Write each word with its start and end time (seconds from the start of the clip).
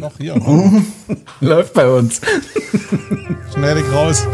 Doch, 0.00 0.12
hier. 0.18 0.34
Läuft 1.40 1.74
bei 1.74 1.88
uns. 1.88 2.20
Schnell 3.52 3.82
raus. 3.92 4.26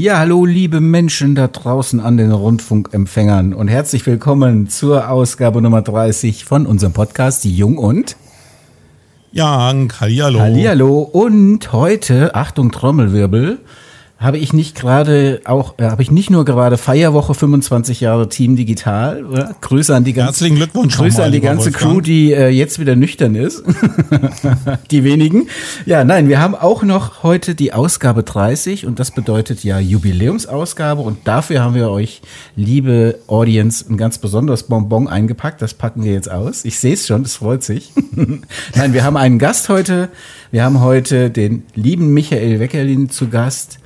Ja, 0.00 0.18
hallo 0.18 0.46
liebe 0.46 0.80
Menschen 0.80 1.34
da 1.34 1.46
draußen 1.46 2.00
an 2.00 2.16
den 2.16 2.32
Rundfunkempfängern 2.32 3.52
und 3.52 3.68
herzlich 3.68 4.06
willkommen 4.06 4.66
zur 4.66 5.10
Ausgabe 5.10 5.60
Nummer 5.60 5.82
30 5.82 6.46
von 6.46 6.64
unserem 6.64 6.94
Podcast 6.94 7.44
Die 7.44 7.54
Jung 7.54 7.76
und 7.76 8.16
Jank, 9.30 10.00
hallihallo. 10.00 10.40
Hallihallo 10.40 11.00
und 11.00 11.74
heute, 11.74 12.34
Achtung 12.34 12.72
Trommelwirbel, 12.72 13.58
habe 14.20 14.36
ich 14.36 14.52
nicht 14.52 14.76
gerade 14.76 15.40
auch, 15.44 15.78
äh, 15.78 15.84
habe 15.84 16.02
ich 16.02 16.10
nicht 16.10 16.28
nur 16.28 16.44
gerade 16.44 16.76
Feierwoche 16.76 17.32
25 17.32 18.00
Jahre 18.00 18.28
Team 18.28 18.54
Digital. 18.54 19.24
Oder? 19.24 19.56
Grüße 19.62 19.96
an 19.96 20.04
die 20.04 20.12
ganze, 20.12 20.26
Herzlichen 20.26 20.56
Glückwunsch 20.56 20.98
Grüße 20.98 21.24
an 21.24 21.32
die 21.32 21.40
ganze 21.40 21.72
Wolfgang. 21.72 21.92
Crew, 21.94 22.00
die 22.02 22.34
äh, 22.34 22.48
jetzt 22.50 22.78
wieder 22.78 22.96
nüchtern 22.96 23.34
ist. 23.34 23.64
die 24.90 25.04
wenigen. 25.04 25.48
Ja, 25.86 26.04
nein, 26.04 26.28
wir 26.28 26.38
haben 26.38 26.54
auch 26.54 26.82
noch 26.82 27.22
heute 27.22 27.54
die 27.54 27.72
Ausgabe 27.72 28.22
30 28.22 28.84
und 28.84 29.00
das 29.00 29.10
bedeutet 29.10 29.64
ja 29.64 29.78
Jubiläumsausgabe 29.78 31.00
und 31.00 31.26
dafür 31.26 31.62
haben 31.62 31.74
wir 31.74 31.88
euch, 31.88 32.20
liebe 32.56 33.18
Audience, 33.26 33.86
ein 33.88 33.96
ganz 33.96 34.18
besonderes 34.18 34.64
Bonbon 34.64 35.08
eingepackt. 35.08 35.62
Das 35.62 35.72
packen 35.72 36.04
wir 36.04 36.12
jetzt 36.12 36.30
aus. 36.30 36.66
Ich 36.66 36.78
sehe 36.78 36.92
es 36.92 37.06
schon, 37.06 37.22
es 37.22 37.36
freut 37.36 37.62
sich. 37.62 37.92
nein, 38.74 38.92
wir 38.92 39.02
haben 39.02 39.16
einen 39.16 39.38
Gast 39.38 39.70
heute. 39.70 40.10
Wir 40.50 40.62
haben 40.62 40.80
heute 40.80 41.30
den 41.30 41.62
lieben 41.74 42.12
Michael 42.12 42.60
Weckerlin 42.60 43.08
zu 43.08 43.28
Gast 43.28 43.79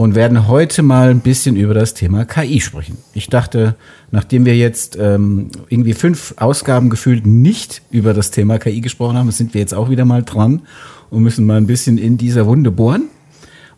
und 0.00 0.14
werden 0.14 0.48
heute 0.48 0.82
mal 0.82 1.10
ein 1.10 1.20
bisschen 1.20 1.56
über 1.56 1.74
das 1.74 1.92
Thema 1.92 2.24
KI 2.24 2.62
sprechen. 2.62 2.96
Ich 3.12 3.28
dachte, 3.28 3.74
nachdem 4.10 4.46
wir 4.46 4.56
jetzt 4.56 4.96
ähm, 4.98 5.50
irgendwie 5.68 5.92
fünf 5.92 6.32
Ausgaben 6.38 6.88
gefühlt 6.88 7.26
nicht 7.26 7.82
über 7.90 8.14
das 8.14 8.30
Thema 8.30 8.58
KI 8.58 8.80
gesprochen 8.80 9.18
haben, 9.18 9.30
sind 9.30 9.52
wir 9.52 9.60
jetzt 9.60 9.74
auch 9.74 9.90
wieder 9.90 10.06
mal 10.06 10.22
dran 10.22 10.62
und 11.10 11.22
müssen 11.22 11.44
mal 11.44 11.58
ein 11.58 11.66
bisschen 11.66 11.98
in 11.98 12.16
dieser 12.16 12.46
Wunde 12.46 12.70
bohren. 12.70 13.10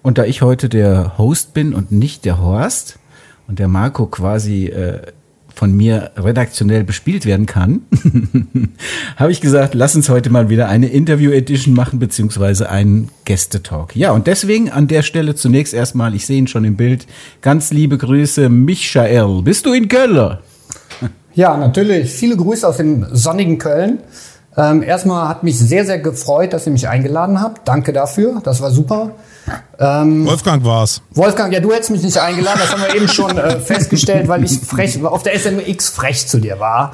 Und 0.03 0.17
da 0.17 0.25
ich 0.25 0.43
heute 0.43 0.69
der 0.69 1.19
Host 1.19 1.55
bin 1.55 1.75
und 1.75 1.91
nicht 1.91 2.25
der 2.25 2.41
Horst 2.41 3.01
und 3.49 3.59
der 3.59 3.67
Marco 3.67 4.07
quasi 4.07 4.67
äh, 4.67 5.01
von 5.55 5.73
mir 5.77 6.11
redaktionell 6.17 6.85
bespielt 6.85 7.27
werden 7.27 7.47
kann, 7.47 7.83
habe 9.17 9.33
ich 9.33 9.41
gesagt, 9.41 9.75
lass 9.75 9.95
uns 9.97 10.09
heute 10.09 10.31
mal 10.31 10.49
wieder 10.49 10.69
eine 10.69 10.89
Interview-Edition 10.89 11.75
machen, 11.75 11.99
beziehungsweise 11.99 12.69
einen 12.71 13.09
Gästetalk. 13.25 13.95
Ja, 13.97 14.13
und 14.13 14.27
deswegen 14.27 14.71
an 14.71 14.89
der 14.89 15.03
Stelle 15.03 15.35
zunächst 15.35 15.75
erstmal, 15.75 16.15
ich 16.15 16.27
sehe 16.27 16.39
ihn 16.39 16.47
schon 16.47 16.65
im 16.65 16.77
Bild, 16.77 17.07
ganz 17.41 17.73
liebe 17.73 17.99
Grüße, 17.99 18.49
Michael. 18.49 19.43
Bist 19.43 19.67
du 19.67 19.73
in 19.73 19.89
Köln? 19.89 20.39
Ja, 21.35 21.57
natürlich. 21.57 22.11
Viele 22.11 22.37
Grüße 22.37 22.67
aus 22.67 22.77
dem 22.77 23.07
sonnigen 23.11 23.59
Köln. 23.59 24.01
Ähm, 24.57 24.83
erstmal 24.83 25.29
hat 25.29 25.43
mich 25.43 25.59
sehr, 25.59 25.87
sehr 25.87 25.99
gefreut, 25.99 26.53
dass 26.53 26.67
ihr 26.67 26.73
mich 26.73 26.89
eingeladen 26.89 27.41
habt. 27.41 27.67
Danke 27.67 27.93
dafür. 27.93 28.41
Das 28.45 28.61
war 28.61 28.71
super. 28.71 29.13
Ähm, 29.79 30.27
Wolfgang 30.27 30.65
war's. 30.65 31.01
Wolfgang, 31.15 31.53
ja, 31.53 31.61
du 31.61 31.73
hättest 31.73 31.91
mich 31.91 32.03
nicht 32.03 32.19
eingeladen, 32.19 32.61
das 32.61 32.73
haben 32.73 32.83
wir 32.83 32.95
eben 32.95 33.09
schon 33.09 33.37
äh, 33.37 33.59
festgestellt, 33.59 34.29
weil 34.29 34.45
ich 34.45 34.61
frech, 34.61 35.03
auf 35.05 35.23
der 35.25 35.35
SMX 35.35 35.89
frech 35.89 36.29
zu 36.29 36.39
dir 36.39 36.61
war. 36.61 36.93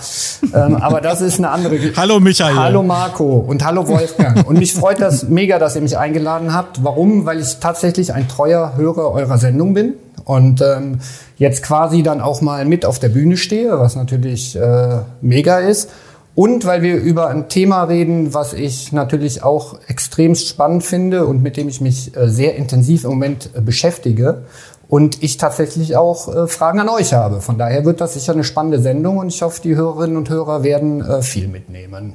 Ähm, 0.54 0.76
aber 0.76 1.00
das 1.00 1.20
ist 1.20 1.38
eine 1.38 1.50
andere 1.50 1.76
Geschichte. 1.76 2.00
Hallo 2.00 2.20
Michael. 2.20 2.56
Hallo 2.56 2.82
Marco 2.82 3.44
und 3.46 3.64
hallo 3.64 3.86
Wolfgang. 3.86 4.46
Und 4.46 4.58
mich 4.58 4.72
freut 4.72 5.00
das 5.00 5.24
mega, 5.24 5.58
dass 5.58 5.76
ihr 5.76 5.82
mich 5.82 5.98
eingeladen 5.98 6.54
habt. 6.54 6.82
Warum? 6.82 7.26
Weil 7.26 7.40
ich 7.40 7.58
tatsächlich 7.58 8.14
ein 8.14 8.28
treuer 8.28 8.74
Hörer 8.76 9.10
eurer 9.12 9.36
Sendung 9.36 9.74
bin 9.74 9.94
und 10.24 10.62
ähm, 10.62 11.00
jetzt 11.36 11.62
quasi 11.62 12.02
dann 12.02 12.20
auch 12.20 12.40
mal 12.40 12.64
mit 12.64 12.86
auf 12.86 12.98
der 12.98 13.08
Bühne 13.08 13.36
stehe, 13.36 13.78
was 13.78 13.96
natürlich 13.96 14.56
äh, 14.56 15.00
mega 15.20 15.58
ist. 15.58 15.90
Und 16.38 16.64
weil 16.66 16.82
wir 16.82 16.98
über 16.98 17.26
ein 17.30 17.48
Thema 17.48 17.82
reden, 17.82 18.32
was 18.32 18.52
ich 18.52 18.92
natürlich 18.92 19.42
auch 19.42 19.76
extremst 19.88 20.46
spannend 20.46 20.84
finde 20.84 21.26
und 21.26 21.42
mit 21.42 21.56
dem 21.56 21.68
ich 21.68 21.80
mich 21.80 22.16
äh, 22.16 22.28
sehr 22.28 22.54
intensiv 22.54 23.02
im 23.02 23.10
Moment 23.10 23.50
äh, 23.54 23.60
beschäftige. 23.60 24.42
Und 24.88 25.20
ich 25.20 25.36
tatsächlich 25.36 25.96
auch 25.96 26.32
äh, 26.32 26.46
Fragen 26.46 26.78
an 26.78 26.88
euch 26.90 27.12
habe. 27.12 27.40
Von 27.40 27.58
daher 27.58 27.84
wird 27.84 28.00
das 28.00 28.14
sicher 28.14 28.34
eine 28.34 28.44
spannende 28.44 28.80
Sendung 28.80 29.16
und 29.16 29.30
ich 29.30 29.42
hoffe, 29.42 29.60
die 29.64 29.74
Hörerinnen 29.74 30.16
und 30.16 30.30
Hörer 30.30 30.62
werden 30.62 31.22
viel 31.24 31.48
mitnehmen. 31.48 32.12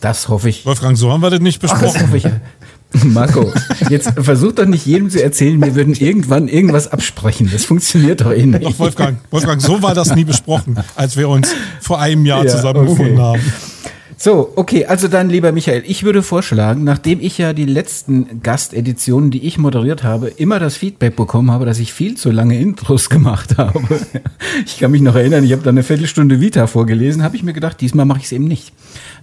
Das 0.00 0.30
hoffe 0.30 0.48
ich. 0.48 0.64
Wolfgang, 0.64 0.96
so 0.96 1.12
haben 1.12 1.20
wir 1.20 1.28
das 1.28 1.40
nicht 1.40 1.60
besprochen. 1.60 1.88
Ach, 1.88 1.92
das 1.92 2.02
hoffe 2.04 2.16
ich. 2.16 2.24
Marco, 3.04 3.52
jetzt 3.88 4.12
versuch 4.20 4.52
doch 4.52 4.66
nicht 4.66 4.86
jedem 4.86 5.10
zu 5.10 5.22
erzählen, 5.22 5.60
wir 5.60 5.74
würden 5.74 5.94
irgendwann 5.94 6.48
irgendwas 6.48 6.88
absprechen. 6.88 7.48
Das 7.52 7.64
funktioniert 7.64 8.20
doch 8.20 8.32
eh 8.32 8.46
nicht. 8.46 8.64
Doch, 8.64 8.78
Wolfgang, 8.78 9.18
Wolfgang, 9.30 9.60
so 9.60 9.82
war 9.82 9.94
das 9.94 10.14
nie 10.14 10.24
besprochen, 10.24 10.76
als 10.94 11.16
wir 11.16 11.28
uns 11.28 11.54
vor 11.80 12.00
einem 12.00 12.26
Jahr 12.26 12.44
ja, 12.44 12.50
zusammengefunden 12.50 13.18
okay. 13.18 13.22
haben. 13.22 13.42
So, 14.24 14.52
okay, 14.54 14.86
also 14.86 15.08
dann, 15.08 15.30
lieber 15.30 15.50
Michael, 15.50 15.82
ich 15.84 16.04
würde 16.04 16.22
vorschlagen, 16.22 16.84
nachdem 16.84 17.20
ich 17.20 17.38
ja 17.38 17.52
die 17.52 17.64
letzten 17.64 18.40
Gasteditionen, 18.40 19.32
die 19.32 19.44
ich 19.44 19.58
moderiert 19.58 20.04
habe, 20.04 20.28
immer 20.28 20.60
das 20.60 20.76
Feedback 20.76 21.16
bekommen 21.16 21.50
habe, 21.50 21.66
dass 21.66 21.80
ich 21.80 21.92
viel 21.92 22.16
zu 22.16 22.30
lange 22.30 22.56
Intros 22.56 23.10
gemacht 23.10 23.58
habe. 23.58 23.80
Ich 24.64 24.78
kann 24.78 24.92
mich 24.92 25.00
noch 25.00 25.16
erinnern, 25.16 25.42
ich 25.42 25.50
habe 25.50 25.62
da 25.62 25.70
eine 25.70 25.82
Viertelstunde 25.82 26.40
Vita 26.40 26.68
vorgelesen, 26.68 27.24
habe 27.24 27.34
ich 27.34 27.42
mir 27.42 27.52
gedacht, 27.52 27.80
diesmal 27.80 28.06
mache 28.06 28.20
ich 28.20 28.26
es 28.26 28.32
eben 28.32 28.44
nicht. 28.44 28.72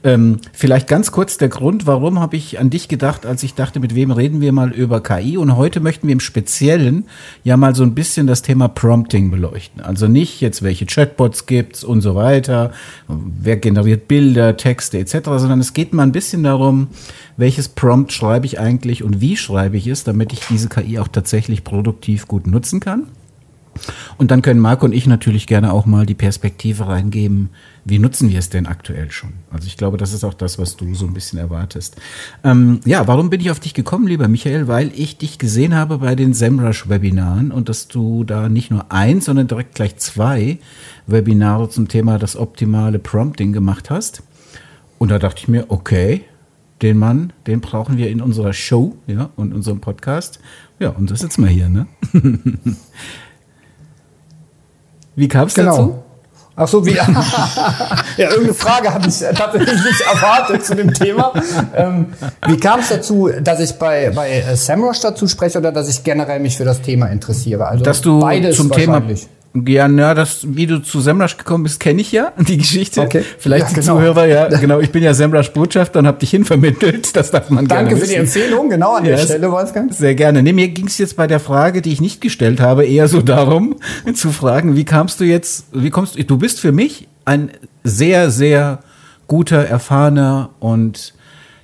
Ähm, 0.03 0.37
vielleicht 0.53 0.87
ganz 0.87 1.11
kurz 1.11 1.37
der 1.37 1.49
Grund, 1.49 1.85
warum 1.85 2.19
habe 2.19 2.37
ich 2.37 2.57
an 2.59 2.69
dich 2.69 2.87
gedacht, 2.87 3.25
als 3.25 3.43
ich 3.43 3.53
dachte, 3.53 3.81
mit 3.81 3.95
wem 3.95 4.11
reden 4.11 4.39
wir 4.39 4.53
mal 4.53 4.71
über 4.71 5.01
KI? 5.03 5.37
Und 5.37 5.57
heute 5.57 5.81
möchten 5.81 6.07
wir 6.07 6.13
im 6.13 6.21
Speziellen 6.21 7.05
ja 7.43 7.57
mal 7.57 7.75
so 7.75 7.83
ein 7.83 7.95
bisschen 7.95 8.25
das 8.25 8.41
Thema 8.41 8.69
Prompting 8.69 9.29
beleuchten. 9.29 9.81
Also 9.81 10.07
nicht 10.07 10.39
jetzt, 10.39 10.63
welche 10.63 10.85
Chatbots 10.85 11.47
gibt's 11.47 11.83
und 11.83 11.99
so 12.01 12.15
weiter, 12.15 12.71
wer 13.07 13.57
generiert 13.57 14.07
Bilder, 14.07 14.55
Texte 14.55 14.99
etc., 14.99 15.19
sondern 15.35 15.59
es 15.59 15.73
geht 15.73 15.93
mal 15.93 16.03
ein 16.03 16.13
bisschen 16.13 16.43
darum, 16.43 16.87
welches 17.35 17.67
Prompt 17.67 18.13
schreibe 18.13 18.45
ich 18.45 18.59
eigentlich 18.59 19.03
und 19.03 19.19
wie 19.19 19.35
schreibe 19.35 19.75
ich 19.75 19.87
es, 19.87 20.05
damit 20.05 20.31
ich 20.31 20.39
diese 20.49 20.69
KI 20.69 20.99
auch 20.99 21.09
tatsächlich 21.09 21.65
produktiv 21.65 22.27
gut 22.27 22.47
nutzen 22.47 22.79
kann. 22.79 23.07
Und 24.17 24.31
dann 24.31 24.41
können 24.41 24.59
Marco 24.59 24.85
und 24.85 24.93
ich 24.93 25.07
natürlich 25.07 25.47
gerne 25.47 25.71
auch 25.71 25.85
mal 25.85 26.05
die 26.05 26.15
Perspektive 26.15 26.87
reingeben, 26.87 27.49
wie 27.89 27.99
nutzen 27.99 28.29
wir 28.29 28.39
es 28.39 28.49
denn 28.49 28.65
aktuell 28.67 29.11
schon? 29.11 29.33
Also 29.51 29.67
ich 29.67 29.77
glaube, 29.77 29.97
das 29.97 30.13
ist 30.13 30.23
auch 30.23 30.33
das, 30.33 30.59
was 30.59 30.77
du 30.77 30.95
so 30.95 31.05
ein 31.05 31.13
bisschen 31.13 31.39
erwartest. 31.39 31.97
Ähm, 32.43 32.79
ja, 32.85 33.07
warum 33.07 33.29
bin 33.29 33.41
ich 33.41 33.51
auf 33.51 33.59
dich 33.59 33.73
gekommen, 33.73 34.07
lieber 34.07 34.27
Michael? 34.27 34.67
Weil 34.67 34.91
ich 34.95 35.17
dich 35.17 35.39
gesehen 35.39 35.75
habe 35.75 35.97
bei 35.97 36.15
den 36.15 36.33
SEMrush-Webinaren 36.33 37.51
und 37.51 37.69
dass 37.69 37.87
du 37.87 38.23
da 38.23 38.49
nicht 38.49 38.71
nur 38.71 38.91
eins, 38.91 39.25
sondern 39.25 39.47
direkt 39.47 39.75
gleich 39.75 39.97
zwei 39.97 40.59
Webinare 41.07 41.69
zum 41.69 41.87
Thema 41.87 42.19
das 42.19 42.35
optimale 42.35 42.99
Prompting 42.99 43.53
gemacht 43.53 43.89
hast. 43.89 44.23
Und 44.97 45.09
da 45.11 45.19
dachte 45.19 45.41
ich 45.41 45.47
mir, 45.47 45.65
okay, 45.69 46.25
den 46.81 46.97
Mann, 46.97 47.33
den 47.47 47.61
brauchen 47.61 47.97
wir 47.97 48.09
in 48.09 48.21
unserer 48.21 48.53
Show, 48.53 48.97
ja, 49.07 49.29
und 49.35 49.53
unserem 49.53 49.81
Podcast. 49.81 50.39
Ja, 50.79 50.89
und 50.91 51.11
das 51.11 51.19
sitzen 51.19 51.43
wir 51.43 51.49
hier, 51.49 51.69
ne? 51.69 51.87
Wie 55.15 55.27
kam 55.27 55.47
es 55.47 55.55
genau. 55.55 55.71
dazu? 55.71 56.03
Ach 56.61 56.67
so, 56.67 56.85
wie? 56.85 56.91
ja, 56.95 57.07
irgendeine 58.17 58.53
Frage 58.53 58.93
habe 58.93 59.07
ich 59.07 59.19
tatsächlich 59.19 59.81
nicht 59.81 60.01
erwartet 60.01 60.65
zu 60.65 60.75
dem 60.75 60.93
Thema. 60.93 61.31
Ähm, 61.73 62.07
wie 62.47 62.57
kam 62.57 62.81
es 62.81 62.89
dazu, 62.89 63.29
dass 63.41 63.61
ich 63.61 63.75
bei, 63.75 64.09
bei 64.09 64.41
äh, 64.41 64.55
Samrush 64.57 64.99
dazu 64.99 65.29
spreche 65.29 65.57
oder 65.59 65.71
dass 65.71 65.87
ich 65.87 66.03
generell 66.03 66.41
mich 66.41 66.57
für 66.57 66.65
das 66.65 66.81
Thema 66.81 67.07
interessiere? 67.07 67.65
Also 67.65 67.85
dass 67.85 68.01
du 68.01 68.19
beides 68.19 68.57
zum 68.57 68.69
Thema 68.71 69.01
ja, 69.53 69.87
na, 69.87 70.13
das, 70.13 70.45
wie 70.47 70.67
du 70.67 70.79
zu 70.79 71.01
Semrush 71.01 71.37
gekommen 71.37 71.63
bist, 71.63 71.79
kenne 71.79 72.01
ich 72.01 72.11
ja, 72.11 72.33
die 72.37 72.57
Geschichte. 72.57 73.01
Okay. 73.01 73.23
Vielleicht 73.37 73.63
ja, 73.63 73.69
die 73.69 73.81
genau. 73.81 73.95
Zuhörer, 73.95 74.25
ja, 74.27 74.47
genau. 74.59 74.79
Ich 74.79 74.91
bin 74.91 75.03
ja 75.03 75.13
Semrush 75.13 75.51
Botschafter 75.51 75.99
und 75.99 76.07
habe 76.07 76.19
dich 76.19 76.31
hinvermittelt. 76.31 77.09
Das 77.19 77.31
darf 77.31 77.49
man 77.49 77.67
Danke 77.67 77.89
gerne 77.89 78.01
für 78.01 78.07
die 78.07 78.15
Empfehlung, 78.15 78.69
genau 78.69 78.93
an 78.93 79.03
der 79.03 79.17
Stelle, 79.17 79.51
Wolfgang. 79.51 79.93
Sehr 79.93 80.15
gerne. 80.15 80.43
Nee, 80.43 80.53
mir 80.53 80.69
ging 80.69 80.87
es 80.87 80.97
jetzt 80.97 81.17
bei 81.17 81.27
der 81.27 81.39
Frage, 81.39 81.81
die 81.81 81.91
ich 81.91 82.01
nicht 82.01 82.21
gestellt 82.21 82.61
habe, 82.61 82.85
eher 82.85 83.07
so 83.07 83.21
darum, 83.21 83.75
zu 84.13 84.31
fragen, 84.31 84.75
wie 84.75 84.85
kamst 84.85 85.19
du 85.19 85.25
jetzt, 85.25 85.65
wie 85.73 85.89
kommst 85.89 86.15
du, 86.17 86.23
du 86.23 86.37
bist 86.37 86.59
für 86.59 86.71
mich 86.71 87.07
ein 87.25 87.51
sehr, 87.83 88.31
sehr 88.31 88.79
guter, 89.27 89.65
erfahrener 89.65 90.51
und 90.59 91.13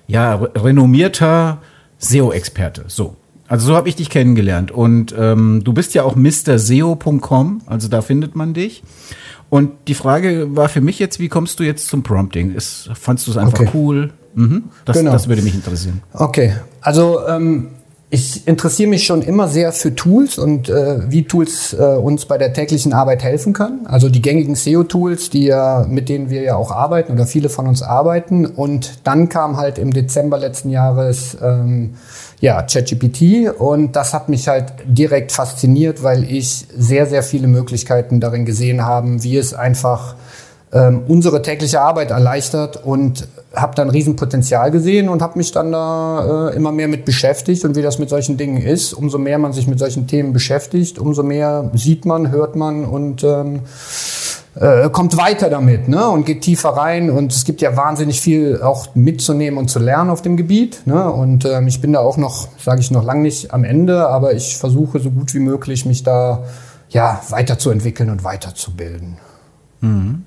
ja, 0.08 0.36
renommierter 0.36 1.62
SEO-Experte. 2.00 2.86
So. 2.88 3.16
Also 3.47 3.68
so 3.68 3.75
habe 3.75 3.89
ich 3.89 3.95
dich 3.95 4.09
kennengelernt. 4.09 4.71
Und 4.71 5.13
ähm, 5.18 5.62
du 5.63 5.74
bist 5.74 5.94
ja 5.94 6.03
auch 6.03 6.15
MrSEO.com, 6.15 7.62
also 7.65 7.88
da 7.88 8.01
findet 8.01 8.36
man 8.36 8.53
dich. 8.53 8.83
Und 9.50 9.71
die 9.88 9.94
Frage 9.94 10.56
war 10.56 10.69
für 10.69 10.81
mich 10.81 11.00
jetzt, 11.00 11.19
wie 11.19 11.30
kommst 11.30 11.59
du 11.59 11.63
jetzt 11.63 11.88
zum 11.88 12.03
Prompting? 12.03 12.53
Ist, 12.53 12.89
fandst 12.94 13.27
du 13.27 13.31
es 13.31 13.38
einfach 13.38 13.59
okay. 13.59 13.69
cool? 13.74 14.12
Mhm. 14.33 14.65
Das, 14.83 14.97
genau. 14.97 15.12
das 15.12 15.27
würde 15.27 15.44
mich 15.44 15.53
interessieren. 15.53 16.01
Okay, 16.13 16.56
also 16.81 17.25
ähm, 17.27 17.68
ich 18.16 18.48
interessiere 18.48 18.90
mich 18.90 19.06
schon 19.06 19.22
immer 19.22 19.50
sehr 19.50 19.74
für 19.74 19.94
Tools 19.94 20.38
und 20.38 20.70
äh, 20.70 21.12
wie 21.12 21.24
Tools 21.24 21.74
äh, 21.74 21.84
uns 21.84 22.26
bei 22.26 22.38
der 22.38 22.54
täglichen 22.54 22.94
Arbeit 22.94 23.24
helfen 23.24 23.52
können. 23.52 23.86
Also 23.88 24.08
die 24.08 24.22
gängigen 24.22 24.56
SEO-Tools, 24.56 25.30
die 25.30 25.48
ja, 25.48 25.86
mit 25.90 26.08
denen 26.08 26.30
wir 26.30 26.42
ja 26.42 26.56
auch 26.56 26.72
arbeiten 26.72 27.12
oder 27.12 27.26
viele 27.26 27.50
von 27.50 27.68
uns 27.68 27.84
arbeiten. 27.84 28.46
Und 28.46 29.00
dann 29.04 29.28
kam 29.28 29.58
halt 29.58 29.78
im 29.78 29.92
Dezember 29.92 30.38
letzten 30.38 30.70
Jahres 30.70 31.38
ähm, 31.44 31.96
ja 32.40 32.62
ChatGPT 32.62 33.50
und 33.60 33.98
das 33.98 34.14
hat 34.14 34.30
mich 34.30 34.48
halt 34.48 34.72
direkt 34.86 35.34
fasziniert, 35.34 36.02
weil 36.02 36.24
ich 36.24 36.68
sehr 36.74 37.08
sehr 37.08 37.22
viele 37.22 37.48
Möglichkeiten 37.48 38.22
darin 38.22 38.46
gesehen 38.46 38.86
habe, 38.86 39.24
wie 39.24 39.36
es 39.36 39.54
einfach 39.54 40.16
ähm, 40.74 41.04
unsere 41.08 41.42
tägliche 41.42 41.82
Arbeit 41.82 42.12
erleichtert 42.12 42.84
und 42.84 43.28
habe 43.54 43.76
dann 43.76 43.90
Riesenpotenzial 43.90 44.72
gesehen 44.72 45.10
und 45.10 45.22
habe 45.22 45.38
mich 45.38 45.52
dann 45.52 45.72
da 45.72 46.50
äh, 46.50 46.56
immer 46.56 46.72
mehr 46.72 46.88
mit 46.88 47.06
beschäftigt 47.06 47.64
und 47.64 47.76
wie 47.76 47.82
das 47.82 48.00
mit 48.00 48.10
solchen 48.10 48.38
Dingen 48.38 48.62
ist. 48.62 48.94
Umso 48.94 49.18
mehr 49.18 49.38
man 49.38 49.54
sich 49.54 49.68
mit 49.68 49.80
solchen 49.80 50.08
Themen 50.08 50.34
beschäftigt, 50.34 51.00
umso 51.00 51.24
mehr 51.24 51.70
sieht 51.74 52.06
man, 52.06 52.32
hört 52.32 52.56
man 52.56 52.84
und 52.84 53.24
ähm, 53.24 53.62
äh, 54.56 54.90
kommt 54.90 55.18
weiter 55.18 55.50
damit 55.50 55.88
ne? 55.88 56.08
und 56.10 56.26
geht 56.26 56.42
tiefer 56.42 56.70
rein. 56.70 57.10
Und 57.10 57.32
es 57.32 57.46
gibt 57.46 57.62
ja 57.62 57.76
wahnsinnig 57.78 58.22
viel 58.22 58.62
auch 58.62 58.96
mitzunehmen 58.96 59.58
und 59.58 59.70
zu 59.70 59.80
lernen 59.80 60.10
auf 60.10 60.22
dem 60.22 60.38
Gebiet. 60.38 60.82
Ne? 60.86 61.12
Und 61.12 61.46
ähm, 61.46 61.68
ich 61.68 61.82
bin 61.82 61.94
da 61.94 62.00
auch 62.00 62.18
noch, 62.18 62.48
sage 62.60 62.82
ich 62.82 62.92
noch 62.92 63.04
lang 63.04 63.22
nicht 63.22 63.54
am 63.54 63.64
Ende, 63.64 64.08
aber 64.08 64.34
ich 64.34 64.58
versuche 64.58 65.00
so 65.00 65.12
gut 65.12 65.34
wie 65.34 65.40
möglich, 65.40 65.86
mich 65.86 66.04
da 66.04 66.44
ja 66.90 67.22
weiterzuentwickeln 67.30 68.10
und 68.10 68.24
weiterzubilden. 68.24 69.18
Mhm. 69.82 70.24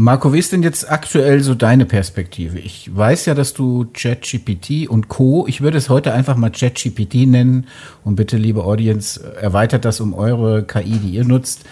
Marco, 0.00 0.32
wie 0.32 0.38
ist 0.38 0.52
denn 0.52 0.62
jetzt 0.62 0.88
aktuell 0.88 1.42
so 1.42 1.56
deine 1.56 1.84
Perspektive? 1.84 2.60
Ich 2.60 2.88
weiß 2.96 3.26
ja, 3.26 3.34
dass 3.34 3.52
du 3.52 3.84
ChatGPT 3.92 4.88
und 4.88 5.08
Co. 5.08 5.44
Ich 5.48 5.60
würde 5.60 5.76
es 5.76 5.88
heute 5.88 6.12
einfach 6.12 6.36
mal 6.36 6.52
ChatGPT 6.52 7.26
nennen 7.26 7.66
und 8.04 8.14
bitte, 8.14 8.36
liebe 8.36 8.62
Audience, 8.62 9.20
erweitert 9.20 9.84
das 9.84 10.00
um 10.00 10.14
eure 10.14 10.62
KI, 10.62 11.00
die 11.00 11.10
ihr 11.10 11.24
nutzt. 11.24 11.64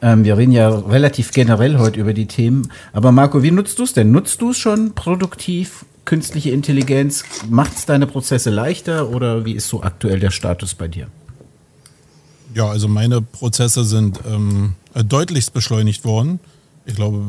Ähm, 0.00 0.22
wir 0.22 0.38
reden 0.38 0.52
ja 0.52 0.68
relativ 0.68 1.32
generell 1.32 1.78
heute 1.78 1.98
über 1.98 2.14
die 2.14 2.26
Themen. 2.26 2.70
Aber 2.92 3.10
Marco, 3.10 3.42
wie 3.42 3.50
nutzt 3.50 3.80
du 3.80 3.82
es 3.82 3.92
denn? 3.92 4.12
Nutzt 4.12 4.40
du 4.42 4.50
es 4.50 4.58
schon 4.58 4.94
produktiv? 4.94 5.84
Künstliche 6.04 6.50
Intelligenz, 6.50 7.24
macht 7.50 7.74
es 7.74 7.84
deine 7.84 8.06
Prozesse 8.06 8.50
leichter 8.50 9.10
oder 9.10 9.44
wie 9.44 9.54
ist 9.54 9.66
so 9.66 9.82
aktuell 9.82 10.20
der 10.20 10.30
Status 10.30 10.76
bei 10.76 10.86
dir? 10.86 11.08
Ja, 12.54 12.68
also 12.68 12.86
meine 12.86 13.22
Prozesse 13.22 13.82
sind 13.82 14.20
ähm, 14.24 14.74
deutlichst 14.94 15.52
beschleunigt 15.52 16.04
worden 16.04 16.38
ich 16.84 16.94
glaube, 16.94 17.22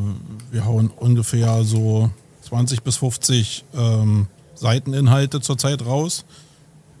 wir 0.50 0.64
hauen 0.64 0.88
ungefähr 0.88 1.64
so 1.64 2.10
20 2.42 2.82
bis 2.82 2.96
50 2.96 3.64
ähm, 3.74 4.26
Seiteninhalte 4.54 5.40
zurzeit 5.40 5.84
raus. 5.84 6.24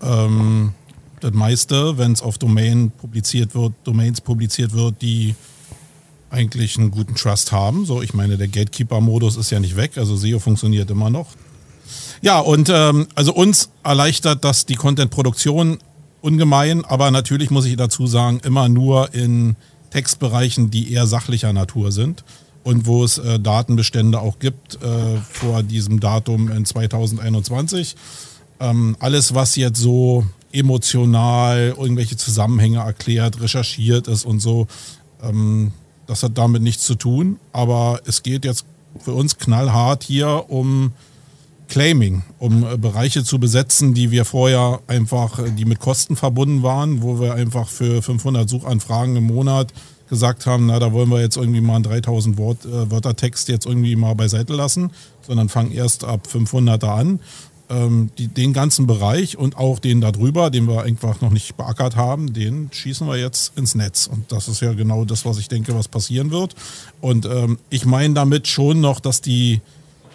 Ähm, 0.02 0.72
das 1.20 1.32
meiste, 1.32 1.98
wenn 1.98 2.12
es 2.12 2.22
auf 2.22 2.38
Domain 2.38 2.90
publiziert 2.90 3.54
wird, 3.54 3.72
Domains 3.84 4.20
publiziert 4.20 4.72
wird, 4.72 5.00
die 5.02 5.34
eigentlich 6.30 6.76
einen 6.78 6.90
guten 6.90 7.14
Trust 7.14 7.52
haben. 7.52 7.86
So, 7.86 8.02
ich 8.02 8.12
meine, 8.12 8.36
der 8.36 8.48
Gatekeeper-Modus 8.48 9.36
ist 9.36 9.50
ja 9.50 9.60
nicht 9.60 9.76
weg, 9.76 9.96
also 9.96 10.16
SEO 10.16 10.38
funktioniert 10.38 10.90
immer 10.90 11.10
noch. 11.10 11.28
Ja, 12.22 12.40
und 12.40 12.68
ähm, 12.70 13.06
also 13.14 13.32
uns 13.34 13.70
erleichtert 13.82 14.44
das 14.44 14.66
die 14.66 14.74
Content-Produktion 14.74 15.78
ungemein, 16.20 16.84
aber 16.84 17.10
natürlich 17.10 17.50
muss 17.50 17.66
ich 17.66 17.76
dazu 17.76 18.06
sagen, 18.06 18.40
immer 18.44 18.68
nur 18.68 19.14
in 19.14 19.56
Textbereichen, 19.90 20.70
die 20.70 20.92
eher 20.92 21.06
sachlicher 21.06 21.52
Natur 21.52 21.92
sind 21.92 22.24
und 22.64 22.86
wo 22.86 23.04
es 23.04 23.18
äh, 23.18 23.38
Datenbestände 23.38 24.18
auch 24.18 24.38
gibt 24.38 24.82
äh, 24.82 25.18
vor 25.30 25.62
diesem 25.62 26.00
Datum 26.00 26.50
in 26.50 26.64
2021. 26.64 27.94
Ähm, 28.58 28.96
alles, 28.98 29.34
was 29.34 29.54
jetzt 29.56 29.78
so 29.78 30.26
emotional 30.52 31.74
irgendwelche 31.78 32.16
Zusammenhänge 32.16 32.78
erklärt, 32.78 33.40
recherchiert 33.40 34.08
ist 34.08 34.24
und 34.24 34.40
so, 34.40 34.66
ähm, 35.22 35.72
das 36.06 36.22
hat 36.22 36.38
damit 36.38 36.62
nichts 36.62 36.84
zu 36.84 36.94
tun. 36.94 37.38
Aber 37.52 38.00
es 38.06 38.22
geht 38.22 38.44
jetzt 38.44 38.64
für 39.00 39.12
uns 39.12 39.38
knallhart 39.38 40.04
hier 40.04 40.44
um 40.48 40.92
Claiming, 41.68 42.22
um 42.38 42.64
äh, 42.64 42.76
Bereiche 42.76 43.24
zu 43.24 43.38
besetzen, 43.38 43.94
die 43.94 44.10
wir 44.10 44.24
vorher 44.24 44.80
einfach, 44.86 45.38
äh, 45.38 45.50
die 45.50 45.64
mit 45.64 45.80
Kosten 45.80 46.16
verbunden 46.16 46.62
waren, 46.62 47.02
wo 47.02 47.20
wir 47.20 47.34
einfach 47.34 47.68
für 47.68 48.02
500 48.02 48.48
Suchanfragen 48.48 49.16
im 49.16 49.26
Monat 49.26 49.72
gesagt 50.08 50.46
haben, 50.46 50.66
na, 50.66 50.78
da 50.78 50.92
wollen 50.92 51.08
wir 51.08 51.20
jetzt 51.20 51.36
irgendwie 51.36 51.60
mal 51.60 51.76
einen 51.76 51.84
3000 51.84 52.36
Wort, 52.36 52.64
äh, 52.64 52.90
Wörter 52.90 53.16
Text 53.16 53.48
jetzt 53.48 53.66
irgendwie 53.66 53.96
mal 53.96 54.14
beiseite 54.14 54.54
lassen, 54.54 54.90
sondern 55.26 55.48
fangen 55.48 55.72
erst 55.72 56.04
ab 56.04 56.28
500er 56.30 56.88
an. 56.88 57.20
Ähm, 57.70 58.10
die, 58.18 58.28
den 58.28 58.52
ganzen 58.52 58.86
Bereich 58.86 59.38
und 59.38 59.56
auch 59.56 59.78
den 59.78 60.02
darüber, 60.02 60.50
den 60.50 60.68
wir 60.68 60.82
einfach 60.82 61.22
noch 61.22 61.30
nicht 61.30 61.56
beackert 61.56 61.96
haben, 61.96 62.34
den 62.34 62.68
schießen 62.70 63.06
wir 63.06 63.16
jetzt 63.16 63.56
ins 63.56 63.74
Netz. 63.74 64.06
Und 64.06 64.30
das 64.30 64.48
ist 64.48 64.60
ja 64.60 64.74
genau 64.74 65.06
das, 65.06 65.24
was 65.24 65.38
ich 65.38 65.48
denke, 65.48 65.74
was 65.74 65.88
passieren 65.88 66.30
wird. 66.30 66.54
Und 67.00 67.24
ähm, 67.24 67.58
ich 67.70 67.86
meine 67.86 68.12
damit 68.12 68.48
schon 68.48 68.82
noch, 68.82 69.00
dass 69.00 69.22
die 69.22 69.62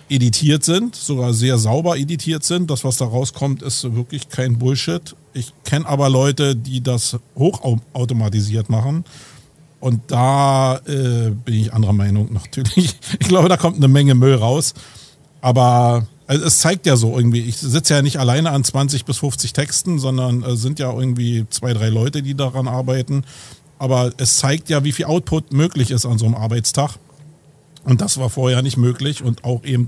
editiert 0.09 0.63
sind, 0.63 0.95
sogar 0.95 1.33
sehr 1.33 1.57
sauber 1.57 1.97
editiert 1.97 2.43
sind. 2.43 2.69
Das, 2.69 2.83
was 2.83 2.97
da 2.97 3.05
rauskommt, 3.05 3.63
ist 3.63 3.95
wirklich 3.95 4.29
kein 4.29 4.59
Bullshit. 4.59 5.15
Ich 5.33 5.51
kenne 5.63 5.87
aber 5.87 6.09
Leute, 6.09 6.55
die 6.55 6.81
das 6.81 7.17
hochautomatisiert 7.35 8.69
machen 8.69 9.05
und 9.79 10.01
da 10.07 10.77
äh, 10.87 11.29
bin 11.29 11.55
ich 11.55 11.73
anderer 11.73 11.93
Meinung 11.93 12.33
natürlich. 12.33 12.97
Ich 13.19 13.27
glaube, 13.27 13.49
da 13.49 13.57
kommt 13.57 13.77
eine 13.77 13.87
Menge 13.87 14.15
Müll 14.15 14.35
raus. 14.35 14.73
Aber 15.41 16.07
also 16.27 16.45
es 16.45 16.59
zeigt 16.59 16.85
ja 16.85 16.95
so 16.95 17.17
irgendwie, 17.17 17.41
ich 17.41 17.57
sitze 17.57 17.93
ja 17.93 18.01
nicht 18.01 18.17
alleine 18.17 18.51
an 18.51 18.63
20 18.63 19.05
bis 19.05 19.17
50 19.17 19.53
Texten, 19.53 19.99
sondern 19.99 20.43
äh, 20.43 20.55
sind 20.55 20.79
ja 20.79 20.91
irgendwie 20.91 21.45
zwei, 21.49 21.73
drei 21.73 21.89
Leute, 21.89 22.21
die 22.21 22.35
daran 22.35 22.67
arbeiten. 22.67 23.23
Aber 23.77 24.11
es 24.17 24.37
zeigt 24.37 24.69
ja, 24.69 24.83
wie 24.83 24.91
viel 24.91 25.05
Output 25.05 25.53
möglich 25.53 25.91
ist 25.91 26.05
an 26.05 26.17
so 26.17 26.25
einem 26.25 26.35
Arbeitstag. 26.35 26.97
Und 27.85 28.01
das 28.01 28.17
war 28.17 28.29
vorher 28.29 28.61
nicht 28.61 28.77
möglich 28.77 29.23
und 29.23 29.45
auch 29.45 29.63
eben 29.63 29.87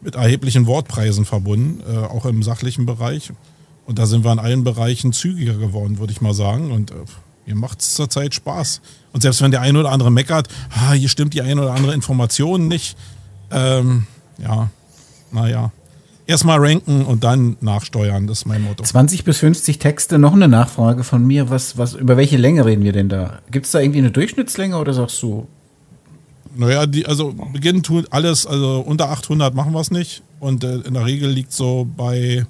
mit 0.00 0.14
erheblichen 0.14 0.66
Wortpreisen 0.66 1.24
verbunden, 1.24 1.82
äh, 1.88 1.98
auch 1.98 2.24
im 2.24 2.42
sachlichen 2.42 2.86
Bereich. 2.86 3.32
Und 3.84 3.98
da 3.98 4.06
sind 4.06 4.24
wir 4.24 4.32
in 4.32 4.38
allen 4.38 4.64
Bereichen 4.64 5.12
zügiger 5.12 5.54
geworden, 5.54 5.98
würde 5.98 6.12
ich 6.12 6.20
mal 6.20 6.34
sagen. 6.34 6.72
Und 6.72 6.90
äh, 6.90 6.94
mir 7.46 7.54
macht 7.54 7.80
es 7.80 7.94
zurzeit 7.94 8.34
Spaß. 8.34 8.80
Und 9.12 9.22
selbst 9.22 9.40
wenn 9.40 9.50
der 9.50 9.60
eine 9.62 9.78
oder 9.78 9.92
andere 9.92 10.10
meckert, 10.10 10.48
ah, 10.70 10.92
hier 10.92 11.08
stimmt 11.08 11.32
die 11.34 11.42
eine 11.42 11.62
oder 11.62 11.72
andere 11.72 11.94
Information 11.94 12.68
nicht, 12.68 12.96
ähm, 13.50 14.06
ja, 14.38 14.70
naja. 15.32 15.72
Erstmal 16.28 16.58
ranken 16.58 17.04
und 17.04 17.22
dann 17.22 17.56
nachsteuern, 17.60 18.26
das 18.26 18.38
ist 18.38 18.46
mein 18.46 18.62
Motto. 18.62 18.82
20 18.82 19.22
bis 19.24 19.38
50 19.38 19.78
Texte, 19.78 20.18
noch 20.18 20.32
eine 20.32 20.48
Nachfrage 20.48 21.04
von 21.04 21.24
mir. 21.24 21.50
Was, 21.50 21.78
was, 21.78 21.94
über 21.94 22.16
welche 22.16 22.36
Länge 22.36 22.64
reden 22.66 22.82
wir 22.82 22.92
denn 22.92 23.08
da? 23.08 23.38
Gibt 23.52 23.66
es 23.66 23.72
da 23.72 23.78
irgendwie 23.78 24.00
eine 24.00 24.10
Durchschnittslänge 24.10 24.76
oder 24.76 24.92
sagst 24.92 25.22
du? 25.22 25.46
Naja, 26.56 26.86
die, 26.86 27.06
also 27.06 27.32
beginnen 27.52 27.84
tut 27.84 28.12
alles, 28.12 28.44
also 28.44 28.80
unter 28.80 29.10
800 29.10 29.54
machen 29.54 29.72
wir 29.72 29.80
es 29.80 29.92
nicht. 29.92 30.22
Und 30.40 30.64
äh, 30.64 30.78
in 30.78 30.94
der 30.94 31.06
Regel 31.06 31.30
liegt 31.30 31.52
so 31.52 31.86
bei 31.96 32.44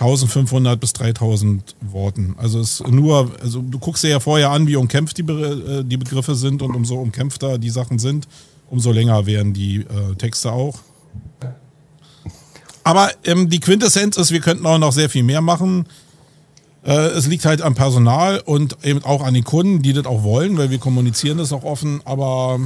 1500 0.00 0.80
bis 0.80 0.94
3000 0.94 1.76
Worten. 1.82 2.34
Also 2.38 2.58
es 2.58 2.82
nur, 2.88 3.30
also 3.42 3.60
du 3.60 3.78
guckst 3.78 4.02
dir 4.02 4.08
ja 4.08 4.20
vorher 4.20 4.50
an, 4.50 4.66
wie 4.66 4.76
umkämpft 4.76 5.18
die, 5.18 5.22
Be 5.22 5.82
äh, 5.82 5.84
die 5.84 5.98
Begriffe 5.98 6.34
sind 6.34 6.62
und 6.62 6.74
umso 6.74 6.96
umkämpfter 6.96 7.58
die 7.58 7.68
Sachen 7.68 7.98
sind, 7.98 8.26
umso 8.70 8.92
länger 8.92 9.26
werden 9.26 9.52
die 9.52 9.80
äh, 9.80 10.14
Texte 10.16 10.52
auch. 10.52 10.78
Aber 12.82 13.10
ähm, 13.24 13.50
die 13.50 13.60
Quintessenz 13.60 14.16
ist, 14.16 14.30
wir 14.30 14.40
könnten 14.40 14.64
auch 14.64 14.78
noch 14.78 14.92
sehr 14.92 15.10
viel 15.10 15.22
mehr 15.22 15.42
machen. 15.42 15.84
Äh, 16.82 16.92
es 16.92 17.26
liegt 17.26 17.44
halt 17.44 17.60
am 17.60 17.74
Personal 17.74 18.40
und 18.40 18.78
eben 18.82 19.04
auch 19.04 19.22
an 19.22 19.34
den 19.34 19.44
Kunden, 19.44 19.82
die 19.82 19.92
das 19.92 20.06
auch 20.06 20.22
wollen, 20.22 20.56
weil 20.56 20.70
wir 20.70 20.78
kommunizieren 20.78 21.36
das 21.36 21.52
auch 21.52 21.64
offen, 21.64 22.00
aber 22.06 22.58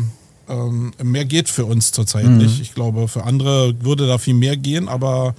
ähm, 0.48 0.92
mehr 1.02 1.24
geht 1.24 1.48
für 1.48 1.64
uns 1.64 1.90
zurzeit 1.90 2.26
mhm. 2.26 2.38
nicht. 2.38 2.60
Ich 2.60 2.74
glaube, 2.74 3.08
für 3.08 3.24
andere 3.24 3.74
würde 3.80 4.06
da 4.06 4.18
viel 4.18 4.34
mehr 4.34 4.56
gehen, 4.56 4.88
aber 4.88 5.34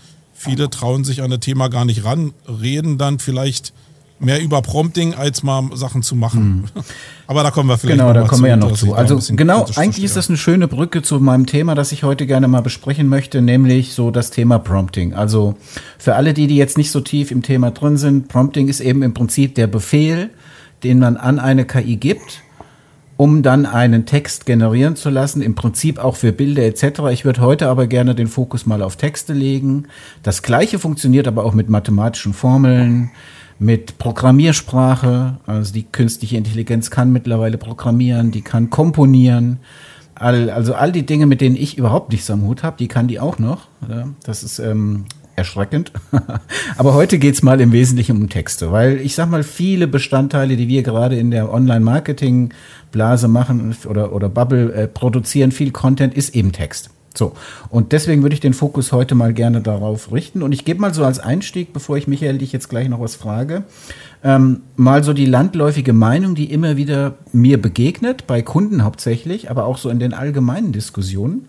Viele 0.45 0.69
trauen 0.69 1.03
sich 1.03 1.21
an 1.21 1.29
das 1.29 1.39
Thema 1.39 1.69
gar 1.69 1.85
nicht 1.85 2.05
ran, 2.05 2.33
reden 2.47 2.97
dann 2.97 3.19
vielleicht 3.19 3.73
mehr 4.19 4.41
über 4.41 4.61
Prompting, 4.61 5.13
als 5.13 5.43
mal 5.43 5.69
Sachen 5.73 6.01
zu 6.01 6.15
machen. 6.15 6.69
Mhm. 6.73 6.81
Aber 7.27 7.43
da 7.43 7.51
kommen 7.51 7.69
wir 7.69 7.77
vielleicht 7.77 7.99
Genau, 7.99 8.13
da 8.13 8.23
kommen 8.23 8.43
wir 8.43 8.49
ja 8.49 8.55
noch 8.55 8.71
zu. 8.73 8.93
Also 8.93 9.19
genau, 9.35 9.65
eigentlich 9.75 10.05
ist 10.05 10.15
das 10.15 10.29
eine 10.29 10.37
schöne 10.37 10.67
Brücke 10.67 11.01
zu 11.01 11.19
meinem 11.19 11.45
Thema, 11.45 11.75
das 11.75 11.91
ich 11.91 12.03
heute 12.03 12.25
gerne 12.25 12.47
mal 12.47 12.61
besprechen 12.61 13.07
möchte, 13.07 13.41
nämlich 13.41 13.93
so 13.93 14.11
das 14.11 14.31
Thema 14.31 14.59
Prompting. 14.59 15.13
Also 15.13 15.55
für 15.97 16.15
alle 16.15 16.33
die, 16.33 16.47
die 16.47 16.55
jetzt 16.55 16.77
nicht 16.77 16.91
so 16.91 17.01
tief 17.01 17.31
im 17.31 17.41
Thema 17.41 17.71
drin 17.71 17.97
sind, 17.97 18.27
Prompting 18.27 18.67
ist 18.67 18.79
eben 18.79 19.03
im 19.03 19.13
Prinzip 19.13 19.55
der 19.55 19.67
Befehl, 19.67 20.29
den 20.83 20.99
man 20.99 21.17
an 21.17 21.39
eine 21.39 21.65
KI 21.65 21.97
gibt 21.97 22.41
um 23.17 23.43
dann 23.43 23.65
einen 23.65 24.05
Text 24.05 24.45
generieren 24.45 24.95
zu 24.95 25.10
lassen, 25.10 25.41
im 25.41 25.55
Prinzip 25.55 26.00
auch 26.00 26.15
für 26.15 26.31
Bilder 26.31 26.63
etc. 26.63 27.01
Ich 27.12 27.24
würde 27.24 27.41
heute 27.41 27.69
aber 27.69 27.88
gerne 27.88 28.13
den 28.13 28.27
Fokus 28.27 28.65
mal 28.65 28.81
auf 28.81 28.98
Texte 28.98 29.34
legen. 29.34 29.88
Das 30.24 30.41
gleiche 30.41 30.79
funktioniert 30.79 31.27
aber 31.27 31.45
auch 31.45 31.53
mit 31.53 31.69
mathematischen 31.69 32.34
Formeln, 32.34 33.12
mit 33.57 33.98
Programmiersprache. 33.98 35.38
Also 35.45 35.74
die 35.74 35.84
künstliche 35.84 36.36
Intelligenz 36.36 36.91
kann 36.91 37.13
mittlerweile 37.13 37.57
programmieren, 37.57 38.31
die 38.31 38.41
kann 38.41 38.69
komponieren. 38.69 39.60
All, 40.15 40.50
also 40.50 40.74
all 40.74 40.91
die 40.91 41.05
Dinge, 41.05 41.25
mit 41.25 41.41
denen 41.41 41.55
ich 41.55 41.77
überhaupt 41.77 42.12
nichts 42.12 42.29
am 42.29 42.43
Hut 42.43 42.63
habe, 42.63 42.77
die 42.77 42.88
kann 42.88 43.07
die 43.07 43.19
auch 43.19 43.39
noch. 43.39 43.67
Das 44.24 44.43
ist 44.43 44.60
ähm, 44.60 45.05
erschreckend. 45.35 45.91
Aber 46.77 46.93
heute 46.93 47.19
geht's 47.19 47.43
mal 47.43 47.59
im 47.61 47.71
Wesentlichen 47.71 48.17
um 48.17 48.29
Texte, 48.29 48.71
weil 48.71 48.99
ich 49.01 49.15
sag 49.15 49.29
mal, 49.29 49.43
viele 49.43 49.87
Bestandteile, 49.87 50.57
die 50.57 50.67
wir 50.67 50.83
gerade 50.83 51.17
in 51.17 51.31
der 51.31 51.53
Online-Marketing-Blase 51.53 53.27
machen 53.27 53.75
oder, 53.87 54.13
oder 54.13 54.29
Bubble 54.29 54.73
äh, 54.73 54.87
produzieren, 54.87 55.51
viel 55.51 55.71
Content 55.71 56.13
ist 56.13 56.35
eben 56.35 56.51
Text. 56.51 56.89
So, 57.17 57.33
und 57.69 57.91
deswegen 57.91 58.21
würde 58.23 58.33
ich 58.33 58.41
den 58.41 58.53
Fokus 58.53 58.91
heute 58.91 59.15
mal 59.15 59.33
gerne 59.33 59.61
darauf 59.61 60.11
richten. 60.11 60.43
Und 60.43 60.51
ich 60.51 60.65
gebe 60.65 60.81
mal 60.81 60.93
so 60.93 61.05
als 61.05 61.19
Einstieg, 61.19 61.73
bevor 61.73 61.97
ich 61.97 62.07
Michael 62.07 62.37
dich 62.37 62.51
jetzt 62.51 62.69
gleich 62.69 62.89
noch 62.89 62.99
was 62.99 63.15
frage, 63.15 63.63
ähm, 64.23 64.61
mal 64.75 65.03
so 65.03 65.13
die 65.13 65.25
landläufige 65.25 65.93
Meinung, 65.93 66.35
die 66.35 66.51
immer 66.51 66.77
wieder 66.77 67.15
mir 67.31 67.61
begegnet, 67.61 68.27
bei 68.27 68.41
Kunden 68.41 68.83
hauptsächlich, 68.83 69.49
aber 69.49 69.65
auch 69.65 69.77
so 69.77 69.89
in 69.89 69.99
den 69.99 70.13
allgemeinen 70.13 70.71
Diskussionen. 70.71 71.47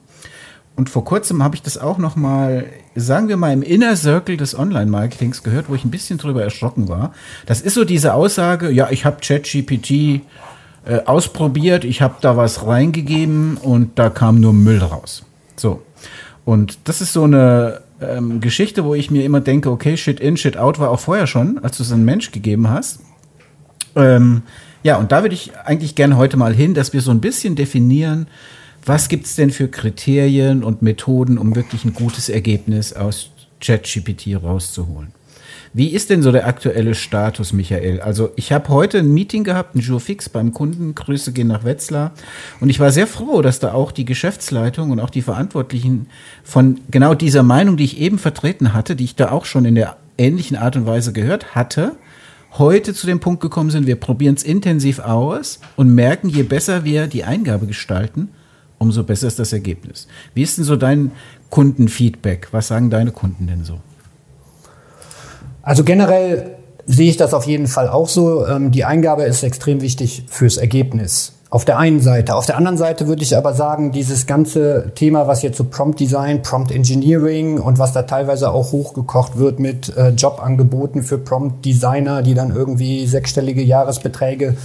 Und 0.76 0.90
vor 0.90 1.04
kurzem 1.04 1.42
habe 1.42 1.56
ich 1.56 1.62
das 1.62 1.78
auch 1.78 1.96
noch 1.96 2.16
mal, 2.16 2.66
sagen 2.94 3.28
wir 3.28 3.38
mal, 3.38 3.52
im 3.52 3.62
Inner 3.62 3.96
Circle 3.96 4.36
des 4.36 4.56
Online-Marketings 4.56 5.42
gehört, 5.42 5.70
wo 5.70 5.74
ich 5.74 5.84
ein 5.84 5.90
bisschen 5.90 6.18
drüber 6.18 6.42
erschrocken 6.42 6.88
war. 6.88 7.14
Das 7.46 7.62
ist 7.62 7.74
so 7.74 7.84
diese 7.84 8.12
Aussage, 8.12 8.70
ja, 8.70 8.90
ich 8.90 9.06
habe 9.06 9.16
ChatGPT 9.22 9.90
äh, 9.90 11.00
ausprobiert, 11.06 11.84
ich 11.84 12.02
habe 12.02 12.16
da 12.20 12.36
was 12.36 12.66
reingegeben 12.66 13.56
und 13.56 13.98
da 13.98 14.10
kam 14.10 14.38
nur 14.38 14.52
Müll 14.52 14.78
raus. 14.78 15.24
So. 15.56 15.82
Und 16.44 16.78
das 16.84 17.00
ist 17.00 17.14
so 17.14 17.24
eine 17.24 17.80
ähm, 18.00 18.40
Geschichte, 18.40 18.84
wo 18.84 18.94
ich 18.94 19.10
mir 19.10 19.24
immer 19.24 19.40
denke, 19.40 19.70
okay, 19.70 19.96
Shit 19.96 20.20
in, 20.20 20.36
Shit 20.36 20.58
out 20.58 20.78
war 20.78 20.90
auch 20.90 21.00
vorher 21.00 21.26
schon, 21.26 21.58
als 21.64 21.78
du 21.78 21.84
es 21.84 21.90
einem 21.90 22.04
Mensch 22.04 22.32
gegeben 22.32 22.68
hast. 22.68 23.00
Ähm, 23.94 24.42
ja, 24.82 24.98
und 24.98 25.10
da 25.10 25.22
würde 25.22 25.34
ich 25.34 25.56
eigentlich 25.64 25.94
gerne 25.94 26.18
heute 26.18 26.36
mal 26.36 26.54
hin, 26.54 26.74
dass 26.74 26.92
wir 26.92 27.00
so 27.00 27.10
ein 27.10 27.20
bisschen 27.20 27.56
definieren, 27.56 28.28
was 28.86 29.08
gibt 29.08 29.26
es 29.26 29.34
denn 29.34 29.50
für 29.50 29.68
Kriterien 29.68 30.62
und 30.62 30.80
Methoden, 30.80 31.38
um 31.38 31.56
wirklich 31.56 31.84
ein 31.84 31.92
gutes 31.92 32.28
Ergebnis 32.28 32.92
aus 32.92 33.30
ChatGPT 33.60 34.40
rauszuholen? 34.40 35.12
Wie 35.72 35.88
ist 35.88 36.08
denn 36.08 36.22
so 36.22 36.32
der 36.32 36.46
aktuelle 36.46 36.94
Status, 36.94 37.52
Michael? 37.52 38.00
Also 38.00 38.30
ich 38.36 38.52
habe 38.52 38.68
heute 38.68 39.00
ein 39.00 39.12
Meeting 39.12 39.44
gehabt, 39.44 39.74
ein 39.74 39.80
Jour 39.80 40.00
fix 40.00 40.28
beim 40.28 40.54
Kunden. 40.54 40.94
Grüße 40.94 41.32
gehen 41.32 41.48
nach 41.48 41.64
Wetzlar. 41.64 42.12
Und 42.60 42.70
ich 42.70 42.80
war 42.80 42.92
sehr 42.92 43.06
froh, 43.06 43.42
dass 43.42 43.58
da 43.58 43.74
auch 43.74 43.92
die 43.92 44.06
Geschäftsleitung 44.06 44.90
und 44.90 45.00
auch 45.00 45.10
die 45.10 45.20
Verantwortlichen 45.20 46.06
von 46.44 46.80
genau 46.90 47.14
dieser 47.14 47.42
Meinung, 47.42 47.76
die 47.76 47.84
ich 47.84 48.00
eben 48.00 48.18
vertreten 48.18 48.72
hatte, 48.72 48.96
die 48.96 49.04
ich 49.04 49.16
da 49.16 49.32
auch 49.32 49.44
schon 49.44 49.66
in 49.66 49.74
der 49.74 49.96
ähnlichen 50.16 50.56
Art 50.56 50.76
und 50.76 50.86
Weise 50.86 51.12
gehört 51.12 51.54
hatte, 51.54 51.96
heute 52.52 52.94
zu 52.94 53.06
dem 53.06 53.20
Punkt 53.20 53.42
gekommen 53.42 53.70
sind, 53.70 53.86
wir 53.86 53.96
probieren 53.96 54.36
es 54.36 54.44
intensiv 54.44 55.00
aus 55.00 55.60
und 55.74 55.94
merken, 55.94 56.30
je 56.30 56.44
besser 56.44 56.84
wir 56.84 57.06
die 57.06 57.24
Eingabe 57.24 57.66
gestalten, 57.66 58.30
umso 58.78 59.04
besser 59.04 59.26
ist 59.26 59.38
das 59.38 59.52
Ergebnis. 59.52 60.06
Wie 60.34 60.42
ist 60.42 60.58
denn 60.58 60.64
so 60.64 60.76
dein 60.76 61.12
Kundenfeedback? 61.50 62.48
Was 62.52 62.68
sagen 62.68 62.90
deine 62.90 63.12
Kunden 63.12 63.46
denn 63.46 63.64
so? 63.64 63.78
Also 65.62 65.84
generell 65.84 66.56
sehe 66.86 67.10
ich 67.10 67.16
das 67.16 67.34
auf 67.34 67.46
jeden 67.46 67.66
Fall 67.66 67.88
auch 67.88 68.08
so. 68.08 68.46
Ähm, 68.46 68.70
die 68.70 68.84
Eingabe 68.84 69.24
ist 69.24 69.42
extrem 69.42 69.80
wichtig 69.80 70.24
fürs 70.28 70.56
Ergebnis. 70.56 71.32
Auf 71.48 71.64
der 71.64 71.78
einen 71.78 72.00
Seite. 72.00 72.34
Auf 72.34 72.46
der 72.46 72.56
anderen 72.56 72.76
Seite 72.76 73.06
würde 73.06 73.22
ich 73.22 73.36
aber 73.36 73.54
sagen, 73.54 73.92
dieses 73.92 74.26
ganze 74.26 74.92
Thema, 74.94 75.28
was 75.28 75.42
jetzt 75.42 75.56
so 75.56 75.64
Prompt 75.64 76.00
Design, 76.00 76.42
Prompt 76.42 76.72
Engineering 76.72 77.60
und 77.60 77.78
was 77.78 77.92
da 77.92 78.02
teilweise 78.02 78.50
auch 78.50 78.72
hochgekocht 78.72 79.38
wird 79.38 79.60
mit 79.60 79.96
äh, 79.96 80.08
Jobangeboten 80.10 81.04
für 81.04 81.18
Prompt 81.18 81.64
Designer, 81.64 82.22
die 82.22 82.34
dann 82.34 82.54
irgendwie 82.54 83.06
sechsstellige 83.06 83.62
Jahresbeträge 83.62 84.56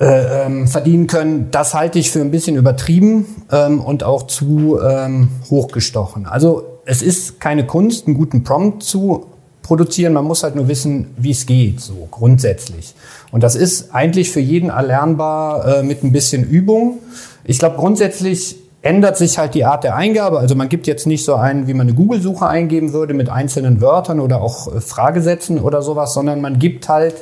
äh, 0.00 0.44
ähm, 0.46 0.68
verdienen 0.68 1.08
können, 1.08 1.48
das 1.50 1.74
halte 1.74 1.98
ich 1.98 2.12
für 2.12 2.20
ein 2.20 2.30
bisschen 2.30 2.56
übertrieben 2.56 3.44
ähm, 3.50 3.80
und 3.80 4.04
auch 4.04 4.28
zu 4.28 4.78
ähm, 4.80 5.28
hochgestochen. 5.50 6.26
Also 6.26 6.80
es 6.84 7.02
ist 7.02 7.40
keine 7.40 7.66
Kunst, 7.66 8.06
einen 8.06 8.16
guten 8.16 8.44
Prompt 8.44 8.84
zu 8.84 9.26
produzieren. 9.62 10.12
Man 10.12 10.24
muss 10.24 10.44
halt 10.44 10.54
nur 10.54 10.68
wissen, 10.68 11.14
wie 11.16 11.32
es 11.32 11.46
geht, 11.46 11.80
so 11.80 12.06
grundsätzlich. 12.10 12.94
Und 13.32 13.42
das 13.42 13.56
ist 13.56 13.94
eigentlich 13.94 14.30
für 14.30 14.40
jeden 14.40 14.70
erlernbar 14.70 15.78
äh, 15.78 15.82
mit 15.82 16.04
ein 16.04 16.12
bisschen 16.12 16.44
Übung. 16.44 17.00
Ich 17.44 17.58
glaube, 17.58 17.76
grundsätzlich 17.76 18.56
ändert 18.82 19.16
sich 19.16 19.36
halt 19.36 19.54
die 19.54 19.64
Art 19.64 19.84
der 19.84 19.96
Eingabe. 19.96 20.38
Also 20.38 20.54
man 20.54 20.68
gibt 20.68 20.86
jetzt 20.86 21.06
nicht 21.06 21.24
so 21.24 21.34
einen, 21.34 21.66
wie 21.66 21.74
man 21.74 21.88
eine 21.88 21.96
Google-Suche 21.96 22.46
eingeben 22.46 22.92
würde 22.92 23.14
mit 23.14 23.28
einzelnen 23.28 23.80
Wörtern 23.80 24.20
oder 24.20 24.40
auch 24.40 24.74
äh, 24.74 24.80
Fragesätzen 24.80 25.60
oder 25.60 25.82
sowas, 25.82 26.14
sondern 26.14 26.40
man 26.40 26.58
gibt 26.58 26.88
halt 26.88 27.14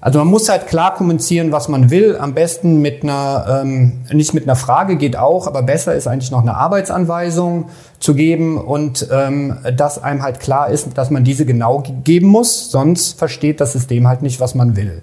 also 0.00 0.20
man 0.20 0.28
muss 0.28 0.48
halt 0.48 0.68
klar 0.68 0.94
kommunizieren, 0.94 1.50
was 1.50 1.68
man 1.68 1.90
will. 1.90 2.16
Am 2.18 2.34
besten 2.34 2.80
mit 2.80 3.02
einer, 3.02 3.62
ähm, 3.62 4.04
nicht 4.12 4.32
mit 4.32 4.44
einer 4.44 4.54
Frage 4.54 4.96
geht 4.96 5.16
auch, 5.16 5.46
aber 5.46 5.62
besser 5.62 5.94
ist 5.94 6.06
eigentlich 6.06 6.30
noch 6.30 6.42
eine 6.42 6.54
Arbeitsanweisung 6.54 7.70
zu 7.98 8.14
geben 8.14 8.58
und 8.58 9.08
ähm, 9.10 9.58
dass 9.76 10.02
einem 10.02 10.22
halt 10.22 10.38
klar 10.38 10.70
ist, 10.70 10.96
dass 10.96 11.10
man 11.10 11.24
diese 11.24 11.46
genau 11.46 11.82
geben 12.04 12.28
muss, 12.28 12.70
sonst 12.70 13.18
versteht 13.18 13.60
das 13.60 13.72
System 13.72 14.06
halt 14.06 14.22
nicht, 14.22 14.40
was 14.40 14.54
man 14.54 14.76
will. 14.76 15.02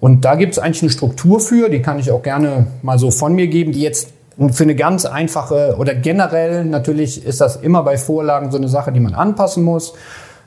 Und 0.00 0.26
da 0.26 0.34
gibt 0.34 0.52
es 0.52 0.58
eigentlich 0.58 0.82
eine 0.82 0.90
Struktur 0.90 1.40
für, 1.40 1.70
die 1.70 1.80
kann 1.80 1.98
ich 1.98 2.10
auch 2.10 2.22
gerne 2.22 2.66
mal 2.82 2.98
so 2.98 3.10
von 3.10 3.34
mir 3.34 3.46
geben, 3.46 3.72
die 3.72 3.80
jetzt 3.80 4.08
für 4.52 4.64
eine 4.64 4.74
ganz 4.74 5.06
einfache 5.06 5.76
oder 5.78 5.94
generell 5.94 6.66
natürlich 6.66 7.24
ist 7.24 7.40
das 7.40 7.56
immer 7.56 7.82
bei 7.82 7.96
Vorlagen 7.96 8.50
so 8.50 8.58
eine 8.58 8.68
Sache, 8.68 8.92
die 8.92 9.00
man 9.00 9.14
anpassen 9.14 9.64
muss. 9.64 9.94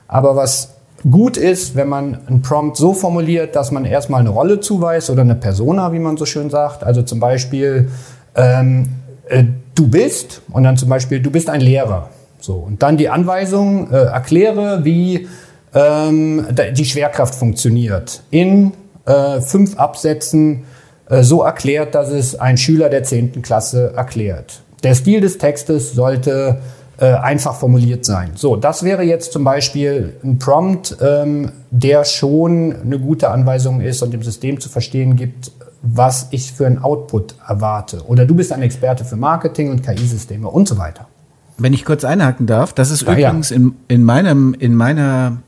Aber 0.06 0.36
was 0.36 0.74
gut 1.08 1.36
ist, 1.36 1.76
wenn 1.76 1.88
man 1.88 2.18
einen 2.26 2.42
Prompt 2.42 2.76
so 2.76 2.92
formuliert, 2.92 3.56
dass 3.56 3.70
man 3.70 3.84
erstmal 3.84 4.20
eine 4.20 4.30
Rolle 4.30 4.60
zuweist 4.60 5.10
oder 5.10 5.22
eine 5.22 5.34
Persona, 5.34 5.92
wie 5.92 5.98
man 5.98 6.16
so 6.16 6.26
schön 6.26 6.50
sagt. 6.50 6.84
Also 6.84 7.02
zum 7.02 7.20
Beispiel, 7.20 7.88
ähm, 8.34 8.88
äh, 9.28 9.44
du 9.74 9.88
bist 9.88 10.42
und 10.50 10.64
dann 10.64 10.76
zum 10.76 10.88
Beispiel, 10.88 11.20
du 11.20 11.30
bist 11.30 11.48
ein 11.48 11.60
Lehrer. 11.60 12.10
So, 12.40 12.54
und 12.54 12.82
dann 12.82 12.96
die 12.96 13.08
Anweisung, 13.08 13.90
äh, 13.90 13.96
erkläre, 13.96 14.84
wie 14.84 15.28
ähm, 15.74 16.46
die 16.76 16.84
Schwerkraft 16.84 17.34
funktioniert. 17.34 18.22
In 18.30 18.72
äh, 19.06 19.40
fünf 19.40 19.78
Absätzen 19.78 20.64
äh, 21.08 21.22
so 21.22 21.42
erklärt, 21.42 21.94
dass 21.94 22.10
es 22.10 22.38
ein 22.38 22.56
Schüler 22.56 22.88
der 22.88 23.04
10. 23.04 23.42
Klasse 23.42 23.92
erklärt. 23.96 24.62
Der 24.82 24.94
Stil 24.94 25.20
des 25.20 25.38
Textes 25.38 25.92
sollte 25.92 26.58
äh, 27.00 27.14
einfach 27.14 27.54
formuliert 27.54 28.04
sein. 28.04 28.32
So, 28.34 28.56
das 28.56 28.82
wäre 28.82 29.02
jetzt 29.02 29.32
zum 29.32 29.42
Beispiel 29.42 30.14
ein 30.22 30.38
Prompt, 30.38 30.96
ähm, 31.00 31.50
der 31.70 32.04
schon 32.04 32.76
eine 32.76 32.98
gute 32.98 33.30
Anweisung 33.30 33.80
ist 33.80 34.02
und 34.02 34.12
dem 34.12 34.22
System 34.22 34.60
zu 34.60 34.68
verstehen 34.68 35.16
gibt, 35.16 35.50
was 35.82 36.28
ich 36.30 36.52
für 36.52 36.66
einen 36.66 36.78
Output 36.78 37.36
erwarte. 37.48 38.04
Oder 38.06 38.26
du 38.26 38.34
bist 38.34 38.52
ein 38.52 38.60
Experte 38.60 39.06
für 39.06 39.16
Marketing 39.16 39.70
und 39.70 39.82
KI-Systeme 39.82 40.46
und 40.46 40.68
so 40.68 40.76
weiter. 40.76 41.08
Wenn 41.56 41.72
ich 41.72 41.86
kurz 41.86 42.04
einhaken 42.04 42.46
darf, 42.46 42.74
das 42.74 42.90
ist 42.90 43.02
ja, 43.02 43.12
übrigens 43.12 43.50
ja. 43.50 43.56
In, 43.56 43.76
in, 43.88 44.04
meinem, 44.04 44.54
in 44.58 44.74
meiner 44.74 45.38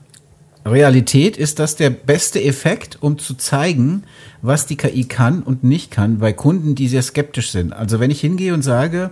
Realität 0.65 1.37
ist 1.37 1.59
das 1.59 1.75
der 1.75 1.91
beste 1.91 2.41
Effekt, 2.43 2.97
um 3.01 3.19
zu 3.19 3.35
zeigen, 3.35 4.03
was 4.41 4.65
die 4.65 4.75
KI 4.75 5.03
kann 5.03 5.43
und 5.43 5.63
nicht 5.63 5.91
kann 5.91 6.19
bei 6.19 6.33
Kunden, 6.33 6.73
die 6.73 6.87
sehr 6.87 7.03
skeptisch 7.03 7.51
sind. 7.51 7.73
Also 7.73 7.99
wenn 7.99 8.09
ich 8.09 8.21
hingehe 8.21 8.53
und 8.53 8.63
sage, 8.63 9.11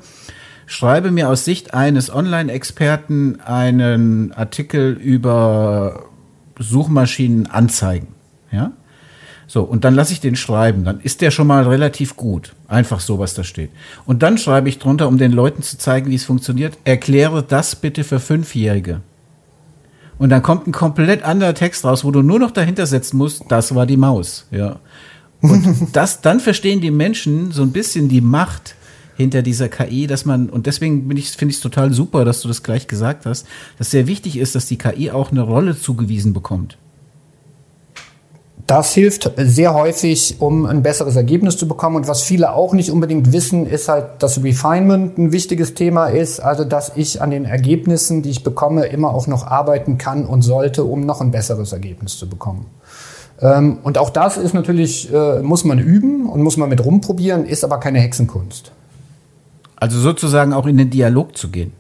schreibe 0.72 1.12
mir 1.12 1.28
aus 1.28 1.44
Sicht 1.44 1.74
eines 1.74 2.14
Online-Experten 2.14 3.42
einen 3.42 4.32
Artikel 4.32 4.94
über 4.94 6.06
Suchmaschinen 6.58 7.48
anzeigen. 7.48 8.08
Ja? 8.54 8.72
So, 9.48 9.64
und 9.64 9.84
dann 9.84 9.96
lasse 9.96 10.14
ich 10.14 10.22
den 10.22 10.38
schreiben. 10.38 10.86
Dann 10.86 11.02
ist 11.02 11.20
der 11.20 11.30
schon 11.30 11.48
mal 11.48 11.68
relativ 11.68 12.16
gut. 12.16 12.54
Einfach 12.70 13.02
so, 13.02 13.20
was 13.20 13.34
da 13.34 13.44
steht. 13.44 13.70
Und 14.06 14.24
dann 14.24 14.38
schreibe 14.38 14.70
ich 14.70 14.80
drunter, 14.80 15.10
um 15.10 15.18
den 15.18 15.34
Leuten 15.34 15.62
zu 15.62 15.78
zeigen, 15.78 16.10
wie 16.10 16.16
es 16.16 16.24
funktioniert, 16.24 16.78
erkläre 16.86 17.44
das 17.44 17.76
bitte 17.76 18.06
für 18.06 18.22
Fünfjährige. 18.22 19.02
Und 20.20 20.30
dann 20.30 20.42
kommt 20.42 20.68
ein 20.68 20.72
komplett 20.72 21.24
anderer 21.24 21.54
Text 21.54 21.84
raus, 21.84 22.06
wo 22.06 22.12
du 22.12 22.22
nur 22.22 22.40
noch 22.40 22.52
dahinter 22.52 22.86
setzen 22.86 23.18
musst, 23.18 23.44
das 23.50 23.76
war 23.76 23.86
die 23.86 23.98
Maus. 23.98 24.48
Ja. 24.52 24.80
Und 25.42 25.90
das, 25.92 26.22
dann 26.22 26.40
verstehen 26.40 26.80
die 26.80 26.92
Menschen 26.92 27.52
so 27.52 27.62
ein 27.62 27.74
bisschen 27.74 28.08
die 28.08 28.22
Macht 28.22 28.76
hinter 29.22 29.42
dieser 29.42 29.70
KI, 29.70 30.08
dass 30.08 30.26
man, 30.26 30.50
und 30.50 30.66
deswegen 30.66 31.10
ich, 31.16 31.32
finde 31.32 31.52
ich 31.52 31.58
es 31.58 31.62
total 31.62 31.94
super, 31.94 32.26
dass 32.26 32.42
du 32.42 32.48
das 32.48 32.64
gleich 32.64 32.88
gesagt 32.88 33.26
hast, 33.26 33.48
dass 33.78 33.92
sehr 33.92 34.08
wichtig 34.08 34.38
ist, 34.38 34.56
dass 34.56 34.66
die 34.66 34.78
KI 34.78 35.12
auch 35.12 35.32
eine 35.32 35.42
Rolle 35.42 35.78
zugewiesen 35.78 36.34
bekommt. 36.34 36.78
Das 38.68 38.94
hilft 38.94 39.32
sehr 39.38 39.74
häufig, 39.74 40.38
um 40.40 40.66
ein 40.66 40.82
besseres 40.82 41.16
Ergebnis 41.18 41.58
zu 41.58 41.68
bekommen. 41.68 41.98
Und 41.98 42.08
was 42.08 42.22
viele 42.22 42.54
auch 42.54 42.74
nicht 42.74 42.90
unbedingt 42.90 43.34
wissen, 43.34 43.66
ist 43.66 43.90
halt, 43.90 44.24
dass 44.24 44.44
Refinement 44.44 45.18
ein 45.18 45.32
wichtiges 45.34 45.74
Thema 45.74 46.08
ist. 46.08 46.40
Also, 46.40 46.64
dass 46.64 46.94
ich 46.96 47.22
an 47.22 47.32
den 47.32 47.44
Ergebnissen, 47.44 48.22
die 48.22 48.30
ich 48.30 48.44
bekomme, 48.44 48.86
immer 48.86 49.14
auch 49.14 49.28
noch 49.28 49.46
arbeiten 49.46 49.98
kann 49.98 50.26
und 50.26 50.42
sollte, 50.42 50.86
um 50.86 51.06
noch 51.06 51.20
ein 51.20 51.32
besseres 51.32 51.74
Ergebnis 51.74 52.18
zu 52.18 52.30
bekommen. 52.30 52.68
Ähm, 53.42 53.80
und 53.84 53.98
auch 53.98 54.10
das 54.10 54.38
ist 54.38 54.54
natürlich, 54.54 55.12
äh, 55.12 55.42
muss 55.42 55.66
man 55.66 55.80
üben 55.80 56.30
und 56.30 56.42
muss 56.42 56.58
man 56.58 56.70
mit 56.70 56.86
rumprobieren, 56.86 57.46
ist 57.46 57.64
aber 57.64 57.80
keine 57.80 58.00
Hexenkunst. 58.00 58.72
Also 59.82 60.00
sozusagen 60.00 60.54
auch 60.54 60.68
in 60.68 60.78
den 60.78 60.92
Dialog 60.92 61.36
zu 61.36 61.50
gehen. 61.50 61.74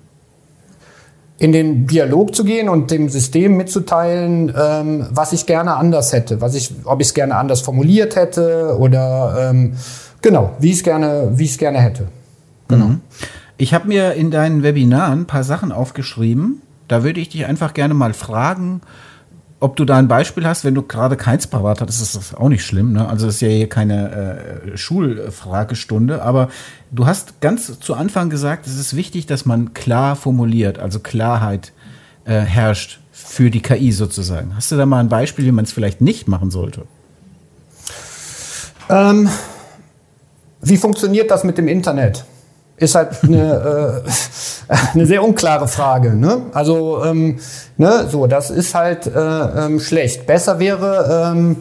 In 1.37 1.51
den 1.51 1.85
Dialog 1.85 2.33
zu 2.33 2.43
gehen 2.43 2.67
und 2.67 2.89
dem 2.89 3.09
System 3.09 3.57
mitzuteilen, 3.57 4.51
ähm, 4.59 5.05
was 5.11 5.33
ich 5.33 5.45
gerne 5.45 5.75
anders 5.75 6.11
hätte, 6.11 6.41
was 6.41 6.55
ich, 6.55 6.73
ob 6.85 6.99
ich 6.99 7.07
es 7.07 7.13
gerne 7.13 7.35
anders 7.35 7.61
formuliert 7.61 8.15
hätte 8.15 8.75
oder 8.79 9.51
ähm, 9.51 9.73
genau, 10.19 10.53
wie 10.57 10.71
ich 10.71 10.77
es 10.77 10.83
gerne, 10.83 11.31
wie 11.35 11.43
ich 11.43 11.51
es 11.51 11.57
gerne 11.59 11.79
hätte. 11.79 12.07
Genau. 12.67 12.85
Mhm. 12.85 13.01
Ich 13.57 13.75
habe 13.75 13.87
mir 13.87 14.13
in 14.13 14.31
deinen 14.31 14.63
Webinaren 14.63 15.19
ein 15.19 15.27
paar 15.27 15.43
Sachen 15.43 15.71
aufgeschrieben. 15.71 16.63
Da 16.87 17.03
würde 17.03 17.19
ich 17.19 17.29
dich 17.29 17.45
einfach 17.45 17.75
gerne 17.75 17.93
mal 17.93 18.15
fragen, 18.15 18.81
ob 19.61 19.75
du 19.75 19.85
da 19.85 19.97
ein 19.97 20.07
Beispiel 20.07 20.45
hast, 20.45 20.65
wenn 20.65 20.73
du 20.73 20.81
gerade 20.81 21.15
keins 21.15 21.45
parat 21.45 21.81
hast, 21.81 22.01
ist 22.01 22.15
das 22.15 22.33
auch 22.33 22.49
nicht 22.49 22.65
schlimm. 22.65 22.93
Ne? 22.93 23.07
Also 23.07 23.27
es 23.27 23.35
ist 23.35 23.41
ja 23.41 23.47
hier 23.47 23.69
keine 23.69 24.63
äh, 24.73 24.77
Schulfragestunde, 24.77 26.23
aber 26.23 26.49
du 26.89 27.05
hast 27.05 27.41
ganz 27.41 27.79
zu 27.79 27.93
Anfang 27.93 28.31
gesagt, 28.31 28.65
es 28.65 28.77
ist 28.77 28.95
wichtig, 28.95 29.27
dass 29.27 29.45
man 29.45 29.73
klar 29.75 30.15
formuliert, 30.15 30.79
also 30.79 30.99
Klarheit 30.99 31.73
äh, 32.25 32.39
herrscht 32.39 32.99
für 33.11 33.51
die 33.51 33.61
KI 33.61 33.91
sozusagen. 33.91 34.55
Hast 34.55 34.71
du 34.71 34.77
da 34.77 34.87
mal 34.87 34.99
ein 34.99 35.09
Beispiel, 35.09 35.45
wie 35.45 35.51
man 35.51 35.65
es 35.65 35.71
vielleicht 35.71 36.01
nicht 36.01 36.27
machen 36.27 36.49
sollte? 36.49 36.85
Ähm, 38.89 39.29
wie 40.61 40.77
funktioniert 40.77 41.29
das 41.29 41.43
mit 41.43 41.59
dem 41.59 41.67
Internet? 41.67 42.25
Ist 42.81 42.95
halt 42.95 43.23
eine, 43.23 44.03
äh, 44.05 44.75
eine 44.93 45.05
sehr 45.05 45.23
unklare 45.23 45.67
Frage. 45.67 46.15
Ne? 46.15 46.41
Also 46.53 47.03
ähm, 47.03 47.39
ne, 47.77 48.07
so, 48.09 48.27
das 48.27 48.49
ist 48.49 48.73
halt 48.75 49.07
äh, 49.07 49.11
ähm, 49.19 49.79
schlecht. 49.79 50.25
Besser 50.25 50.59
wäre, 50.59 51.33
ähm, 51.33 51.57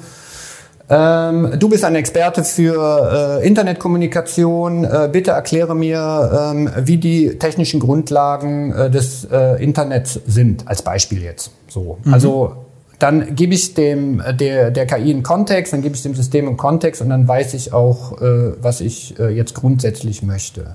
ähm, 0.89 1.53
du 1.57 1.69
bist 1.69 1.85
ein 1.85 1.95
Experte 1.95 2.43
für 2.43 3.41
äh, 3.43 3.47
Internetkommunikation. 3.47 4.85
Äh, 4.85 5.09
bitte 5.13 5.33
erkläre 5.33 5.77
mir, 5.77 6.53
ähm, 6.53 6.71
wie 6.79 6.97
die 6.97 7.39
technischen 7.39 7.79
Grundlagen 7.79 8.73
äh, 8.73 8.91
des 8.91 9.25
äh, 9.31 9.63
Internets 9.63 10.21
sind, 10.27 10.67
als 10.67 10.83
Beispiel 10.83 11.23
jetzt. 11.23 11.53
So, 11.69 11.99
mhm. 12.03 12.13
also 12.13 12.57
dann 12.99 13.35
gebe 13.35 13.55
ich 13.55 13.75
dem 13.75 14.23
der, 14.33 14.71
der 14.71 14.87
KI 14.87 15.11
einen 15.11 15.23
Kontext, 15.23 15.73
dann 15.73 15.81
gebe 15.81 15.95
ich 15.95 16.03
dem 16.03 16.15
System 16.15 16.49
einen 16.49 16.57
Kontext 16.57 17.01
und 17.01 17.09
dann 17.09 17.27
weiß 17.27 17.55
ich 17.55 17.73
auch, 17.73 18.21
äh, 18.21 18.53
was 18.61 18.81
ich 18.81 19.19
äh, 19.19 19.29
jetzt 19.29 19.55
grundsätzlich 19.55 20.23
möchte. 20.23 20.75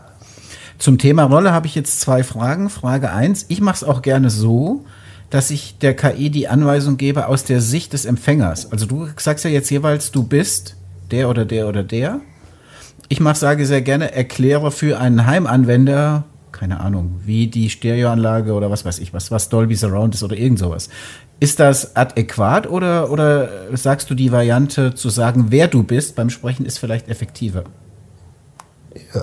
Zum 0.78 0.98
Thema 0.98 1.24
Rolle 1.24 1.52
habe 1.52 1.68
ich 1.68 1.76
jetzt 1.76 2.02
zwei 2.02 2.24
Fragen. 2.24 2.70
Frage 2.70 3.12
eins: 3.12 3.46
Ich 3.48 3.62
mache 3.62 3.76
es 3.76 3.84
auch 3.84 4.02
gerne 4.02 4.30
so, 4.30 4.86
dass 5.30 5.52
ich 5.52 5.78
der 5.80 5.96
KI 5.96 6.30
die 6.30 6.48
Anweisung 6.48 6.98
gebe 6.98 7.28
aus 7.28 7.44
der 7.44 7.62
Sicht 7.62 7.94
des 7.94 8.06
Empfängers. 8.06 8.72
Also 8.72 8.86
du 8.86 9.08
sagst 9.18 9.44
ja 9.46 9.52
jetzt 9.52 9.70
jeweils, 9.70 10.12
du 10.12 10.24
bist 10.24 10.76
der 11.12 11.30
oder 11.30 11.46
der 11.46 11.68
oder 11.68 11.84
der. 11.84 12.22
Ich 13.10 13.20
mache, 13.20 13.38
sage 13.38 13.66
sehr 13.66 13.82
gerne, 13.82 14.14
erkläre 14.14 14.72
für 14.72 15.00
einen 15.00 15.26
Heimanwender, 15.26 16.24
keine 16.52 16.80
Ahnung, 16.80 17.20
wie 17.24 17.48
die 17.48 17.70
Stereoanlage 17.70 18.54
oder 18.54 18.72
was 18.72 18.86
weiß 18.86 19.00
ich 19.00 19.14
was, 19.14 19.30
was 19.30 19.50
Dolby 19.50 19.76
Surround 19.76 20.16
ist 20.16 20.24
oder 20.24 20.38
irgend 20.38 20.60
sowas. 20.60 20.90
Ist 21.40 21.60
das 21.60 21.96
adäquat 21.96 22.68
oder, 22.68 23.12
oder 23.12 23.50
sagst 23.74 24.10
du 24.10 24.16
die 24.16 24.32
Variante 24.32 24.96
zu 24.96 25.10
sagen, 25.10 25.48
wer 25.50 25.68
du 25.68 25.84
bist 25.84 26.16
beim 26.16 26.30
Sprechen 26.30 26.66
ist 26.66 26.80
vielleicht 26.80 27.10
effektiver? 27.10 27.66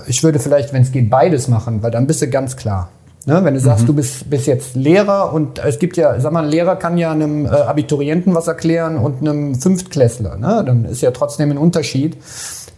Ich 0.07 0.23
würde 0.23 0.39
vielleicht, 0.39 0.73
wenn 0.73 0.81
es 0.83 0.91
geht, 0.91 1.09
beides 1.09 1.47
machen, 1.47 1.83
weil 1.83 1.91
dann 1.91 2.07
bist 2.07 2.21
du 2.21 2.29
ganz 2.29 2.55
klar. 2.55 2.89
Ne, 3.25 3.41
wenn 3.45 3.53
du 3.53 3.59
sagst, 3.61 3.83
mhm. 3.83 3.87
du 3.87 3.93
bist, 3.93 4.29
bist 4.29 4.47
jetzt 4.47 4.75
Lehrer 4.75 5.31
und 5.31 5.59
es 5.59 5.79
gibt 5.79 5.95
ja, 5.95 6.19
sag 6.19 6.33
mal, 6.33 6.43
ein 6.43 6.49
Lehrer 6.49 6.75
kann 6.75 6.97
ja 6.97 7.11
einem 7.11 7.45
äh, 7.45 7.49
Abiturienten 7.49 8.35
was 8.35 8.47
erklären 8.47 8.97
und 8.97 9.21
einem 9.21 9.55
Fünftklässler. 9.55 10.35
Ne? 10.35 10.61
Dann 10.65 10.83
ist 10.83 10.99
ja 11.01 11.11
trotzdem 11.11 11.49
ein 11.51 11.57
Unterschied. 11.57 12.17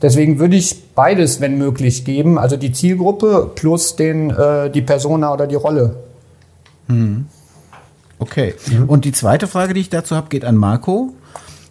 Deswegen 0.04 0.38
würde 0.38 0.56
ich 0.56 0.94
beides, 0.94 1.42
wenn 1.42 1.58
möglich, 1.58 2.06
geben. 2.06 2.38
Also 2.38 2.58
die 2.58 2.72
Zielgruppe 2.72 3.50
plus 3.56 3.96
den, 3.96 4.30
äh, 4.30 4.70
die 4.70 4.84
Persona 4.84 5.34
oder 5.34 5.48
die 5.48 5.56
Rolle. 5.56 5.96
Mhm. 6.90 7.26
Okay. 8.20 8.54
Mhm. 8.68 8.88
Und 8.88 9.06
die 9.06 9.14
zweite 9.14 9.48
Frage, 9.48 9.74
die 9.74 9.82
ich 9.82 9.90
dazu 9.90 10.16
habe, 10.16 10.30
geht 10.30 10.46
an 10.46 10.58
Marco 10.58 11.14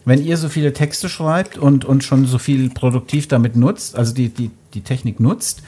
wenn 0.05 0.25
ihr 0.25 0.37
so 0.37 0.49
viele 0.49 0.73
Texte 0.73 1.09
schreibt 1.09 1.57
und, 1.57 1.85
und 1.85 2.05
schon 2.05 2.27
so 2.27 2.39
viel 2.39 2.71
produktiv 2.71 3.29
damit 3.29 3.57
nutzt, 3.57 3.97
also 3.97 4.15
die, 4.15 4.29
die, 4.29 4.51
die 4.75 4.83
Technik 4.83 5.21
nutzt, 5.21 5.63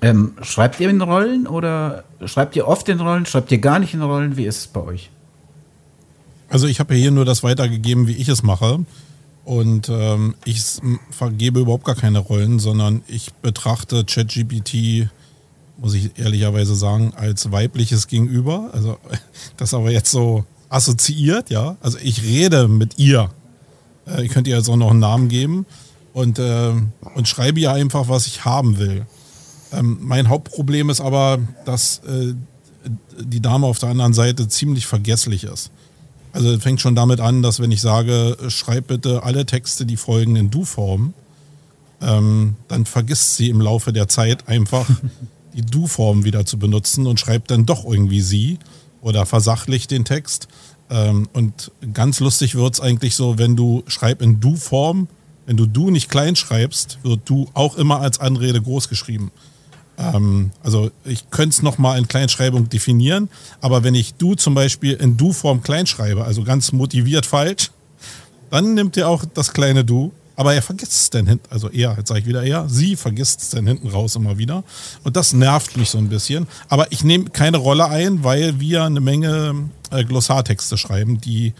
ähm, 0.00 0.32
schreibt 0.42 0.80
ihr 0.80 0.88
in 0.90 1.00
Rollen 1.00 1.46
oder 1.46 2.04
schreibt 2.24 2.56
ihr 2.56 2.66
oft 2.66 2.88
in 2.88 3.00
Rollen, 3.00 3.26
schreibt 3.26 3.50
ihr 3.52 3.58
gar 3.58 3.78
nicht 3.78 3.94
in 3.94 4.02
Rollen? 4.02 4.36
Wie 4.36 4.46
ist 4.46 4.58
es 4.58 4.66
bei 4.68 4.80
euch? 4.80 5.10
Also 6.48 6.66
ich 6.66 6.80
habe 6.80 6.94
hier 6.94 7.10
nur 7.10 7.24
das 7.24 7.42
weitergegeben, 7.42 8.06
wie 8.06 8.16
ich 8.16 8.28
es 8.28 8.42
mache. 8.42 8.80
Und 9.44 9.88
ähm, 9.88 10.34
ich 10.44 10.62
vergebe 11.10 11.60
überhaupt 11.60 11.84
gar 11.84 11.94
keine 11.94 12.18
Rollen, 12.18 12.58
sondern 12.58 13.02
ich 13.08 13.32
betrachte 13.34 14.04
ChatGPT, 14.04 15.08
muss 15.78 15.94
ich 15.94 16.18
ehrlicherweise 16.18 16.74
sagen, 16.74 17.12
als 17.16 17.50
weibliches 17.50 18.08
Gegenüber. 18.08 18.70
Also 18.72 18.98
das 19.56 19.74
aber 19.74 19.90
jetzt 19.90 20.10
so 20.10 20.44
assoziiert, 20.68 21.50
ja. 21.50 21.76
Also 21.80 21.98
ich 22.02 22.22
rede 22.22 22.68
mit 22.68 22.98
ihr 22.98 23.30
äh, 24.08 24.24
ich 24.24 24.32
könnte 24.32 24.50
ihr 24.50 24.56
jetzt 24.56 24.68
auch 24.68 24.76
noch 24.76 24.90
einen 24.90 25.00
Namen 25.00 25.28
geben 25.28 25.66
und, 26.12 26.38
äh, 26.38 26.72
und 27.14 27.28
schreibe 27.28 27.60
ihr 27.60 27.72
einfach, 27.72 28.08
was 28.08 28.26
ich 28.26 28.44
haben 28.44 28.78
will. 28.78 29.06
Ähm, 29.72 29.98
mein 30.00 30.28
Hauptproblem 30.28 30.90
ist 30.90 31.00
aber, 31.00 31.38
dass 31.64 31.98
äh, 31.98 32.34
die 33.20 33.40
Dame 33.40 33.66
auf 33.66 33.78
der 33.78 33.90
anderen 33.90 34.14
Seite 34.14 34.48
ziemlich 34.48 34.86
vergesslich 34.86 35.44
ist. 35.44 35.70
Also 36.32 36.58
fängt 36.58 36.80
schon 36.80 36.94
damit 36.94 37.20
an, 37.20 37.42
dass 37.42 37.60
wenn 37.60 37.70
ich 37.70 37.80
sage, 37.80 38.36
schreib 38.48 38.88
bitte 38.88 39.22
alle 39.22 39.46
Texte, 39.46 39.86
die 39.86 39.96
folgen 39.96 40.36
in 40.36 40.50
Du-Form, 40.50 41.14
ähm, 42.00 42.56
dann 42.68 42.84
vergisst 42.84 43.36
sie 43.36 43.48
im 43.48 43.60
Laufe 43.60 43.92
der 43.92 44.08
Zeit 44.08 44.48
einfach 44.48 44.88
die 45.54 45.62
Du-Form 45.62 46.24
wieder 46.24 46.46
zu 46.46 46.58
benutzen 46.58 47.06
und 47.06 47.18
schreibt 47.18 47.50
dann 47.50 47.66
doch 47.66 47.84
irgendwie 47.84 48.20
sie 48.20 48.58
oder 49.00 49.26
versachlicht 49.26 49.90
den 49.90 50.04
Text. 50.04 50.48
Ähm, 50.90 51.28
und 51.32 51.70
ganz 51.92 52.20
lustig 52.20 52.54
wird 52.54 52.74
es 52.74 52.80
eigentlich 52.80 53.14
so, 53.14 53.38
wenn 53.38 53.56
du 53.56 53.82
schreib 53.86 54.22
in 54.22 54.40
Du-Form, 54.40 55.08
wenn 55.46 55.56
du 55.56 55.66
Du 55.66 55.90
nicht 55.90 56.10
klein 56.10 56.36
schreibst, 56.36 56.98
wird 57.02 57.20
Du 57.24 57.48
auch 57.54 57.76
immer 57.76 58.00
als 58.00 58.20
Anrede 58.20 58.60
groß 58.60 58.88
geschrieben. 58.88 59.30
Ähm, 59.98 60.50
also 60.62 60.90
ich 61.04 61.30
könnte 61.30 61.50
es 61.50 61.62
nochmal 61.62 61.98
in 61.98 62.08
Kleinschreibung 62.08 62.68
definieren, 62.68 63.28
aber 63.60 63.82
wenn 63.82 63.94
ich 63.94 64.14
Du 64.14 64.34
zum 64.34 64.54
Beispiel 64.54 64.94
in 64.94 65.16
Du-Form 65.16 65.62
klein 65.62 65.86
schreibe, 65.86 66.24
also 66.24 66.42
ganz 66.44 66.72
motiviert 66.72 67.26
falsch, 67.26 67.70
dann 68.50 68.74
nimmt 68.74 68.96
er 68.96 69.08
auch 69.08 69.24
das 69.34 69.52
kleine 69.52 69.84
Du 69.84 70.12
aber 70.38 70.54
er 70.54 70.62
vergisst 70.62 70.92
es 70.92 71.10
dann 71.10 71.26
hinten, 71.26 71.50
also 71.50 71.68
er, 71.68 71.96
jetzt 71.98 72.06
sage 72.06 72.20
ich 72.20 72.26
wieder 72.26 72.44
er, 72.44 72.68
sie 72.68 72.94
vergisst 72.94 73.42
es 73.42 73.50
dann 73.50 73.66
hinten 73.66 73.88
raus 73.88 74.14
immer 74.14 74.38
wieder. 74.38 74.62
Und 75.02 75.16
das 75.16 75.32
nervt 75.32 75.76
mich 75.76 75.90
so 75.90 75.98
ein 75.98 76.08
bisschen. 76.08 76.46
Aber 76.68 76.92
ich 76.92 77.02
nehme 77.02 77.24
keine 77.30 77.56
Rolle 77.56 77.88
ein, 77.88 78.22
weil 78.22 78.60
wir 78.60 78.84
eine 78.84 79.00
Menge 79.00 79.68
äh, 79.90 80.04
Glossartexte 80.04 80.76
schreiben, 80.76 81.20
die 81.20 81.54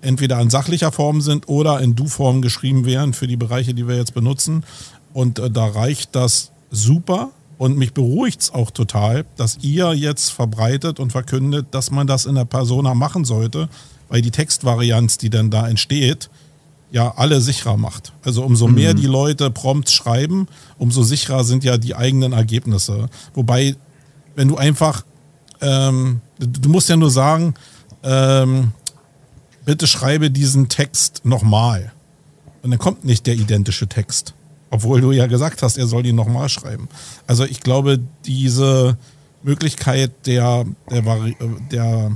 entweder 0.00 0.40
in 0.40 0.48
sachlicher 0.48 0.92
Form 0.92 1.20
sind 1.20 1.46
oder 1.50 1.82
in 1.82 1.94
Du-Form 1.94 2.40
geschrieben 2.40 2.86
werden 2.86 3.12
für 3.12 3.26
die 3.26 3.36
Bereiche, 3.36 3.74
die 3.74 3.86
wir 3.86 3.96
jetzt 3.96 4.14
benutzen. 4.14 4.64
Und 5.12 5.38
äh, 5.38 5.50
da 5.50 5.66
reicht 5.66 6.16
das 6.16 6.52
super. 6.70 7.32
Und 7.58 7.76
mich 7.76 7.92
beruhigt 7.92 8.40
es 8.40 8.54
auch 8.54 8.70
total, 8.70 9.26
dass 9.36 9.58
ihr 9.60 9.92
jetzt 9.92 10.30
verbreitet 10.30 11.00
und 11.00 11.12
verkündet, 11.12 11.66
dass 11.72 11.90
man 11.90 12.06
das 12.06 12.24
in 12.24 12.36
der 12.36 12.46
Persona 12.46 12.94
machen 12.94 13.26
sollte, 13.26 13.68
weil 14.08 14.22
die 14.22 14.30
Textvarianz, 14.30 15.18
die 15.18 15.28
dann 15.28 15.50
da 15.50 15.68
entsteht, 15.68 16.30
ja 16.90 17.14
alle 17.16 17.40
sicherer 17.40 17.76
macht. 17.76 18.12
Also 18.24 18.44
umso 18.44 18.66
mhm. 18.66 18.74
mehr 18.74 18.94
die 18.94 19.06
Leute 19.06 19.50
prompt 19.50 19.90
schreiben, 19.90 20.48
umso 20.78 21.02
sicherer 21.02 21.44
sind 21.44 21.64
ja 21.64 21.78
die 21.78 21.94
eigenen 21.94 22.32
Ergebnisse. 22.32 23.08
Wobei, 23.34 23.76
wenn 24.34 24.48
du 24.48 24.56
einfach, 24.56 25.04
ähm, 25.60 26.20
du 26.38 26.68
musst 26.68 26.88
ja 26.88 26.96
nur 26.96 27.10
sagen, 27.10 27.54
ähm, 28.02 28.72
bitte 29.64 29.86
schreibe 29.86 30.30
diesen 30.30 30.68
Text 30.68 31.22
nochmal. 31.24 31.92
Und 32.62 32.70
dann 32.70 32.78
kommt 32.78 33.04
nicht 33.04 33.26
der 33.26 33.34
identische 33.34 33.86
Text. 33.86 34.34
Obwohl 34.70 35.00
du 35.00 35.12
ja 35.12 35.26
gesagt 35.26 35.62
hast, 35.62 35.78
er 35.78 35.86
soll 35.86 36.06
ihn 36.06 36.16
nochmal 36.16 36.48
schreiben. 36.48 36.88
Also 37.26 37.44
ich 37.44 37.60
glaube, 37.60 37.98
diese 38.24 38.96
Möglichkeit 39.42 40.26
der, 40.26 40.64
der, 40.90 41.04
Vari 41.06 41.36
der 41.70 42.12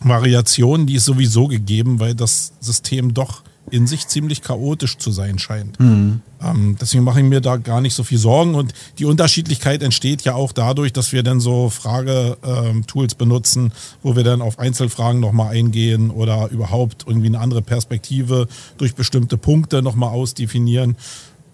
Variation, 0.00 0.86
die 0.86 0.94
ist 0.96 1.04
sowieso 1.04 1.46
gegeben, 1.46 2.00
weil 2.00 2.14
das 2.14 2.52
System 2.60 3.14
doch 3.14 3.42
in 3.70 3.86
sich 3.86 4.08
ziemlich 4.08 4.42
chaotisch 4.42 4.98
zu 4.98 5.10
sein 5.10 5.38
scheint. 5.38 5.78
Mhm. 5.80 6.20
Ähm, 6.42 6.76
deswegen 6.80 7.04
mache 7.04 7.20
ich 7.20 7.26
mir 7.26 7.40
da 7.40 7.56
gar 7.56 7.80
nicht 7.80 7.94
so 7.94 8.04
viel 8.04 8.18
Sorgen. 8.18 8.54
Und 8.54 8.72
die 8.98 9.04
Unterschiedlichkeit 9.04 9.82
entsteht 9.82 10.22
ja 10.22 10.34
auch 10.34 10.52
dadurch, 10.52 10.92
dass 10.92 11.12
wir 11.12 11.22
dann 11.22 11.40
so 11.40 11.70
Fragetools 11.70 13.12
ähm, 13.12 13.18
benutzen, 13.18 13.72
wo 14.02 14.16
wir 14.16 14.24
dann 14.24 14.42
auf 14.42 14.58
Einzelfragen 14.58 15.20
nochmal 15.20 15.54
eingehen 15.54 16.10
oder 16.10 16.50
überhaupt 16.50 17.04
irgendwie 17.06 17.28
eine 17.28 17.40
andere 17.40 17.62
Perspektive 17.62 18.48
durch 18.78 18.94
bestimmte 18.94 19.36
Punkte 19.36 19.82
nochmal 19.82 20.10
ausdefinieren. 20.10 20.96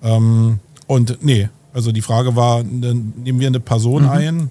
Ähm, 0.03 0.61
und 0.87 1.19
nee, 1.23 1.49
also 1.73 1.93
die 1.93 2.03
Frage 2.03 2.37
war, 2.37 2.63
nehmen 2.63 3.41
wir 3.41 3.47
eine 3.47 3.61
Person 3.61 4.05
mhm. 4.05 4.09
ein? 4.09 4.51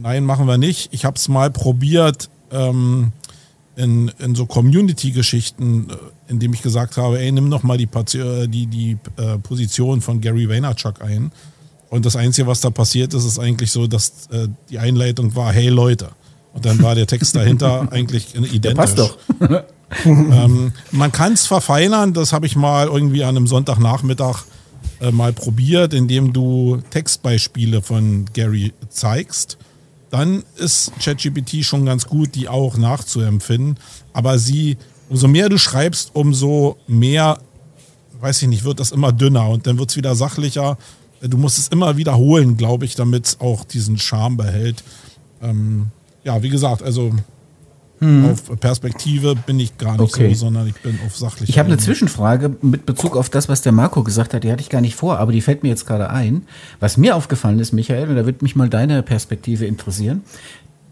Nein, 0.00 0.24
machen 0.24 0.46
wir 0.46 0.58
nicht. 0.58 0.92
Ich 0.92 1.04
habe 1.04 1.16
es 1.16 1.28
mal 1.28 1.50
probiert. 1.50 2.28
Ähm, 2.50 3.12
in, 3.76 4.10
in 4.18 4.34
so 4.34 4.46
Community-Geschichten, 4.46 5.88
äh, 6.26 6.30
in 6.30 6.38
dem 6.38 6.52
ich 6.52 6.62
gesagt 6.62 6.96
habe, 6.96 7.18
ey, 7.18 7.30
nimm 7.32 7.48
noch 7.48 7.62
mal 7.62 7.78
die, 7.78 7.88
äh, 8.18 8.46
die, 8.48 8.66
die 8.66 8.96
äh, 9.16 9.38
Position 9.38 10.00
von 10.00 10.20
Gary 10.20 10.48
Vaynerchuk 10.48 11.02
ein. 11.02 11.32
Und 11.90 12.06
das 12.06 12.16
Einzige, 12.16 12.46
was 12.46 12.60
da 12.60 12.70
passiert 12.70 13.14
ist, 13.14 13.24
ist 13.24 13.38
eigentlich 13.38 13.70
so, 13.70 13.86
dass 13.86 14.28
äh, 14.30 14.48
die 14.70 14.78
Einleitung 14.78 15.34
war, 15.36 15.52
hey 15.52 15.68
Leute. 15.68 16.10
Und 16.52 16.64
dann 16.64 16.82
war 16.82 16.94
der 16.94 17.06
Text 17.06 17.36
dahinter 17.36 17.88
eigentlich 17.92 18.34
identisch. 18.34 18.60
Der 18.60 18.74
passt 18.74 18.98
doch. 18.98 19.16
ähm, 20.04 20.72
man 20.90 21.12
kann 21.12 21.34
es 21.34 21.46
verfeinern, 21.46 22.12
das 22.12 22.32
habe 22.32 22.46
ich 22.46 22.56
mal 22.56 22.86
irgendwie 22.86 23.22
an 23.22 23.36
einem 23.36 23.46
Sonntagnachmittag 23.46 24.44
äh, 25.00 25.10
mal 25.10 25.32
probiert, 25.32 25.94
indem 25.94 26.32
du 26.32 26.80
Textbeispiele 26.90 27.82
von 27.82 28.26
Gary 28.32 28.72
zeigst 28.88 29.58
dann 30.14 30.44
ist 30.58 30.92
ChatGPT 31.00 31.64
schon 31.64 31.86
ganz 31.86 32.06
gut, 32.06 32.36
die 32.36 32.48
auch 32.48 32.76
nachzuempfinden. 32.76 33.80
Aber 34.12 34.38
sie, 34.38 34.76
umso 35.08 35.28
mehr 35.28 35.48
du 35.48 35.58
schreibst, 35.58 36.10
umso 36.14 36.76
mehr, 36.86 37.38
weiß 38.20 38.42
ich 38.42 38.48
nicht, 38.48 38.64
wird 38.64 38.80
das 38.80 38.92
immer 38.92 39.12
dünner 39.12 39.48
und 39.48 39.66
dann 39.66 39.78
wird 39.78 39.90
es 39.90 39.96
wieder 39.96 40.14
sachlicher. 40.14 40.78
Du 41.20 41.38
musst 41.38 41.58
es 41.58 41.68
immer 41.68 41.96
wiederholen, 41.96 42.56
glaube 42.56 42.84
ich, 42.84 42.94
damit 42.94 43.26
es 43.26 43.40
auch 43.40 43.64
diesen 43.64 43.98
Charme 43.98 44.36
behält. 44.36 44.84
Ähm, 45.42 45.86
ja, 46.22 46.42
wie 46.42 46.48
gesagt, 46.48 46.82
also 46.82 47.12
hm. 48.00 48.30
Auf 48.30 48.60
Perspektive 48.60 49.34
bin 49.34 49.60
ich 49.60 49.78
gar 49.78 49.92
nicht 49.92 50.14
okay. 50.14 50.34
so, 50.34 50.46
sondern 50.46 50.66
ich 50.66 50.74
bin 50.74 50.98
auf 51.06 51.16
sachliche. 51.16 51.50
Ich 51.50 51.58
habe 51.58 51.68
eine 51.68 51.78
Zwischenfrage 51.78 52.54
mit 52.60 52.86
Bezug 52.86 53.16
auf 53.16 53.30
das, 53.30 53.48
was 53.48 53.62
der 53.62 53.72
Marco 53.72 54.02
gesagt 54.02 54.34
hat. 54.34 54.44
Die 54.44 54.50
hatte 54.50 54.62
ich 54.62 54.68
gar 54.68 54.80
nicht 54.80 54.96
vor, 54.96 55.18
aber 55.18 55.32
die 55.32 55.40
fällt 55.40 55.62
mir 55.62 55.68
jetzt 55.68 55.86
gerade 55.86 56.10
ein. 56.10 56.42
Was 56.80 56.96
mir 56.96 57.14
aufgefallen 57.14 57.58
ist, 57.60 57.72
Michael, 57.72 58.08
und 58.08 58.16
da 58.16 58.26
wird 58.26 58.42
mich 58.42 58.56
mal 58.56 58.68
deine 58.68 59.02
Perspektive 59.02 59.64
interessieren. 59.66 60.22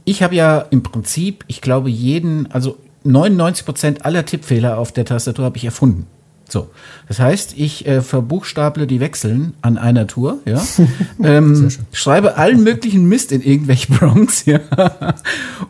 Ich 0.04 0.22
habe 0.22 0.34
ja 0.34 0.58
im 0.58 0.82
Prinzip, 0.82 1.44
ich 1.48 1.60
glaube, 1.60 1.90
jeden, 1.90 2.50
also 2.52 2.78
99 3.04 3.64
Prozent 3.64 4.04
aller 4.04 4.24
Tippfehler 4.24 4.78
auf 4.78 4.92
der 4.92 5.04
Tastatur 5.04 5.44
habe 5.44 5.56
ich 5.56 5.64
erfunden. 5.64 6.06
So, 6.48 6.68
das 7.08 7.18
heißt, 7.18 7.54
ich 7.56 7.86
äh, 7.86 8.02
verbuchstable 8.02 8.86
die 8.86 9.00
Wechseln 9.00 9.54
an 9.62 9.78
einer 9.78 10.06
Tour, 10.06 10.40
ja, 10.44 10.62
ähm, 11.24 11.70
schreibe 11.92 12.36
allen 12.36 12.62
möglichen 12.62 13.08
Mist 13.08 13.32
in 13.32 13.40
irgendwelche 13.40 13.90
Bronx, 13.92 14.44
ja, 14.44 14.60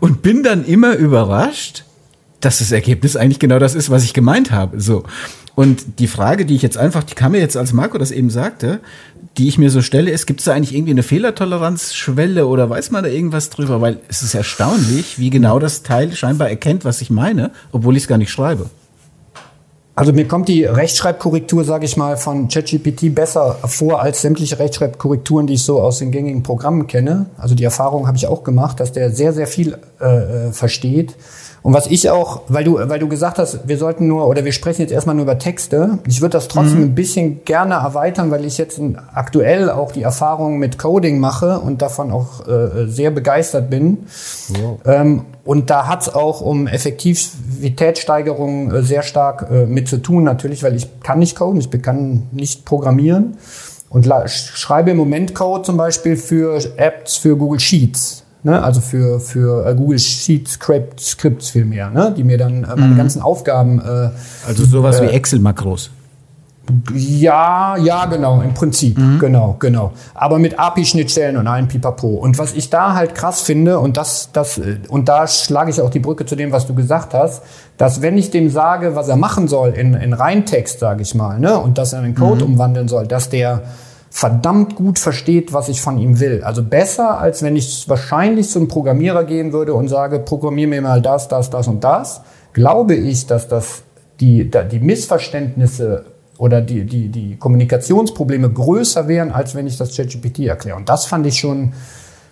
und 0.01 0.23
bin 0.23 0.43
dann 0.43 0.65
immer 0.65 0.97
überrascht, 0.97 1.85
dass 2.41 2.59
das 2.59 2.73
Ergebnis 2.73 3.15
eigentlich 3.15 3.39
genau 3.39 3.61
das 3.61 3.77
ist, 3.77 3.91
was 3.91 4.03
ich 4.03 4.13
gemeint 4.13 4.51
habe. 4.51 4.81
So. 4.81 5.05
Und 5.55 6.01
die 6.01 6.09
Frage, 6.09 6.47
die 6.47 6.57
ich 6.57 6.63
jetzt 6.63 6.79
einfach, 6.79 7.05
die 7.05 7.15
kam 7.15 7.33
mir 7.33 7.39
jetzt, 7.39 7.57
als 7.57 7.73
Marco 7.73 7.99
das 7.99 8.11
eben 8.11 8.31
sagte, 8.31 8.81
die 9.39 9.49
ich 9.49 9.59
mir 9.59 9.71
so 9.71 9.81
stelle, 9.81 10.11
ist, 10.11 10.27
gibt 10.27 10.41
es 10.41 10.47
da 10.47 10.53
eigentlich 10.53 10.75
irgendwie 10.75 10.93
eine 10.93 11.03
Fehlertoleranzschwelle 11.03 12.47
oder 12.47 12.69
weiß 12.69 12.91
man 12.91 13.03
da 13.03 13.11
irgendwas 13.11 13.51
drüber? 13.51 13.81
Weil 13.81 13.99
es 14.09 14.23
ist 14.23 14.35
erstaunlich, 14.35 15.19
wie 15.19 15.31
genau 15.31 15.59
das 15.59 15.83
Teil 15.83 16.13
scheinbar 16.13 16.51
erkennt, 16.51 16.85
was 16.85 17.01
ich 17.01 17.11
meine, 17.11 17.51
obwohl 17.73 17.97
ich 17.97 18.05
es 18.05 18.09
gar 18.09 18.19
nicht 18.19 18.31
schreibe. 18.31 18.69
Also 19.95 20.15
mir 20.15 20.27
kommt 20.27 20.49
die 20.49 20.65
Rechtschreibkorrektur, 20.65 21.65
sage 21.65 21.85
ich 21.85 21.99
mal, 21.99 22.17
von 22.17 22.49
ChatGPT 22.49 23.15
besser 23.15 23.59
vor 23.67 24.01
als 24.01 24.23
sämtliche 24.23 24.59
Rechtschreibkorrekturen, 24.59 25.47
die 25.47 25.55
ich 25.55 25.65
so 25.65 25.83
aus 25.83 25.99
den 25.99 26.11
gängigen 26.11 26.43
Programmen 26.43 26.87
kenne. 26.87 27.27
Also 27.37 27.55
die 27.55 27.65
Erfahrung 27.65 28.07
habe 28.07 28.17
ich 28.17 28.27
auch 28.27 28.43
gemacht, 28.43 28.81
dass 28.81 28.93
der 28.93 29.11
sehr, 29.11 29.35
sehr 29.35 29.47
viel 29.47 29.77
äh, 30.03 30.49
äh 30.49 30.53
versteht 30.53 31.17
und 31.63 31.73
was 31.75 31.87
ich 31.87 32.11
auch, 32.11 32.43
weil 32.49 32.65
du, 32.65 32.81
weil 32.89 32.99
du 32.99 33.07
gesagt 33.07 33.39
hast, 33.39 33.69
wir 33.69 33.79
sollten 33.79 34.09
nur, 34.09 34.27
oder 34.27 34.45
wir 34.45 34.51
sprechen 34.51 34.83
jetzt 34.83 34.91
erstmal 34.91 35.15
nur 35.15 35.23
über 35.23 35.39
Texte. 35.39 36.01
Ich 36.09 36.21
würde 36.21 36.33
das 36.33 36.49
trotzdem 36.49 36.79
mhm. 36.79 36.87
ein 36.87 36.97
bisschen 36.97 37.45
gerne 37.45 37.75
erweitern, 37.75 38.33
weil 38.33 38.45
ich 38.45 38.59
jetzt 38.59 38.81
aktuell 39.15 39.71
auch 39.71 39.93
die 39.93 40.03
Erfahrung 40.03 40.59
mit 40.59 40.77
Coding 40.79 41.21
mache 41.21 41.61
und 41.61 41.81
davon 41.81 42.11
auch 42.11 42.49
äh, 42.49 42.89
sehr 42.89 43.13
begeistert 43.13 43.71
bin. 43.71 44.09
Wow. 44.49 44.81
Ähm, 44.85 45.25
und 45.45 45.71
da 45.71 45.87
hat 45.87 46.03
es 46.03 46.13
auch 46.13 46.41
um 46.41 46.67
Effektivitätssteigerung 46.67 48.73
äh, 48.73 48.83
sehr 48.83 49.03
stark 49.03 49.47
äh, 49.49 49.67
mit 49.67 49.87
zu 49.87 49.99
tun, 49.99 50.25
natürlich, 50.25 50.65
weil 50.65 50.75
ich 50.75 50.89
kann 51.01 51.21
nicht 51.21 51.37
coden, 51.37 51.61
ich 51.61 51.71
kann 51.81 52.25
nicht 52.33 52.65
programmieren 52.65 53.37
und 53.89 54.11
schreibe 54.27 54.91
im 54.91 54.97
Moment 54.97 55.33
Code 55.35 55.63
zum 55.63 55.77
Beispiel 55.77 56.17
für 56.17 56.61
Apps 56.77 57.19
für 57.19 57.37
Google 57.37 57.61
Sheets. 57.61 58.25
Ne? 58.45 58.61
Also 58.63 58.81
für, 58.81 59.21
für 59.21 59.67
äh, 59.67 59.75
Google 59.75 59.99
Sheet 59.99 60.49
Script, 60.49 61.01
Scripts 61.01 61.51
vielmehr, 61.51 61.91
ne? 61.91 62.13
die 62.17 62.25
mir 62.25 62.39
dann 62.39 62.65
äh, 62.65 62.69
meine 62.69 62.95
mhm. 62.95 62.97
ganzen 62.97 63.23
Aufgaben. 63.23 63.81
Äh, 63.81 64.11
also 64.47 64.65
sowas 64.65 65.01
äh, 65.01 65.05
wie 65.05 65.13
Excel-Makros. 65.13 65.91
Ja, 66.95 67.77
ja, 67.77 68.07
genau, 68.07 68.41
im 68.41 68.55
Prinzip, 68.55 68.97
mhm. 68.97 69.19
genau, 69.19 69.57
genau. 69.59 69.93
Aber 70.15 70.39
mit 70.39 70.61
API-Schnittstellen 70.61 71.37
und 71.37 71.49
allem 71.49 71.67
Pipapo. 71.67 72.09
Und 72.09 72.39
was 72.39 72.55
ich 72.55 72.71
da 72.71 72.95
halt 72.95 73.17
krass 73.17 73.41
finde, 73.41 73.81
und 73.81 73.97
das, 73.97 74.31
das, 74.33 74.59
äh, 74.59 74.79
und 74.89 75.09
da 75.09 75.27
schlage 75.27 75.71
ich 75.71 75.81
auch 75.81 75.91
die 75.91 75.99
Brücke 75.99 76.25
zu 76.25 76.37
dem, 76.37 76.53
was 76.53 76.67
du 76.67 76.75
gesagt 76.75 77.15
hast, 77.15 77.43
dass 77.79 78.01
wenn 78.01 78.17
ich 78.17 78.31
dem 78.31 78.49
sage, 78.49 78.95
was 78.95 79.09
er 79.09 79.17
machen 79.17 79.49
soll 79.49 79.71
in, 79.71 79.95
in 79.95 80.13
Reintext, 80.13 80.79
sage 80.79 81.03
ich 81.03 81.15
mal, 81.15 81.41
ne, 81.41 81.59
und 81.59 81.79
das 81.79 81.93
in 81.93 82.01
einen 82.01 82.15
Code 82.15 82.45
mhm. 82.45 82.53
umwandeln 82.53 82.89
soll, 82.89 83.07
dass 83.07 83.29
der 83.29 83.63
verdammt 84.15 84.77
gut 84.77 84.99
versteht, 84.99 85.55
was 85.55 85.71
ich 85.71 85.81
von 85.81 85.97
ihm 85.97 86.21
will. 86.21 86.45
Also 86.45 86.63
besser, 86.63 87.19
als 87.19 87.43
wenn 87.43 87.57
ich 87.57 87.89
wahrscheinlich 87.89 88.51
zum 88.51 88.69
Programmierer 88.69 89.25
gehen 89.25 89.55
würde 89.55 89.73
und 89.73 89.89
sage, 89.89 90.19
programmier 90.19 90.69
mir 90.69 90.83
mal 90.83 91.01
das, 91.01 91.29
das, 91.29 91.49
das 91.49 91.67
und 91.67 91.83
das. 91.83 92.21
Glaube 92.53 92.95
ich, 92.95 93.27
dass 93.27 93.49
das 93.49 93.85
die, 94.21 94.51
die 94.51 94.81
Missverständnisse 94.81 96.05
oder 96.37 96.61
die, 96.61 96.85
die, 96.85 97.09
die 97.09 97.37
Kommunikationsprobleme 97.37 98.51
größer 98.51 99.09
wären, 99.09 99.33
als 99.33 99.55
wenn 99.55 99.67
ich 99.67 99.79
das 99.79 99.97
ChatGPT 99.97 100.41
erkläre. 100.41 100.77
Und 100.77 100.91
das 100.91 101.07
fand 101.07 101.27
ich 101.27 101.39
schon, 101.39 101.73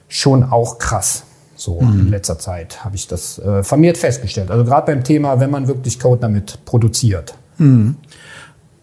schon 0.07 0.45
auch 0.45 0.79
krass. 0.79 1.25
So 1.57 1.81
mhm. 1.81 2.01
in 2.01 2.09
letzter 2.11 2.39
Zeit 2.39 2.85
habe 2.85 2.97
ich 2.97 3.09
das 3.09 3.39
äh, 3.39 3.63
vermehrt 3.63 3.97
festgestellt. 3.97 4.51
Also 4.51 4.65
gerade 4.65 4.93
beim 4.93 5.03
Thema, 5.03 5.41
wenn 5.41 5.51
man 5.51 5.67
wirklich 5.67 5.99
Code 5.99 6.21
damit 6.21 6.63
produziert. 6.67 7.33
Mhm. 7.57 7.97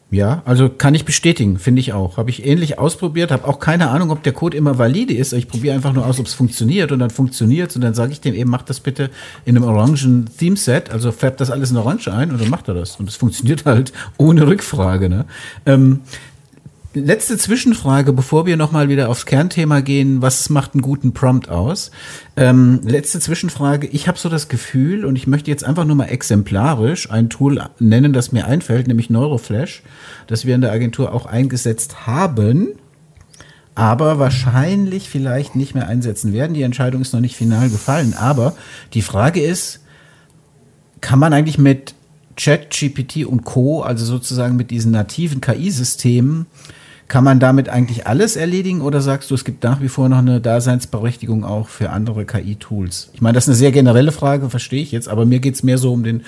Ja, 0.10 0.42
also 0.46 0.70
kann 0.70 0.96
ich 0.96 1.04
bestätigen, 1.04 1.60
finde 1.60 1.82
ich 1.82 1.92
auch. 1.92 2.16
Habe 2.16 2.30
ich 2.30 2.46
ähnlich 2.46 2.80
ausprobiert, 2.80 3.30
habe 3.30 3.46
auch 3.46 3.60
keine 3.60 3.90
Ahnung, 3.90 4.10
ob 4.10 4.24
der 4.24 4.32
Code 4.32 4.56
immer 4.56 4.78
valide 4.78 5.14
ist. 5.14 5.34
Ich 5.34 5.50
probiere 5.50 5.76
einfach 5.76 5.92
nur 5.92 6.06
aus, 6.06 6.18
ob 6.18 6.28
es 6.28 6.34
funktioniert 6.34 6.94
und 6.94 7.00
dann 7.00 7.10
funktioniert 7.10 7.76
und 7.76 7.82
dann 7.82 7.94
sage 7.94 8.14
ich 8.14 8.22
dem 8.22 8.34
eben, 8.34 8.50
mach 8.50 8.62
das 8.62 8.80
bitte 8.80 9.10
in 9.44 9.58
einem 9.58 9.66
orangen 9.66 10.30
Theme-Set, 10.38 10.92
also 10.92 11.12
färbt 11.12 11.42
das 11.42 11.52
alles 11.52 11.72
in 11.72 11.78
Orange 11.78 12.08
ein 12.08 12.32
und 12.32 12.40
dann 12.40 12.50
macht 12.50 12.70
er 12.70 12.74
das. 12.74 12.96
Und 12.96 13.10
es 13.10 13.18
funktioniert 13.18 13.66
halt 13.66 13.92
ohne 14.16 14.48
Rückfrage. 14.48 15.10
Ne? 15.10 15.26
Ähm, 15.66 16.00
letzte 17.06 17.38
Zwischenfrage, 17.38 18.14
bevor 18.14 18.46
wir 18.46 18.58
nochmal 18.58 18.90
wieder 18.90 19.10
aufs 19.10 19.26
Kernthema 19.26 19.82
gehen, 19.82 20.22
was 20.22 20.50
macht 20.50 20.74
einen 20.74 20.82
guten 20.82 21.14
Prompt 21.14 21.50
aus? 21.50 21.92
Ähm, 22.36 22.82
letzte 22.84 23.20
Zwischenfrage, 23.20 23.88
ich 23.88 24.08
habe 24.08 24.18
so 24.18 24.30
das 24.30 24.50
Gefühl, 24.50 25.06
und 25.06 25.16
ich 25.16 25.28
möchte 25.28 25.52
jetzt 25.52 25.64
einfach 25.64 25.86
nur 25.86 25.96
mal 25.96 26.06
exemplarisch 26.06 27.10
ein 27.10 27.30
Tool 27.30 27.62
nennen, 27.80 28.14
das 28.14 28.32
mir 28.32 28.48
einfällt, 28.48 28.88
nämlich 28.88 29.10
Neuroflash, 29.10 29.84
das 30.28 30.46
wir 30.46 30.56
in 30.56 30.62
der 30.62 30.72
Agentur 30.72 31.14
auch 31.14 31.26
eingesetzt 31.26 32.08
haben, 32.08 32.70
aber 33.76 34.18
wahrscheinlich 34.20 35.10
vielleicht 35.10 35.56
nicht 35.56 35.76
mehr 35.76 35.88
einsetzen 35.88 36.34
werden. 36.34 36.54
Die 36.54 36.64
Entscheidung 36.64 37.02
ist 37.02 37.14
noch 37.14 37.20
nicht 37.20 37.36
final 37.36 37.70
gefallen, 37.70 38.16
aber 38.18 38.56
die 38.94 39.04
Frage 39.04 39.42
ist, 39.42 39.82
kann 41.02 41.20
man 41.20 41.34
eigentlich 41.34 41.58
mit 41.58 41.94
ChatGPT 42.38 43.26
und 43.26 43.44
Co., 43.44 43.82
also 43.82 44.06
sozusagen 44.06 44.56
mit 44.56 44.72
diesen 44.72 44.92
nativen 44.92 45.42
KI-Systemen, 45.42 46.46
kann 47.08 47.24
man 47.24 47.40
damit 47.40 47.70
eigentlich 47.70 48.06
alles 48.06 48.36
erledigen 48.36 48.82
oder 48.82 49.00
sagst 49.02 49.32
du, 49.32 49.36
es 49.36 49.46
gibt 49.46 49.64
nach 49.64 49.82
wie 49.82 49.88
vor 49.88 50.10
noch 50.10 50.18
eine 50.18 50.42
Daseinsberechtigung 50.42 51.46
auch 51.46 51.70
für 51.70 51.90
andere 51.90 52.26
KI-Tools? 52.26 53.12
Ich 53.14 53.22
meine, 53.22 53.36
das 53.36 53.46
ist 53.46 53.50
eine 53.50 53.56
sehr 53.56 53.72
generelle 53.72 54.12
Frage, 54.12 54.50
verstehe 54.50 54.82
ich 54.82 54.92
jetzt, 54.92 55.08
aber 55.08 55.26
mir 55.26 55.40
geht 55.40 55.56
es 55.56 55.64
mehr 55.64 55.78
so 55.78 55.94
um 55.94 56.04
den 56.04 56.24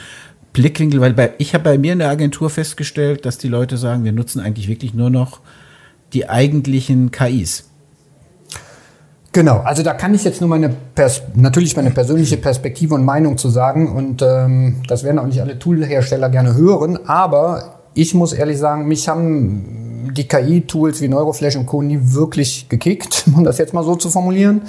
Blickwinkel, 0.54 1.02
weil 1.02 1.14
bei, 1.14 1.34
ich 1.38 1.54
habe 1.54 1.66
bei 1.66 1.78
mir 1.78 1.94
in 1.94 2.00
der 2.00 2.10
Agentur 2.10 2.50
festgestellt, 2.50 3.26
dass 3.26 3.38
die 3.38 3.50
Leute 3.50 3.78
sagen, 3.78 4.04
wir 4.04 4.14
nutzen 4.14 4.40
eigentlich 4.40 4.68
wirklich 4.68 4.94
nur 4.94 5.10
noch 5.10 5.42
die 6.14 6.30
eigentlichen 6.30 7.12
KIs. 7.12 7.66
Genau, 9.32 9.60
also 9.60 9.84
da 9.84 9.94
kann 9.94 10.16
ich 10.16 10.24
jetzt 10.24 10.42
nur 10.42 10.50
meine 10.50 10.74
Pers 10.96 11.22
natürlich 11.36 11.76
meine 11.76 11.92
persönliche 11.92 12.38
Perspektive 12.38 12.96
und 12.96 13.06
Meinung 13.06 13.38
zu 13.38 13.50
sagen 13.50 13.92
und 13.92 14.24
ähm, 14.24 14.78
das 14.88 15.04
werden 15.04 15.20
auch 15.20 15.28
nicht 15.28 15.42
alle 15.42 15.60
Toolhersteller 15.60 16.30
gerne 16.30 16.56
hören, 16.56 16.98
aber 17.06 17.82
ich 17.94 18.16
muss 18.16 18.34
ehrlich 18.34 18.58
sagen, 18.58 18.88
mich 18.88 19.08
haben 19.08 19.89
die 20.12 20.28
KI-Tools 20.28 21.02
wie 21.02 21.08
Neuroflash 21.08 21.56
und 21.56 21.66
Co. 21.66 21.82
nie 21.82 22.00
wirklich 22.02 22.68
gekickt, 22.70 23.26
um 23.36 23.44
das 23.44 23.58
jetzt 23.58 23.74
mal 23.74 23.84
so 23.84 23.96
zu 23.96 24.10
formulieren. 24.10 24.64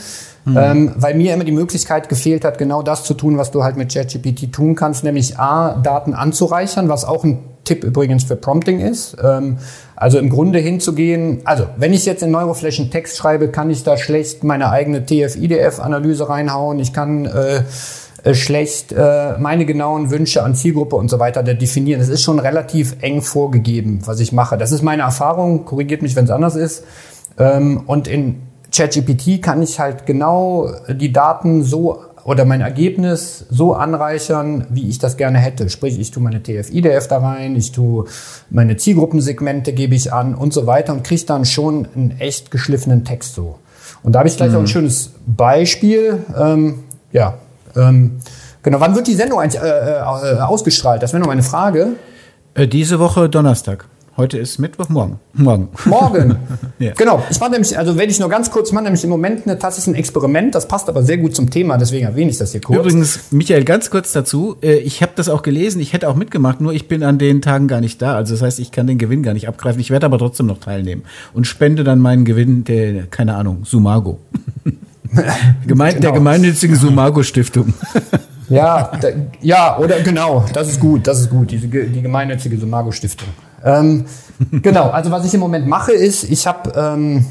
Mhm. 0.44 0.56
Ähm, 0.56 0.92
weil 0.96 1.14
mir 1.14 1.34
immer 1.34 1.44
die 1.44 1.52
Möglichkeit 1.52 2.08
gefehlt 2.08 2.44
hat, 2.44 2.58
genau 2.58 2.82
das 2.82 3.04
zu 3.04 3.14
tun, 3.14 3.36
was 3.36 3.50
du 3.50 3.62
halt 3.62 3.76
mit 3.76 3.92
ChatGPT 3.92 4.52
tun 4.52 4.74
kannst, 4.74 5.04
nämlich 5.04 5.38
A, 5.38 5.74
Daten 5.74 6.14
anzureichern, 6.14 6.88
was 6.88 7.04
auch 7.04 7.24
ein 7.24 7.40
Tipp 7.64 7.84
übrigens 7.84 8.24
für 8.24 8.36
Prompting 8.36 8.80
ist. 8.80 9.16
Ähm, 9.22 9.58
also 9.96 10.18
im 10.18 10.30
Grunde 10.30 10.58
hinzugehen, 10.58 11.42
also 11.44 11.66
wenn 11.76 11.92
ich 11.92 12.06
jetzt 12.06 12.22
in 12.22 12.30
Neuroflash 12.30 12.80
einen 12.80 12.90
Text 12.90 13.18
schreibe, 13.18 13.48
kann 13.48 13.68
ich 13.68 13.84
da 13.84 13.98
schlecht 13.98 14.44
meine 14.44 14.70
eigene 14.70 15.04
TF-IDF-Analyse 15.04 16.28
reinhauen. 16.28 16.78
Ich 16.78 16.94
kann 16.94 17.26
äh, 17.26 17.62
schlecht 18.32 18.92
äh, 18.92 19.38
meine 19.38 19.64
genauen 19.66 20.10
Wünsche 20.10 20.42
an 20.42 20.54
Zielgruppe 20.54 20.96
und 20.96 21.08
so 21.08 21.18
weiter 21.18 21.42
definieren. 21.42 22.00
Das 22.00 22.08
ist 22.08 22.22
schon 22.22 22.38
relativ 22.38 22.96
eng 23.00 23.22
vorgegeben, 23.22 24.00
was 24.04 24.20
ich 24.20 24.32
mache. 24.32 24.58
Das 24.58 24.72
ist 24.72 24.82
meine 24.82 25.02
Erfahrung, 25.02 25.64
korrigiert 25.64 26.02
mich, 26.02 26.16
wenn 26.16 26.24
es 26.24 26.30
anders 26.30 26.56
ist. 26.56 26.84
Ähm, 27.38 27.82
und 27.86 28.08
in 28.08 28.42
ChatGPT 28.72 29.42
kann 29.42 29.62
ich 29.62 29.80
halt 29.80 30.06
genau 30.06 30.70
die 30.88 31.12
Daten 31.12 31.62
so 31.62 32.04
oder 32.24 32.44
mein 32.44 32.60
Ergebnis 32.60 33.46
so 33.50 33.74
anreichern, 33.74 34.66
wie 34.70 34.88
ich 34.88 34.98
das 34.98 35.16
gerne 35.16 35.38
hätte. 35.38 35.68
Sprich, 35.70 35.98
ich 35.98 36.10
tue 36.10 36.22
meine 36.22 36.42
TF-IDF 36.42 37.08
da 37.08 37.18
rein, 37.18 37.56
ich 37.56 37.72
tue 37.72 38.04
meine 38.50 38.76
Zielgruppensegmente 38.76 39.72
gebe 39.72 39.94
ich 39.94 40.12
an 40.12 40.34
und 40.34 40.52
so 40.52 40.66
weiter 40.66 40.92
und 40.92 41.02
kriege 41.02 41.24
dann 41.24 41.44
schon 41.44 41.88
einen 41.94 42.20
echt 42.20 42.50
geschliffenen 42.50 43.04
Text 43.04 43.34
so. 43.34 43.58
Und 44.02 44.12
da 44.12 44.20
habe 44.20 44.28
ich 44.28 44.36
gleich 44.36 44.50
mhm. 44.50 44.56
auch 44.56 44.60
ein 44.60 44.66
schönes 44.66 45.12
Beispiel. 45.26 46.24
Ähm, 46.38 46.80
ja, 47.12 47.38
ähm, 47.76 48.18
genau, 48.62 48.80
wann 48.80 48.94
wird 48.94 49.06
die 49.06 49.14
Sendung 49.14 49.40
eigentlich, 49.40 49.62
äh, 49.62 49.66
äh, 49.66 50.40
ausgestrahlt? 50.40 51.02
Das 51.02 51.12
wäre 51.12 51.20
noch 51.20 51.28
meine 51.28 51.42
Frage. 51.42 51.88
Äh, 52.54 52.66
diese 52.66 52.98
Woche 52.98 53.28
Donnerstag. 53.28 53.86
Heute 54.16 54.36
ist 54.36 54.58
Mittwoch, 54.58 54.90
morgen. 54.90 55.18
Morgen. 55.32 55.68
Morgen. 55.86 56.36
ja. 56.78 56.92
Genau. 56.92 57.22
Ich 57.30 57.40
mache 57.40 57.52
nämlich, 57.52 57.78
also 57.78 57.96
wenn 57.96 58.10
ich 58.10 58.20
nur 58.20 58.28
ganz 58.28 58.50
kurz, 58.50 58.68
ich 58.68 58.74
mache 58.74 58.84
nämlich 58.84 59.02
im 59.02 59.08
Moment 59.08 59.46
eine, 59.46 59.58
tatsächlich 59.58 59.94
ein 59.94 59.98
Experiment, 59.98 60.54
das 60.54 60.68
passt 60.68 60.90
aber 60.90 61.02
sehr 61.02 61.16
gut 61.16 61.34
zum 61.34 61.48
Thema, 61.48 61.78
deswegen 61.78 62.04
erwähne 62.04 62.30
ich 62.30 62.36
das 62.36 62.52
hier 62.52 62.60
kurz. 62.60 62.80
Übrigens, 62.80 63.20
Michael, 63.30 63.64
ganz 63.64 63.88
kurz 63.88 64.12
dazu. 64.12 64.56
Äh, 64.62 64.78
ich 64.78 65.00
habe 65.00 65.12
das 65.14 65.30
auch 65.30 65.40
gelesen, 65.40 65.80
ich 65.80 65.94
hätte 65.94 66.06
auch 66.06 66.16
mitgemacht, 66.16 66.60
nur 66.60 66.74
ich 66.74 66.86
bin 66.86 67.02
an 67.02 67.18
den 67.18 67.40
Tagen 67.40 67.66
gar 67.66 67.80
nicht 67.80 68.02
da. 68.02 68.14
Also 68.14 68.34
das 68.34 68.42
heißt, 68.42 68.58
ich 68.58 68.72
kann 68.72 68.86
den 68.86 68.98
Gewinn 68.98 69.22
gar 69.22 69.32
nicht 69.32 69.48
abgreifen. 69.48 69.80
Ich 69.80 69.90
werde 69.90 70.04
aber 70.04 70.18
trotzdem 70.18 70.44
noch 70.44 70.58
teilnehmen 70.58 71.04
und 71.32 71.46
spende 71.46 71.82
dann 71.82 71.98
meinen 71.98 72.26
Gewinn 72.26 72.64
der, 72.64 73.06
keine 73.06 73.36
Ahnung, 73.36 73.64
Sumago. 73.64 74.18
Gemein, 75.66 75.94
genau. 75.94 76.00
Der 76.00 76.12
gemeinnützigen 76.12 76.76
Sumago-Stiftung. 76.76 77.74
Ja, 78.50 78.90
da, 79.00 79.10
ja, 79.40 79.78
oder 79.78 80.00
genau, 80.00 80.44
das 80.52 80.68
ist 80.68 80.80
gut, 80.80 81.06
das 81.06 81.20
ist 81.20 81.30
gut, 81.30 81.52
die, 81.52 81.58
die 81.58 82.02
gemeinnützige 82.02 82.58
Sumago-Stiftung. 82.58 83.28
Ähm, 83.64 84.06
genau, 84.50 84.90
also 84.90 85.12
was 85.12 85.24
ich 85.24 85.32
im 85.32 85.38
Moment 85.38 85.68
mache, 85.68 85.92
ist, 85.92 86.24
ich 86.24 86.48
habe 86.48 86.72
ähm, 86.74 87.26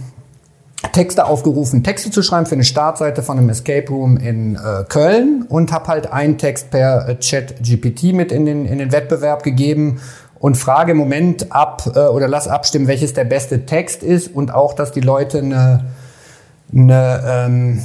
Texte 0.94 1.26
aufgerufen, 1.26 1.84
Texte 1.84 2.10
zu 2.10 2.24
schreiben 2.24 2.46
für 2.46 2.56
eine 2.56 2.63
Startseite 2.63 3.22
von 3.22 3.38
einem 3.38 3.50
Escape 3.50 3.89
Room 3.89 4.15
in 4.15 4.56
äh, 4.56 4.86
Köln 4.88 5.46
und 5.50 5.74
habe 5.74 5.88
halt 5.88 6.13
einen 6.13 6.38
Text 6.38 6.72
per 6.72 7.10
äh, 7.10 7.20
Chat 7.20 7.62
GPT 7.63 8.13
mit 8.13 8.32
in 8.32 8.46
den, 8.46 8.65
in 8.65 8.78
den 8.78 8.94
Wettbewerb 8.94 9.44
gegeben 9.44 10.00
und 10.39 10.56
frage 10.56 10.94
im 10.94 10.98
Moment 10.98 11.52
ab 11.52 11.84
äh, 11.96 12.00
oder 12.00 12.30
lass 12.30 12.48
abstimmen, 12.48 12.88
welches 12.88 13.13
der 13.13 13.26
beste 13.26 13.65
Text 13.65 14.04
ist 14.04 14.34
und 14.34 14.54
auch, 14.54 14.74
dass 14.74 14.94
die 14.94 15.02
Leute 15.02 15.39
eine, 15.39 15.86
eine 16.73 17.23
ähm, 17.25 17.82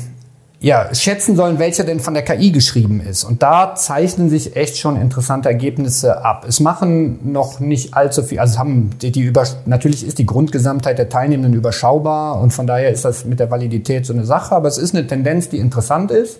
ja, 0.65 0.95
schätzen 0.95 1.37
sollen, 1.37 1.59
welcher 1.59 1.85
denn 1.85 2.01
von 2.01 2.15
der 2.15 2.23
KI 2.23 2.51
geschrieben 2.51 3.03
ist. 3.03 3.23
Und 3.23 3.43
da 3.43 3.75
zeichnen 3.75 4.31
sich 4.31 4.57
echt 4.57 4.79
schon 4.79 4.97
interessante 4.97 5.51
Ergebnisse 5.51 6.25
ab. 6.25 6.47
Es 6.49 6.59
machen 6.59 7.33
noch 7.33 7.61
nicht 7.61 7.93
allzu 7.93 8.23
viel, 8.23 8.39
also 8.39 8.59
haben 8.59 8.89
die, 9.03 9.13
die 9.13 9.21
über, 9.21 9.47
natürlich 9.67 10.07
ist 10.07 10.19
die 10.19 10.25
Grundgesamtheit 10.25 10.97
der 10.97 11.11
Teilnehmenden 11.11 11.53
überschaubar 11.53 12.41
und 12.41 12.55
von 12.55 12.67
daher 12.67 12.91
ist 12.91 13.05
das 13.05 13.27
mit 13.27 13.41
der 13.41 13.51
Validität 13.51 14.07
so 14.07 14.15
eine 14.15 14.25
Sache, 14.25 14.55
aber 14.55 14.69
es 14.69 14.79
ist 14.79 14.95
eine 14.95 15.07
Tendenz, 15.07 15.51
die 15.51 15.59
interessant 15.59 16.11
ist. 16.11 16.39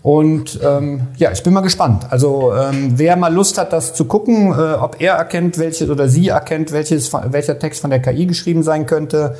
Und 0.00 0.60
ähm, 0.64 1.08
ja, 1.16 1.32
ich 1.32 1.42
bin 1.42 1.52
mal 1.52 1.62
gespannt. 1.62 2.06
Also 2.10 2.54
ähm, 2.54 2.92
wer 2.94 3.16
mal 3.16 3.34
Lust 3.34 3.58
hat, 3.58 3.72
das 3.72 3.94
zu 3.94 4.04
gucken, 4.04 4.52
äh, 4.52 4.74
ob 4.74 5.00
er 5.00 5.14
erkennt, 5.14 5.58
welches 5.58 5.90
oder 5.90 6.08
sie 6.08 6.28
erkennt, 6.28 6.70
welches, 6.70 7.12
welcher 7.12 7.58
Text 7.58 7.80
von 7.80 7.90
der 7.90 8.00
KI 8.00 8.26
geschrieben 8.26 8.62
sein 8.62 8.86
könnte, 8.86 9.34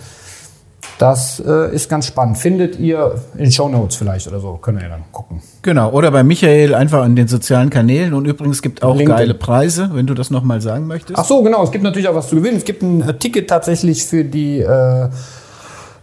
das 0.99 1.43
äh, 1.47 1.75
ist 1.75 1.89
ganz 1.89 2.07
spannend. 2.07 2.39
Findet 2.39 2.79
ihr 2.79 3.17
in 3.37 3.51
Show 3.53 3.69
Notes 3.69 3.97
vielleicht 3.97 4.27
oder 4.29 4.41
so, 4.41 4.55
könnt 4.55 4.81
ihr 4.81 4.89
dann 4.89 5.05
gucken. 5.13 5.43
Genau, 5.63 5.91
oder 5.91 6.11
bei 6.11 6.23
Michael 6.23 6.75
einfach 6.75 7.03
an 7.03 7.17
den 7.17 7.29
sozialen 7.29 7.71
Kanälen 7.71 8.15
und 8.15 8.25
übrigens 8.27 8.63
gibt 8.63 8.83
auch 8.83 8.97
LinkedIn. 8.97 9.17
geile 9.17 9.35
Preise, 9.35 9.91
wenn 9.93 10.07
du 10.07 10.15
das 10.15 10.31
nochmal 10.31 10.61
sagen 10.61 10.87
möchtest. 10.87 11.19
Ach 11.19 11.25
so, 11.25 11.43
genau, 11.43 11.63
es 11.65 11.71
gibt 11.71 11.85
natürlich 11.85 12.09
auch 12.09 12.15
was 12.15 12.29
zu 12.29 12.37
gewinnen. 12.37 12.57
Es 12.57 12.65
gibt 12.65 12.83
ein 12.83 13.03
äh, 13.03 13.15
Ticket 13.19 13.49
tatsächlich 13.49 14.05
für 14.05 14.25
die 14.25 14.61
äh, 14.61 15.09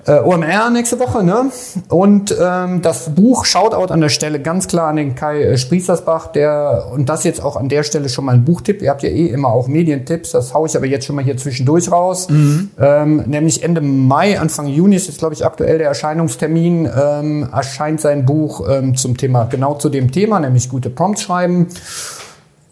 äh, 0.06 0.20
OMR 0.20 0.70
nächste 0.70 1.00
Woche, 1.00 1.24
ne? 1.24 1.52
Und 1.90 2.36
ähm, 2.40 2.82
das 2.82 3.16
Buch 3.16 3.46
Shoutout 3.46 3.94
an 3.94 4.02
der 4.02 4.10
Stelle 4.10 4.40
ganz 4.40 4.68
klar 4.68 4.90
an 4.90 4.98
den 4.98 5.16
Kai 5.16 5.44
äh, 5.44 5.58
Sprießersbach, 5.58 6.28
der 6.28 6.88
und 6.94 7.10
das 7.10 7.24
jetzt 7.24 7.42
auch 7.42 7.56
an 7.56 7.70
der 7.70 7.84
Stelle 7.84 8.10
schon 8.10 8.26
mal 8.26 8.34
ein 8.34 8.44
Buchtipp. 8.44 8.82
Ihr 8.82 8.90
habt 8.90 9.04
ja 9.04 9.10
eh 9.10 9.28
immer 9.28 9.50
auch 9.50 9.68
Medientipps, 9.68 10.32
das 10.32 10.54
haue 10.54 10.68
ich 10.68 10.76
aber 10.76 10.86
jetzt 10.86 11.06
schon 11.06 11.16
mal 11.16 11.24
hier 11.24 11.38
zwischendurch 11.38 11.92
raus. 11.92 12.30
Mhm. 12.30 12.72
Ähm, 12.80 13.24
nämlich 13.28 13.64
Ende 13.64 13.82
Mai, 13.82 14.40
Anfang 14.40 14.68
Juni 14.68 14.96
ist 14.96 15.08
jetzt, 15.08 15.20
glaube 15.20 15.36
ich, 15.36 15.46
aktuell 15.46 15.78
der 15.78 15.88
Erscheinungstermin, 15.88 16.90
ähm, 16.96 17.50
erscheint 17.52 18.02
sein 18.02 18.26
Buch 18.26 18.68
ähm, 18.70 18.96
zum 18.96 19.18
Thema, 19.18 19.46
genau 19.46 19.76
zu 19.76 19.90
dem 19.90 20.12
Thema, 20.12 20.40
nämlich 20.40 20.70
gute 20.70 20.90
Prompts 20.90 21.22
schreiben 21.22 21.68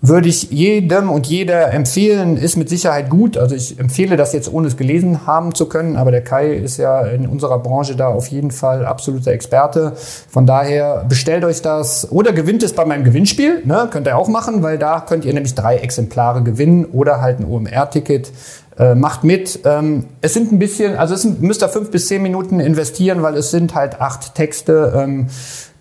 würde 0.02 0.30
ich 0.30 0.50
jedem 0.50 1.12
und 1.12 1.28
jeder 1.28 1.72
empfehlen, 1.72 2.36
ist 2.36 2.58
mit 2.58 2.70
Sicherheit 2.70 3.10
gut. 3.10 3.38
Also 3.38 3.56
ich 3.56 3.80
empfehle 3.80 4.18
das 4.18 4.34
jetzt, 4.34 4.52
ohne 4.52 4.68
es 4.68 4.76
gelesen 4.76 5.28
haben 5.28 5.54
zu 5.54 5.68
können, 5.68 5.96
aber 5.96 6.10
der 6.10 6.24
Kai 6.24 6.54
ist 6.54 6.78
ja 6.78 7.02
in 7.02 7.28
unserer 7.28 7.60
Branche 7.60 7.96
da 7.96 8.08
auf 8.08 8.28
jeden 8.28 8.50
Fall 8.50 8.84
absoluter 8.84 9.32
Experte. 9.32 9.94
Von 10.30 10.48
daher 10.48 11.06
bestellt 11.08 11.46
euch 11.46 11.62
das 11.62 12.12
oder 12.12 12.34
gewinnt 12.34 12.64
es 12.64 12.74
bei 12.74 12.84
meinem 12.84 13.04
Gewinnspiel. 13.04 13.62
Ne? 13.64 13.88
Könnt 13.92 14.08
ihr 14.08 14.18
auch 14.18 14.28
machen, 14.28 14.64
weil 14.64 14.80
da 14.80 15.02
könnt 15.02 15.24
ihr 15.24 15.34
nämlich 15.34 15.54
drei 15.54 15.78
Exemplare 15.78 16.42
gewinnen 16.42 16.86
oder 16.86 17.22
halt 17.22 17.40
ein 17.40 17.46
OMR-Ticket. 17.46 18.32
Äh, 18.80 18.96
macht 18.96 19.26
mit. 19.26 19.60
Ähm, 19.66 20.06
es 20.22 20.34
sind 20.34 20.52
ein 20.52 20.58
bisschen, 20.58 20.96
also 20.96 21.14
es 21.14 21.26
müsst 21.26 21.62
ihr 21.62 21.68
fünf 21.68 21.92
bis 21.92 22.08
zehn 22.08 22.24
Minuten 22.24 22.62
investieren, 22.62 23.22
weil 23.22 23.36
es 23.36 23.52
sind 23.52 23.76
halt 23.76 24.00
acht 24.00 24.34
Texte. 24.34 24.94
Ähm, 24.96 25.28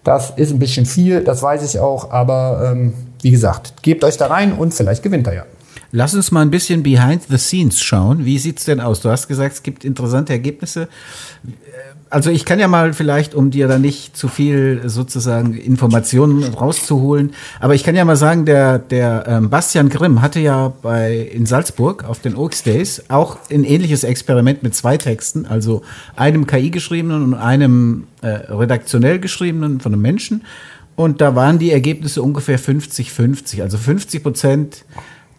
das 0.03 0.31
ist 0.37 0.51
ein 0.51 0.59
bisschen 0.59 0.87
viel, 0.87 1.23
das 1.23 1.41
weiß 1.43 1.63
ich 1.63 1.79
auch, 1.79 2.11
aber 2.11 2.73
ähm, 2.73 2.95
wie 3.23 3.31
gesagt, 3.31 3.83
gebt 3.83 4.05
euch 4.05 4.17
da 4.17 4.27
rein 4.27 4.53
und 4.53 4.75
vielleicht 4.75 5.03
gewinnt 5.03 5.27
er 5.27 5.35
ja. 5.35 5.45
Lass 5.93 6.15
uns 6.15 6.31
mal 6.31 6.43
ein 6.43 6.51
bisschen 6.51 6.85
behind 6.85 7.23
the 7.29 7.37
scenes 7.37 7.81
schauen. 7.81 8.25
Wie 8.25 8.39
sieht's 8.39 8.65
denn 8.65 8.81
aus? 8.81 9.01
Du 9.01 9.11
hast 9.11 9.27
gesagt, 9.27 9.55
es 9.55 9.63
gibt 9.65 9.85
interessante 9.85 10.33
Ergebnisse. 10.33 10.89
Also 12.11 12.31
ich 12.31 12.45
kann 12.45 12.59
ja 12.59 12.69
mal 12.69 12.93
vielleicht, 12.93 13.35
um 13.35 13.51
dir 13.51 13.67
da 13.69 13.79
nicht 13.79 14.17
zu 14.17 14.27
viel 14.29 14.83
sozusagen 14.87 15.55
Informationen 15.55 16.43
rauszuholen, 16.43 17.35
aber 17.61 17.77
ich 17.77 17.85
kann 17.85 17.95
ja 17.95 18.05
mal 18.05 18.17
sagen, 18.17 18.45
der, 18.45 18.81
der 18.81 19.25
ähm, 19.29 19.49
Bastian 19.49 19.89
Grimm 19.89 20.21
hatte 20.21 20.41
ja 20.41 20.73
bei 20.83 21.19
in 21.19 21.47
Salzburg 21.47 22.05
auf 22.05 22.19
den 22.19 22.35
Oaks 22.35 22.65
Days 22.65 23.05
auch 23.09 23.39
ein 23.49 23.63
ähnliches 23.63 24.03
Experiment 24.03 24.65
mit 24.65 24.75
zwei 24.75 24.97
Texten, 24.97 25.47
also 25.47 25.83
einem 26.17 26.49
KI 26.49 26.71
geschriebenen 26.71 27.23
und 27.23 27.35
einem 27.35 28.09
äh, 28.23 28.29
redaktionell 28.29 29.21
geschriebenen 29.21 29.79
von 29.79 29.93
einem 29.93 30.03
Menschen. 30.03 30.43
Und 31.01 31.23
da 31.23 31.35
waren 31.35 31.59
die 31.59 31.73
Ergebnisse 31.73 32.21
ungefähr 32.21 32.61
50-50. 32.61 33.63
Also 33.63 33.79
50 33.79 34.23
Prozent 34.23 34.85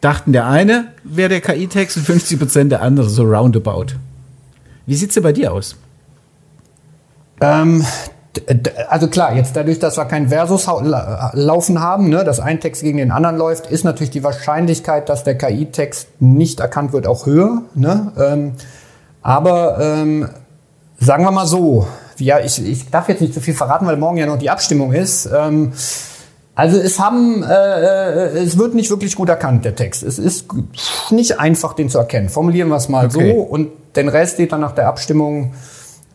dachten 0.02 0.34
der 0.34 0.48
eine 0.48 0.88
wäre 1.04 1.30
der 1.30 1.42
KI-Text 1.42 1.98
und 1.98 2.04
50 2.04 2.40
Prozent 2.40 2.72
der 2.72 2.82
andere, 2.82 3.08
so 3.08 3.22
roundabout. 3.22 3.94
Wie 4.88 4.96
sieht 4.96 5.16
es 5.16 5.22
bei 5.22 5.32
dir 5.32 5.54
aus? 5.54 5.76
Ähm, 7.42 7.86
also 8.90 9.08
klar, 9.08 9.36
jetzt 9.36 9.56
dadurch, 9.56 9.78
dass 9.78 9.98
wir 9.98 10.06
kein 10.06 10.30
Versus 10.30 10.66
laufen 11.34 11.80
haben, 11.80 12.10
ne, 12.10 12.24
dass 12.24 12.40
ein 12.40 12.60
Text 12.60 12.82
gegen 12.82 12.98
den 12.98 13.12
anderen 13.12 13.38
läuft, 13.38 13.68
ist 13.68 13.84
natürlich 13.84 14.10
die 14.10 14.24
Wahrscheinlichkeit, 14.24 15.10
dass 15.10 15.24
der 15.24 15.38
KI-Text 15.38 16.08
nicht 16.20 16.60
erkannt 16.60 16.92
wird, 16.92 17.06
auch 17.06 17.28
höher. 17.28 17.62
Ne? 17.76 18.12
Ähm, 18.18 18.54
aber 19.22 19.78
ähm, 19.80 20.28
sagen 20.98 21.24
wir 21.24 21.30
mal 21.30 21.46
so, 21.46 21.86
ja, 22.26 22.40
ich, 22.40 22.64
ich 22.66 22.90
darf 22.90 23.10
jetzt 23.10 23.22
nicht 23.22 23.34
zu 23.34 23.42
viel 23.42 23.54
verraten, 23.54 23.86
weil 23.86 23.98
morgen 23.98 24.18
ja 24.18 24.26
noch 24.26 24.38
die 24.38 24.50
Abstimmung 24.50 24.94
ist. 24.94 25.30
Ähm, 25.34 25.74
also 26.56 26.78
es 26.78 27.00
haben, 27.00 27.44
äh, 27.44 27.48
äh, 27.48 28.44
es 28.44 28.58
wird 28.58 28.76
nicht 28.76 28.90
wirklich 28.90 29.16
gut 29.16 29.30
erkannt, 29.30 29.66
der 29.66 29.76
Text. 29.76 30.04
Es 30.04 30.20
ist 30.20 30.48
nicht 31.10 31.40
einfach, 31.40 31.74
den 31.74 31.90
zu 31.90 31.98
erkennen. 31.98 32.30
Formulieren 32.30 32.70
wir 32.70 32.76
es 32.76 32.90
mal 32.90 33.06
okay. 33.06 33.34
so 33.34 33.42
und 33.42 33.70
den 33.96 34.10
Rest 34.10 34.36
steht 34.36 34.52
dann 34.52 34.62
nach 34.62 34.74
der 34.74 34.88
Abstimmung. 34.88 35.54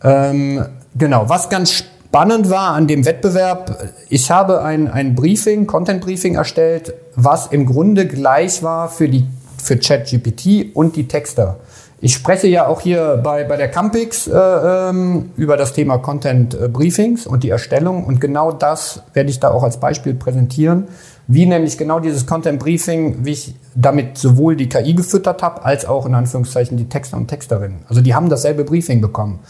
Ähm, 0.04 0.64
genau, 0.96 1.28
was 1.28 1.48
ganz 1.48 1.72
spannend 1.72 2.50
war 2.50 2.74
an 2.74 2.86
dem 2.86 3.04
Wettbewerb, 3.04 3.92
ich 4.08 4.30
habe 4.30 4.62
ein, 4.62 4.88
ein 4.88 5.14
Briefing, 5.14 5.66
Content-Briefing 5.66 6.36
erstellt, 6.36 6.94
was 7.14 7.48
im 7.48 7.66
Grunde 7.66 8.06
gleich 8.06 8.62
war 8.62 8.88
für 8.88 9.08
die 9.08 9.26
für 9.62 9.76
ChatGPT 9.76 10.74
und 10.74 10.96
die 10.96 11.08
Texter. 11.08 11.58
Ich 12.00 12.12
spreche 12.12 12.46
ja 12.46 12.66
auch 12.66 12.82
hier 12.82 13.20
bei, 13.24 13.44
bei 13.44 13.56
der 13.56 13.70
Campix 13.70 14.26
äh, 14.26 14.36
ähm, 14.36 15.30
über 15.36 15.56
das 15.56 15.72
Thema 15.72 15.96
Content 15.98 16.54
äh, 16.54 16.68
Briefings 16.68 17.26
und 17.26 17.42
die 17.42 17.48
Erstellung. 17.48 18.04
Und 18.04 18.20
genau 18.20 18.52
das 18.52 19.02
werde 19.14 19.30
ich 19.30 19.40
da 19.40 19.50
auch 19.50 19.62
als 19.62 19.80
Beispiel 19.80 20.14
präsentieren. 20.14 20.88
Wie 21.26 21.46
nämlich 21.46 21.78
genau 21.78 21.98
dieses 21.98 22.26
Content 22.26 22.60
Briefing, 22.60 23.24
wie 23.24 23.32
ich 23.32 23.54
damit 23.74 24.18
sowohl 24.18 24.56
die 24.56 24.68
KI 24.68 24.94
gefüttert 24.94 25.42
habe, 25.42 25.64
als 25.64 25.86
auch 25.86 26.04
in 26.06 26.14
Anführungszeichen 26.14 26.76
die 26.76 26.88
Texter 26.88 27.16
und 27.16 27.28
Texterinnen. 27.28 27.78
Also 27.88 28.02
die 28.02 28.14
haben 28.14 28.28
dasselbe 28.28 28.64
Briefing 28.64 29.00
bekommen. 29.00 29.40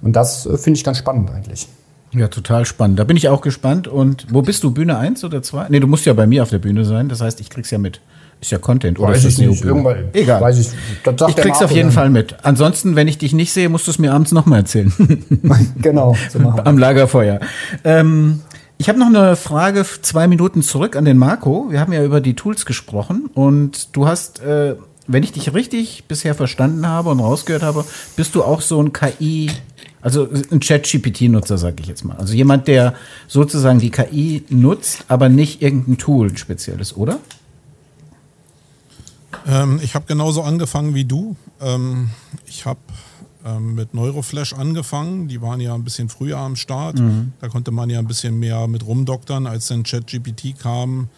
Und 0.00 0.14
das 0.14 0.46
äh, 0.46 0.56
finde 0.58 0.78
ich 0.78 0.84
ganz 0.84 0.98
spannend 0.98 1.30
eigentlich. 1.32 1.66
Ja, 2.12 2.28
total 2.28 2.64
spannend. 2.64 3.00
Da 3.00 3.04
bin 3.04 3.16
ich 3.16 3.28
auch 3.28 3.40
gespannt. 3.40 3.88
Und 3.88 4.32
wo 4.32 4.42
bist 4.42 4.62
du? 4.62 4.70
Bühne 4.70 4.96
1 4.96 5.24
oder 5.24 5.42
2? 5.42 5.66
Nee, 5.70 5.80
du 5.80 5.88
musst 5.88 6.06
ja 6.06 6.12
bei 6.12 6.28
mir 6.28 6.44
auf 6.44 6.50
der 6.50 6.58
Bühne 6.58 6.84
sein. 6.84 7.08
Das 7.08 7.20
heißt, 7.20 7.40
ich 7.40 7.50
krieg's 7.50 7.70
ja 7.70 7.78
mit. 7.78 8.00
Ist 8.40 8.52
ja 8.52 8.58
Content, 8.58 8.98
oder? 8.98 9.08
Weiß 9.08 9.24
ich 9.24 9.38
nicht. 9.38 9.64
Irgendwann, 9.64 10.10
Egal. 10.12 10.40
Weiß 10.40 10.58
ich, 10.58 10.68
ich 10.68 11.36
krieg's 11.36 11.62
auf 11.62 11.70
jeden 11.70 11.90
Fall 11.90 12.10
mit. 12.10 12.36
Ansonsten, 12.42 12.94
wenn 12.94 13.08
ich 13.08 13.18
dich 13.18 13.32
nicht 13.32 13.52
sehe, 13.52 13.68
musst 13.68 13.86
du 13.86 13.90
es 13.90 13.98
mir 13.98 14.12
abends 14.12 14.32
nochmal 14.32 14.60
erzählen. 14.60 14.92
genau. 15.80 16.14
So 16.30 16.38
Am 16.40 16.78
Lagerfeuer. 16.78 17.40
Ähm, 17.82 18.40
ich 18.78 18.88
habe 18.90 18.98
noch 18.98 19.06
eine 19.06 19.36
Frage, 19.36 19.86
zwei 20.02 20.28
Minuten 20.28 20.62
zurück 20.62 20.96
an 20.96 21.06
den 21.06 21.16
Marco. 21.16 21.68
Wir 21.70 21.80
haben 21.80 21.92
ja 21.92 22.04
über 22.04 22.20
die 22.20 22.34
Tools 22.34 22.66
gesprochen 22.66 23.30
und 23.32 23.96
du 23.96 24.06
hast, 24.06 24.40
äh, 24.42 24.76
wenn 25.06 25.22
ich 25.22 25.32
dich 25.32 25.54
richtig 25.54 26.04
bisher 26.06 26.34
verstanden 26.34 26.86
habe 26.86 27.10
und 27.10 27.20
rausgehört 27.20 27.62
habe, 27.62 27.84
bist 28.16 28.34
du 28.34 28.44
auch 28.44 28.60
so 28.60 28.82
ein 28.82 28.92
KI, 28.92 29.50
also 30.02 30.28
ein 30.50 30.60
Chat-GPT-Nutzer, 30.60 31.56
sag 31.56 31.80
ich 31.80 31.86
jetzt 31.86 32.04
mal. 32.04 32.16
Also 32.18 32.34
jemand, 32.34 32.68
der 32.68 32.94
sozusagen 33.28 33.78
die 33.78 33.90
KI 33.90 34.44
nutzt, 34.50 35.06
aber 35.08 35.30
nicht 35.30 35.62
irgendein 35.62 35.96
Tool 35.96 36.36
spezielles, 36.36 36.96
oder? 36.96 37.18
Ähm, 39.46 39.80
ich 39.82 39.94
habe 39.94 40.06
genauso 40.06 40.42
angefangen 40.42 40.94
wie 40.94 41.04
du. 41.04 41.36
Ähm, 41.60 42.10
ich 42.46 42.66
habe 42.66 42.80
ähm, 43.44 43.74
mit 43.74 43.94
Neuroflash 43.94 44.54
angefangen. 44.54 45.28
Die 45.28 45.40
waren 45.40 45.60
ja 45.60 45.74
ein 45.74 45.84
bisschen 45.84 46.08
früher 46.08 46.38
am 46.38 46.56
Start. 46.56 46.98
Mhm. 46.98 47.32
Da 47.40 47.48
konnte 47.48 47.70
man 47.70 47.88
ja 47.88 47.98
ein 47.98 48.06
bisschen 48.06 48.38
mehr 48.38 48.66
mit 48.66 48.84
rumdoktern. 48.84 49.46
Als 49.46 49.68
dann 49.68 49.84
ChatGPT 49.84 50.58
kam, 50.58 51.08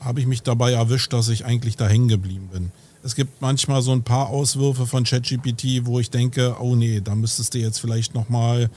habe 0.00 0.20
ich 0.20 0.26
mich 0.26 0.42
dabei 0.42 0.72
erwischt, 0.72 1.12
dass 1.12 1.28
ich 1.28 1.44
eigentlich 1.44 1.76
da 1.76 1.88
hängen 1.88 2.08
geblieben 2.08 2.48
bin. 2.52 2.70
es 3.02 3.14
gibt 3.14 3.40
manchmal 3.40 3.80
so 3.82 3.92
ein 3.92 4.02
paar 4.02 4.28
Auswürfe 4.28 4.86
von 4.86 5.04
ChatGPT, 5.04 5.86
wo 5.86 5.98
ich 5.98 6.10
denke, 6.10 6.56
oh 6.60 6.76
nee, 6.76 7.00
da 7.00 7.14
müsstest 7.14 7.54
du 7.54 7.58
jetzt 7.58 7.78
vielleicht 7.80 8.14
nochmal 8.14 8.70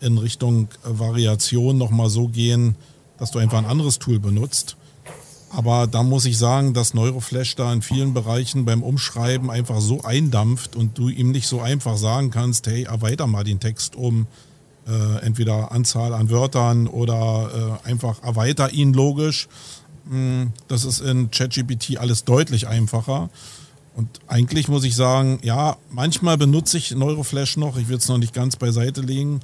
in 0.00 0.18
Richtung 0.18 0.68
Variation 0.84 1.78
nochmal 1.78 2.10
so 2.10 2.28
gehen, 2.28 2.76
dass 3.18 3.30
du 3.30 3.38
einfach 3.38 3.58
ein 3.58 3.66
anderes 3.66 3.98
Tool 3.98 4.20
benutzt. 4.20 4.76
Aber 5.50 5.86
da 5.86 6.02
muss 6.02 6.26
ich 6.26 6.36
sagen, 6.36 6.74
dass 6.74 6.94
Neuroflash 6.94 7.56
da 7.56 7.72
in 7.72 7.80
vielen 7.80 8.12
Bereichen 8.12 8.64
beim 8.64 8.82
Umschreiben 8.82 9.50
einfach 9.50 9.80
so 9.80 10.02
eindampft 10.02 10.76
und 10.76 10.98
du 10.98 11.08
ihm 11.08 11.30
nicht 11.30 11.46
so 11.46 11.60
einfach 11.60 11.96
sagen 11.96 12.30
kannst, 12.30 12.66
hey, 12.66 12.82
erweiter 12.82 13.26
mal 13.26 13.44
den 13.44 13.58
Text 13.58 13.96
um 13.96 14.26
äh, 14.86 15.24
entweder 15.24 15.72
Anzahl 15.72 16.12
an 16.12 16.30
Wörtern 16.30 16.86
oder 16.86 17.80
äh, 17.84 17.88
einfach 17.88 18.22
erweiter 18.22 18.72
ihn 18.72 18.92
logisch. 18.92 19.48
Hm, 20.08 20.52
das 20.68 20.84
ist 20.84 21.00
in 21.00 21.30
ChatGPT 21.30 21.98
alles 21.98 22.24
deutlich 22.24 22.66
einfacher. 22.68 23.30
Und 23.94 24.08
eigentlich 24.28 24.68
muss 24.68 24.84
ich 24.84 24.94
sagen, 24.94 25.40
ja, 25.42 25.76
manchmal 25.90 26.38
benutze 26.38 26.78
ich 26.78 26.92
Neuroflash 26.92 27.56
noch, 27.56 27.76
ich 27.76 27.88
will 27.88 27.96
es 27.96 28.08
noch 28.08 28.18
nicht 28.18 28.32
ganz 28.32 28.56
beiseite 28.56 29.00
legen, 29.00 29.40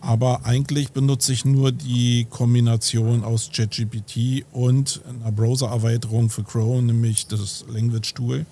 aber 0.00 0.44
eigentlich 0.44 0.92
benutze 0.92 1.32
ich 1.32 1.44
nur 1.44 1.72
die 1.72 2.26
Kombination 2.30 3.24
aus 3.24 3.50
ChatGPT 3.52 4.44
und 4.52 5.00
einer 5.08 5.32
Browser-Erweiterung 5.32 6.30
für 6.30 6.42
Chrome, 6.42 6.82
nämlich 6.82 7.26
das 7.26 7.64
Language 7.68 8.14
Tool, 8.14 8.46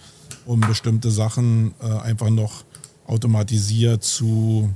um 0.45 0.61
bestimmte 0.61 1.11
Sachen 1.11 1.75
äh, 1.81 1.87
einfach 1.87 2.31
noch 2.31 2.65
automatisiert 3.07 4.05
zu, 4.05 4.71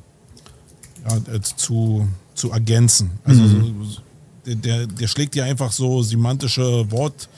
ja, 1.08 1.34
äh, 1.34 1.40
zu, 1.40 2.08
zu 2.34 2.50
ergänzen. 2.50 3.10
Also 3.24 3.42
mhm. 3.42 3.84
so, 3.84 4.00
der, 4.46 4.86
der 4.86 5.06
schlägt 5.08 5.34
dir 5.34 5.44
einfach 5.44 5.72
so 5.72 6.02
semantische 6.02 6.90
Wort, 6.90 7.28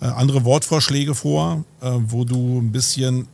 äh, 0.00 0.06
andere 0.06 0.44
Wortvorschläge 0.44 1.14
vor, 1.14 1.64
äh, 1.80 1.90
wo 1.92 2.24
du 2.24 2.58
ein 2.58 2.72
bisschen 2.72 3.26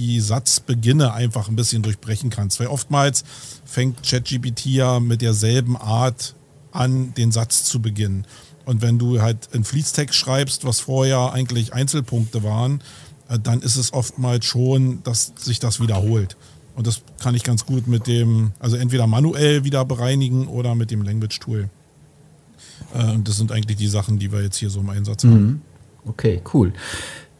die 0.00 0.20
Satzbeginne 0.20 1.12
einfach 1.12 1.48
ein 1.48 1.56
bisschen 1.56 1.82
durchbrechen 1.82 2.30
kannst. 2.30 2.60
Weil 2.60 2.68
oftmals 2.68 3.24
fängt 3.64 4.02
ChatGPT 4.02 4.66
ja 4.66 5.00
mit 5.00 5.22
derselben 5.22 5.76
Art 5.76 6.34
an, 6.72 7.12
den 7.14 7.32
Satz 7.32 7.64
zu 7.64 7.80
beginnen. 7.82 8.26
Und 8.64 8.82
wenn 8.82 8.98
du 8.98 9.20
halt 9.20 9.50
einen 9.52 9.64
Fließtext 9.64 10.14
schreibst, 10.14 10.64
was 10.64 10.80
vorher 10.80 11.32
eigentlich 11.32 11.74
Einzelpunkte 11.74 12.42
waren, 12.42 12.82
äh, 13.28 13.38
dann 13.38 13.60
ist 13.60 13.76
es 13.76 13.92
oftmals 13.92 14.44
schon, 14.44 15.02
dass 15.02 15.32
sich 15.36 15.58
das 15.58 15.80
wiederholt. 15.80 16.36
Und 16.76 16.86
das 16.86 17.02
kann 17.20 17.34
ich 17.34 17.42
ganz 17.42 17.66
gut 17.66 17.86
mit 17.86 18.06
dem, 18.06 18.52
also 18.58 18.76
entweder 18.76 19.06
manuell 19.06 19.64
wieder 19.64 19.84
bereinigen 19.84 20.46
oder 20.46 20.74
mit 20.74 20.90
dem 20.90 21.02
Language 21.02 21.40
Tool. 21.40 21.68
Äh, 22.94 23.12
und 23.12 23.28
das 23.28 23.36
sind 23.36 23.52
eigentlich 23.52 23.76
die 23.76 23.88
Sachen, 23.88 24.18
die 24.18 24.32
wir 24.32 24.42
jetzt 24.42 24.56
hier 24.56 24.70
so 24.70 24.80
im 24.80 24.88
Einsatz 24.88 25.24
haben. 25.24 25.42
Mhm. 25.42 25.60
Okay, 26.06 26.40
cool. 26.54 26.72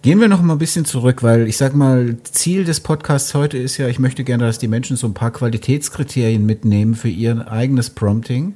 Gehen 0.03 0.19
wir 0.19 0.29
noch 0.29 0.41
mal 0.41 0.55
ein 0.55 0.59
bisschen 0.59 0.87
zurück, 0.87 1.23
weil 1.23 1.47
ich 1.47 1.59
sag 1.59 1.75
mal, 1.75 2.17
Ziel 2.23 2.65
des 2.65 2.81
Podcasts 2.81 3.35
heute 3.35 3.59
ist 3.59 3.77
ja, 3.77 3.87
ich 3.87 3.99
möchte 3.99 4.25
gerne, 4.25 4.47
dass 4.47 4.59
die 4.59 4.69
Menschen 4.69 4.97
so 4.97 5.07
ein 5.07 5.13
paar 5.13 5.31
Qualitätskriterien 5.31 6.47
mitnehmen 6.47 6.95
für 6.95 7.11
ihr 7.11 7.53
eigenes 7.53 7.91
Prompting. 7.91 8.55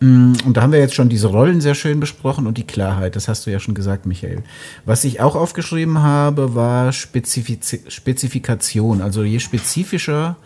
Mm, 0.00 0.34
und 0.44 0.54
da 0.54 0.60
haben 0.60 0.72
wir 0.72 0.80
jetzt 0.80 0.94
schon 0.94 1.08
diese 1.08 1.28
Rollen 1.28 1.62
sehr 1.62 1.74
schön 1.74 2.00
besprochen 2.00 2.46
und 2.46 2.58
die 2.58 2.66
Klarheit. 2.66 3.16
Das 3.16 3.28
hast 3.28 3.46
du 3.46 3.50
ja 3.50 3.60
schon 3.60 3.74
gesagt, 3.74 4.04
Michael. 4.04 4.42
Was 4.84 5.04
ich 5.04 5.20
auch 5.20 5.36
aufgeschrieben 5.36 6.02
habe, 6.02 6.54
war 6.54 6.92
Spezifiz 6.92 7.78
Spezifikation. 7.88 9.00
Also 9.00 9.24
je 9.24 9.38
spezifischer 9.38 10.36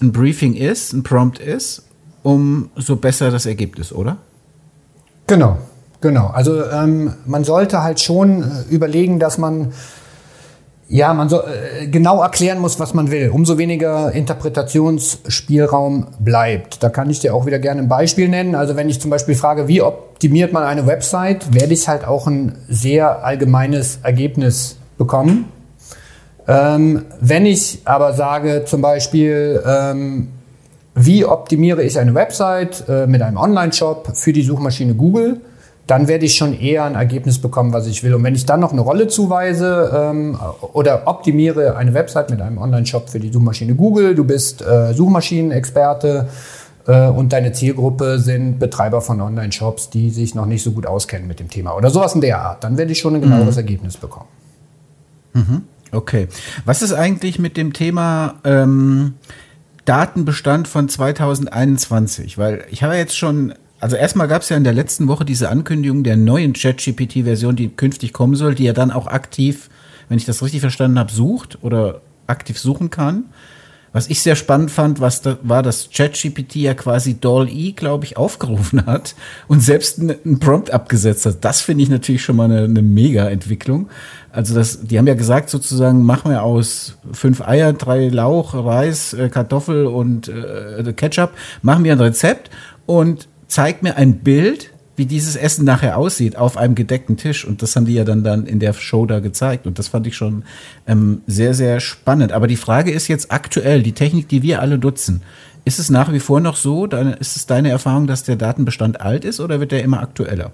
ein 0.00 0.10
Briefing 0.10 0.54
ist, 0.54 0.92
ein 0.92 1.04
Prompt 1.04 1.38
ist, 1.38 1.86
umso 2.24 2.96
besser 2.96 3.30
das 3.30 3.46
Ergebnis, 3.46 3.92
oder? 3.92 4.16
Genau, 5.28 5.58
Genau, 6.00 6.28
also 6.28 6.64
ähm, 6.64 7.14
man 7.26 7.44
sollte 7.44 7.82
halt 7.82 8.00
schon 8.00 8.42
äh, 8.42 8.46
überlegen, 8.72 9.18
dass 9.18 9.38
man 9.38 9.72
ja, 10.90 11.12
man 11.12 11.28
so, 11.28 11.42
äh, 11.42 11.86
genau 11.88 12.22
erklären 12.22 12.60
muss, 12.60 12.80
was 12.80 12.94
man 12.94 13.10
will. 13.10 13.28
Umso 13.28 13.58
weniger 13.58 14.12
Interpretationsspielraum 14.12 16.06
bleibt. 16.18 16.82
Da 16.82 16.88
kann 16.88 17.10
ich 17.10 17.20
dir 17.20 17.34
auch 17.34 17.44
wieder 17.44 17.58
gerne 17.58 17.82
ein 17.82 17.88
Beispiel 17.88 18.28
nennen. 18.28 18.54
Also 18.54 18.74
wenn 18.74 18.88
ich 18.88 19.00
zum 19.00 19.10
Beispiel 19.10 19.34
frage, 19.34 19.68
wie 19.68 19.82
optimiert 19.82 20.52
man 20.52 20.62
eine 20.62 20.86
Website, 20.86 21.52
werde 21.52 21.74
ich 21.74 21.88
halt 21.88 22.06
auch 22.06 22.26
ein 22.26 22.56
sehr 22.68 23.22
allgemeines 23.22 23.98
Ergebnis 24.02 24.76
bekommen. 24.96 25.46
Ähm, 26.46 27.04
wenn 27.20 27.44
ich 27.44 27.82
aber 27.84 28.14
sage 28.14 28.64
zum 28.64 28.80
Beispiel, 28.80 29.62
ähm, 29.66 30.28
wie 30.94 31.26
optimiere 31.26 31.82
ich 31.82 31.98
eine 31.98 32.14
Website 32.14 32.84
äh, 32.88 33.06
mit 33.06 33.20
einem 33.20 33.36
Online-Shop 33.36 34.12
für 34.14 34.32
die 34.32 34.42
Suchmaschine 34.42 34.94
Google, 34.94 35.42
dann 35.88 36.06
werde 36.06 36.26
ich 36.26 36.36
schon 36.36 36.52
eher 36.52 36.84
ein 36.84 36.94
Ergebnis 36.94 37.38
bekommen, 37.38 37.72
was 37.72 37.86
ich 37.86 38.04
will. 38.04 38.14
Und 38.14 38.22
wenn 38.22 38.34
ich 38.34 38.44
dann 38.44 38.60
noch 38.60 38.72
eine 38.72 38.82
Rolle 38.82 39.08
zuweise 39.08 39.90
ähm, 39.94 40.38
oder 40.74 41.06
optimiere 41.06 41.76
eine 41.76 41.94
Website 41.94 42.30
mit 42.30 42.42
einem 42.42 42.58
Online-Shop 42.58 43.08
für 43.08 43.18
die 43.18 43.32
Suchmaschine 43.32 43.74
Google, 43.74 44.14
du 44.14 44.24
bist 44.24 44.60
äh, 44.60 44.92
Suchmaschinenexperte 44.92 46.28
äh, 46.86 47.08
und 47.08 47.32
deine 47.32 47.52
Zielgruppe 47.52 48.18
sind 48.18 48.58
Betreiber 48.58 49.00
von 49.00 49.22
Online-Shops, 49.22 49.88
die 49.88 50.10
sich 50.10 50.34
noch 50.34 50.44
nicht 50.44 50.62
so 50.62 50.72
gut 50.72 50.86
auskennen 50.86 51.26
mit 51.26 51.40
dem 51.40 51.48
Thema 51.48 51.74
oder 51.74 51.88
sowas 51.88 52.14
in 52.14 52.20
der 52.20 52.38
Art, 52.38 52.64
dann 52.64 52.76
werde 52.76 52.92
ich 52.92 52.98
schon 52.98 53.14
ein 53.14 53.22
genaueres 53.22 53.54
mhm. 53.54 53.60
Ergebnis 53.60 53.96
bekommen. 53.96 54.28
Mhm. 55.32 55.62
Okay. 55.90 56.28
Was 56.66 56.82
ist 56.82 56.92
eigentlich 56.92 57.38
mit 57.38 57.56
dem 57.56 57.72
Thema 57.72 58.34
ähm, 58.44 59.14
Datenbestand 59.86 60.68
von 60.68 60.90
2021? 60.90 62.36
Weil 62.36 62.66
ich 62.70 62.82
habe 62.82 62.94
jetzt 62.94 63.16
schon 63.16 63.54
also 63.80 63.96
erstmal 63.96 64.28
gab 64.28 64.42
es 64.42 64.48
ja 64.48 64.56
in 64.56 64.64
der 64.64 64.72
letzten 64.72 65.08
Woche 65.08 65.24
diese 65.24 65.50
Ankündigung 65.50 66.02
der 66.02 66.16
neuen 66.16 66.52
ChatGPT-Version, 66.52 67.56
die 67.56 67.68
künftig 67.68 68.12
kommen 68.12 68.34
soll, 68.34 68.54
die 68.54 68.64
ja 68.64 68.72
dann 68.72 68.90
auch 68.90 69.06
aktiv, 69.06 69.70
wenn 70.08 70.18
ich 70.18 70.24
das 70.24 70.42
richtig 70.42 70.60
verstanden 70.60 70.98
habe, 70.98 71.12
sucht 71.12 71.58
oder 71.62 72.00
aktiv 72.26 72.58
suchen 72.58 72.90
kann. 72.90 73.24
Was 73.92 74.08
ich 74.08 74.20
sehr 74.20 74.36
spannend 74.36 74.70
fand, 74.70 75.00
was 75.00 75.22
da, 75.22 75.38
war, 75.42 75.62
dass 75.62 75.88
ChatGPT 75.90 76.56
ja 76.56 76.74
quasi 76.74 77.18
Doll-E, 77.18 77.72
glaube 77.72 78.04
ich, 78.04 78.18
aufgerufen 78.18 78.84
hat 78.84 79.14
und 79.46 79.62
selbst 79.62 79.98
einen 79.98 80.38
Prompt 80.40 80.70
abgesetzt 80.70 81.24
hat. 81.24 81.42
Das 81.44 81.62
finde 81.62 81.84
ich 81.84 81.88
natürlich 81.88 82.22
schon 82.22 82.36
mal 82.36 82.44
eine, 82.44 82.64
eine 82.64 82.82
Mega-Entwicklung. 82.82 83.88
Also 84.30 84.54
das, 84.54 84.82
die 84.82 84.98
haben 84.98 85.06
ja 85.06 85.14
gesagt 85.14 85.48
sozusagen, 85.48 86.04
machen 86.04 86.30
wir 86.30 86.42
aus 86.42 86.98
fünf 87.12 87.40
Eier, 87.40 87.72
drei 87.72 88.08
Lauch, 88.08 88.54
Reis, 88.54 89.14
äh, 89.14 89.30
Kartoffel 89.30 89.86
und 89.86 90.28
äh, 90.28 90.92
Ketchup, 90.94 91.30
machen 91.62 91.82
wir 91.82 91.92
ein 91.92 92.00
Rezept 92.00 92.50
und 92.84 93.26
zeig 93.48 93.82
mir 93.82 93.96
ein 93.96 94.20
Bild, 94.20 94.70
wie 94.96 95.06
dieses 95.06 95.36
Essen 95.36 95.64
nachher 95.64 95.96
aussieht 95.96 96.36
auf 96.36 96.56
einem 96.56 96.74
gedeckten 96.74 97.16
Tisch. 97.16 97.44
Und 97.44 97.62
das 97.62 97.74
haben 97.76 97.86
die 97.86 97.94
ja 97.94 98.04
dann, 98.04 98.24
dann 98.24 98.46
in 98.46 98.58
der 98.58 98.72
Show 98.72 99.06
da 99.06 99.20
gezeigt. 99.20 99.66
Und 99.66 99.78
das 99.78 99.88
fand 99.88 100.06
ich 100.06 100.16
schon 100.16 100.44
ähm, 100.86 101.22
sehr, 101.26 101.54
sehr 101.54 101.80
spannend. 101.80 102.32
Aber 102.32 102.46
die 102.46 102.56
Frage 102.56 102.90
ist 102.90 103.08
jetzt 103.08 103.30
aktuell, 103.32 103.82
die 103.82 103.92
Technik, 103.92 104.28
die 104.28 104.42
wir 104.42 104.60
alle 104.60 104.76
nutzen, 104.76 105.22
ist 105.64 105.78
es 105.78 105.90
nach 105.90 106.12
wie 106.12 106.20
vor 106.20 106.40
noch 106.40 106.56
so? 106.56 106.86
Deine, 106.86 107.14
ist 107.14 107.36
es 107.36 107.46
deine 107.46 107.70
Erfahrung, 107.70 108.06
dass 108.06 108.24
der 108.24 108.36
Datenbestand 108.36 109.00
alt 109.00 109.24
ist 109.24 109.38
oder 109.38 109.60
wird 109.60 109.72
der 109.72 109.84
immer 109.84 110.00
aktueller? 110.00 110.50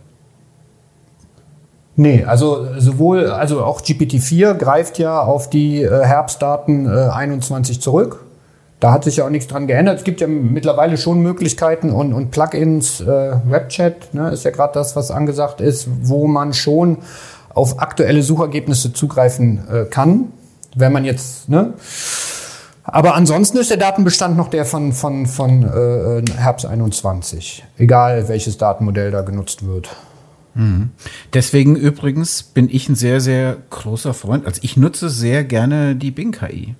Nee, 1.96 2.24
also 2.24 2.66
sowohl, 2.78 3.28
also 3.28 3.62
auch 3.62 3.80
GPT-4 3.80 4.54
greift 4.54 4.98
ja 4.98 5.20
auf 5.20 5.48
die 5.48 5.83
äh, 5.83 6.04
Herbstdaten 6.04 6.87
äh, 6.87 7.09
21 7.11 7.80
zurück. 7.80 8.24
Da 8.85 8.92
hat 8.92 9.05
sich 9.05 9.16
ja 9.16 9.25
auch 9.25 9.31
nichts 9.31 9.47
dran 9.47 9.66
geändert. 9.66 9.97
Es 9.97 10.05
gibt 10.05 10.20
ja 10.20 10.27
mittlerweile 10.27 10.99
schon 10.99 11.23
Möglichkeiten 11.23 11.90
und, 11.90 12.12
und 12.12 12.31
Plugins, 12.31 13.01
äh, 13.01 13.33
Webchat 13.47 14.12
ne, 14.12 14.29
ist 14.29 14.44
ja 14.44 14.51
gerade 14.51 14.75
das, 14.75 14.94
was 14.94 15.11
angesagt 15.11 15.62
ist, 15.62 15.88
wo 16.03 16.27
man 16.27 16.53
schon 16.53 16.99
auf 17.55 17.81
aktuelle 17.81 18.23
Suchergebnisse 18.23 18.92
zugreifen 18.92 19.66
äh, 19.73 19.85
kann, 19.87 20.27
wenn 20.77 20.92
man 20.92 21.07
jetzt, 21.07 21.49
ne? 21.49 21.73
Aber 22.83 23.14
ansonsten 23.14 23.57
ist 23.57 23.70
der 23.70 23.79
Datenbestand 23.79 24.37
noch 24.37 24.49
der 24.49 24.66
von, 24.66 24.92
von, 24.92 25.25
von 25.25 25.62
äh, 25.62 26.23
Herbst 26.37 26.66
21, 26.66 27.64
egal 27.79 28.29
welches 28.29 28.59
Datenmodell 28.59 29.11
da 29.11 29.23
genutzt 29.23 29.66
wird. 29.66 29.97
Mhm. 30.53 30.90
Deswegen 31.33 31.75
übrigens 31.75 32.42
bin 32.42 32.68
ich 32.70 32.90
ein 32.90 32.97
sehr, 32.97 33.23
sehr 33.23 33.57
großer 33.70 34.12
Freund. 34.12 34.44
Also 34.44 34.61
ich 34.62 34.77
nutze 34.77 35.09
sehr 35.09 35.42
gerne 35.42 35.97
die 35.97 36.11
Bing-KI 36.11 36.75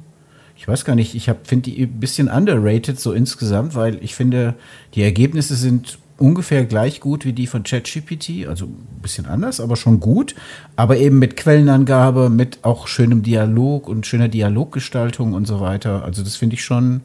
ich 0.65 0.69
weiß 0.69 0.87
gar 0.87 0.95
nicht, 0.95 1.15
ich 1.15 1.31
finde 1.43 1.71
die 1.71 1.83
ein 1.83 2.01
bisschen 2.01 2.29
underrated 2.29 2.99
so 2.99 3.13
insgesamt, 3.13 3.75
weil 3.75 4.03
ich 4.03 4.15
finde, 4.15 4.55
die 4.95 5.03
Ergebnisse 5.03 5.57
sind 5.57 5.99
ungefähr 6.17 6.65
gleich 6.65 7.01
gut 7.01 7.27
wie 7.27 7.35
die 7.35 7.47
von 7.47 7.65
ChatGPT, 7.65 8.47
also 8.49 8.65
ein 8.65 9.03
bisschen 9.03 9.27
anders, 9.27 9.61
aber 9.61 9.77
schon 9.77 10.01
gut, 10.01 10.35
aber 10.75 10.97
eben 10.97 11.19
mit 11.19 11.37
Quellenangabe, 11.37 12.31
mit 12.31 12.61
auch 12.63 12.87
schönem 12.89 13.23
Dialog 13.23 13.89
und 13.89 14.07
schöner 14.07 14.29
Dialoggestaltung 14.29 15.35
und 15.35 15.47
so 15.47 15.61
weiter. 15.61 16.03
Also 16.03 16.23
das 16.23 16.37
finde 16.37 16.55
ich 16.55 16.65
schon 16.65 17.03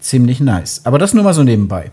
ziemlich 0.00 0.40
nice. 0.40 0.82
Aber 0.84 0.98
das 0.98 1.14
nur 1.14 1.24
mal 1.24 1.32
so 1.32 1.44
nebenbei. 1.44 1.90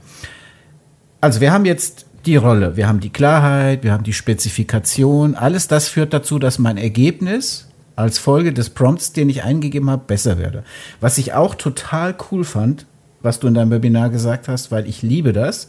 Also 1.22 1.40
wir 1.40 1.54
haben 1.54 1.64
jetzt 1.64 2.08
die 2.26 2.36
Rolle, 2.36 2.76
wir 2.76 2.90
haben 2.90 3.00
die 3.00 3.10
Klarheit, 3.10 3.84
wir 3.84 3.94
haben 3.94 4.04
die 4.04 4.12
Spezifikation, 4.12 5.34
alles 5.34 5.70
das 5.70 5.88
führt 5.88 6.12
dazu, 6.12 6.40
dass 6.40 6.60
mein 6.60 6.76
Ergebnis 6.76 7.70
als 7.96 8.18
Folge 8.18 8.54
des 8.54 8.70
Prompts, 8.70 9.14
den 9.14 9.30
ich 9.30 9.44
eingegeben 9.44 9.90
habe, 9.90 10.04
besser 10.06 10.38
werde. 10.38 10.64
Was 11.00 11.18
ich 11.18 11.34
auch 11.34 11.56
total 11.56 12.16
cool 12.32 12.44
fand, 12.44 12.86
was 13.22 13.40
du 13.40 13.48
in 13.48 13.54
deinem 13.54 13.72
Webinar 13.72 14.10
gesagt 14.10 14.48
hast, 14.48 14.72
weil 14.72 14.88
ich 14.88 15.02
liebe 15.02 15.34
das 15.34 15.68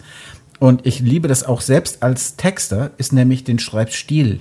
und 0.58 0.86
ich 0.86 1.00
liebe 1.00 1.28
das 1.28 1.44
auch 1.44 1.60
selbst 1.60 2.02
als 2.02 2.36
Texter, 2.36 2.90
ist 2.98 3.12
nämlich 3.12 3.44
den 3.44 3.58
Schreibstil 3.58 4.40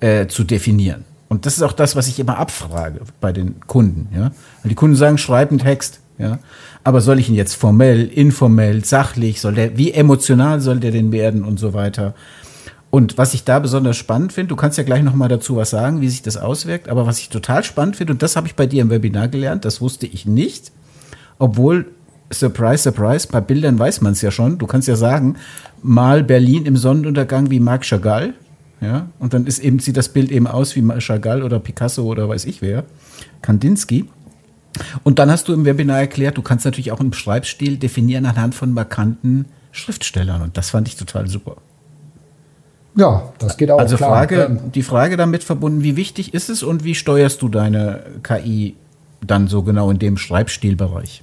äh, 0.00 0.26
zu 0.26 0.44
definieren. 0.44 1.04
Und 1.28 1.44
das 1.44 1.56
ist 1.56 1.62
auch 1.62 1.72
das, 1.72 1.94
was 1.94 2.08
ich 2.08 2.18
immer 2.18 2.38
abfrage 2.38 3.00
bei 3.20 3.32
den 3.32 3.60
Kunden. 3.66 4.08
Ja? 4.14 4.30
Weil 4.62 4.70
die 4.70 4.74
Kunden 4.74 4.96
sagen, 4.96 5.18
schreib 5.18 5.50
einen 5.50 5.58
Text. 5.58 6.00
Ja? 6.16 6.38
Aber 6.84 7.00
soll 7.00 7.18
ich 7.18 7.28
ihn 7.28 7.34
jetzt 7.34 7.54
formell, 7.54 8.06
informell, 8.06 8.84
sachlich, 8.84 9.40
soll 9.40 9.54
der, 9.54 9.76
wie 9.76 9.92
emotional 9.92 10.60
soll 10.60 10.80
der 10.80 10.90
denn 10.90 11.12
werden 11.12 11.44
und 11.44 11.58
so 11.58 11.74
weiter? 11.74 12.14
Und 12.90 13.18
was 13.18 13.34
ich 13.34 13.44
da 13.44 13.58
besonders 13.58 13.96
spannend 13.96 14.32
finde, 14.32 14.48
du 14.48 14.56
kannst 14.56 14.78
ja 14.78 14.84
gleich 14.84 15.02
noch 15.02 15.14
mal 15.14 15.28
dazu 15.28 15.56
was 15.56 15.70
sagen, 15.70 16.00
wie 16.00 16.08
sich 16.08 16.22
das 16.22 16.38
auswirkt, 16.38 16.88
aber 16.88 17.06
was 17.06 17.18
ich 17.18 17.28
total 17.28 17.62
spannend 17.62 17.96
finde, 17.96 18.14
und 18.14 18.22
das 18.22 18.34
habe 18.34 18.46
ich 18.46 18.54
bei 18.54 18.66
dir 18.66 18.82
im 18.82 18.90
Webinar 18.90 19.28
gelernt, 19.28 19.64
das 19.64 19.80
wusste 19.80 20.06
ich 20.06 20.24
nicht, 20.24 20.72
obwohl, 21.38 21.90
surprise, 22.32 22.82
surprise, 22.84 23.28
bei 23.30 23.42
Bildern 23.42 23.78
weiß 23.78 24.00
man 24.00 24.12
es 24.12 24.22
ja 24.22 24.30
schon, 24.30 24.58
du 24.58 24.66
kannst 24.66 24.88
ja 24.88 24.96
sagen, 24.96 25.36
mal 25.82 26.24
Berlin 26.24 26.64
im 26.64 26.76
Sonnenuntergang 26.76 27.50
wie 27.50 27.60
Marc 27.60 27.84
Chagall, 27.84 28.32
ja, 28.80 29.08
und 29.18 29.34
dann 29.34 29.46
ist 29.46 29.58
eben, 29.58 29.80
sieht 29.80 29.96
das 29.96 30.08
Bild 30.08 30.30
eben 30.30 30.46
aus 30.46 30.74
wie 30.74 31.00
Chagall 31.00 31.42
oder 31.42 31.58
Picasso 31.58 32.04
oder 32.04 32.28
weiß 32.28 32.46
ich 32.46 32.62
wer, 32.62 32.84
Kandinsky. 33.42 34.08
Und 35.02 35.18
dann 35.18 35.30
hast 35.30 35.48
du 35.48 35.52
im 35.52 35.64
Webinar 35.64 35.98
erklärt, 35.98 36.36
du 36.38 36.42
kannst 36.42 36.64
natürlich 36.64 36.92
auch 36.92 37.00
einen 37.00 37.12
Schreibstil 37.12 37.76
definieren 37.76 38.26
anhand 38.26 38.54
von 38.54 38.72
markanten 38.72 39.46
Schriftstellern. 39.72 40.42
Und 40.42 40.56
das 40.56 40.70
fand 40.70 40.86
ich 40.86 40.96
total 40.96 41.26
super. 41.26 41.56
Ja, 42.98 43.22
das 43.38 43.56
geht 43.56 43.70
auch. 43.70 43.78
Also 43.78 43.96
klar. 43.96 44.10
Frage, 44.10 44.42
ähm, 44.42 44.58
die 44.74 44.82
Frage 44.82 45.16
damit 45.16 45.44
verbunden, 45.44 45.84
wie 45.84 45.96
wichtig 45.96 46.34
ist 46.34 46.50
es 46.50 46.64
und 46.64 46.82
wie 46.82 46.96
steuerst 46.96 47.40
du 47.42 47.48
deine 47.48 48.00
KI 48.24 48.74
dann 49.24 49.46
so 49.46 49.62
genau 49.62 49.90
in 49.90 50.00
dem 50.00 50.16
Schreibstilbereich? 50.16 51.22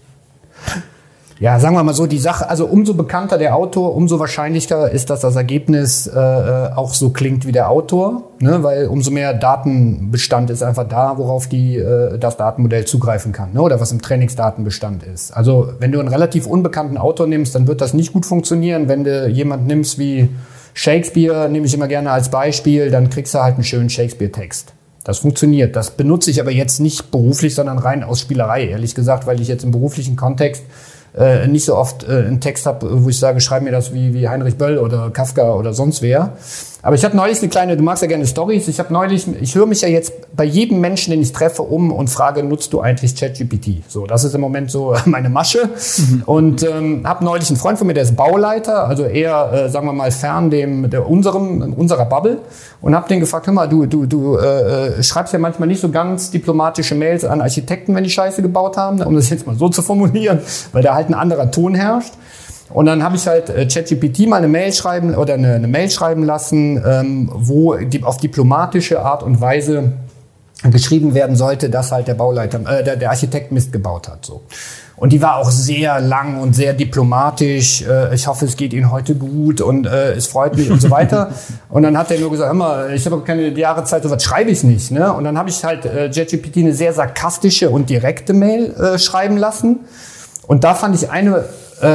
Ja, 1.37 1.59
sagen 1.59 1.75
wir 1.75 1.83
mal 1.83 1.93
so, 1.93 2.07
die 2.07 2.17
Sache, 2.17 2.49
also 2.49 2.65
umso 2.65 2.93
bekannter 2.93 3.37
der 3.37 3.57
Autor, 3.57 3.93
umso 3.93 4.21
wahrscheinlicher 4.21 4.89
ist, 4.89 5.09
dass 5.09 5.19
das 5.19 5.35
Ergebnis 5.35 6.07
äh, 6.07 6.17
äh, 6.17 6.71
auch 6.73 6.93
so 6.93 7.09
klingt 7.09 7.45
wie 7.45 7.51
der 7.51 7.69
Autor, 7.69 8.23
ne? 8.39 8.63
weil 8.63 8.87
umso 8.87 9.11
mehr 9.11 9.33
Datenbestand 9.33 10.49
ist 10.49 10.63
einfach 10.63 10.87
da, 10.87 11.17
worauf 11.17 11.47
die, 11.49 11.75
äh, 11.75 12.17
das 12.17 12.37
Datenmodell 12.37 12.85
zugreifen 12.85 13.33
kann 13.33 13.51
ne? 13.51 13.61
oder 13.61 13.81
was 13.81 13.91
im 13.91 14.01
Trainingsdatenbestand 14.01 15.03
ist. 15.03 15.35
Also 15.35 15.73
wenn 15.79 15.91
du 15.91 15.99
einen 15.99 16.07
relativ 16.07 16.47
unbekannten 16.47 16.97
Autor 16.97 17.27
nimmst, 17.27 17.53
dann 17.53 17.67
wird 17.67 17.81
das 17.81 17.93
nicht 17.93 18.13
gut 18.13 18.25
funktionieren. 18.25 18.87
Wenn 18.87 19.03
du 19.03 19.27
jemand 19.27 19.67
nimmst 19.67 19.99
wie 19.99 20.29
Shakespeare, 20.75 21.49
nehme 21.49 21.65
ich 21.65 21.73
immer 21.73 21.87
gerne 21.87 22.11
als 22.11 22.29
Beispiel, 22.29 22.91
dann 22.91 23.09
kriegst 23.09 23.33
du 23.33 23.39
halt 23.39 23.55
einen 23.55 23.63
schönen 23.63 23.89
Shakespeare-Text. 23.89 24.73
Das 25.05 25.19
funktioniert. 25.19 25.75
Das 25.75 25.91
benutze 25.91 26.29
ich 26.29 26.41
aber 26.41 26.51
jetzt 26.51 26.79
nicht 26.79 27.11
beruflich, 27.11 27.55
sondern 27.55 27.77
rein 27.77 28.03
aus 28.03 28.19
Spielerei, 28.19 28.67
ehrlich 28.67 28.93
gesagt, 28.93 29.25
weil 29.25 29.39
ich 29.39 29.47
jetzt 29.47 29.63
im 29.63 29.71
beruflichen 29.71 30.17
Kontext 30.17 30.63
äh, 31.17 31.47
nicht 31.47 31.63
so 31.63 31.77
oft 31.77 32.03
äh, 32.03 32.25
einen 32.25 32.41
Text 32.41 32.65
habe, 32.65 33.03
wo 33.05 33.07
ich 33.07 33.17
sage, 33.17 33.39
schreib 33.39 33.63
mir 33.63 33.71
das 33.71 33.93
wie, 33.93 34.13
wie 34.13 34.27
Heinrich 34.27 34.57
Böll 34.57 34.77
oder 34.77 35.11
Kafka 35.11 35.53
oder 35.53 35.73
sonst 35.73 36.01
wer. 36.01 36.33
Aber 36.85 36.93
ich 36.93 37.03
habe 37.03 37.17
neulich 37.17 37.39
eine 37.39 37.49
kleine, 37.49 37.75
du 37.75 37.81
magst 37.83 38.03
ja 38.03 38.07
gerne 38.07 38.27
Stories. 38.27 38.67
Ich 38.67 38.77
habe 38.77 38.93
neulich, 38.93 39.25
ich 39.41 39.55
höre 39.55 39.65
mich 39.65 39.81
ja 39.81 39.87
jetzt 39.87 40.13
bei 40.35 40.43
jedem 40.43 40.81
Menschen, 40.81 41.09
den 41.09 41.19
ich 41.19 41.33
treffe, 41.33 41.63
um 41.63 41.91
und 41.91 42.11
frage, 42.11 42.43
nutzt 42.43 42.73
du 42.73 42.79
eigentlich 42.79 43.15
ChatGPT? 43.15 43.81
So, 43.87 44.05
das 44.05 44.23
ist 44.23 44.35
im 44.35 44.41
Moment 44.41 44.69
so 44.69 44.95
meine 45.05 45.29
Masche. 45.29 45.67
Und 46.27 46.61
ähm, 46.61 47.01
habe 47.03 47.25
neulich 47.25 47.49
einen 47.49 47.57
Freund 47.57 47.79
von 47.79 47.87
mir, 47.87 47.95
der 47.95 48.03
ist 48.03 48.15
Bauleiter, 48.15 48.87
also 48.87 49.03
eher, 49.03 49.51
äh, 49.51 49.69
sagen 49.69 49.87
wir 49.87 49.93
mal, 49.93 50.11
fern 50.11 50.51
dem 50.51 50.87
der 50.91 51.09
unserem 51.09 51.73
unserer 51.73 52.05
Bubble. 52.05 52.37
Und 52.81 52.93
habe 52.93 53.09
den 53.09 53.19
gefragt, 53.19 53.47
hör 53.47 53.53
mal, 53.55 53.67
du 53.67 53.87
du 53.87 54.05
du 54.05 54.37
äh, 54.37 54.99
äh, 54.99 55.03
schreibst 55.03 55.33
ja 55.33 55.39
manchmal 55.39 55.67
nicht 55.67 55.81
so 55.81 55.89
ganz 55.89 56.29
diplomatische 56.29 56.93
Mails 56.93 57.25
an 57.25 57.41
Architekten, 57.41 57.95
wenn 57.95 58.03
die 58.03 58.11
Scheiße 58.11 58.43
gebaut 58.43 58.77
haben, 58.77 59.01
um 59.01 59.15
das 59.15 59.31
jetzt 59.31 59.47
mal 59.47 59.55
so 59.55 59.69
zu 59.69 59.81
formulieren, 59.81 60.37
weil 60.71 60.83
da 60.83 60.93
halt 60.93 61.09
ein 61.09 61.15
anderer 61.15 61.49
Ton 61.49 61.73
herrscht. 61.73 62.13
Und 62.69 62.87
dann 62.87 63.03
habe 63.03 63.15
ich 63.15 63.27
halt 63.27 63.49
äh, 63.49 63.67
ChatGPT 63.67 64.27
mal 64.27 64.37
eine 64.37 64.47
Mail 64.47 64.73
schreiben 64.73 65.15
oder 65.15 65.35
eine, 65.35 65.53
eine 65.53 65.67
Mail 65.67 65.89
schreiben 65.89 66.23
lassen, 66.23 66.83
ähm, 66.85 67.29
wo 67.33 67.75
die, 67.75 68.03
auf 68.03 68.17
diplomatische 68.17 69.01
Art 69.01 69.23
und 69.23 69.39
Weise 69.39 69.93
geschrieben 70.63 71.13
werden 71.13 71.35
sollte, 71.35 71.69
dass 71.69 71.91
halt 71.91 72.07
der 72.07 72.15
Bauleiter, 72.15 72.59
äh, 72.67 72.83
der, 72.83 72.95
der 72.95 73.09
Architekt 73.11 73.51
Mist 73.51 73.71
gebaut 73.71 74.07
hat. 74.07 74.25
So. 74.25 74.41
Und 74.97 75.11
die 75.11 75.21
war 75.21 75.37
auch 75.37 75.51
sehr 75.51 75.99
lang 75.99 76.39
und 76.39 76.55
sehr 76.55 76.73
diplomatisch. 76.73 77.81
Äh, 77.81 78.15
ich 78.15 78.27
hoffe, 78.27 78.45
es 78.45 78.55
geht 78.55 78.73
Ihnen 78.73 78.91
heute 78.91 79.15
gut 79.15 79.59
und 79.59 79.85
äh, 79.85 80.13
es 80.13 80.27
freut 80.27 80.55
mich 80.55 80.71
und 80.71 80.81
so 80.81 80.89
weiter. 80.89 81.31
Und 81.69 81.83
dann 81.83 81.97
hat 81.97 82.09
er 82.11 82.19
nur 82.19 82.31
gesagt, 82.31 82.51
immer, 82.51 82.89
ich 82.89 83.05
habe 83.05 83.19
keine 83.21 83.49
Jahreszeit, 83.49 84.03
so 84.03 84.09
was 84.09 84.23
schreibe 84.23 84.49
ich 84.49 84.63
nicht. 84.63 84.91
Ne? 84.91 85.11
Und 85.11 85.25
dann 85.25 85.37
habe 85.37 85.49
ich 85.49 85.63
halt 85.65 85.83
äh, 85.83 86.07
JetGPT 86.07 86.57
eine 86.57 86.73
sehr 86.73 86.93
sarkastische 86.93 87.69
und 87.69 87.89
direkte 87.89 88.31
Mail 88.33 88.73
äh, 88.73 88.97
schreiben 88.97 89.35
lassen. 89.35 89.79
Und 90.47 90.63
da 90.63 90.75
fand 90.75 90.95
ich 90.95 91.09
eine 91.09 91.45
äh, 91.81 91.87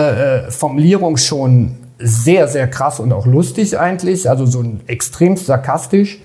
äh, 0.46 0.50
Formulierung 0.50 1.16
schon 1.16 1.76
sehr, 1.98 2.48
sehr 2.48 2.68
krass 2.68 3.00
und 3.00 3.12
auch 3.12 3.26
lustig 3.26 3.78
eigentlich, 3.78 4.28
also 4.28 4.46
so 4.46 4.60
ein 4.60 4.80
extrem 4.86 5.36
sarkastisch. 5.36 6.20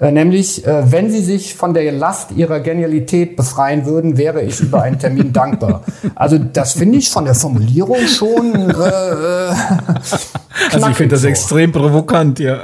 Äh, 0.00 0.12
nämlich, 0.12 0.64
äh, 0.64 0.92
wenn 0.92 1.10
Sie 1.10 1.20
sich 1.20 1.56
von 1.56 1.74
der 1.74 1.90
Last 1.90 2.30
Ihrer 2.32 2.60
Genialität 2.60 3.34
befreien 3.36 3.84
würden, 3.84 4.16
wäre 4.16 4.42
ich 4.42 4.60
über 4.60 4.82
einen 4.82 4.98
Termin 4.98 5.32
dankbar. 5.32 5.82
Also 6.14 6.38
das 6.38 6.74
finde 6.74 6.98
ich 6.98 7.10
von 7.10 7.24
der 7.24 7.34
Formulierung 7.34 8.06
schon. 8.06 8.54
Äh, 8.54 8.72
äh, 8.72 9.52
also 10.72 10.88
ich 10.88 10.96
finde 10.96 11.14
das 11.14 11.22
so. 11.22 11.28
extrem 11.28 11.72
provokant, 11.72 12.38
ja. 12.38 12.58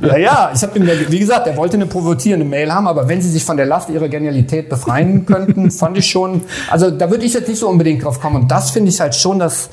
ja, 0.00 0.16
ja. 0.16 0.50
Ich 0.54 0.62
habe 0.62 0.78
ihm, 0.78 0.88
wie 1.08 1.18
gesagt, 1.18 1.46
er 1.46 1.56
wollte 1.58 1.76
eine 1.76 1.86
provozierende 1.86 2.46
Mail 2.46 2.72
haben, 2.72 2.86
aber 2.86 3.06
wenn 3.06 3.20
Sie 3.20 3.28
sich 3.28 3.44
von 3.44 3.58
der 3.58 3.66
Last 3.66 3.90
Ihrer 3.90 4.08
Genialität 4.08 4.70
befreien 4.70 5.26
könnten, 5.26 5.70
fand 5.70 5.98
ich 5.98 6.06
schon. 6.06 6.40
Also 6.70 6.90
da 6.90 7.10
würde 7.10 7.26
ich 7.26 7.34
jetzt 7.34 7.48
nicht 7.48 7.58
so 7.58 7.68
unbedingt 7.68 8.02
drauf 8.02 8.18
kommen. 8.18 8.42
Und 8.42 8.50
das 8.50 8.70
finde 8.70 8.88
ich 8.88 8.98
halt 8.98 9.14
schon 9.14 9.38
das 9.38 9.68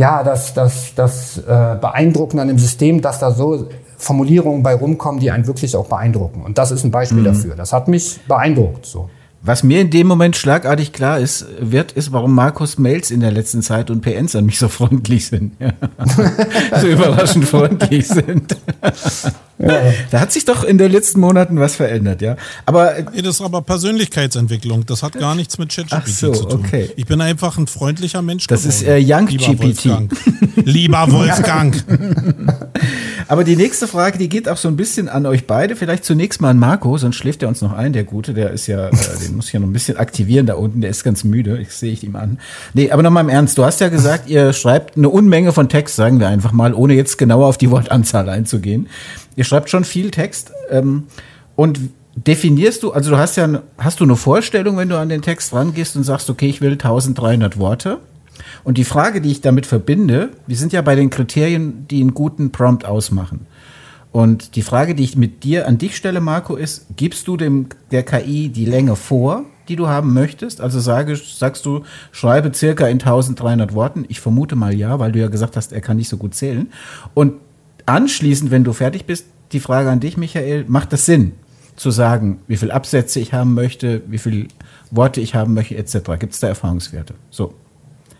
ja, 0.00 0.22
das, 0.22 0.54
das, 0.54 0.94
das 0.96 1.36
äh, 1.38 1.76
Beeindruckende 1.78 2.40
an 2.40 2.48
dem 2.48 2.58
System, 2.58 3.02
dass 3.02 3.18
da 3.18 3.32
so 3.32 3.68
Formulierungen 4.00 4.62
bei 4.62 4.74
rumkommen, 4.74 5.20
die 5.20 5.30
einen 5.30 5.46
wirklich 5.46 5.76
auch 5.76 5.86
beeindrucken. 5.86 6.42
Und 6.42 6.56
das 6.58 6.70
ist 6.70 6.84
ein 6.84 6.90
Beispiel 6.90 7.20
mhm. 7.20 7.24
dafür. 7.24 7.54
Das 7.54 7.72
hat 7.72 7.86
mich 7.86 8.18
beeindruckt. 8.26 8.86
So. 8.86 9.10
Was 9.42 9.62
mir 9.62 9.80
in 9.80 9.90
dem 9.90 10.06
Moment 10.06 10.36
schlagartig 10.36 10.92
klar 10.92 11.18
ist, 11.18 11.46
wird, 11.58 11.92
ist, 11.92 12.12
warum 12.12 12.34
Markus 12.34 12.76
Mails 12.76 13.10
in 13.10 13.20
der 13.20 13.30
letzten 13.30 13.62
Zeit 13.62 13.90
und 13.90 14.02
PNs 14.02 14.36
an 14.36 14.44
mich 14.44 14.58
so 14.58 14.68
freundlich 14.68 15.26
sind. 15.26 15.52
Ja. 15.58 15.72
so 16.80 16.86
überraschend 16.86 17.46
freundlich 17.46 18.06
sind. 18.06 18.54
Ja. 19.58 19.92
Da 20.10 20.20
hat 20.20 20.32
sich 20.32 20.44
doch 20.44 20.64
in 20.64 20.78
den 20.78 20.90
letzten 20.90 21.20
Monaten 21.20 21.58
was 21.58 21.76
verändert, 21.76 22.22
ja. 22.22 22.36
Aber 22.64 22.94
nee, 23.14 23.22
das 23.22 23.36
ist 23.36 23.40
aber 23.42 23.62
Persönlichkeitsentwicklung. 23.62 24.86
Das 24.86 25.02
hat 25.02 25.14
gar 25.14 25.34
nichts 25.34 25.58
mit 25.58 25.74
ChatGPT 25.74 26.08
so, 26.08 26.32
zu 26.32 26.44
tun. 26.44 26.64
Okay. 26.64 26.90
Ich 26.96 27.06
bin 27.06 27.20
einfach 27.20 27.58
ein 27.58 27.66
freundlicher 27.66 28.22
Mensch. 28.22 28.46
Das 28.46 28.62
geworden. 28.62 28.74
ist 28.74 28.86
äh, 28.86 28.98
Young 29.02 29.26
Lieber 29.28 29.46
GPT. 29.46 29.62
Wolfgang. 29.62 30.12
Lieber 30.64 31.06
Wolfgang. 31.10 31.84
Aber 33.28 33.44
die 33.44 33.54
nächste 33.54 33.86
Frage, 33.86 34.18
die 34.18 34.28
geht 34.28 34.48
auch 34.48 34.56
so 34.56 34.68
ein 34.68 34.76
bisschen 34.76 35.08
an 35.08 35.26
euch 35.26 35.46
beide. 35.46 35.76
Vielleicht 35.76 36.04
zunächst 36.04 36.40
mal 36.40 36.50
an 36.50 36.58
Marco, 36.58 36.96
sonst 36.96 37.16
schläft 37.16 37.42
er 37.42 37.48
uns 37.48 37.60
noch 37.60 37.72
ein, 37.72 37.92
der 37.92 38.04
Gute. 38.04 38.34
Der 38.34 38.50
ist 38.50 38.66
ja, 38.66 38.88
äh, 38.88 38.92
den 39.30 39.36
muss 39.36 39.46
ich 39.46 39.52
ja 39.52 39.60
noch 39.60 39.68
ein 39.68 39.72
bisschen 39.72 39.96
aktivieren 39.96 40.46
da 40.46 40.54
unten. 40.54 40.80
Der 40.80 40.90
ist 40.90 41.04
ganz 41.04 41.24
müde. 41.24 41.58
Ich 41.60 41.72
sehe 41.72 41.92
ich 41.92 42.04
ihm 42.04 42.16
an. 42.16 42.38
Nee, 42.74 42.90
aber 42.90 43.02
nochmal 43.02 43.24
im 43.24 43.30
Ernst. 43.30 43.56
Du 43.56 43.64
hast 43.64 43.80
ja 43.80 43.88
gesagt, 43.88 44.28
ihr 44.28 44.52
schreibt 44.52 44.96
eine 44.96 45.08
Unmenge 45.08 45.52
von 45.52 45.68
Text, 45.68 45.96
sagen 45.96 46.20
wir 46.20 46.28
einfach 46.28 46.52
mal, 46.52 46.74
ohne 46.74 46.94
jetzt 46.94 47.16
genauer 47.16 47.46
auf 47.46 47.58
die 47.58 47.70
Wortanzahl 47.70 48.28
einzugehen. 48.28 48.88
Ihr 49.36 49.44
schreibt 49.44 49.70
schon 49.70 49.84
viel 49.84 50.10
Text. 50.10 50.52
Ähm, 50.70 51.04
und 51.56 51.80
definierst 52.16 52.82
du, 52.82 52.92
also 52.92 53.10
du 53.10 53.16
hast 53.16 53.36
ja, 53.36 53.62
hast 53.78 54.00
du 54.00 54.04
eine 54.04 54.16
Vorstellung, 54.16 54.76
wenn 54.76 54.88
du 54.88 54.98
an 54.98 55.08
den 55.08 55.22
Text 55.22 55.52
rangehst 55.52 55.96
und 55.96 56.04
sagst, 56.04 56.28
okay, 56.28 56.48
ich 56.48 56.60
will 56.60 56.72
1300 56.72 57.58
Worte? 57.58 57.98
Und 58.64 58.78
die 58.78 58.84
Frage, 58.84 59.20
die 59.20 59.30
ich 59.30 59.40
damit 59.40 59.66
verbinde, 59.66 60.30
wir 60.46 60.56
sind 60.56 60.72
ja 60.72 60.82
bei 60.82 60.94
den 60.94 61.10
Kriterien, 61.10 61.86
die 61.88 62.00
einen 62.00 62.14
guten 62.14 62.52
Prompt 62.52 62.84
ausmachen. 62.84 63.46
Und 64.12 64.56
die 64.56 64.62
Frage, 64.62 64.94
die 64.94 65.04
ich 65.04 65.16
mit 65.16 65.44
dir 65.44 65.68
an 65.68 65.78
dich 65.78 65.96
stelle, 65.96 66.20
Marco, 66.20 66.56
ist, 66.56 66.86
gibst 66.96 67.28
du 67.28 67.36
dem 67.36 67.68
der 67.92 68.02
KI 68.02 68.48
die 68.48 68.64
Länge 68.64 68.96
vor, 68.96 69.44
die 69.68 69.76
du 69.76 69.86
haben 69.86 70.12
möchtest? 70.12 70.60
Also 70.60 70.80
sage, 70.80 71.16
sagst 71.16 71.64
du, 71.64 71.84
schreibe 72.10 72.52
circa 72.52 72.88
in 72.88 72.98
1300 72.98 73.72
Worten. 73.72 74.04
Ich 74.08 74.20
vermute 74.20 74.56
mal 74.56 74.74
ja, 74.74 74.98
weil 74.98 75.12
du 75.12 75.20
ja 75.20 75.28
gesagt 75.28 75.56
hast, 75.56 75.72
er 75.72 75.80
kann 75.80 75.96
nicht 75.96 76.08
so 76.08 76.16
gut 76.16 76.34
zählen. 76.34 76.72
Und 77.14 77.34
anschließend, 77.86 78.50
wenn 78.50 78.64
du 78.64 78.72
fertig 78.72 79.04
bist, 79.04 79.26
die 79.52 79.60
Frage 79.60 79.90
an 79.90 80.00
dich, 80.00 80.16
Michael, 80.16 80.64
macht 80.66 80.92
das 80.92 81.06
Sinn, 81.06 81.32
zu 81.76 81.90
sagen, 81.90 82.40
wie 82.46 82.56
viele 82.56 82.74
Absätze 82.74 83.20
ich 83.20 83.32
haben 83.32 83.54
möchte, 83.54 84.02
wie 84.06 84.18
viele 84.18 84.48
Worte 84.90 85.22
ich 85.22 85.34
haben 85.34 85.54
möchte, 85.54 85.76
etc. 85.76 86.10
Gibt 86.18 86.34
es 86.34 86.40
da 86.40 86.48
Erfahrungswerte? 86.48 87.14
So. 87.30 87.54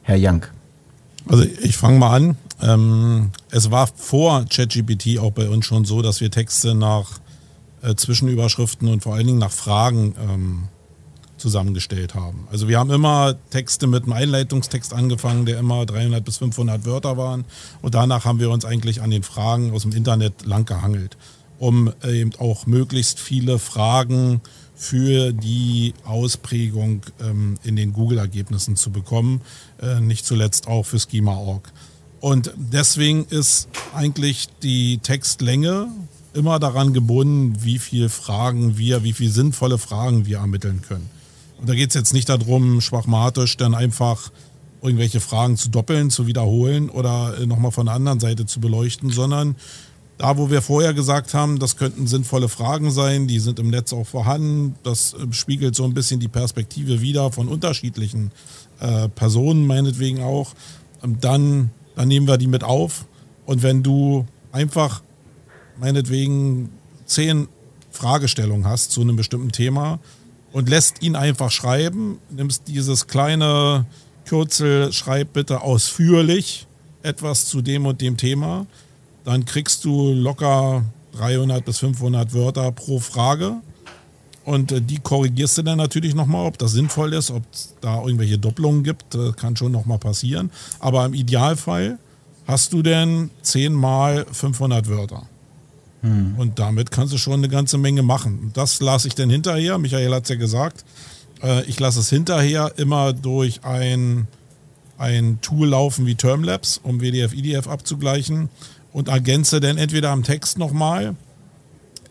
Herr 0.02 0.16
Young? 0.18 0.46
Also 1.28 1.44
ich 1.60 1.76
fange 1.76 1.98
mal 1.98 2.16
an. 2.16 2.36
Ähm, 2.62 3.30
es 3.50 3.70
war 3.70 3.86
vor 3.86 4.44
ChatGPT 4.44 5.18
auch 5.18 5.32
bei 5.32 5.48
uns 5.48 5.66
schon 5.66 5.84
so, 5.84 6.02
dass 6.02 6.20
wir 6.20 6.30
Texte 6.30 6.74
nach 6.74 7.20
äh, 7.82 7.94
Zwischenüberschriften 7.94 8.88
und 8.88 9.02
vor 9.02 9.14
allen 9.14 9.26
Dingen 9.26 9.38
nach 9.38 9.50
Fragen 9.50 10.14
ähm, 10.20 10.68
zusammengestellt 11.38 12.14
haben. 12.14 12.46
Also 12.52 12.68
wir 12.68 12.78
haben 12.78 12.90
immer 12.90 13.34
Texte 13.50 13.86
mit 13.86 14.04
einem 14.04 14.12
Einleitungstext 14.12 14.92
angefangen, 14.92 15.46
der 15.46 15.58
immer 15.58 15.86
300 15.86 16.24
bis 16.24 16.36
500 16.36 16.84
Wörter 16.84 17.16
waren. 17.16 17.44
Und 17.80 17.94
danach 17.94 18.26
haben 18.26 18.38
wir 18.38 18.50
uns 18.50 18.64
eigentlich 18.64 19.00
an 19.00 19.10
den 19.10 19.22
Fragen 19.22 19.72
aus 19.72 19.82
dem 19.82 19.92
Internet 19.92 20.44
lang 20.44 20.66
gehangelt, 20.66 21.16
um 21.58 21.92
eben 22.06 22.32
auch 22.38 22.66
möglichst 22.66 23.18
viele 23.18 23.58
Fragen 23.58 24.42
für 24.74 25.32
die 25.32 25.94
Ausprägung 26.04 27.02
ähm, 27.20 27.56
in 27.64 27.76
den 27.76 27.92
Google-Ergebnissen 27.92 28.76
zu 28.76 28.90
bekommen, 28.90 29.42
äh, 29.80 30.00
nicht 30.00 30.24
zuletzt 30.24 30.68
auch 30.68 30.84
für 30.84 30.98
Schema.org. 30.98 31.70
Und 32.20 32.52
deswegen 32.56 33.24
ist 33.24 33.68
eigentlich 33.94 34.48
die 34.62 34.98
Textlänge 34.98 35.88
immer 36.34 36.58
daran 36.58 36.92
gebunden, 36.92 37.56
wie 37.62 37.78
viele 37.78 38.08
Fragen 38.08 38.76
wir, 38.78 39.02
wie 39.02 39.12
viele 39.12 39.30
sinnvolle 39.30 39.78
Fragen 39.78 40.26
wir 40.26 40.38
ermitteln 40.38 40.82
können. 40.86 41.08
Und 41.58 41.68
da 41.68 41.74
geht 41.74 41.90
es 41.90 41.94
jetzt 41.94 42.12
nicht 42.12 42.28
darum, 42.28 42.80
schwachmatisch 42.80 43.56
dann 43.56 43.74
einfach 43.74 44.30
irgendwelche 44.82 45.20
Fragen 45.20 45.56
zu 45.56 45.68
doppeln, 45.68 46.10
zu 46.10 46.26
wiederholen 46.26 46.88
oder 46.88 47.36
äh, 47.38 47.46
nochmal 47.46 47.70
von 47.70 47.86
der 47.86 47.94
anderen 47.94 48.20
Seite 48.20 48.46
zu 48.46 48.60
beleuchten, 48.60 49.10
sondern 49.10 49.56
da, 50.16 50.36
wo 50.36 50.50
wir 50.50 50.62
vorher 50.62 50.92
gesagt 50.92 51.32
haben, 51.32 51.58
das 51.58 51.76
könnten 51.76 52.06
sinnvolle 52.06 52.48
Fragen 52.48 52.90
sein, 52.90 53.26
die 53.26 53.38
sind 53.38 53.58
im 53.58 53.70
Netz 53.70 53.92
auch 53.92 54.06
vorhanden, 54.06 54.74
das 54.82 55.14
äh, 55.14 55.32
spiegelt 55.32 55.74
so 55.74 55.84
ein 55.84 55.94
bisschen 55.94 56.20
die 56.20 56.28
Perspektive 56.28 57.00
wieder 57.00 57.32
von 57.32 57.48
unterschiedlichen 57.48 58.30
äh, 58.80 59.08
Personen, 59.08 59.66
meinetwegen 59.66 60.22
auch, 60.22 60.54
ähm, 61.02 61.18
dann, 61.20 61.70
dann 61.94 62.08
nehmen 62.08 62.26
wir 62.26 62.38
die 62.38 62.46
mit 62.46 62.64
auf. 62.64 63.06
Und 63.46 63.62
wenn 63.62 63.82
du 63.82 64.26
einfach 64.52 65.02
meinetwegen 65.78 66.70
zehn 67.06 67.48
Fragestellungen 67.90 68.66
hast 68.66 68.92
zu 68.92 69.00
einem 69.00 69.16
bestimmten 69.16 69.52
Thema 69.52 69.98
und 70.52 70.68
lässt 70.68 71.02
ihn 71.02 71.16
einfach 71.16 71.50
schreiben, 71.50 72.18
nimmst 72.30 72.68
dieses 72.68 73.06
kleine 73.06 73.86
Kürzel, 74.24 74.92
schreib 74.92 75.32
bitte 75.32 75.62
ausführlich 75.62 76.66
etwas 77.02 77.46
zu 77.46 77.62
dem 77.62 77.86
und 77.86 78.00
dem 78.00 78.16
Thema, 78.16 78.66
dann 79.24 79.44
kriegst 79.44 79.84
du 79.84 80.12
locker 80.12 80.84
300 81.12 81.64
bis 81.64 81.78
500 81.78 82.32
Wörter 82.32 82.70
pro 82.72 82.98
Frage. 83.00 83.56
Und 84.44 84.72
äh, 84.72 84.80
die 84.80 84.98
korrigierst 84.98 85.58
du 85.58 85.62
dann 85.62 85.78
natürlich 85.78 86.14
nochmal, 86.14 86.46
ob 86.46 86.58
das 86.58 86.72
sinnvoll 86.72 87.12
ist, 87.12 87.30
ob 87.30 87.42
es 87.52 87.74
da 87.80 88.02
irgendwelche 88.02 88.38
Doppelungen 88.38 88.82
gibt. 88.82 89.14
Das 89.14 89.36
kann 89.36 89.56
schon 89.56 89.72
nochmal 89.72 89.98
passieren. 89.98 90.50
Aber 90.78 91.04
im 91.04 91.14
Idealfall 91.14 91.98
hast 92.46 92.72
du 92.72 92.82
denn 92.82 93.30
10 93.42 93.72
mal 93.72 94.26
500 94.30 94.88
Wörter. 94.88 95.26
Hm. 96.02 96.34
Und 96.38 96.58
damit 96.58 96.90
kannst 96.90 97.12
du 97.12 97.18
schon 97.18 97.34
eine 97.34 97.48
ganze 97.48 97.78
Menge 97.78 98.02
machen. 98.02 98.50
Das 98.54 98.80
lasse 98.80 99.08
ich 99.08 99.14
dann 99.14 99.30
hinterher. 99.30 99.78
Michael 99.78 100.12
hat 100.14 100.24
es 100.24 100.30
ja 100.30 100.36
gesagt. 100.36 100.84
Äh, 101.42 101.64
ich 101.64 101.78
lasse 101.78 102.00
es 102.00 102.08
hinterher 102.08 102.72
immer 102.76 103.12
durch 103.12 103.64
ein, 103.64 104.26
ein 104.98 105.38
Tool 105.42 105.68
laufen 105.68 106.06
wie 106.06 106.14
Termlabs, 106.14 106.80
um 106.82 107.00
WDF, 107.00 107.34
IDF 107.34 107.68
abzugleichen 107.68 108.48
und 108.92 109.08
ergänze 109.08 109.60
dann 109.60 109.78
entweder 109.78 110.10
am 110.10 110.22
Text 110.22 110.58
nochmal. 110.58 111.14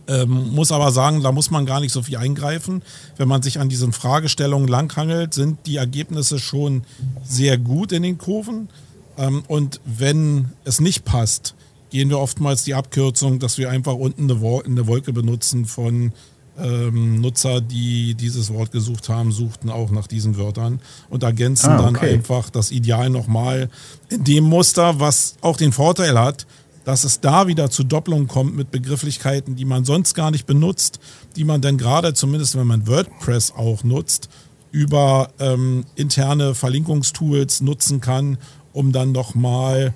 Ähm, 0.09 0.55
muss 0.55 0.71
aber 0.71 0.91
sagen, 0.91 1.21
da 1.21 1.31
muss 1.31 1.51
man 1.51 1.67
gar 1.67 1.79
nicht 1.79 1.91
so 1.91 2.01
viel 2.01 2.17
eingreifen. 2.17 2.81
Wenn 3.17 3.27
man 3.27 3.43
sich 3.43 3.59
an 3.59 3.69
diesen 3.69 3.93
Fragestellungen 3.93 4.67
langhangelt, 4.67 5.35
sind 5.35 5.59
die 5.67 5.77
Ergebnisse 5.77 6.39
schon 6.39 6.83
sehr 7.23 7.59
gut 7.59 7.91
in 7.91 8.01
den 8.01 8.17
Kurven. 8.17 8.69
Ähm, 9.17 9.43
und 9.47 9.79
wenn 9.85 10.49
es 10.65 10.79
nicht 10.81 11.05
passt, 11.05 11.53
gehen 11.91 12.09
wir 12.09 12.17
oftmals 12.17 12.63
die 12.63 12.73
Abkürzung, 12.73 13.37
dass 13.37 13.59
wir 13.59 13.69
einfach 13.69 13.93
unten 13.93 14.23
eine, 14.23 14.41
Wo 14.41 14.61
eine 14.61 14.87
Wolke 14.87 15.13
benutzen 15.13 15.65
von 15.65 16.11
ähm, 16.57 17.21
Nutzer, 17.21 17.61
die 17.61 18.15
dieses 18.15 18.51
Wort 18.51 18.71
gesucht 18.71 19.09
haben, 19.09 19.31
suchten 19.31 19.69
auch 19.69 19.91
nach 19.91 20.07
diesen 20.07 20.37
Wörtern 20.37 20.81
und 21.09 21.21
ergänzen 21.21 21.69
ah, 21.69 21.87
okay. 21.87 21.93
dann 21.93 21.95
einfach 21.97 22.49
das 22.49 22.71
Ideal 22.71 23.11
nochmal 23.11 23.69
in 24.09 24.23
dem 24.23 24.43
Muster, 24.43 24.99
was 24.99 25.35
auch 25.41 25.57
den 25.57 25.71
Vorteil 25.71 26.19
hat, 26.19 26.47
dass 26.89 27.03
es 27.03 27.19
da 27.19 27.45
wieder 27.45 27.69
zu 27.69 27.83
Doppelungen 27.83 28.27
kommt 28.27 28.55
mit 28.55 28.71
Begrifflichkeiten, 28.71 29.55
die 29.55 29.63
man 29.63 29.85
sonst 29.85 30.15
gar 30.15 30.31
nicht 30.31 30.47
benutzt, 30.47 30.99
die 31.35 31.43
man 31.43 31.61
dann 31.61 31.77
gerade, 31.77 32.15
zumindest 32.15 32.57
wenn 32.57 32.65
man 32.65 32.87
WordPress 32.87 33.51
auch 33.51 33.83
nutzt, 33.83 34.27
über 34.71 35.29
ähm, 35.37 35.85
interne 35.93 36.55
Verlinkungstools 36.55 37.61
nutzen 37.61 38.01
kann, 38.01 38.39
um 38.73 38.91
dann 38.91 39.11
nochmal 39.11 39.93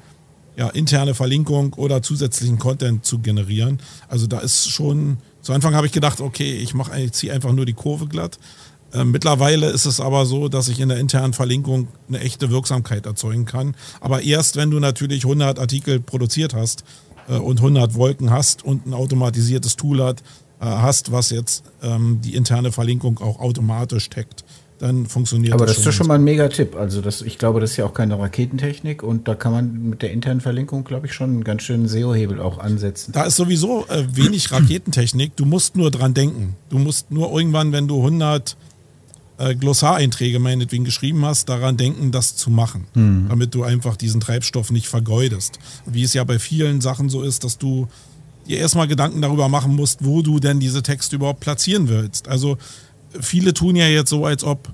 ja, 0.55 0.69
interne 0.69 1.15
Verlinkung 1.15 1.73
oder 1.73 2.03
zusätzlichen 2.03 2.59
Content 2.59 3.03
zu 3.03 3.17
generieren. 3.17 3.79
Also 4.07 4.27
da 4.27 4.37
ist 4.37 4.69
schon, 4.69 5.17
zu 5.41 5.51
Anfang 5.51 5.73
habe 5.73 5.87
ich 5.87 5.93
gedacht, 5.93 6.21
okay, 6.21 6.57
ich 6.57 6.75
mache, 6.75 7.01
ich 7.01 7.13
ziehe 7.13 7.33
einfach 7.33 7.53
nur 7.53 7.65
die 7.65 7.73
Kurve 7.73 8.05
glatt. 8.05 8.37
Ähm, 8.93 9.11
mittlerweile 9.11 9.69
ist 9.69 9.85
es 9.85 9.99
aber 9.99 10.25
so, 10.25 10.49
dass 10.49 10.67
ich 10.67 10.79
in 10.79 10.89
der 10.89 10.99
internen 10.99 11.33
Verlinkung 11.33 11.87
eine 12.07 12.19
echte 12.19 12.51
Wirksamkeit 12.51 13.05
erzeugen 13.05 13.45
kann. 13.45 13.75
Aber 13.99 14.21
erst, 14.21 14.55
wenn 14.55 14.71
du 14.71 14.79
natürlich 14.79 15.23
100 15.23 15.59
Artikel 15.59 15.99
produziert 15.99 16.53
hast 16.53 16.83
äh, 17.27 17.35
und 17.35 17.57
100 17.59 17.95
Wolken 17.95 18.29
hast 18.31 18.63
und 18.63 18.85
ein 18.85 18.93
automatisiertes 18.93 19.75
Tool 19.75 20.03
hat, 20.03 20.21
äh, 20.61 20.65
hast, 20.65 21.11
was 21.11 21.31
jetzt 21.31 21.63
ähm, 21.81 22.19
die 22.23 22.35
interne 22.35 22.71
Verlinkung 22.71 23.19
auch 23.19 23.39
automatisch 23.39 24.09
taggt 24.09 24.43
dann 24.83 25.05
funktioniert 25.05 25.53
Aber 25.53 25.65
das, 25.65 25.77
das 25.77 25.87
ist 25.87 25.95
schon 25.95 26.07
mal 26.07 26.15
ein 26.15 26.25
mega 26.25 26.49
Tipp. 26.49 26.75
Also 26.75 26.99
das, 26.99 27.21
ich 27.21 27.37
glaube, 27.37 27.61
das 27.61 27.71
ist 27.71 27.77
ja 27.77 27.85
auch 27.85 27.93
keine 27.93 28.19
Raketentechnik 28.19 29.01
und 29.01 29.29
da 29.29 29.35
kann 29.35 29.53
man 29.53 29.89
mit 29.89 30.01
der 30.01 30.11
internen 30.11 30.41
Verlinkung, 30.41 30.83
glaube 30.83 31.07
ich, 31.07 31.13
schon 31.13 31.29
einen 31.29 31.43
ganz 31.45 31.63
schönen 31.63 31.87
SEO-Hebel 31.87 32.41
auch 32.41 32.57
ansetzen. 32.57 33.13
Da 33.13 33.23
ist 33.23 33.37
sowieso 33.37 33.85
äh, 33.87 34.03
wenig 34.13 34.51
Raketentechnik. 34.51 35.37
Du 35.37 35.45
musst 35.45 35.77
nur 35.77 35.89
dran 35.89 36.13
denken. 36.13 36.57
Du 36.69 36.79
musst 36.79 37.11
nur 37.11 37.31
irgendwann, 37.31 37.71
wenn 37.71 37.87
du 37.87 37.97
100 37.99 38.57
äh, 39.43 39.55
Glossareinträge 39.55 40.39
meinetwegen 40.39 40.83
geschrieben 40.83 41.25
hast, 41.25 41.49
daran 41.49 41.77
denken, 41.77 42.11
das 42.11 42.35
zu 42.35 42.49
machen, 42.49 42.87
mhm. 42.93 43.27
damit 43.29 43.55
du 43.55 43.63
einfach 43.63 43.95
diesen 43.95 44.21
Treibstoff 44.21 44.71
nicht 44.71 44.87
vergeudest. 44.87 45.59
Wie 45.85 46.03
es 46.03 46.13
ja 46.13 46.23
bei 46.23 46.39
vielen 46.39 46.81
Sachen 46.81 47.09
so 47.09 47.21
ist, 47.21 47.43
dass 47.43 47.57
du 47.57 47.87
dir 48.47 48.59
erstmal 48.59 48.87
Gedanken 48.87 49.21
darüber 49.21 49.49
machen 49.49 49.75
musst, 49.75 50.03
wo 50.03 50.21
du 50.21 50.39
denn 50.39 50.59
diese 50.59 50.83
Texte 50.83 51.15
überhaupt 51.15 51.39
platzieren 51.39 51.87
willst. 51.87 52.27
Also 52.27 52.57
viele 53.19 53.53
tun 53.53 53.75
ja 53.75 53.87
jetzt 53.87 54.09
so, 54.09 54.25
als 54.25 54.43
ob 54.43 54.71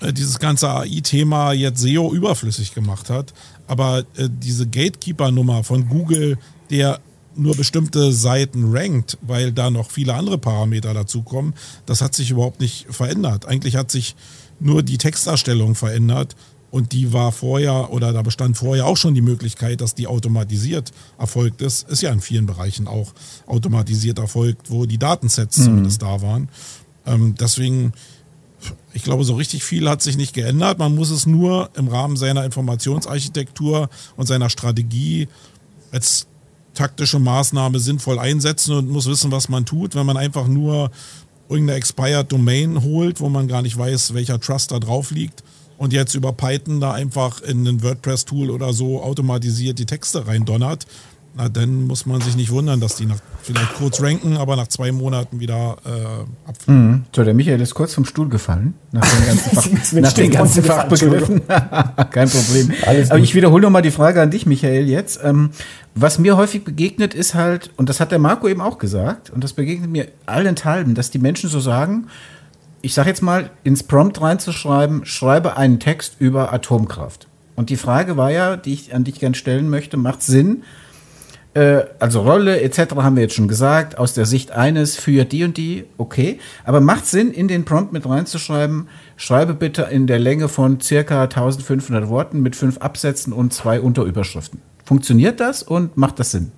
äh, 0.00 0.12
dieses 0.12 0.38
ganze 0.38 0.68
AI-Thema 0.68 1.52
jetzt 1.52 1.80
SEO 1.80 2.12
überflüssig 2.12 2.74
gemacht 2.74 3.10
hat. 3.10 3.32
Aber 3.66 4.00
äh, 4.16 4.28
diese 4.30 4.66
Gatekeeper-Nummer 4.66 5.64
von 5.64 5.88
Google, 5.88 6.38
der 6.70 7.00
nur 7.36 7.56
bestimmte 7.56 8.12
Seiten 8.12 8.74
rankt, 8.74 9.18
weil 9.22 9.52
da 9.52 9.70
noch 9.70 9.90
viele 9.90 10.14
andere 10.14 10.38
Parameter 10.38 10.94
dazukommen, 10.94 11.54
das 11.86 12.00
hat 12.00 12.14
sich 12.14 12.30
überhaupt 12.30 12.60
nicht 12.60 12.86
verändert. 12.90 13.46
Eigentlich 13.46 13.76
hat 13.76 13.90
sich 13.90 14.14
nur 14.60 14.82
die 14.82 14.98
Texterstellung 14.98 15.74
verändert 15.74 16.36
und 16.74 16.92
die 16.92 17.12
war 17.12 17.30
vorher 17.30 17.92
oder 17.92 18.12
da 18.12 18.22
bestand 18.22 18.56
vorher 18.56 18.86
auch 18.86 18.96
schon 18.96 19.14
die 19.14 19.22
Möglichkeit, 19.22 19.80
dass 19.80 19.94
die 19.94 20.08
automatisiert 20.08 20.92
erfolgt 21.18 21.62
ist. 21.62 21.88
Ist 21.88 22.02
ja 22.02 22.10
in 22.10 22.20
vielen 22.20 22.46
Bereichen 22.46 22.88
auch 22.88 23.12
automatisiert 23.46 24.18
erfolgt, 24.18 24.70
wo 24.72 24.84
die 24.84 24.98
Datensets 24.98 25.58
mhm. 25.58 25.64
zumindest 25.64 26.02
da 26.02 26.20
waren. 26.20 26.48
Ähm, 27.06 27.36
deswegen, 27.38 27.92
ich 28.92 29.04
glaube, 29.04 29.22
so 29.22 29.36
richtig 29.36 29.62
viel 29.62 29.88
hat 29.88 30.02
sich 30.02 30.16
nicht 30.16 30.34
geändert. 30.34 30.78
Man 30.78 30.96
muss 30.96 31.10
es 31.10 31.26
nur 31.26 31.70
im 31.76 31.86
Rahmen 31.86 32.16
seiner 32.16 32.44
Informationsarchitektur 32.44 33.88
und 34.16 34.26
seiner 34.26 34.50
Strategie 34.50 35.28
als 35.92 36.26
taktische 36.74 37.18
Maßnahme 37.18 37.78
sinnvoll 37.78 38.18
einsetzen 38.18 38.76
und 38.76 38.90
muss 38.90 39.06
wissen, 39.06 39.32
was 39.32 39.48
man 39.48 39.64
tut. 39.64 39.94
Wenn 39.94 40.06
man 40.06 40.16
einfach 40.16 40.46
nur 40.46 40.90
irgendeine 41.48 41.78
Expired 41.78 42.30
Domain 42.30 42.82
holt, 42.82 43.20
wo 43.20 43.28
man 43.28 43.48
gar 43.48 43.62
nicht 43.62 43.76
weiß, 43.76 44.14
welcher 44.14 44.40
Trust 44.40 44.72
da 44.72 44.78
drauf 44.78 45.10
liegt 45.10 45.42
und 45.78 45.92
jetzt 45.92 46.14
über 46.14 46.32
Python 46.32 46.80
da 46.80 46.92
einfach 46.92 47.40
in 47.40 47.66
ein 47.66 47.82
WordPress-Tool 47.82 48.50
oder 48.50 48.72
so 48.72 49.02
automatisiert 49.02 49.78
die 49.78 49.86
Texte 49.86 50.26
reindonnert, 50.26 50.86
na, 51.36 51.48
dann 51.48 51.86
muss 51.88 52.06
man 52.06 52.20
sich 52.20 52.36
nicht 52.36 52.52
wundern, 52.52 52.80
dass 52.80 52.94
die 52.94 53.06
nach, 53.06 53.16
vielleicht 53.42 53.74
kurz 53.74 54.00
ranken, 54.00 54.36
aber 54.36 54.54
nach 54.54 54.68
zwei 54.68 54.92
Monaten 54.92 55.40
wieder 55.40 55.76
äh, 55.84 56.48
abfallen. 56.48 56.90
Mhm. 56.90 57.04
So, 57.14 57.24
der 57.24 57.34
Michael 57.34 57.60
ist 57.60 57.74
kurz 57.74 57.92
vom 57.92 58.04
Stuhl 58.04 58.28
gefallen. 58.28 58.74
Nach 58.92 59.04
den 59.04 59.26
ganzen, 59.26 59.50
Fach, 59.56 59.92
nach 60.00 60.12
den 60.12 60.30
ganzen 60.30 60.62
Fachbegriffen. 60.62 61.42
Kein 62.10 62.28
Problem. 62.28 62.72
Alles 62.86 63.10
aber 63.10 63.18
ich 63.18 63.34
wiederhole 63.34 63.62
nochmal 63.62 63.82
die 63.82 63.90
Frage 63.90 64.22
an 64.22 64.30
dich, 64.30 64.46
Michael, 64.46 64.88
jetzt. 64.88 65.18
Ähm, 65.24 65.50
was 65.96 66.20
mir 66.20 66.36
häufig 66.36 66.62
begegnet, 66.62 67.14
ist 67.14 67.34
halt, 67.34 67.70
und 67.76 67.88
das 67.88 67.98
hat 67.98 68.12
der 68.12 68.20
Marco 68.20 68.46
eben 68.46 68.60
auch 68.60 68.78
gesagt, 68.78 69.30
und 69.30 69.42
das 69.42 69.54
begegnet 69.54 69.90
mir 69.90 70.08
allenthalben, 70.26 70.94
dass 70.94 71.10
die 71.10 71.18
Menschen 71.18 71.50
so 71.50 71.58
sagen, 71.58 72.06
ich 72.80 72.94
sage 72.94 73.08
jetzt 73.08 73.22
mal, 73.22 73.50
ins 73.64 73.82
Prompt 73.82 74.20
reinzuschreiben, 74.20 75.04
schreibe 75.04 75.56
einen 75.56 75.80
Text 75.80 76.16
über 76.20 76.52
Atomkraft. 76.52 77.26
Und 77.56 77.70
die 77.70 77.76
Frage 77.76 78.16
war 78.16 78.30
ja, 78.30 78.56
die 78.56 78.72
ich 78.72 78.94
an 78.94 79.02
dich 79.02 79.18
gerne 79.18 79.34
stellen 79.34 79.68
möchte, 79.68 79.96
macht 79.96 80.22
Sinn, 80.22 80.62
also 82.00 82.22
Rolle 82.22 82.60
etc. 82.60 82.96
haben 82.96 83.16
wir 83.16 83.22
jetzt 83.22 83.34
schon 83.34 83.48
gesagt, 83.48 83.96
aus 83.98 84.12
der 84.14 84.26
Sicht 84.26 84.50
eines 84.50 84.96
für 84.96 85.24
die 85.24 85.44
und 85.44 85.56
die, 85.56 85.84
okay. 85.98 86.38
Aber 86.64 86.80
macht 86.80 87.06
Sinn, 87.06 87.30
in 87.30 87.46
den 87.46 87.64
Prompt 87.64 87.92
mit 87.92 88.08
reinzuschreiben, 88.08 88.88
schreibe 89.16 89.54
bitte 89.54 89.82
in 89.82 90.06
der 90.06 90.18
Länge 90.18 90.48
von 90.48 90.80
circa 90.80 91.22
1500 91.22 92.08
Worten 92.08 92.42
mit 92.42 92.56
fünf 92.56 92.78
Absätzen 92.78 93.32
und 93.32 93.52
zwei 93.52 93.80
Unterüberschriften. 93.80 94.60
Funktioniert 94.84 95.40
das 95.40 95.62
und 95.62 95.96
macht 95.96 96.18
das 96.18 96.32
Sinn? 96.32 96.50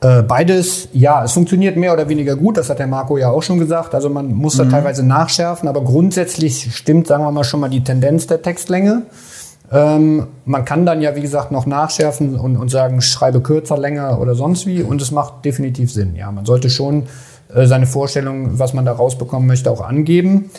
Äh, 0.00 0.22
beides, 0.22 0.88
ja, 0.92 1.24
es 1.24 1.32
funktioniert 1.32 1.76
mehr 1.76 1.92
oder 1.92 2.08
weniger 2.08 2.36
gut, 2.36 2.58
das 2.58 2.68
hat 2.68 2.78
der 2.78 2.86
Marco 2.86 3.16
ja 3.16 3.30
auch 3.30 3.42
schon 3.42 3.58
gesagt. 3.58 3.94
Also 3.94 4.10
man 4.10 4.34
muss 4.34 4.56
da 4.56 4.64
mhm. 4.64 4.70
teilweise 4.70 5.02
nachschärfen, 5.02 5.66
aber 5.68 5.82
grundsätzlich 5.82 6.74
stimmt, 6.76 7.06
sagen 7.06 7.24
wir 7.24 7.30
mal, 7.30 7.44
schon 7.44 7.60
mal 7.60 7.70
die 7.70 7.82
Tendenz 7.82 8.26
der 8.26 8.42
Textlänge. 8.42 9.02
Ähm, 9.70 10.26
man 10.44 10.64
kann 10.64 10.86
dann 10.86 11.00
ja, 11.00 11.16
wie 11.16 11.20
gesagt, 11.20 11.50
noch 11.50 11.66
nachschärfen 11.66 12.38
und, 12.38 12.56
und 12.56 12.70
sagen, 12.70 13.00
schreibe 13.00 13.40
kürzer, 13.40 13.78
länger 13.78 14.20
oder 14.20 14.34
sonst 14.34 14.66
wie. 14.66 14.82
Und 14.82 15.00
es 15.00 15.10
macht 15.10 15.44
definitiv 15.44 15.92
Sinn. 15.92 16.16
Ja, 16.16 16.30
man 16.30 16.44
sollte 16.44 16.70
schon 16.70 17.04
äh, 17.54 17.66
seine 17.66 17.86
Vorstellung, 17.86 18.58
was 18.58 18.74
man 18.74 18.84
da 18.84 18.92
rausbekommen 18.92 19.46
möchte, 19.46 19.70
auch 19.70 19.80
angeben. 19.80 20.50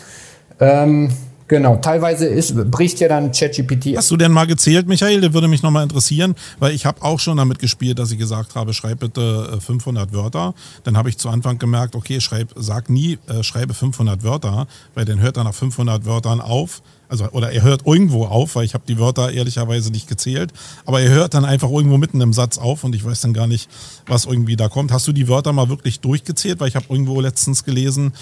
Ähm, 0.60 1.10
Genau, 1.48 1.76
teilweise 1.76 2.26
ist, 2.26 2.56
bricht 2.72 2.98
ja 2.98 3.06
dann 3.06 3.30
ChatGPT. 3.30 3.96
Hast 3.96 4.10
du 4.10 4.16
denn 4.16 4.32
mal 4.32 4.48
gezählt, 4.48 4.88
Michael? 4.88 5.20
Das 5.20 5.32
würde 5.32 5.46
mich 5.46 5.62
nochmal 5.62 5.84
interessieren, 5.84 6.34
weil 6.58 6.72
ich 6.72 6.86
habe 6.86 7.02
auch 7.02 7.20
schon 7.20 7.36
damit 7.36 7.60
gespielt, 7.60 8.00
dass 8.00 8.10
ich 8.10 8.18
gesagt 8.18 8.56
habe, 8.56 8.74
schreib 8.74 8.98
bitte 8.98 9.60
500 9.60 10.10
äh, 10.10 10.12
Wörter. 10.12 10.54
Dann 10.82 10.96
habe 10.96 11.08
ich 11.08 11.18
zu 11.18 11.28
Anfang 11.28 11.58
gemerkt, 11.58 11.94
okay, 11.94 12.20
schreib, 12.20 12.48
sag 12.56 12.90
nie, 12.90 13.18
äh, 13.28 13.44
schreibe 13.44 13.74
500 13.74 14.24
Wörter, 14.24 14.66
weil 14.94 15.04
dann 15.04 15.20
hört 15.20 15.36
er 15.36 15.44
nach 15.44 15.54
500 15.54 16.04
Wörtern 16.04 16.40
auf. 16.40 16.82
Also, 17.08 17.28
oder 17.30 17.52
er 17.52 17.62
hört 17.62 17.86
irgendwo 17.86 18.26
auf, 18.26 18.56
weil 18.56 18.64
ich 18.64 18.74
habe 18.74 18.84
die 18.86 18.98
Wörter 18.98 19.32
ehrlicherweise 19.32 19.90
nicht 19.90 20.08
gezählt. 20.08 20.52
Aber 20.84 21.00
er 21.00 21.10
hört 21.10 21.34
dann 21.34 21.44
einfach 21.44 21.70
irgendwo 21.70 21.98
mitten 21.98 22.20
im 22.20 22.32
Satz 22.32 22.58
auf 22.58 22.84
und 22.84 22.94
ich 22.94 23.04
weiß 23.04 23.20
dann 23.20 23.34
gar 23.34 23.46
nicht, 23.46 23.70
was 24.06 24.24
irgendwie 24.24 24.56
da 24.56 24.68
kommt. 24.68 24.92
Hast 24.92 25.06
du 25.06 25.12
die 25.12 25.28
Wörter 25.28 25.52
mal 25.52 25.68
wirklich 25.68 26.00
durchgezählt? 26.00 26.60
Weil 26.60 26.68
ich 26.68 26.76
habe 26.76 26.86
irgendwo 26.88 27.20
letztens 27.20 27.64
gelesen, 27.64 28.12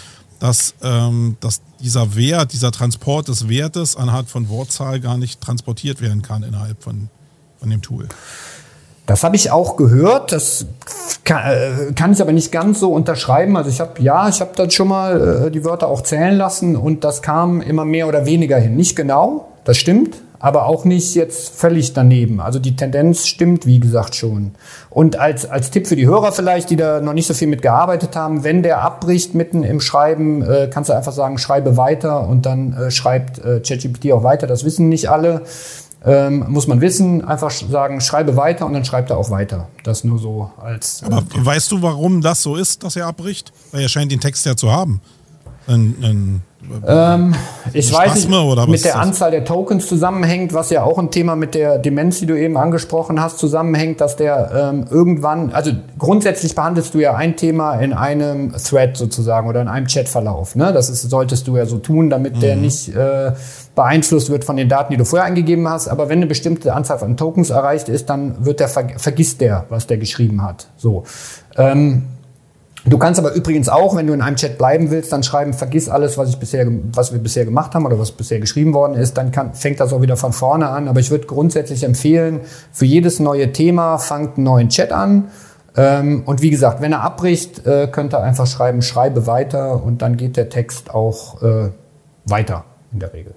dass, 0.40 0.74
ähm, 0.82 1.36
dass 1.40 1.62
dieser 1.80 2.16
Wert, 2.16 2.52
dieser 2.52 2.72
Transport 2.72 3.28
des 3.28 3.48
Wertes 3.48 3.96
anhand 3.96 4.28
von 4.28 4.48
Wortzahl 4.48 5.00
gar 5.00 5.16
nicht 5.16 5.40
transportiert 5.40 6.00
werden 6.00 6.22
kann 6.22 6.42
innerhalb 6.42 6.82
von, 6.82 7.08
von 7.58 7.70
dem 7.70 7.80
Tool. 7.80 8.08
Das 9.06 9.22
habe 9.22 9.36
ich 9.36 9.50
auch 9.50 9.76
gehört. 9.76 10.32
Das 10.32 10.66
kann, 11.24 11.42
äh, 11.44 11.92
kann, 11.94 12.12
ich 12.12 12.22
aber 12.22 12.32
nicht 12.32 12.52
ganz 12.52 12.80
so 12.80 12.92
unterschreiben. 12.92 13.56
Also 13.56 13.70
ich 13.70 13.80
habe 13.80 14.00
ja, 14.00 14.28
ich 14.28 14.40
habe 14.40 14.52
dann 14.56 14.70
schon 14.70 14.88
mal 14.88 15.46
äh, 15.46 15.50
die 15.50 15.64
Wörter 15.64 15.88
auch 15.88 16.02
zählen 16.02 16.36
lassen 16.36 16.76
und 16.76 17.04
das 17.04 17.20
kam 17.20 17.60
immer 17.60 17.84
mehr 17.84 18.08
oder 18.08 18.26
weniger 18.26 18.56
hin. 18.58 18.76
Nicht 18.76 18.96
genau, 18.96 19.48
das 19.64 19.76
stimmt 19.76 20.16
aber 20.44 20.66
auch 20.66 20.84
nicht 20.84 21.14
jetzt 21.14 21.58
völlig 21.58 21.94
daneben. 21.94 22.38
Also 22.38 22.58
die 22.58 22.76
Tendenz 22.76 23.26
stimmt, 23.26 23.64
wie 23.64 23.80
gesagt, 23.80 24.14
schon. 24.14 24.50
Und 24.90 25.18
als, 25.18 25.48
als 25.48 25.70
Tipp 25.70 25.86
für 25.86 25.96
die 25.96 26.06
Hörer 26.06 26.32
vielleicht, 26.32 26.68
die 26.68 26.76
da 26.76 27.00
noch 27.00 27.14
nicht 27.14 27.26
so 27.26 27.32
viel 27.32 27.48
mit 27.48 27.62
gearbeitet 27.62 28.14
haben, 28.14 28.44
wenn 28.44 28.62
der 28.62 28.82
abbricht 28.82 29.34
mitten 29.34 29.62
im 29.62 29.80
Schreiben, 29.80 30.42
äh, 30.42 30.68
kannst 30.70 30.90
du 30.90 30.94
einfach 30.94 31.12
sagen, 31.12 31.38
schreibe 31.38 31.78
weiter 31.78 32.28
und 32.28 32.44
dann 32.44 32.74
äh, 32.74 32.90
schreibt 32.90 33.38
äh, 33.38 33.60
ChatGPT 33.60 34.12
auch 34.12 34.22
weiter. 34.22 34.46
Das 34.46 34.66
wissen 34.66 34.90
nicht 34.90 35.08
alle. 35.08 35.40
Ähm, 36.06 36.44
muss 36.48 36.66
man 36.66 36.80
wissen, 36.80 37.24
einfach 37.24 37.50
sagen, 37.50 38.00
schreibe 38.00 38.36
weiter 38.36 38.66
und 38.66 38.74
dann 38.74 38.84
schreibt 38.84 39.10
er 39.10 39.16
auch 39.16 39.30
weiter. 39.30 39.68
Das 39.84 40.04
nur 40.04 40.18
so 40.18 40.50
als. 40.62 41.02
Aber 41.02 41.22
weißt 41.34 41.72
du, 41.72 41.80
warum 41.80 42.20
das 42.20 42.42
so 42.42 42.56
ist, 42.56 42.82
dass 42.82 42.96
er 42.96 43.06
abbricht? 43.06 43.52
Weil 43.72 43.82
er 43.82 43.88
scheint 43.88 44.12
den 44.12 44.20
Text 44.20 44.44
ja 44.44 44.54
zu 44.54 44.70
haben. 44.70 45.00
Ein, 45.66 45.94
ein 46.02 46.42
ähm, 46.86 47.34
ich 47.72 47.92
weiß 47.92 48.26
nicht, 48.26 48.68
mit 48.68 48.84
der 48.84 48.98
Anzahl 48.98 49.30
der 49.30 49.44
Tokens 49.44 49.86
zusammenhängt, 49.86 50.52
was 50.52 50.70
ja 50.70 50.82
auch 50.82 50.98
ein 50.98 51.10
Thema 51.10 51.36
mit 51.36 51.54
der 51.54 51.78
Demenz, 51.78 52.20
die 52.20 52.26
du 52.26 52.38
eben 52.38 52.56
angesprochen 52.56 53.20
hast, 53.20 53.38
zusammenhängt, 53.38 54.00
dass 54.00 54.16
der 54.16 54.72
ähm, 54.72 54.86
irgendwann, 54.90 55.52
also 55.52 55.72
grundsätzlich 55.98 56.54
behandelst 56.54 56.94
du 56.94 57.00
ja 57.00 57.14
ein 57.14 57.36
Thema 57.36 57.76
in 57.76 57.92
einem 57.92 58.52
Thread 58.52 58.96
sozusagen 58.96 59.48
oder 59.48 59.60
in 59.62 59.68
einem 59.68 59.86
Chatverlauf. 59.86 60.56
Ne? 60.56 60.72
Das 60.72 60.88
ist, 60.88 61.02
solltest 61.02 61.46
du 61.48 61.56
ja 61.56 61.66
so 61.66 61.78
tun, 61.78 62.10
damit 62.10 62.36
mhm. 62.36 62.40
der 62.40 62.56
nicht 62.56 62.94
äh, 62.94 63.32
beeinflusst 63.74 64.30
wird 64.30 64.44
von 64.44 64.56
den 64.56 64.68
Daten, 64.68 64.92
die 64.92 64.96
du 64.96 65.04
vorher 65.04 65.26
eingegeben 65.26 65.68
hast. 65.68 65.88
Aber 65.88 66.08
wenn 66.08 66.18
eine 66.18 66.26
bestimmte 66.26 66.74
Anzahl 66.74 66.98
von 66.98 67.16
Tokens 67.16 67.50
erreicht 67.50 67.88
ist, 67.88 68.08
dann 68.08 68.44
wird 68.44 68.60
der 68.60 68.68
vergisst 68.68 69.40
der, 69.40 69.66
was 69.68 69.86
der 69.86 69.98
geschrieben 69.98 70.42
hat. 70.42 70.68
So. 70.76 71.04
Ähm, 71.56 72.04
Du 72.86 72.98
kannst 72.98 73.18
aber 73.18 73.32
übrigens 73.32 73.70
auch, 73.70 73.96
wenn 73.96 74.06
du 74.06 74.12
in 74.12 74.20
einem 74.20 74.36
Chat 74.36 74.58
bleiben 74.58 74.90
willst, 74.90 75.10
dann 75.10 75.22
schreiben, 75.22 75.54
vergiss 75.54 75.88
alles, 75.88 76.18
was 76.18 76.28
ich 76.28 76.36
bisher, 76.36 76.66
was 76.92 77.14
wir 77.14 77.18
bisher 77.18 77.46
gemacht 77.46 77.74
haben 77.74 77.86
oder 77.86 77.98
was 77.98 78.12
bisher 78.12 78.40
geschrieben 78.40 78.74
worden 78.74 78.92
ist, 78.92 79.16
dann 79.16 79.32
kann, 79.32 79.54
fängt 79.54 79.80
das 79.80 79.94
auch 79.94 80.02
wieder 80.02 80.18
von 80.18 80.34
vorne 80.34 80.68
an. 80.68 80.86
Aber 80.88 81.00
ich 81.00 81.10
würde 81.10 81.26
grundsätzlich 81.26 81.82
empfehlen, 81.82 82.40
für 82.72 82.84
jedes 82.84 83.20
neue 83.20 83.52
Thema 83.52 83.96
fangt 83.96 84.36
einen 84.36 84.44
neuen 84.44 84.68
Chat 84.68 84.92
an. 84.92 85.28
Ähm, 85.76 86.24
und 86.26 86.42
wie 86.42 86.50
gesagt, 86.50 86.82
wenn 86.82 86.92
er 86.92 87.00
abbricht, 87.00 87.66
äh, 87.66 87.88
könnt 87.90 88.12
ihr 88.12 88.20
einfach 88.20 88.46
schreiben, 88.46 88.82
schreibe 88.82 89.26
weiter 89.26 89.82
und 89.82 90.02
dann 90.02 90.18
geht 90.18 90.36
der 90.36 90.50
Text 90.50 90.94
auch 90.94 91.42
äh, 91.42 91.70
weiter 92.26 92.66
in 92.92 93.00
der 93.00 93.14
Regel. 93.14 93.34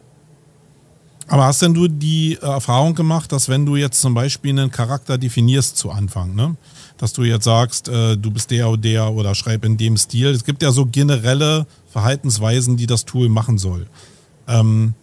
Aber 1.27 1.45
hast 1.45 1.61
denn 1.61 1.73
du 1.73 1.87
die 1.87 2.37
Erfahrung 2.41 2.95
gemacht, 2.95 3.31
dass 3.31 3.49
wenn 3.49 3.65
du 3.65 3.75
jetzt 3.75 3.99
zum 3.99 4.13
Beispiel 4.13 4.51
einen 4.51 4.71
Charakter 4.71 5.17
definierst 5.17 5.77
zu 5.77 5.91
Anfang, 5.91 6.35
ne? 6.35 6.55
dass 6.97 7.13
du 7.13 7.23
jetzt 7.23 7.43
sagst, 7.43 7.89
äh, 7.89 8.17
du 8.17 8.31
bist 8.31 8.49
der 8.49 8.69
oder 8.69 8.77
der 8.77 9.13
oder 9.13 9.35
schreib 9.35 9.65
in 9.65 9.77
dem 9.77 9.97
Stil. 9.97 10.27
Es 10.27 10.45
gibt 10.45 10.63
ja 10.63 10.71
so 10.71 10.85
generelle 10.85 11.67
Verhaltensweisen, 11.91 12.77
die 12.77 12.87
das 12.87 13.05
Tool 13.05 13.29
machen 13.29 13.57
soll. 13.57 13.87
Ähm, 14.47 14.93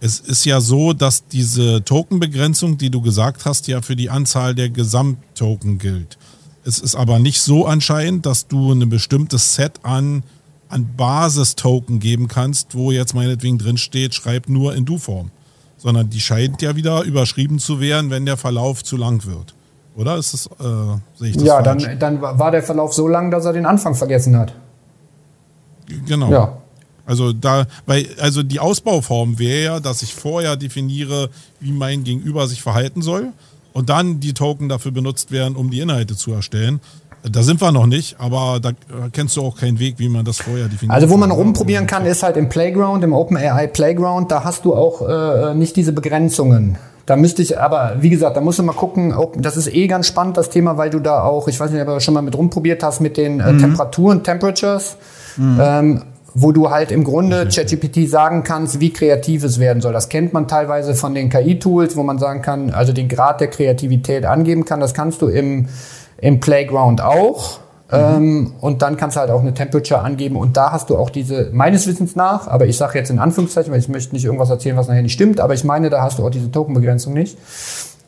es 0.00 0.20
ist 0.20 0.44
ja 0.44 0.60
so, 0.60 0.92
dass 0.92 1.26
diese 1.28 1.84
Tokenbegrenzung, 1.84 2.76
die 2.76 2.90
du 2.90 3.00
gesagt 3.00 3.44
hast, 3.44 3.66
ja 3.66 3.82
für 3.82 3.96
die 3.96 4.10
Anzahl 4.10 4.54
der 4.54 4.68
Gesamttoken 4.68 5.78
gilt. 5.78 6.18
Es 6.64 6.78
ist 6.78 6.94
aber 6.94 7.18
nicht 7.18 7.40
so 7.40 7.66
anscheinend, 7.66 8.26
dass 8.26 8.46
du 8.46 8.72
ein 8.72 8.88
bestimmtes 8.88 9.54
Set 9.54 9.84
an, 9.84 10.22
an 10.68 10.96
Basistoken 10.96 11.98
geben 11.98 12.28
kannst, 12.28 12.74
wo 12.74 12.92
jetzt 12.92 13.14
meinetwegen 13.14 13.58
drin 13.58 13.78
steht, 13.78 14.14
schreib 14.14 14.48
nur 14.48 14.74
in 14.74 14.84
Du-Form. 14.84 15.30
Sondern 15.82 16.08
die 16.10 16.20
scheint 16.20 16.62
ja 16.62 16.76
wieder 16.76 17.02
überschrieben 17.02 17.58
zu 17.58 17.80
werden, 17.80 18.10
wenn 18.10 18.24
der 18.24 18.36
Verlauf 18.36 18.84
zu 18.84 18.96
lang 18.96 19.26
wird. 19.26 19.54
Oder 19.96 20.16
ist 20.16 20.32
das, 20.32 20.46
äh, 20.46 20.98
sehe 21.18 21.30
ich 21.30 21.36
das 21.36 21.44
Ja, 21.44 21.62
falsch? 21.62 21.84
dann, 21.84 21.98
dann 21.98 22.22
war 22.22 22.50
der 22.50 22.62
Verlauf 22.62 22.94
so 22.94 23.08
lang, 23.08 23.30
dass 23.30 23.44
er 23.44 23.52
den 23.52 23.66
Anfang 23.66 23.94
vergessen 23.94 24.36
hat. 24.38 24.54
Genau. 26.06 26.30
Ja. 26.30 26.58
Also 27.04 27.32
da, 27.32 27.66
weil, 27.84 28.06
also 28.20 28.42
die 28.42 28.60
Ausbauform 28.60 29.38
wäre 29.38 29.64
ja, 29.64 29.80
dass 29.80 30.02
ich 30.02 30.14
vorher 30.14 30.56
definiere, 30.56 31.30
wie 31.60 31.72
mein 31.72 32.04
Gegenüber 32.04 32.46
sich 32.46 32.62
verhalten 32.62 33.02
soll 33.02 33.32
und 33.72 33.90
dann 33.90 34.20
die 34.20 34.34
Token 34.34 34.68
dafür 34.68 34.92
benutzt 34.92 35.32
werden, 35.32 35.56
um 35.56 35.70
die 35.70 35.80
Inhalte 35.80 36.14
zu 36.16 36.32
erstellen. 36.32 36.80
Da 37.30 37.42
sind 37.42 37.60
wir 37.60 37.70
noch 37.70 37.86
nicht, 37.86 38.16
aber 38.18 38.58
da 38.60 38.72
kennst 39.12 39.36
du 39.36 39.42
auch 39.42 39.56
keinen 39.56 39.78
Weg, 39.78 39.98
wie 39.98 40.08
man 40.08 40.24
das 40.24 40.38
vorher 40.38 40.66
definiert. 40.66 40.94
Also 40.94 41.08
wo 41.08 41.16
man 41.16 41.30
rumprobieren 41.30 41.86
kann, 41.86 42.04
ist 42.04 42.24
halt 42.24 42.36
im 42.36 42.48
Playground, 42.48 43.04
im 43.04 43.12
OpenAI 43.12 43.68
Playground. 43.68 44.32
Da 44.32 44.42
hast 44.42 44.64
du 44.64 44.74
auch 44.74 45.08
äh, 45.08 45.54
nicht 45.54 45.76
diese 45.76 45.92
Begrenzungen. 45.92 46.78
Da 47.06 47.16
müsste 47.16 47.42
ich, 47.42 47.58
aber 47.58 47.96
wie 48.00 48.10
gesagt, 48.10 48.36
da 48.36 48.40
musst 48.40 48.58
du 48.58 48.62
mal 48.62 48.72
gucken, 48.72 49.12
ob, 49.12 49.40
das 49.40 49.56
ist 49.56 49.72
eh 49.72 49.86
ganz 49.86 50.06
spannend, 50.06 50.36
das 50.36 50.50
Thema, 50.50 50.78
weil 50.78 50.90
du 50.90 51.00
da 51.00 51.22
auch, 51.22 51.48
ich 51.48 51.58
weiß 51.58 51.70
nicht, 51.70 51.80
ob 51.82 51.88
du 51.88 52.00
schon 52.00 52.14
mal 52.14 52.22
mit 52.22 52.36
rumprobiert 52.36 52.82
hast 52.82 53.00
mit 53.00 53.16
den 53.16 53.40
äh, 53.40 53.52
mhm. 53.52 53.58
Temperaturen, 53.58 54.22
Temperatures, 54.22 54.96
mhm. 55.36 55.58
ähm, 55.60 56.02
wo 56.34 56.52
du 56.52 56.70
halt 56.70 56.92
im 56.92 57.04
Grunde 57.04 57.48
ChatGPT 57.48 58.08
sagen 58.08 58.42
kannst, 58.44 58.80
wie 58.80 58.90
kreativ 58.90 59.44
es 59.44 59.58
werden 59.58 59.82
soll. 59.82 59.92
Das 59.92 60.08
kennt 60.08 60.32
man 60.32 60.48
teilweise 60.48 60.94
von 60.94 61.14
den 61.14 61.28
KI-Tools, 61.28 61.96
wo 61.96 62.02
man 62.02 62.18
sagen 62.18 62.40
kann, 62.40 62.70
also 62.70 62.92
den 62.92 63.08
Grad 63.08 63.40
der 63.40 63.48
Kreativität 63.48 64.24
angeben 64.24 64.64
kann. 64.64 64.80
Das 64.80 64.94
kannst 64.94 65.20
du 65.22 65.26
im, 65.26 65.68
im 66.22 66.40
Playground 66.40 67.02
auch. 67.02 67.58
Ähm, 67.90 68.54
und 68.62 68.80
dann 68.80 68.96
kannst 68.96 69.16
du 69.16 69.20
halt 69.20 69.30
auch 69.30 69.42
eine 69.42 69.52
Temperature 69.52 70.00
angeben 70.00 70.36
und 70.36 70.56
da 70.56 70.72
hast 70.72 70.88
du 70.88 70.96
auch 70.96 71.10
diese, 71.10 71.50
meines 71.52 71.86
Wissens 71.86 72.16
nach, 72.16 72.48
aber 72.48 72.64
ich 72.64 72.78
sage 72.78 72.98
jetzt 72.98 73.10
in 73.10 73.18
Anführungszeichen, 73.18 73.70
weil 73.70 73.80
ich 73.80 73.88
möchte 73.90 74.14
nicht 74.14 74.24
irgendwas 74.24 74.48
erzählen, 74.48 74.78
was 74.78 74.88
nachher 74.88 75.02
nicht 75.02 75.12
stimmt, 75.12 75.40
aber 75.40 75.52
ich 75.52 75.62
meine, 75.62 75.90
da 75.90 76.00
hast 76.00 76.18
du 76.18 76.24
auch 76.24 76.30
diese 76.30 76.50
Tokenbegrenzung 76.50 77.12
nicht. 77.12 77.36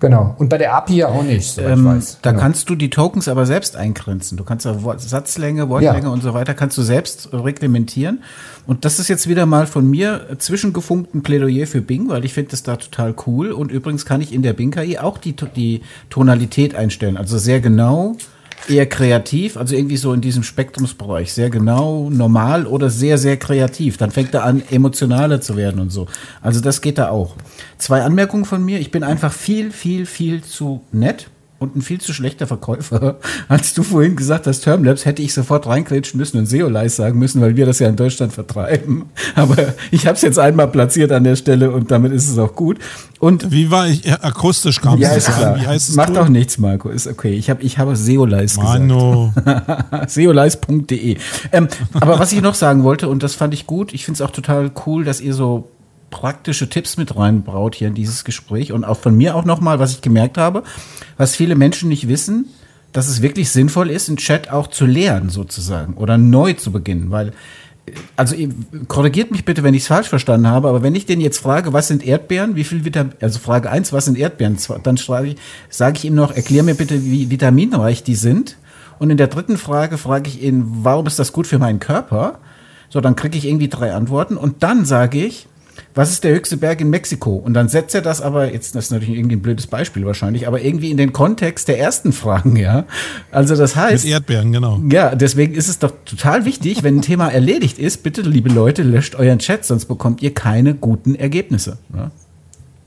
Genau. 0.01 0.34
Und 0.38 0.49
bei 0.49 0.59
der 0.59 0.74
API 0.74 0.97
ja 0.97 1.09
auch 1.09 1.22
nicht, 1.22 1.57
ähm, 1.59 1.84
weiß. 1.84 2.18
Da 2.20 2.30
genau. 2.30 2.42
kannst 2.42 2.68
du 2.68 2.74
die 2.74 2.90
Tokens 2.90 3.28
aber 3.28 3.47
selbst 3.47 3.76
eingrenzen. 3.76 4.36
Du 4.36 4.45
kannst 4.45 4.66
ja 4.66 4.76
Satzlänge, 4.99 5.68
Wortlänge 5.68 6.03
ja. 6.03 6.09
und 6.09 6.22
so 6.22 6.34
weiter 6.34 6.55
kannst 6.55 6.76
du 6.76 6.82
selbst 6.82 7.30
reglementieren. 7.32 8.22
Und 8.66 8.84
das 8.84 8.99
ist 8.99 9.09
jetzt 9.09 9.28
wieder 9.28 9.47
mal 9.47 9.66
von 9.66 9.88
mir 9.88 10.26
zwischengefunkt 10.38 11.14
ein 11.14 11.22
Plädoyer 11.22 11.66
für 11.66 11.80
Bing, 11.80 12.09
weil 12.09 12.24
ich 12.24 12.34
finde 12.34 12.51
das 12.51 12.62
da 12.62 12.76
total 12.76 13.14
cool. 13.26 13.53
Und 13.53 13.70
übrigens 13.70 14.05
kann 14.05 14.20
ich 14.20 14.32
in 14.32 14.42
der 14.42 14.53
Bing 14.53 14.70
KI 14.70 14.99
auch 14.99 15.18
die, 15.18 15.34
die 15.57 15.82
Tonalität 16.11 16.74
einstellen. 16.74 17.16
Also 17.16 17.38
sehr 17.38 17.61
genau 17.61 18.16
eher 18.68 18.86
kreativ, 18.86 19.57
also 19.57 19.74
irgendwie 19.74 19.96
so 19.96 20.12
in 20.12 20.20
diesem 20.20 20.42
Spektrumsbereich, 20.42 21.32
sehr 21.32 21.50
genau, 21.50 22.09
normal 22.11 22.66
oder 22.66 22.90
sehr, 22.90 23.18
sehr 23.18 23.36
kreativ. 23.36 23.96
Dann 23.96 24.11
fängt 24.11 24.34
er 24.34 24.44
an, 24.44 24.62
emotionaler 24.70 25.40
zu 25.40 25.57
werden 25.57 25.80
und 25.80 25.90
so. 25.90 26.07
Also 26.40 26.61
das 26.61 26.80
geht 26.80 26.98
da 26.98 27.09
auch. 27.11 27.36
Zwei 27.78 28.02
Anmerkungen 28.02 28.44
von 28.44 28.64
mir. 28.64 28.80
Ich 28.80 28.90
bin 28.90 29.02
einfach 29.02 29.32
viel, 29.32 29.70
viel, 29.70 30.07
viel 30.07 30.42
zu 30.42 30.82
nett 30.92 31.28
und 31.65 31.77
ein 31.77 31.83
viel 31.83 32.01
zu 32.01 32.12
schlechter 32.12 32.47
Verkäufer. 32.47 33.17
Als 33.49 33.75
du 33.75 33.83
vorhin 33.83 34.17
gesagt 34.17 34.47
hast, 34.47 34.61
Termlabs, 34.61 35.05
hätte 35.05 35.23
ich 35.23 35.35
sofort 35.35 35.67
reinkrätschen 35.67 36.19
müssen 36.19 36.39
und 36.39 36.47
Seolize 36.47 36.95
sagen 36.95 37.19
müssen, 37.19 37.41
weil 37.41 37.57
wir 37.57 37.67
das 37.67 37.79
ja 37.79 37.89
in 37.89 37.97
Deutschland 37.97 38.33
vertreiben. 38.33 39.07
Aber 39.35 39.57
ich 39.91 40.07
habe 40.07 40.17
es 40.17 40.23
jetzt 40.23 40.39
einmal 40.39 40.69
platziert 40.69 41.11
an 41.11 41.25
der 41.25 41.37
Stelle 41.37 41.71
und 41.71 41.91
damit 41.91 42.12
ist 42.12 42.29
es 42.29 42.39
auch 42.39 42.55
gut. 42.55 42.79
Und 43.19 43.51
wie 43.51 43.71
war 43.71 43.89
ich 43.89 44.12
akustisch 44.23 44.81
kam 44.81 44.99
ja, 44.99 45.12
ist 45.12 45.33
klar. 45.33 45.57
Wie 45.57 45.67
heißt 45.67 45.89
es? 45.89 45.97
Macht 45.97 46.17
auch 46.19 46.29
nichts, 46.29 46.59
Marco. 46.59 46.91
Ist 46.91 47.07
okay. 47.07 47.33
Ich 47.33 47.49
habe 47.49 47.62
ich 47.62 47.79
habe 47.79 47.97
Seolize 47.97 48.61
Mano. 48.61 49.33
gesagt. 49.35 50.11
Seolize.de. 50.11 51.17
Ähm, 51.51 51.69
aber 51.95 52.19
was 52.19 52.33
ich 52.33 52.43
noch 52.43 52.55
sagen 52.55 52.85
wollte 52.85 53.09
und 53.09 53.23
das 53.23 53.35
fand 53.35 53.55
ich 53.55 53.67
gut. 53.67 53.95
Ich 53.95 54.05
finde 54.05 54.17
es 54.17 54.21
auch 54.21 54.31
total 54.31 54.71
cool, 54.87 55.05
dass 55.05 55.21
ihr 55.21 55.33
so 55.33 55.71
praktische 56.15 56.69
Tipps 56.69 56.97
mit 56.97 57.17
reinbraut 57.17 57.75
hier 57.75 57.89
in 57.89 57.95
dieses 57.95 58.25
Gespräch 58.25 58.73
und 58.73 58.85
auch 58.85 58.99
von 58.99 59.17
mir 59.17 59.35
auch 59.35 59.45
nochmal, 59.45 59.81
was 59.81 59.93
ich 59.93 60.01
gemerkt 60.01 60.39
habe, 60.39 60.62
was 61.17 61.35
viele 61.35 61.57
Menschen 61.57 61.89
nicht 61.89 62.07
wissen, 62.09 62.47
dass 62.93 63.09
es 63.09 63.21
wirklich 63.21 63.51
sinnvoll 63.51 63.91
ist, 63.91 64.09
einen 64.09 64.17
Chat 64.17 64.49
auch 64.49 64.69
zu 64.69 64.87
lernen 64.87 65.29
sozusagen 65.29 65.95
oder 65.95 66.17
neu 66.17 66.53
zu 66.53 66.71
beginnen, 66.71 67.11
weil 67.11 67.33
also 68.17 68.37
korrigiert 68.87 69.33
mich 69.33 69.45
bitte, 69.45 69.65
wenn 69.65 69.75
ich 69.75 69.83
es 69.83 69.89
falsch 69.89 70.09
verstanden 70.09 70.47
habe, 70.47 70.69
aber 70.69 70.83
wenn 70.83 70.95
ich 70.95 71.05
den 71.05 71.21
jetzt 71.21 71.39
frage, 71.39 71.73
was 71.73 71.89
sind 71.89 72.07
Erdbeeren, 72.07 72.55
wie 72.55 72.65
viel 72.65 72.85
Vitamin, 72.85 73.12
also 73.21 73.41
Frage 73.41 73.69
1, 73.69 73.93
was 73.93 74.05
sind 74.05 74.17
Erdbeeren, 74.17 74.57
dann 74.85 74.97
sage 74.97 75.29
ich, 75.29 75.37
sage 75.69 75.99
ich 75.99 76.05
ihm 76.05 76.15
noch, 76.15 76.31
erklär 76.31 76.62
mir 76.62 76.75
bitte, 76.75 77.05
wie 77.05 77.31
vitaminreich 77.31 78.05
die 78.05 78.15
sind. 78.15 78.57
Und 79.01 79.11
in 79.11 79.17
der 79.17 79.27
dritten 79.27 79.59
Frage 79.59 79.99
frage 79.99 80.31
ich 80.31 80.43
ihn, 80.43 80.65
warum 80.83 81.07
ist 81.09 81.19
das 81.19 81.33
gut 81.33 81.49
für 81.49 81.59
meinen 81.59 81.81
Körper? 81.81 82.39
So, 82.89 83.01
dann 83.01 83.17
kriege 83.17 83.37
ich 83.37 83.47
irgendwie 83.47 83.69
drei 83.69 83.93
Antworten 83.93 84.37
und 84.37 84.62
dann 84.62 84.85
sage 84.85 85.19
ich, 85.19 85.49
was 85.95 86.11
ist 86.11 86.25
der 86.25 86.33
höchste 86.35 86.57
Berg 86.57 86.81
in 86.81 86.91
Mexiko? 86.91 87.35
Und 87.35 87.55
dann 87.55 87.68
setzt 87.68 87.95
er 87.95 88.03
das 88.03 88.20
aber, 88.20 88.53
jetzt 88.53 88.75
das 88.75 88.87
ist 88.87 88.91
natürlich 88.91 89.16
irgendwie 89.16 89.37
ein 89.37 89.43
blödes 89.43 89.66
Beispiel 89.66 90.05
wahrscheinlich, 90.07 90.47
aber 90.49 90.61
irgendwie 90.61 90.91
in 90.91 90.97
den 90.97 91.12
Kontext 91.12 91.68
der 91.68 91.79
ersten 91.79 92.12
Fragen, 92.12 92.57
ja. 92.57 92.85
Also 93.31 93.57
das 93.57 93.77
heißt. 93.77 94.05
Mit 94.05 94.12
Erdbeeren, 94.12 94.53
genau. 94.53 94.81
Ja, 94.91 95.14
deswegen 95.14 95.55
ist 95.55 95.68
es 95.68 95.79
doch 95.79 95.93
total 96.05 96.45
wichtig, 96.45 96.83
wenn 96.83 96.97
ein 96.97 97.03
Thema 97.03 97.29
erledigt 97.29 97.79
ist, 97.79 98.03
bitte, 98.03 98.22
liebe 98.22 98.49
Leute, 98.49 98.83
löscht 98.83 99.14
euren 99.14 99.39
Chat, 99.39 99.64
sonst 99.64 99.87
bekommt 99.87 100.22
ihr 100.22 100.35
keine 100.35 100.75
guten 100.75 101.14
Ergebnisse. 101.14 101.79
Ja? 101.95 102.11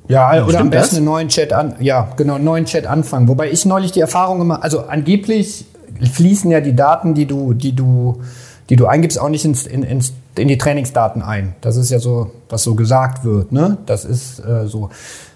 Ja, 0.10 0.46
oder 0.46 0.60
am 0.60 0.70
besten 0.70 0.96
das? 0.96 0.98
einen 0.98 1.06
neuen 1.06 1.28
Chat 1.28 1.52
an, 1.52 1.76
ja, 1.80 2.10
genau, 2.16 2.36
einen 2.36 2.46
neuen 2.46 2.66
Chat 2.66 2.88
anfangen. 2.88 3.28
Wobei 3.28 3.52
ich 3.52 3.66
neulich 3.66 3.92
die 3.92 4.00
Erfahrung 4.00 4.40
gemacht, 4.40 4.64
also 4.64 4.82
angeblich 4.82 5.66
fließen 6.14 6.50
ja 6.52 6.62
die 6.62 6.76
Daten, 6.76 7.14
die 7.14 7.26
du, 7.26 7.54
die 7.54 7.76
du, 7.76 8.22
die 8.70 8.76
du 8.76 8.86
eingibst, 8.88 9.20
auch 9.20 9.30
nicht 9.30 9.46
ins, 9.46 9.66
in, 9.66 9.84
ins, 9.84 10.14
in 10.38 10.48
die 10.48 10.58
Trainingsdaten 10.58 11.22
ein. 11.22 11.56
Das 11.62 11.78
ist 11.78 11.90
ja 11.90 12.00
so, 12.00 12.32
was 12.50 12.64
so 12.64 12.76
gesagt 12.76 13.24
wird, 13.24 13.52
ne? 13.52 13.78
Das 13.86 14.06
ist 14.06 14.40
äh, 14.40 14.68
so. 14.68 14.90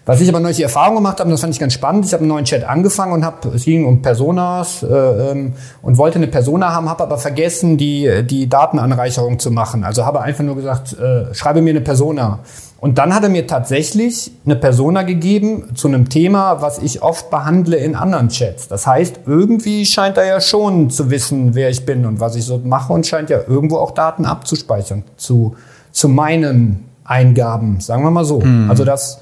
Was 0.04 0.20
ich 0.20 0.28
aber 0.30 0.40
neulich 0.40 0.58
die 0.58 0.64
Erfahrung 0.64 0.96
gemacht 0.96 1.20
habe, 1.20 1.30
das 1.30 1.42
fand 1.42 1.54
ich 1.54 1.60
ganz 1.60 1.74
spannend. 1.74 2.06
Ich 2.06 2.14
habe 2.14 2.22
einen 2.22 2.30
neuen 2.30 2.46
Chat 2.46 2.64
angefangen 2.64 3.14
und 3.14 3.24
habe, 3.24 3.50
es 3.50 3.66
ging 3.66 3.86
um 3.86 4.02
Personas 4.02 4.82
äh, 4.82 4.88
ähm, 4.88 5.54
und 5.84 5.98
wollte 5.98 6.18
eine 6.18 6.28
Persona 6.28 6.74
haben, 6.74 6.90
habe 6.90 7.04
aber 7.04 7.20
vergessen, 7.20 7.78
die, 7.78 8.24
die 8.24 8.50
Datenanreicherung 8.50 9.38
zu 9.38 9.52
machen. 9.52 9.84
Also 9.84 10.04
habe 10.04 10.22
einfach 10.22 10.44
nur 10.44 10.56
gesagt, 10.56 10.94
äh, 10.94 11.34
schreibe 11.36 11.62
mir 11.62 11.70
eine 11.70 11.82
Persona. 11.82 12.40
Und 12.82 12.98
dann 12.98 13.14
hat 13.14 13.22
er 13.22 13.30
mir 13.30 13.46
tatsächlich 13.46 14.32
eine 14.44 14.56
Persona 14.56 15.04
gegeben 15.04 15.76
zu 15.76 15.88
einem 15.88 16.10
Thema, 16.10 16.64
was 16.64 16.80
ich 16.80 17.04
oft 17.04 17.30
behandle 17.30 17.78
in 17.78 17.96
anderen 17.96 18.30
Chats. 18.30 18.68
Das 18.68 18.88
heißt, 18.88 19.20
irgendwie 19.28 19.86
scheint 19.86 20.18
er 20.18 20.26
ja 20.26 20.42
schon 20.42 20.90
zu 20.90 21.12
wissen, 21.12 21.54
wer 21.54 21.70
ich 21.70 21.86
bin 21.86 22.08
und 22.08 22.20
was 22.20 22.36
ich 22.36 22.44
so 22.44 22.58
mache 22.58 22.92
und 22.92 23.06
scheint 23.06 23.30
ja 23.30 23.40
irgendwo 23.48 23.78
auch 23.78 23.92
Daten 23.92 24.26
abzuspeichern 24.26 25.04
zu, 25.16 25.56
zu 25.92 26.10
meinen 26.10 26.86
Eingaben, 27.04 27.80
sagen 27.82 28.04
wir 28.04 28.10
mal 28.10 28.26
so. 28.26 28.40
Mhm. 28.40 28.72
Also 28.72 28.84
das, 28.84 29.20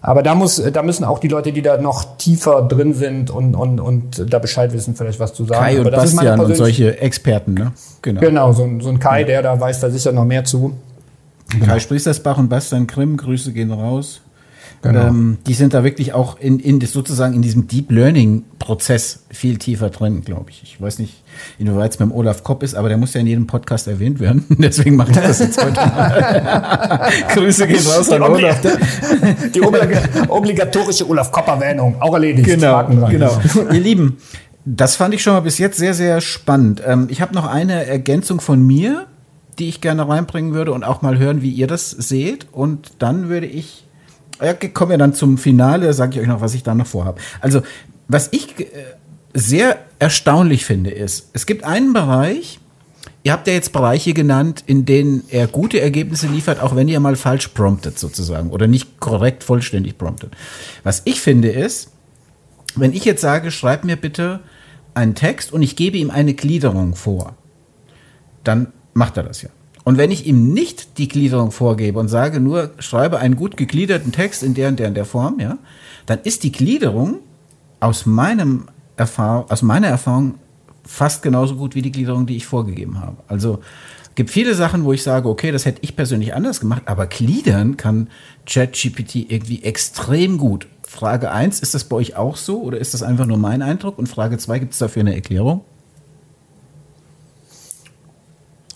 aber 0.00 0.24
da 0.24 0.34
muss, 0.34 0.60
da 0.60 0.82
müssen 0.82 1.04
auch 1.04 1.20
die 1.20 1.28
Leute, 1.28 1.52
die 1.52 1.62
da 1.62 1.80
noch 1.80 2.16
tiefer 2.16 2.62
drin 2.62 2.94
sind 2.94 3.30
und, 3.30 3.54
und, 3.54 3.78
und 3.78 4.26
da 4.28 4.40
Bescheid 4.40 4.72
wissen, 4.72 4.96
vielleicht 4.96 5.20
was 5.20 5.34
zu 5.34 5.44
sagen. 5.44 5.60
Kai 5.60 5.78
und 5.78 5.86
aber 5.86 5.98
Bastian 5.98 6.40
und 6.40 6.56
solche 6.56 7.00
Experten, 7.00 7.54
ne? 7.54 7.70
Genau. 8.02 8.20
Genau, 8.20 8.52
so, 8.52 8.68
so 8.80 8.88
ein 8.88 8.98
Kai, 8.98 9.22
der 9.22 9.42
da 9.42 9.60
weiß 9.60 9.78
da 9.78 9.88
sicher 9.88 10.10
noch 10.10 10.24
mehr 10.24 10.42
zu. 10.42 10.74
Genau. 11.50 11.66
Kai 11.66 11.80
Spriestersbach 11.80 12.38
und 12.38 12.48
Bastian 12.48 12.86
Grimm, 12.86 13.16
Grüße 13.16 13.52
gehen 13.52 13.72
raus. 13.72 14.20
Genau. 14.82 15.08
Ähm, 15.08 15.38
die 15.46 15.54
sind 15.54 15.74
da 15.74 15.82
wirklich 15.82 16.12
auch 16.12 16.38
in, 16.38 16.60
in 16.60 16.80
sozusagen 16.80 17.34
in 17.34 17.42
diesem 17.42 17.66
Deep 17.66 17.90
Learning 17.90 18.44
Prozess 18.58 19.24
viel 19.30 19.58
tiefer 19.58 19.90
drin, 19.90 20.22
glaube 20.22 20.50
ich. 20.50 20.62
Ich 20.62 20.80
weiß 20.80 21.00
nicht, 21.00 21.24
inwieweit 21.58 21.92
es 21.92 21.96
beim 21.96 22.12
Olaf 22.12 22.44
Kopp 22.44 22.62
ist, 22.62 22.74
aber 22.74 22.88
der 22.88 22.96
muss 22.96 23.14
ja 23.14 23.20
in 23.20 23.26
jedem 23.26 23.46
Podcast 23.46 23.88
erwähnt 23.88 24.20
werden. 24.20 24.44
Deswegen 24.58 24.94
mache 24.94 25.10
ich 25.10 25.16
das 25.16 25.40
jetzt 25.40 25.62
heute 25.62 25.74
mal. 25.74 27.10
Grüße 27.34 27.66
gehen 27.66 27.84
raus 27.86 28.10
an 28.10 28.22
Olaf. 28.22 28.60
Die 29.54 29.60
obligatorische 29.60 31.08
Olaf 31.08 31.32
Kopp 31.32 31.48
Erwähnung, 31.48 31.96
auch 32.00 32.14
erledigt. 32.14 32.48
Genau, 32.48 32.86
genau. 32.86 33.40
Ihr 33.72 33.80
Lieben, 33.80 34.18
das 34.64 34.94
fand 34.94 35.14
ich 35.14 35.22
schon 35.22 35.32
mal 35.32 35.40
bis 35.40 35.58
jetzt 35.58 35.78
sehr, 35.78 35.94
sehr 35.94 36.20
spannend. 36.20 36.82
Ähm, 36.86 37.08
ich 37.10 37.20
habe 37.20 37.34
noch 37.34 37.46
eine 37.46 37.86
Ergänzung 37.86 38.40
von 38.40 38.64
mir 38.64 39.06
die 39.58 39.68
ich 39.68 39.80
gerne 39.80 40.08
reinbringen 40.08 40.54
würde 40.54 40.72
und 40.72 40.84
auch 40.84 41.02
mal 41.02 41.18
hören, 41.18 41.42
wie 41.42 41.50
ihr 41.50 41.66
das 41.66 41.90
seht. 41.90 42.46
Und 42.52 42.92
dann 42.98 43.28
würde 43.28 43.46
ich, 43.46 43.86
ja, 44.40 44.54
kommen 44.54 44.90
wir 44.90 44.98
dann 44.98 45.14
zum 45.14 45.38
Finale, 45.38 45.92
sage 45.92 46.14
ich 46.14 46.20
euch 46.20 46.28
noch, 46.28 46.40
was 46.40 46.54
ich 46.54 46.62
da 46.62 46.74
noch 46.74 46.86
vorhabe. 46.86 47.20
Also, 47.40 47.62
was 48.08 48.28
ich 48.32 48.60
äh, 48.60 48.66
sehr 49.34 49.78
erstaunlich 49.98 50.64
finde, 50.64 50.90
ist, 50.90 51.30
es 51.32 51.46
gibt 51.46 51.64
einen 51.64 51.92
Bereich, 51.92 52.60
ihr 53.22 53.32
habt 53.32 53.46
ja 53.46 53.52
jetzt 53.52 53.72
Bereiche 53.72 54.14
genannt, 54.14 54.64
in 54.66 54.84
denen 54.84 55.24
er 55.28 55.46
gute 55.46 55.80
Ergebnisse 55.80 56.28
liefert, 56.28 56.60
auch 56.60 56.74
wenn 56.76 56.88
ihr 56.88 57.00
mal 57.00 57.16
falsch 57.16 57.48
promptet 57.48 57.98
sozusagen 57.98 58.50
oder 58.50 58.66
nicht 58.66 59.00
korrekt 59.00 59.44
vollständig 59.44 59.98
promptet. 59.98 60.32
Was 60.84 61.02
ich 61.04 61.20
finde 61.20 61.50
ist, 61.50 61.90
wenn 62.76 62.92
ich 62.92 63.04
jetzt 63.04 63.20
sage, 63.20 63.50
schreib 63.50 63.84
mir 63.84 63.96
bitte 63.96 64.40
einen 64.94 65.14
Text 65.14 65.52
und 65.52 65.62
ich 65.62 65.76
gebe 65.76 65.96
ihm 65.96 66.10
eine 66.10 66.34
Gliederung 66.34 66.94
vor, 66.94 67.36
dann 68.44 68.72
macht 68.98 69.16
er 69.16 69.22
das 69.22 69.40
ja. 69.42 69.48
Und 69.84 69.96
wenn 69.96 70.10
ich 70.10 70.26
ihm 70.26 70.52
nicht 70.52 70.98
die 70.98 71.08
Gliederung 71.08 71.50
vorgebe 71.50 71.98
und 71.98 72.08
sage 72.08 72.40
nur, 72.40 72.72
schreibe 72.78 73.20
einen 73.20 73.36
gut 73.36 73.56
gegliederten 73.56 74.12
Text 74.12 74.42
in 74.42 74.52
der 74.52 74.68
und 74.68 74.78
der 74.78 74.88
und 74.88 74.94
der 74.94 75.06
Form, 75.06 75.40
ja, 75.40 75.56
dann 76.04 76.18
ist 76.24 76.42
die 76.42 76.52
Gliederung 76.52 77.20
aus 77.80 78.04
meinem 78.04 78.64
Erfahrung, 78.96 79.50
aus 79.50 79.62
meiner 79.62 79.86
Erfahrung 79.86 80.34
fast 80.84 81.22
genauso 81.22 81.56
gut 81.56 81.74
wie 81.74 81.80
die 81.80 81.92
Gliederung, 81.92 82.26
die 82.26 82.36
ich 82.36 82.44
vorgegeben 82.44 83.00
habe. 83.00 83.16
Also 83.28 83.60
gibt 84.14 84.30
viele 84.30 84.54
Sachen, 84.54 84.84
wo 84.84 84.92
ich 84.92 85.02
sage, 85.02 85.28
okay, 85.28 85.52
das 85.52 85.64
hätte 85.64 85.80
ich 85.82 85.96
persönlich 85.96 86.34
anders 86.34 86.60
gemacht, 86.60 86.82
aber 86.86 87.06
gliedern 87.06 87.76
kann 87.76 88.08
ChatGPT 88.46 89.30
irgendwie 89.30 89.62
extrem 89.62 90.38
gut. 90.38 90.66
Frage 90.82 91.30
1, 91.30 91.60
ist 91.60 91.74
das 91.74 91.84
bei 91.84 91.96
euch 91.96 92.16
auch 92.16 92.36
so 92.36 92.60
oder 92.62 92.78
ist 92.78 92.94
das 92.94 93.02
einfach 93.02 93.26
nur 93.26 93.38
mein 93.38 93.62
Eindruck? 93.62 93.98
Und 93.98 94.08
Frage 94.08 94.38
2, 94.38 94.58
gibt 94.58 94.72
es 94.72 94.78
dafür 94.78 95.00
eine 95.00 95.14
Erklärung? 95.14 95.62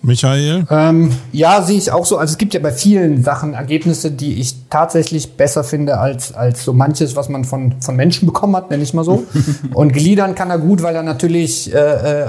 Michael? 0.04 0.66
Ähm, 0.68 1.12
ja, 1.30 1.62
sehe 1.62 1.78
ich 1.78 1.92
auch 1.92 2.04
so. 2.04 2.18
Also 2.18 2.32
es 2.32 2.38
gibt 2.38 2.54
ja 2.54 2.60
bei 2.60 2.72
vielen 2.72 3.22
Sachen 3.22 3.54
Ergebnisse, 3.54 4.10
die 4.10 4.40
ich 4.40 4.68
tatsächlich 4.68 5.36
besser 5.36 5.62
finde 5.62 5.98
als, 5.98 6.34
als 6.34 6.64
so 6.64 6.72
manches, 6.72 7.14
was 7.14 7.28
man 7.28 7.44
von, 7.44 7.80
von 7.80 7.94
Menschen 7.94 8.26
bekommen 8.26 8.56
hat, 8.56 8.70
nenne 8.70 8.82
ich 8.82 8.94
mal 8.94 9.04
so. 9.04 9.24
und 9.74 9.92
gliedern 9.92 10.34
kann 10.34 10.50
er 10.50 10.58
gut, 10.58 10.82
weil 10.82 10.96
er 10.96 11.04
natürlich 11.04 11.72
äh, 11.72 11.78
äh, 11.78 12.26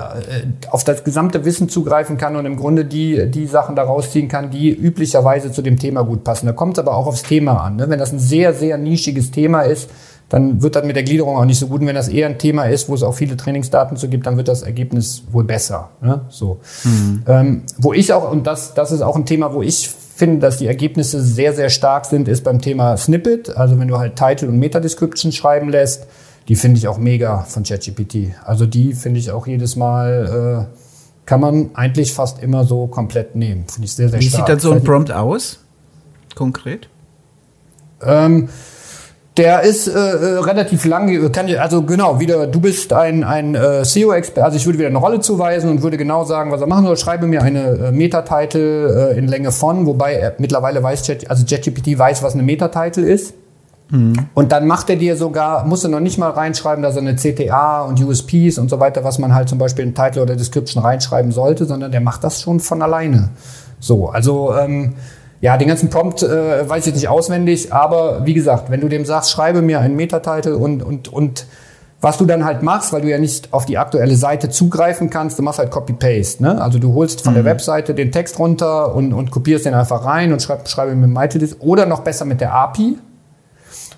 auf 0.69 0.83
das 0.83 1.03
gesamte 1.03 1.45
Wissen 1.45 1.67
zugreifen 1.67 2.17
kann 2.19 2.35
und 2.35 2.45
im 2.45 2.57
Grunde 2.57 2.85
die, 2.85 3.29
die 3.31 3.47
Sachen 3.47 3.75
daraus 3.75 4.11
ziehen 4.11 4.27
kann, 4.27 4.51
die 4.51 4.69
üblicherweise 4.69 5.51
zu 5.51 5.63
dem 5.63 5.79
Thema 5.79 6.03
gut 6.03 6.23
passen. 6.23 6.45
Da 6.45 6.51
kommt 6.51 6.77
es 6.77 6.79
aber 6.79 6.95
auch 6.95 7.07
aufs 7.07 7.23
Thema 7.23 7.63
an. 7.63 7.77
Ne? 7.77 7.89
Wenn 7.89 7.99
das 7.99 8.13
ein 8.13 8.19
sehr, 8.19 8.53
sehr 8.53 8.77
nischiges 8.77 9.31
Thema 9.31 9.61
ist, 9.61 9.89
dann 10.33 10.63
wird 10.63 10.75
das 10.75 10.83
mit 10.83 10.95
der 10.95 11.03
Gliederung 11.03 11.37
auch 11.37 11.45
nicht 11.45 11.59
so 11.59 11.67
gut. 11.67 11.81
Und 11.81 11.87
wenn 11.87 11.93
das 11.93 12.07
eher 12.07 12.25
ein 12.25 12.39
Thema 12.39 12.63
ist, 12.63 12.89
wo 12.89 12.95
es 12.95 13.03
auch 13.03 13.13
viele 13.13 13.37
Trainingsdaten 13.37 13.97
zu 13.97 14.09
gibt, 14.09 14.25
dann 14.25 14.35
wird 14.35 14.47
das 14.47 14.63
Ergebnis 14.63 15.25
wohl 15.31 15.43
besser. 15.43 15.91
Ne? 16.01 16.21
So. 16.29 16.59
Mhm. 16.85 17.23
Ähm, 17.27 17.61
wo 17.77 17.93
ich 17.93 18.11
auch, 18.13 18.31
und 18.31 18.47
das, 18.47 18.73
das 18.73 18.91
ist 18.91 19.01
auch 19.03 19.15
ein 19.15 19.27
Thema, 19.27 19.53
wo 19.53 19.61
ich 19.61 19.87
finde, 19.89 20.39
dass 20.39 20.57
die 20.57 20.65
Ergebnisse 20.65 21.21
sehr, 21.21 21.53
sehr 21.53 21.69
stark 21.69 22.07
sind, 22.07 22.27
ist 22.27 22.43
beim 22.43 22.61
Thema 22.61 22.97
Snippet. 22.97 23.55
Also 23.55 23.77
wenn 23.77 23.87
du 23.87 23.99
halt 23.99 24.15
Title 24.15 24.49
und 24.49 24.57
Meta-Description 24.57 25.31
schreiben 25.31 25.69
lässt, 25.69 26.07
die 26.47 26.55
finde 26.55 26.79
ich 26.79 26.87
auch 26.87 26.97
mega 26.97 27.41
von 27.41 27.61
ChatGPT. 27.61 28.33
Also 28.43 28.65
die 28.65 28.93
finde 28.93 29.19
ich 29.19 29.29
auch 29.29 29.45
jedes 29.45 29.75
Mal, 29.75 30.67
äh, 30.67 30.75
kann 31.27 31.41
man 31.41 31.69
eigentlich 31.75 32.11
fast 32.11 32.41
immer 32.41 32.63
so 32.65 32.87
komplett 32.87 33.35
nehmen. 33.35 33.65
Finde 33.67 33.85
ich 33.85 33.93
sehr, 33.93 34.09
sehr 34.09 34.19
Wie 34.19 34.29
stark. 34.29 34.41
Wie 34.41 34.41
sieht 34.41 34.49
dann 34.49 34.59
so 34.59 34.71
ein 34.71 34.83
Prompt 34.83 35.11
aus? 35.11 35.59
Konkret? 36.33 36.89
Ähm, 38.01 38.49
der 39.37 39.61
ist 39.61 39.87
äh, 39.87 39.91
äh 39.91 40.37
relativ 40.39 40.85
lang, 40.85 41.31
also 41.59 41.83
genau, 41.83 42.19
wieder, 42.19 42.45
du 42.47 42.59
bist 42.59 42.93
ein, 42.93 43.23
ein 43.23 43.55
äh, 43.55 43.83
SEO-Experte, 43.83 44.45
also 44.45 44.57
ich 44.57 44.65
würde 44.65 44.79
wieder 44.79 44.89
eine 44.89 44.97
Rolle 44.97 45.21
zuweisen 45.21 45.69
und 45.69 45.81
würde 45.81 45.97
genau 45.97 46.23
sagen, 46.23 46.51
was 46.51 46.61
er 46.61 46.67
machen 46.67 46.85
soll. 46.85 46.97
Schreibe 46.97 47.25
mir 47.25 47.41
eine 47.41 47.63
äh, 47.63 47.91
Meta-Title 47.91 49.13
äh, 49.13 49.17
in 49.17 49.27
Länge 49.27 49.51
von, 49.51 49.85
wobei 49.85 50.13
er 50.13 50.35
mittlerweile 50.37 50.83
weiß, 50.83 51.09
also 51.27 51.45
ChatGPT 51.45 51.97
weiß, 51.97 52.21
was 52.21 52.33
eine 52.33 52.43
Meta-Title 52.43 53.05
ist. 53.05 53.33
Mhm. 53.89 54.13
Und 54.33 54.51
dann 54.51 54.67
macht 54.67 54.89
er 54.89 54.97
dir 54.97 55.15
sogar, 55.15 55.65
musst 55.65 55.83
du 55.83 55.87
noch 55.87 55.99
nicht 55.99 56.17
mal 56.17 56.29
reinschreiben, 56.29 56.83
dass 56.83 56.95
er 56.95 57.01
eine 57.01 57.15
CTA 57.15 57.81
und 57.81 58.03
USPs 58.03 58.57
und 58.59 58.69
so 58.69 58.79
weiter, 58.79 59.03
was 59.03 59.17
man 59.17 59.33
halt 59.33 59.49
zum 59.49 59.57
Beispiel 59.57 59.85
in 59.85 59.95
Title 59.95 60.21
oder 60.21 60.35
Description 60.35 60.83
reinschreiben 60.83 61.31
sollte, 61.31 61.65
sondern 61.65 61.91
der 61.91 62.01
macht 62.01 62.23
das 62.23 62.41
schon 62.41 62.59
von 62.59 62.81
alleine. 62.81 63.29
So, 63.79 64.09
also 64.09 64.55
ähm, 64.55 64.93
ja, 65.43 65.57
den 65.57 65.67
ganzen 65.67 65.89
Prompt 65.89 66.23
äh, 66.23 66.69
weiß 66.69 66.87
ich 66.87 66.93
nicht 66.93 67.09
auswendig, 67.09 67.73
aber 67.73 68.25
wie 68.25 68.33
gesagt, 68.33 68.71
wenn 68.71 68.79
du 68.79 68.87
dem 68.87 69.03
sagst, 69.03 69.29
schreibe 69.29 69.61
mir 69.61 69.81
einen 69.81 69.97
Metatitel 69.97 70.53
und, 70.53 70.81
und, 70.81 71.11
und 71.11 71.47
was 71.99 72.17
du 72.17 72.25
dann 72.25 72.45
halt 72.45 72.63
machst, 72.63 72.93
weil 72.93 73.01
du 73.01 73.09
ja 73.09 73.17
nicht 73.17 73.51
auf 73.51 73.65
die 73.65 73.77
aktuelle 73.77 74.15
Seite 74.15 74.49
zugreifen 74.49 75.09
kannst, 75.09 75.37
du 75.37 75.43
machst 75.43 75.59
halt 75.59 75.69
Copy-Paste. 75.69 76.41
Ne? 76.41 76.61
Also 76.61 76.79
du 76.79 76.93
holst 76.93 77.23
von 77.23 77.33
mhm. 77.33 77.35
der 77.35 77.45
Webseite 77.45 77.93
den 77.93 78.13
Text 78.13 78.39
runter 78.39 78.95
und, 78.95 79.11
und 79.11 79.31
kopierst 79.31 79.65
den 79.65 79.73
einfach 79.73 80.05
rein 80.05 80.31
und 80.31 80.41
schreib, 80.41 80.65
schreibe 80.69 80.95
mit 80.95 81.09
MyTilis 81.09 81.57
oder 81.59 81.87
noch 81.87 82.03
besser 82.03 82.23
mit 82.23 82.39
der 82.39 82.53
API. 82.53 82.97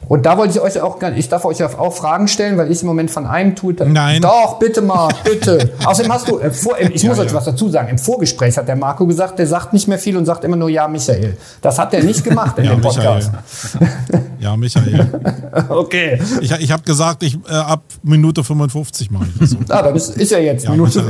Und 0.07 0.25
da 0.25 0.37
wollte 0.37 0.53
ich 0.53 0.61
euch 0.61 0.79
auch, 0.81 1.01
ich 1.15 1.29
darf 1.29 1.45
euch 1.45 1.63
auch 1.63 1.93
Fragen 1.95 2.27
stellen, 2.27 2.57
weil 2.57 2.71
ich 2.71 2.81
im 2.81 2.87
Moment 2.87 3.09
von 3.11 3.25
einem 3.25 3.55
Tool. 3.55 3.75
Nein. 3.85 4.21
Doch, 4.21 4.59
bitte 4.59 4.81
mal, 4.81 5.09
bitte. 5.23 5.71
Außerdem 5.83 6.11
hast 6.11 6.27
du, 6.29 6.39
äh, 6.39 6.51
vor, 6.51 6.77
ich 6.79 7.03
muss 7.03 7.17
ja, 7.17 7.23
euch 7.23 7.31
ja. 7.31 7.33
was 7.33 7.45
dazu 7.45 7.69
sagen. 7.69 7.89
Im 7.89 7.97
Vorgespräch 7.97 8.57
hat 8.57 8.67
der 8.67 8.75
Marco 8.75 9.05
gesagt, 9.05 9.39
der 9.39 9.47
sagt 9.47 9.73
nicht 9.73 9.87
mehr 9.87 9.97
viel 9.97 10.15
und 10.17 10.25
sagt 10.25 10.43
immer 10.43 10.55
nur 10.55 10.69
Ja, 10.69 10.87
Michael. 10.87 11.37
Das 11.61 11.79
hat 11.79 11.93
er 11.93 12.03
nicht 12.03 12.23
gemacht 12.23 12.57
in 12.57 12.65
ja, 12.65 12.71
dem 12.71 12.81
Podcast. 12.81 13.31
Michael. 13.79 14.25
Ja, 14.37 14.55
Michael. 14.55 15.07
okay. 15.69 16.19
Ich, 16.39 16.51
ich 16.51 16.71
habe 16.71 16.83
gesagt, 16.83 17.23
ich 17.23 17.35
äh, 17.49 17.53
ab 17.53 17.81
Minute 18.03 18.43
55 18.43 19.09
mache 19.09 19.25
ich 19.25 19.39
das. 19.39 19.49
So. 19.51 19.57
Ah, 19.69 19.81
das 19.81 20.09
ist 20.09 20.31
ja 20.31 20.37
jetzt 20.37 20.69
Minute. 20.69 21.03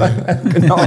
genau. 0.53 0.79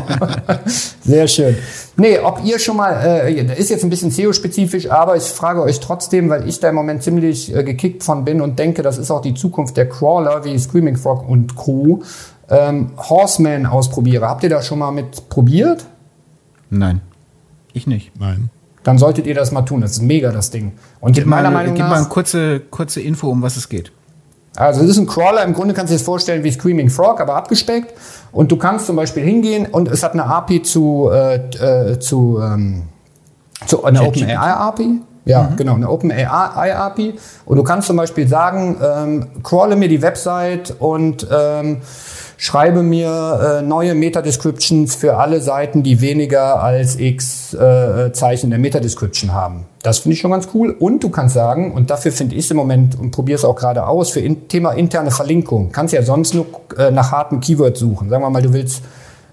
Sehr 1.05 1.29
schön. 1.29 1.57
Nee, 2.01 2.21
ob 2.21 2.41
ihr 2.45 2.61
schon 2.61 2.77
mal, 2.77 2.93
äh, 3.05 3.59
ist 3.59 3.71
jetzt 3.71 3.83
ein 3.83 3.91
bisschen 3.91 4.13
SEO-spezifisch, 4.13 4.89
aber 4.89 5.17
ich 5.17 5.25
frage 5.25 5.61
euch 5.63 5.81
trotzdem, 5.81 6.29
weil 6.31 6.49
ich 6.49 6.61
da 6.61 6.69
im 6.69 6.77
Moment 6.77 7.03
ziemlich 7.03 7.53
äh, 7.55 7.65
gekickt 7.65 8.05
von 8.05 8.25
bin 8.25 8.41
und 8.41 8.57
denke, 8.59 8.83
das 8.83 8.99
ist 8.99 9.11
auch 9.11 9.21
die 9.21 9.35
Zukunft 9.35 9.77
der 9.77 9.89
Crawler 9.89 10.45
wie 10.45 10.57
Screaming 10.57 10.97
Frog 10.97 11.29
und 11.29 11.57
Co. 11.57 12.03
Ähm, 12.49 12.93
Horseman 12.97 13.67
ausprobiere. 13.67 14.29
Habt 14.29 14.45
ihr 14.45 14.49
da 14.49 14.63
schon 14.63 14.79
mal 14.79 14.93
mit 14.93 15.29
probiert? 15.29 15.87
Nein. 16.71 17.01
Ich 17.73 17.87
nicht. 17.89 18.13
Nein. 18.19 18.51
dann 18.85 18.97
solltet 18.97 19.27
ihr 19.27 19.35
das 19.35 19.51
mal 19.51 19.63
tun. 19.63 19.81
Das 19.81 19.93
ist 19.93 20.03
mega, 20.03 20.31
das 20.31 20.51
Ding. 20.51 20.73
Und 21.01 21.17
Gib 21.17 21.27
meiner 21.27 21.51
mal, 21.51 21.59
Meinung 21.59 21.75
gib 21.75 21.83
nach. 21.83 21.91
mal 21.91 21.97
eine 21.99 22.07
kurze, 22.07 22.61
kurze 22.61 23.01
Info, 23.01 23.29
um 23.29 23.43
was 23.43 23.57
es 23.57 23.69
geht. 23.69 23.91
Also 24.57 24.83
es 24.83 24.91
ist 24.91 24.99
ein 24.99 25.07
Crawler, 25.07 25.45
im 25.45 25.55
Grunde 25.55 25.75
kannst 25.75 25.91
du 25.91 25.95
dir 25.95 25.99
das 25.99 26.05
vorstellen 26.05 26.43
wie 26.43 26.51
Screaming 26.51 26.91
Frog, 26.91 27.21
aber 27.21 27.37
abgespeckt. 27.37 27.95
Und 28.33 28.51
du 28.51 28.57
kannst 28.57 28.87
zum 28.87 28.97
Beispiel 28.97 29.23
hingehen 29.23 29.67
und 29.67 29.89
es 29.89 30.03
hat 30.03 30.13
eine 30.13 30.25
API 30.25 30.63
zu, 30.63 31.11
äh, 31.13 31.37
äh, 31.37 31.99
zu, 31.99 32.41
ähm, 32.43 32.85
zu 33.67 33.85
einer. 33.85 34.07
OpenAI-API. 34.07 35.01
Ja, 35.25 35.53
genau, 35.57 35.75
eine 35.75 35.91
OpenAI-API. 35.91 37.15
Und 37.45 37.57
du 37.59 37.63
kannst 37.63 37.87
zum 37.87 37.97
Beispiel 37.97 38.27
sagen, 38.27 38.79
ähm, 38.83 39.27
crawle 39.43 39.77
mir 39.77 39.89
die 39.89 40.01
Website 40.01 40.75
und 40.79 41.27
ähm, 41.31 41.83
schreibe 42.39 42.83
mir 42.83 43.59
äh, 43.59 43.63
neue 43.63 43.95
Meta-Descriptions 43.95 44.95
für 44.95 45.19
alle 45.19 45.41
Seiten, 45.41 45.83
die 45.83 46.01
weniger 46.01 46.63
als 46.63 46.97
x 46.99 47.53
äh, 47.53 48.13
Zeichen 48.13 48.51
der 48.51 48.61
Meta-Description 48.61 49.35
haben. 49.35 49.67
Das 49.83 49.99
finde 49.99 50.15
ich 50.15 50.21
schon 50.21 50.31
ganz 50.31 50.49
cool. 50.55 50.71
Und 50.79 51.03
du 51.03 51.11
kannst 51.11 51.35
sagen, 51.35 51.73
und 51.73 51.91
dafür 51.91 52.13
finde 52.13 52.37
ich 52.37 52.45
es 52.45 52.51
im 52.51 52.57
Moment 52.57 52.99
und 52.99 53.11
probiere 53.11 53.37
es 53.37 53.45
auch 53.45 53.57
gerade 53.57 53.87
aus, 53.87 54.11
für 54.11 54.21
in, 54.21 54.49
Thema 54.49 54.73
interne 54.73 55.11
Verlinkung, 55.11 55.73
kannst 55.73 55.93
ja 55.93 56.03
sonst 56.03 56.33
nur 56.33 56.47
äh, 56.79 56.93
nach 56.93 57.11
harten 57.11 57.41
Keywords 57.41 57.81
suchen. 57.81 58.09
Sagen 58.09 58.23
wir 58.23 58.31
mal, 58.31 58.43
du 58.43 58.53
willst 58.53 58.83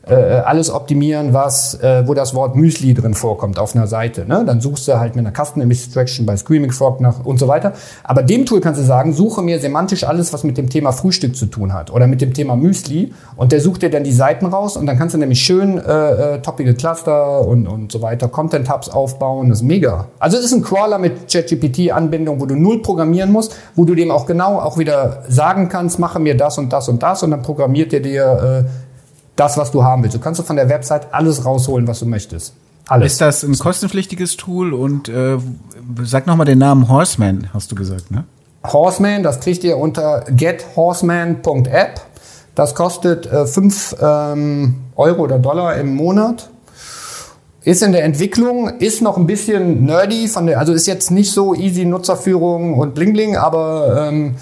äh, 0.07 0.13
alles 0.13 0.69
optimieren, 0.69 1.33
was, 1.33 1.75
äh, 1.81 2.03
wo 2.05 2.13
das 2.13 2.33
Wort 2.35 2.55
Müsli 2.55 2.93
drin 2.93 3.13
vorkommt 3.13 3.57
auf 3.57 3.75
einer 3.75 3.87
Seite. 3.87 4.25
Ne? 4.27 4.43
Dann 4.45 4.61
suchst 4.61 4.87
du 4.87 4.99
halt 4.99 5.15
mit 5.15 5.25
einer 5.25 5.35
Custom 5.35 5.69
Extraction 5.69 6.25
bei 6.25 6.37
Screaming 6.37 6.71
Frog 6.71 7.01
nach 7.01 7.25
und 7.25 7.39
so 7.39 7.47
weiter. 7.47 7.73
Aber 8.03 8.21
dem 8.21 8.45
Tool 8.45 8.61
kannst 8.61 8.79
du 8.79 8.85
sagen, 8.85 9.13
suche 9.13 9.41
mir 9.41 9.59
semantisch 9.59 10.03
alles, 10.03 10.31
was 10.33 10.43
mit 10.43 10.57
dem 10.57 10.69
Thema 10.69 10.91
Frühstück 10.91 11.35
zu 11.35 11.47
tun 11.47 11.73
hat 11.73 11.91
oder 11.91 12.07
mit 12.07 12.21
dem 12.21 12.33
Thema 12.33 12.55
Müsli. 12.55 13.13
Und 13.35 13.51
der 13.51 13.61
sucht 13.61 13.81
dir 13.81 13.89
dann 13.89 14.03
die 14.03 14.13
Seiten 14.13 14.45
raus 14.45 14.77
und 14.77 14.85
dann 14.85 14.97
kannst 14.97 15.15
du 15.15 15.19
nämlich 15.19 15.41
schön 15.41 15.77
äh, 15.77 16.35
äh, 16.35 16.41
toppige 16.41 16.75
Cluster 16.75 17.45
und, 17.47 17.67
und 17.67 17.91
so 17.91 18.01
weiter, 18.01 18.27
Content 18.27 18.71
Hubs 18.71 18.89
aufbauen. 18.89 19.49
Das 19.49 19.59
ist 19.59 19.63
mega. 19.63 20.07
Also 20.19 20.37
es 20.37 20.45
ist 20.45 20.53
ein 20.53 20.61
Crawler 20.61 20.99
mit 20.99 21.31
ChatGPT-Anbindung, 21.31 22.39
wo 22.39 22.45
du 22.45 22.55
null 22.55 22.81
programmieren 22.81 23.31
musst, 23.31 23.55
wo 23.75 23.85
du 23.85 23.95
dem 23.95 24.11
auch 24.11 24.25
genau 24.25 24.59
auch 24.59 24.77
wieder 24.77 25.23
sagen 25.29 25.67
kannst, 25.69 25.97
mache 25.99 26.19
mir 26.19 26.37
das 26.37 26.57
und 26.57 26.71
das 26.71 26.89
und 26.89 27.01
das 27.01 27.23
und 27.23 27.31
dann 27.31 27.41
programmiert 27.41 27.91
er 27.93 27.99
dir 27.99 28.65
äh, 28.65 28.69
das, 29.35 29.57
was 29.57 29.71
du 29.71 29.83
haben 29.83 30.03
willst. 30.03 30.15
Du 30.15 30.19
kannst 30.19 30.39
du 30.39 30.43
von 30.43 30.55
der 30.55 30.69
Website 30.69 31.13
alles 31.13 31.45
rausholen, 31.45 31.87
was 31.87 31.99
du 31.99 32.05
möchtest. 32.05 32.53
Alles. 32.87 33.13
Ist 33.13 33.21
das 33.21 33.43
ein 33.43 33.57
kostenpflichtiges 33.57 34.37
Tool 34.37 34.73
und 34.73 35.09
äh, 35.09 35.37
sag 36.03 36.27
nochmal 36.27 36.45
den 36.45 36.59
Namen 36.59 36.87
Horseman, 36.87 37.49
hast 37.53 37.71
du 37.71 37.75
gesagt, 37.75 38.11
ne? 38.11 38.25
Horseman, 38.63 39.23
das 39.23 39.39
kriegt 39.39 39.63
ihr 39.63 39.77
unter 39.77 40.25
gethorseman.app. 40.29 42.01
Das 42.55 42.73
kostet 42.73 43.27
5 43.27 43.97
ähm, 44.01 44.75
Euro 44.95 45.23
oder 45.23 45.39
Dollar 45.39 45.75
im 45.75 45.95
Monat. 45.95 46.49
Ist 47.63 47.81
in 47.83 47.91
der 47.91 48.03
Entwicklung, 48.03 48.69
ist 48.79 49.01
noch 49.01 49.17
ein 49.17 49.25
bisschen 49.25 49.85
nerdy, 49.85 50.27
von 50.27 50.45
der, 50.45 50.59
also 50.59 50.71
ist 50.71 50.85
jetzt 50.85 51.09
nicht 51.09 51.31
so 51.31 51.55
easy 51.55 51.83
Nutzerführung 51.83 52.77
und 52.77 52.93
bling 52.93 53.13
bling, 53.13 53.35
aber 53.35 54.07
ähm, 54.07 54.35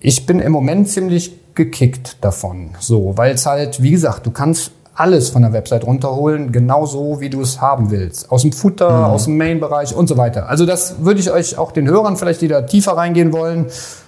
ich 0.00 0.24
bin 0.24 0.40
im 0.40 0.52
Moment 0.52 0.88
ziemlich 0.88 1.38
gekickt 1.56 2.18
davon. 2.20 2.70
So, 2.78 3.16
weil 3.16 3.34
es 3.34 3.46
halt, 3.46 3.82
wie 3.82 3.90
gesagt, 3.90 4.26
du 4.26 4.30
kannst 4.30 4.72
alles 4.94 5.28
von 5.28 5.42
der 5.42 5.52
Website 5.52 5.84
runterholen, 5.84 6.52
genauso 6.52 7.20
wie 7.20 7.28
du 7.28 7.42
es 7.42 7.60
haben 7.60 7.90
willst. 7.90 8.30
Aus 8.30 8.42
dem 8.42 8.52
Footer, 8.52 9.08
aus 9.08 9.24
dem 9.24 9.36
Main-Bereich 9.36 9.94
und 9.94 10.08
so 10.08 10.16
weiter. 10.16 10.48
Also 10.48 10.64
das 10.64 11.04
würde 11.04 11.20
ich 11.20 11.30
euch 11.30 11.58
auch 11.58 11.72
den 11.72 11.88
Hörern 11.88 12.16
vielleicht, 12.16 12.40
die 12.40 12.48
da 12.48 12.62
tiefer 12.62 12.92
reingehen 12.92 13.32
wollen, 13.32 13.66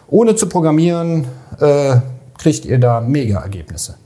ohne 0.08 0.34
zu 0.34 0.48
programmieren, 0.48 1.26
äh, 1.60 1.96
kriegt 2.38 2.64
ihr 2.64 2.78
da 2.78 3.00
mega 3.00 3.40
Ergebnisse. 3.40 3.96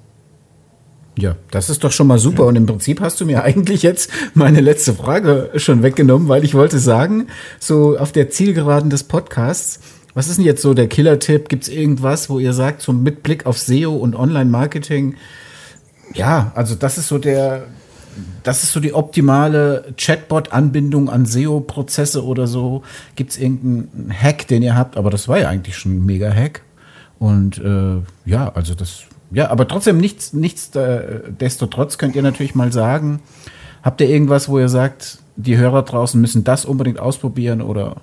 Ja, 1.17 1.37
das 1.51 1.69
ist 1.69 1.85
doch 1.85 1.93
schon 1.93 2.07
mal 2.07 2.19
super. 2.19 2.47
Und 2.47 2.57
im 2.57 2.67
Prinzip 2.67 3.01
hast 3.01 3.21
du 3.21 3.27
mir 3.27 3.45
eigentlich 3.45 3.83
jetzt 3.83 4.11
meine 4.35 4.61
letzte 4.61 4.95
Frage 4.95 5.51
schon 5.57 5.83
weggenommen, 5.83 6.29
weil 6.29 6.43
ich 6.43 6.55
wollte 6.55 6.79
sagen, 6.79 7.29
so 7.61 7.99
auf 7.99 8.13
der 8.13 8.31
Zielgeraden 8.31 8.89
des 8.89 9.05
Podcasts, 9.05 9.79
was 10.15 10.29
ist 10.29 10.39
denn 10.39 10.45
jetzt 10.45 10.63
so 10.63 10.75
der 10.75 10.89
Killer-Tipp? 10.89 11.49
Gibt 11.49 11.65
es 11.65 11.69
irgendwas, 11.69 12.29
wo 12.29 12.39
ihr 12.39 12.53
sagt, 12.53 12.83
so 12.83 12.93
mit 12.93 13.23
Blick 13.23 13.47
auf 13.47 13.59
SEO 13.59 13.95
und 13.95 14.15
Online-Marketing, 14.15 15.15
ja, 16.15 16.53
also 16.55 16.75
das 16.75 16.99
ist 16.99 17.09
so 17.09 17.19
der, 17.19 17.67
das 18.43 18.63
ist 18.63 18.73
so 18.73 18.81
die 18.81 18.93
optimale 18.93 19.95
Chatbot-Anbindung 19.97 21.09
an 21.09 21.25
SEO-Prozesse 21.25 22.25
oder 22.25 22.47
so. 22.47 22.83
Gibt 23.17 23.33
es 23.33 23.39
irgendeinen 23.39 24.13
Hack, 24.13 24.47
den 24.49 24.63
ihr 24.63 24.77
habt? 24.77 24.97
Aber 24.97 25.11
das 25.11 25.29
war 25.29 25.39
ja 25.39 25.49
eigentlich 25.49 25.77
schon 25.77 25.97
ein 25.97 26.07
Mega-Hack. 26.07 26.63
Und 27.19 27.59
äh, 27.59 28.03
ja, 28.25 28.53
also 28.55 28.75
das, 28.75 29.05
ja, 29.31 29.51
aber 29.51 29.69
trotzdem 29.69 29.99
nichts, 29.99 30.33
nichts 30.33 30.75
äh, 30.75 31.21
destotrotz 31.31 31.97
könnt 31.97 32.17
ihr 32.17 32.23
natürlich 32.23 32.55
mal 32.55 32.73
sagen, 32.73 33.21
habt 33.83 34.01
ihr 34.01 34.09
irgendwas, 34.09 34.49
wo 34.49 34.59
ihr 34.59 34.69
sagt, 34.69 35.19
die 35.37 35.57
Hörer 35.57 35.83
draußen 35.83 36.21
müssen 36.21 36.45
das 36.45 36.65
unbedingt 36.65 36.99
ausprobieren 36.99 37.63
oder 37.63 37.97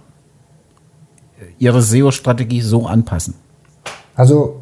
ihre 1.57 1.81
SEO-Strategie 1.81 2.61
so 2.61 2.85
anpassen? 2.85 3.35
Also 4.15 4.61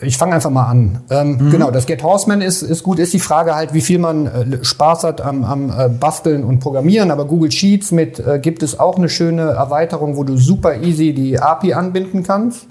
ich 0.00 0.18
fange 0.18 0.34
einfach 0.34 0.50
mal 0.50 0.66
an. 0.66 1.00
Ähm, 1.08 1.50
Genau, 1.50 1.70
das 1.70 1.86
Get 1.86 2.02
Horseman 2.02 2.42
ist, 2.42 2.62
ist 2.62 2.82
gut. 2.82 2.98
Ist 2.98 3.14
die 3.14 3.20
Frage 3.20 3.54
halt, 3.54 3.72
wie 3.72 3.80
viel 3.80 3.98
man 3.98 4.26
äh, 4.26 4.64
Spaß 4.64 5.04
hat 5.04 5.20
am, 5.22 5.44
am 5.44 5.70
äh, 5.70 5.88
Basteln 5.88 6.44
und 6.44 6.58
Programmieren. 6.60 7.10
Aber 7.10 7.24
Google 7.24 7.50
Sheets 7.50 7.92
mit 7.92 8.18
äh, 8.18 8.38
gibt 8.38 8.62
es 8.62 8.78
auch 8.78 8.96
eine 8.96 9.08
schöne 9.08 9.42
Erweiterung, 9.42 10.16
wo 10.16 10.24
du 10.24 10.36
super 10.36 10.82
easy 10.82 11.14
die 11.14 11.38
API 11.38 11.72
anbinden 11.72 12.22
kannst. 12.22 12.66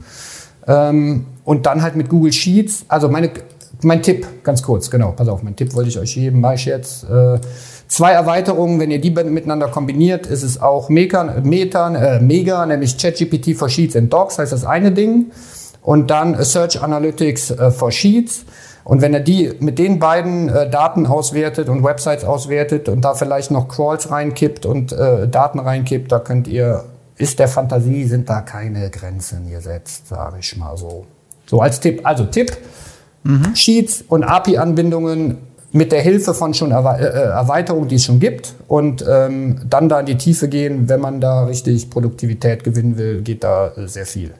Ähm, 0.68 1.26
und 1.44 1.66
dann 1.66 1.82
halt 1.82 1.96
mit 1.96 2.10
Google 2.10 2.32
Sheets. 2.32 2.86
Also 2.90 3.10
meine, 3.10 3.32
mein 3.82 4.04
Tipp, 4.04 4.28
ganz 4.44 4.62
kurz, 4.62 4.92
genau, 4.92 5.12
pass 5.12 5.28
auf, 5.28 5.42
mein 5.42 5.56
Tipp 5.56 5.74
wollte 5.74 5.90
ich 5.90 5.98
euch 5.98 6.14
geben, 6.14 6.42
mache 6.42 6.56
ich 6.56 6.66
jetzt. 6.66 7.06
Äh, 7.06 7.40
zwei 7.96 8.12
Erweiterungen, 8.12 8.78
wenn 8.82 8.92
ihr 8.92 9.00
die 9.00 9.10
miteinander 9.10 9.70
kombiniert, 9.70 10.28
ist 10.28 10.44
es 10.44 10.62
auch 10.62 10.90
mega, 10.90 11.24
meta, 11.44 11.96
äh, 11.96 12.20
mega 12.20 12.66
nämlich 12.66 12.98
ChatGPT 12.98 13.56
for 13.56 13.70
Sheets 13.70 13.96
and 13.96 14.12
Docs, 14.12 14.38
heißt 14.38 14.52
das 14.52 14.66
eine 14.66 14.92
Ding 14.92 15.32
und 15.82 16.12
dann 16.12 16.44
Search 16.44 16.84
Analytics 16.84 17.52
äh, 17.52 17.72
for 17.72 17.94
Sheets. 17.94 18.44
Und 18.84 19.02
wenn 19.02 19.14
er 19.14 19.22
die 19.22 19.54
mit 19.62 19.80
den 19.80 19.98
beiden 19.98 20.50
äh, 20.50 20.70
Daten 20.70 21.08
auswertet 21.08 21.70
und 21.70 21.86
Websites 21.86 22.26
auswertet 22.26 22.90
und 22.90 23.02
da 23.02 23.14
vielleicht 23.14 23.50
noch 23.50 23.70
Crawls 23.70 24.12
reinkippt 24.12 24.66
und 24.66 24.92
äh, 24.92 25.30
Daten 25.30 25.60
reinkippt, 25.60 26.12
da 26.12 26.20
könnt 26.20 26.50
ihr, 26.50 26.84
ist 27.16 27.40
der 27.40 27.48
Fantasie, 27.48 28.04
sind 28.04 28.30
da 28.30 28.42
keine 28.42 28.90
Grenzen 28.90 29.50
gesetzt, 29.50 30.10
sage 30.10 30.36
ich 30.42 30.58
mal 30.58 30.76
so. 30.76 31.06
So 31.46 31.62
als 31.62 31.80
Tipp. 31.80 32.02
Also 32.04 32.26
Tipp, 32.26 32.58
Sheets 33.56 34.04
und 34.08 34.24
API-Anbindungen 34.24 35.38
mit 35.76 35.92
der 35.92 36.02
Hilfe 36.02 36.34
von 36.34 36.54
schon 36.54 36.72
Erwe 36.72 36.98
äh, 37.00 37.04
Erweiterungen, 37.04 37.90
die 37.90 37.96
es 37.96 38.06
schon 38.06 38.20
gibt 38.20 38.56
und 38.68 39.04
ähm, 39.08 39.60
dann 39.70 39.90
da 39.90 40.00
in 40.00 40.06
die 40.06 40.18
Tiefe 40.18 40.48
gehen, 40.48 40.88
wenn 40.88 41.02
man 41.02 41.20
da 41.20 41.44
richtig 41.44 41.90
Produktivität 41.90 42.64
gewinnen 42.64 42.98
will, 42.98 43.22
geht 43.22 43.44
da 43.44 43.74
äh, 43.76 43.86
sehr 43.88 44.06
viel. 44.06 44.34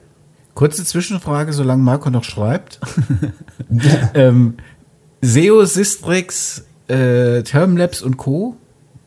Kurze 0.54 0.82
Zwischenfrage, 0.82 1.52
solange 1.52 1.82
Marco 1.82 2.08
noch 2.08 2.24
schreibt. 2.24 2.80
ähm, 4.14 4.54
SEO, 5.20 5.66
Sistrix, 5.66 6.64
äh, 6.88 7.42
Termlabs 7.42 8.00
und 8.00 8.16
Co. 8.16 8.56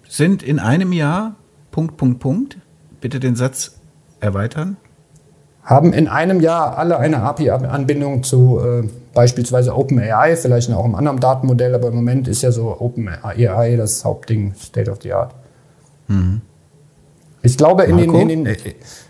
sind 0.07 0.43
in 0.43 0.59
einem 0.59 0.93
Jahr 0.93 1.35
Punkt, 1.71 1.97
Punkt, 1.97 2.19
Punkt. 2.19 2.57
Bitte 3.01 3.19
den 3.19 3.35
Satz 3.35 3.79
erweitern. 4.19 4.77
Haben 5.69 5.93
in 5.93 6.07
einem 6.07 6.41
Jahr 6.41 6.79
alle 6.79 6.97
eine 6.97 7.21
API-Anbindung 7.21 8.23
zu 8.23 8.59
äh, 8.59 8.89
beispielsweise 9.13 9.75
OpenAI, 9.75 10.35
vielleicht 10.35 10.71
auch 10.71 10.83
einem 10.83 10.95
anderen 10.95 11.19
Datenmodell, 11.19 11.75
aber 11.75 11.89
im 11.89 11.95
Moment 11.95 12.27
ist 12.27 12.41
ja 12.41 12.51
so 12.51 12.75
OpenAI 12.79 13.75
das 13.77 14.03
Hauptding, 14.03 14.55
State 14.55 14.89
of 14.89 14.97
the 15.03 15.13
Art. 15.13 15.35
Ich 17.43 17.55
glaube, 17.55 17.83
in 17.83 17.97
den, 17.97 18.07
Marco? 18.07 18.21
in 18.21 18.27
den 18.29 18.45
äh, 18.47 18.57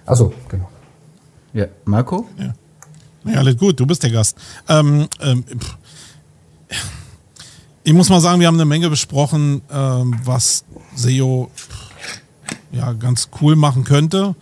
achso, 0.05 0.33
genau. 0.49 0.69
Ja, 1.53 1.65
Marco? 1.85 2.25
Ja. 2.37 2.53
Ja, 3.23 3.39
alles 3.39 3.57
gut, 3.57 3.79
du 3.79 3.85
bist 3.85 4.03
der 4.03 4.11
Gast. 4.11 4.37
Ähm, 4.67 5.07
ähm, 5.21 5.45
ich 7.83 7.93
muss 7.93 8.09
mal 8.09 8.19
sagen, 8.19 8.41
wir 8.41 8.47
haben 8.47 8.55
eine 8.55 8.65
Menge 8.65 8.89
besprochen, 8.89 9.61
ähm, 9.71 10.15
was 10.25 10.65
SEO 10.95 11.49
ja, 12.71 12.91
ganz 12.93 13.29
cool 13.41 13.55
machen 13.55 13.83
könnte. 13.85 14.35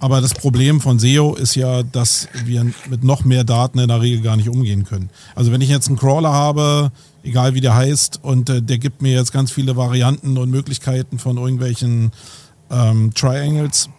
Aber 0.00 0.22
das 0.22 0.32
Problem 0.32 0.80
von 0.80 0.98
SEO 0.98 1.34
ist 1.34 1.54
ja, 1.54 1.82
dass 1.82 2.26
wir 2.46 2.64
mit 2.88 3.04
noch 3.04 3.24
mehr 3.24 3.44
Daten 3.44 3.78
in 3.78 3.88
der 3.88 4.00
Regel 4.00 4.22
gar 4.22 4.36
nicht 4.36 4.48
umgehen 4.48 4.84
können. 4.84 5.10
Also 5.34 5.52
wenn 5.52 5.60
ich 5.60 5.68
jetzt 5.68 5.88
einen 5.88 5.98
Crawler 5.98 6.32
habe, 6.32 6.90
egal 7.22 7.54
wie 7.54 7.60
der 7.60 7.74
heißt, 7.74 8.20
und 8.22 8.48
äh, 8.48 8.62
der 8.62 8.78
gibt 8.78 9.02
mir 9.02 9.12
jetzt 9.12 9.30
ganz 9.30 9.52
viele 9.52 9.76
Varianten 9.76 10.38
und 10.38 10.50
Möglichkeiten 10.50 11.18
von 11.18 11.36
irgendwelchen 11.36 12.12
ähm, 12.70 13.12
Triangles, 13.14 13.90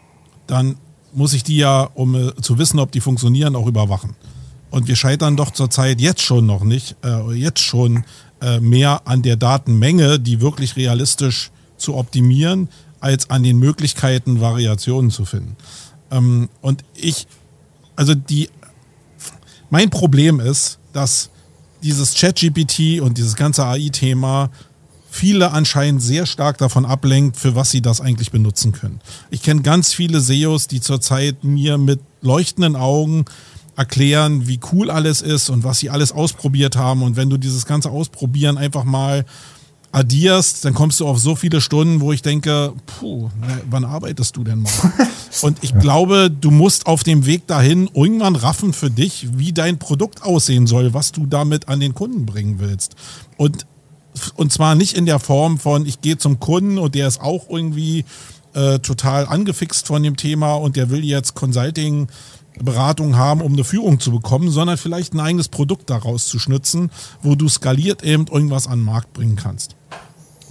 dann 0.48 0.78
muss 1.14 1.34
ich 1.34 1.44
die 1.44 1.58
ja, 1.58 1.88
um 1.94 2.16
äh, 2.16 2.36
zu 2.42 2.58
wissen, 2.58 2.80
ob 2.80 2.92
die 2.92 3.02
funktionieren, 3.02 3.56
auch 3.56 3.68
überwachen. 3.68 4.16
Und 4.72 4.88
wir 4.88 4.96
scheitern 4.96 5.38
doch 5.38 5.52
zurzeit 5.52 6.02
jetzt 6.02 6.22
schon 6.22 6.48
noch 6.48 6.64
nicht, 6.64 6.96
äh, 7.04 7.32
jetzt 7.34 7.60
schon 7.60 8.06
äh, 8.42 8.60
mehr 8.60 9.02
an 9.06 9.22
der 9.22 9.36
Datenmenge, 9.36 10.20
die 10.20 10.42
wirklich 10.42 10.78
realistisch 10.78 11.52
zu 11.78 11.96
optimieren, 11.96 12.70
als 13.02 13.30
an 13.30 13.44
den 13.44 13.60
Möglichkeiten, 13.60 14.42
Variationen 14.42 15.12
zu 15.12 15.26
finden. 15.26 15.58
Ähm, 16.12 16.50
und 16.62 16.84
ich, 16.94 17.28
also 17.96 18.14
die, 18.14 18.50
mein 19.70 19.90
Problem 19.90 20.40
ist, 20.40 20.80
dass 20.94 21.30
dieses 21.82 22.14
ChatGPT 22.14 23.02
und 23.02 23.18
dieses 23.18 23.36
ganze 23.36 23.66
AI-Thema 23.66 24.52
viele 25.10 25.52
anscheinend 25.52 26.02
sehr 26.02 26.26
stark 26.26 26.58
davon 26.58 26.86
ablenkt, 26.86 27.36
für 27.38 27.56
was 27.56 27.72
sie 27.72 27.82
das 27.82 28.00
eigentlich 28.00 28.32
benutzen 28.32 28.72
können. 28.72 29.02
Ich 29.30 29.42
kenne 29.42 29.62
ganz 29.62 29.94
viele 29.94 30.22
SEOs, 30.22 30.68
die 30.68 30.80
zurzeit 30.80 31.44
mir 31.44 31.78
mit 31.78 32.00
leuchtenden 32.22 32.76
Augen 32.76 33.26
erklären, 33.76 34.48
wie 34.48 34.60
cool 34.72 34.90
alles 34.90 35.22
ist 35.22 35.50
und 35.50 35.64
was 35.64 35.80
sie 35.80 35.90
alles 35.90 36.12
ausprobiert 36.12 36.76
haben. 36.78 37.04
Und 37.04 37.18
wenn 37.18 37.30
du 37.30 37.38
dieses 37.38 37.66
ganze 37.66 37.90
Ausprobieren 37.90 38.58
einfach 38.58 38.84
mal 38.84 39.26
addierst, 39.92 40.64
dann 40.64 40.74
kommst 40.74 41.00
du 41.00 41.08
auf 41.08 41.20
so 41.20 41.36
viele 41.36 41.60
Stunden, 41.60 42.00
wo 42.02 42.14
ich 42.14 42.22
denke, 42.22 42.74
puh, 42.86 43.30
wann 43.70 43.84
arbeitest 43.84 44.38
du 44.38 44.44
denn 44.44 44.60
mal? 44.60 44.72
Und 45.42 45.58
ich 45.62 45.78
glaube, 45.80 46.30
du 46.30 46.52
musst 46.52 46.88
auf 46.88 47.04
dem 47.04 47.26
Weg 47.26 47.48
dahin 47.48 47.90
irgendwann 47.94 48.36
raffen 48.36 48.74
für 48.74 48.90
dich, 48.90 49.28
wie 49.38 49.54
dein 49.54 49.80
Produkt 49.80 50.24
aussehen 50.24 50.68
soll, 50.68 50.94
was 50.94 51.12
du 51.12 51.26
damit 51.26 51.68
an 51.68 51.80
den 51.80 51.94
Kunden 51.94 52.26
bringen 52.26 52.60
willst. 52.60 52.96
Und, 53.38 53.66
und 54.36 54.52
zwar 54.52 54.76
nicht 54.76 54.96
in 54.96 55.06
der 55.06 55.20
Form 55.20 55.58
von, 55.58 55.86
ich 55.86 56.02
gehe 56.02 56.18
zum 56.18 56.40
Kunden 56.40 56.78
und 56.78 56.96
der 56.96 57.08
ist 57.08 57.22
auch 57.22 57.50
irgendwie 57.50 58.06
äh, 58.54 58.80
total 58.80 59.26
angefixt 59.26 59.88
von 59.88 60.04
dem 60.04 60.18
Thema 60.18 60.56
und 60.56 60.76
der 60.76 60.90
will 60.90 61.04
jetzt 61.04 61.36
Consulting 61.36 62.08
Beratung 62.60 63.16
haben, 63.16 63.42
um 63.42 63.54
eine 63.54 63.64
Führung 63.64 64.00
zu 64.00 64.12
bekommen, 64.12 64.50
sondern 64.50 64.78
vielleicht 64.78 65.14
ein 65.14 65.20
eigenes 65.20 65.50
Produkt 65.50 65.90
daraus 65.90 66.28
zu 66.28 66.40
schnitzen, 66.40 66.92
wo 67.22 67.36
du 67.36 67.48
skaliert 67.50 68.04
eben 68.04 68.28
irgendwas 68.28 68.68
an 68.68 68.80
den 68.80 68.86
Markt 68.86 69.14
bringen 69.14 69.36
kannst. 69.36 69.76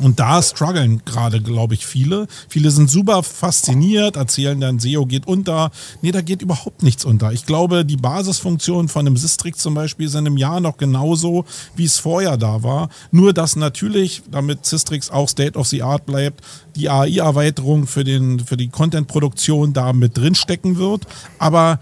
Und 0.01 0.19
da 0.19 0.43
strugglen 0.43 1.03
gerade, 1.05 1.41
glaube 1.41 1.75
ich, 1.75 1.87
viele. 1.87 2.27
Viele 2.49 2.71
sind 2.71 2.91
super 2.91 3.23
fasziniert, 3.23 4.17
erzählen 4.17 4.59
dann, 4.61 4.79
SEO 4.79 5.07
geht 5.07 5.27
unter. 5.27 5.71
Nee, 6.01 6.11
da 6.13 6.23
geht 6.23 6.43
überhaupt 6.43 6.83
nichts 6.83 7.05
unter. 7.05 7.33
Ich 7.33 7.47
glaube, 7.47 7.85
die 7.85 7.97
Basisfunktionen 7.97 8.89
von 8.89 9.07
einem 9.07 9.17
Sistrix 9.17 9.59
zum 9.59 9.75
Beispiel 9.75 10.09
sind 10.09 10.27
im 10.27 10.37
Jahr 10.37 10.61
noch 10.61 10.79
genauso, 10.79 11.45
wie 11.77 11.85
es 11.85 11.99
vorher 11.99 12.37
da 12.37 12.63
war. 12.63 12.89
Nur, 13.11 13.33
dass 13.33 13.57
natürlich, 13.57 14.23
damit 14.31 14.65
Sistrix 14.65 15.11
auch 15.11 15.29
State 15.29 15.59
of 15.59 15.67
the 15.69 15.83
Art 15.83 16.07
bleibt, 16.07 16.43
die 16.77 16.89
AI-Erweiterung 16.89 17.87
für, 17.87 18.05
für 18.45 18.57
die 18.57 18.69
Content-Produktion 18.69 19.73
da 19.73 19.93
mit 19.93 20.17
drinstecken 20.17 20.79
wird. 20.79 21.07
Aber 21.39 21.79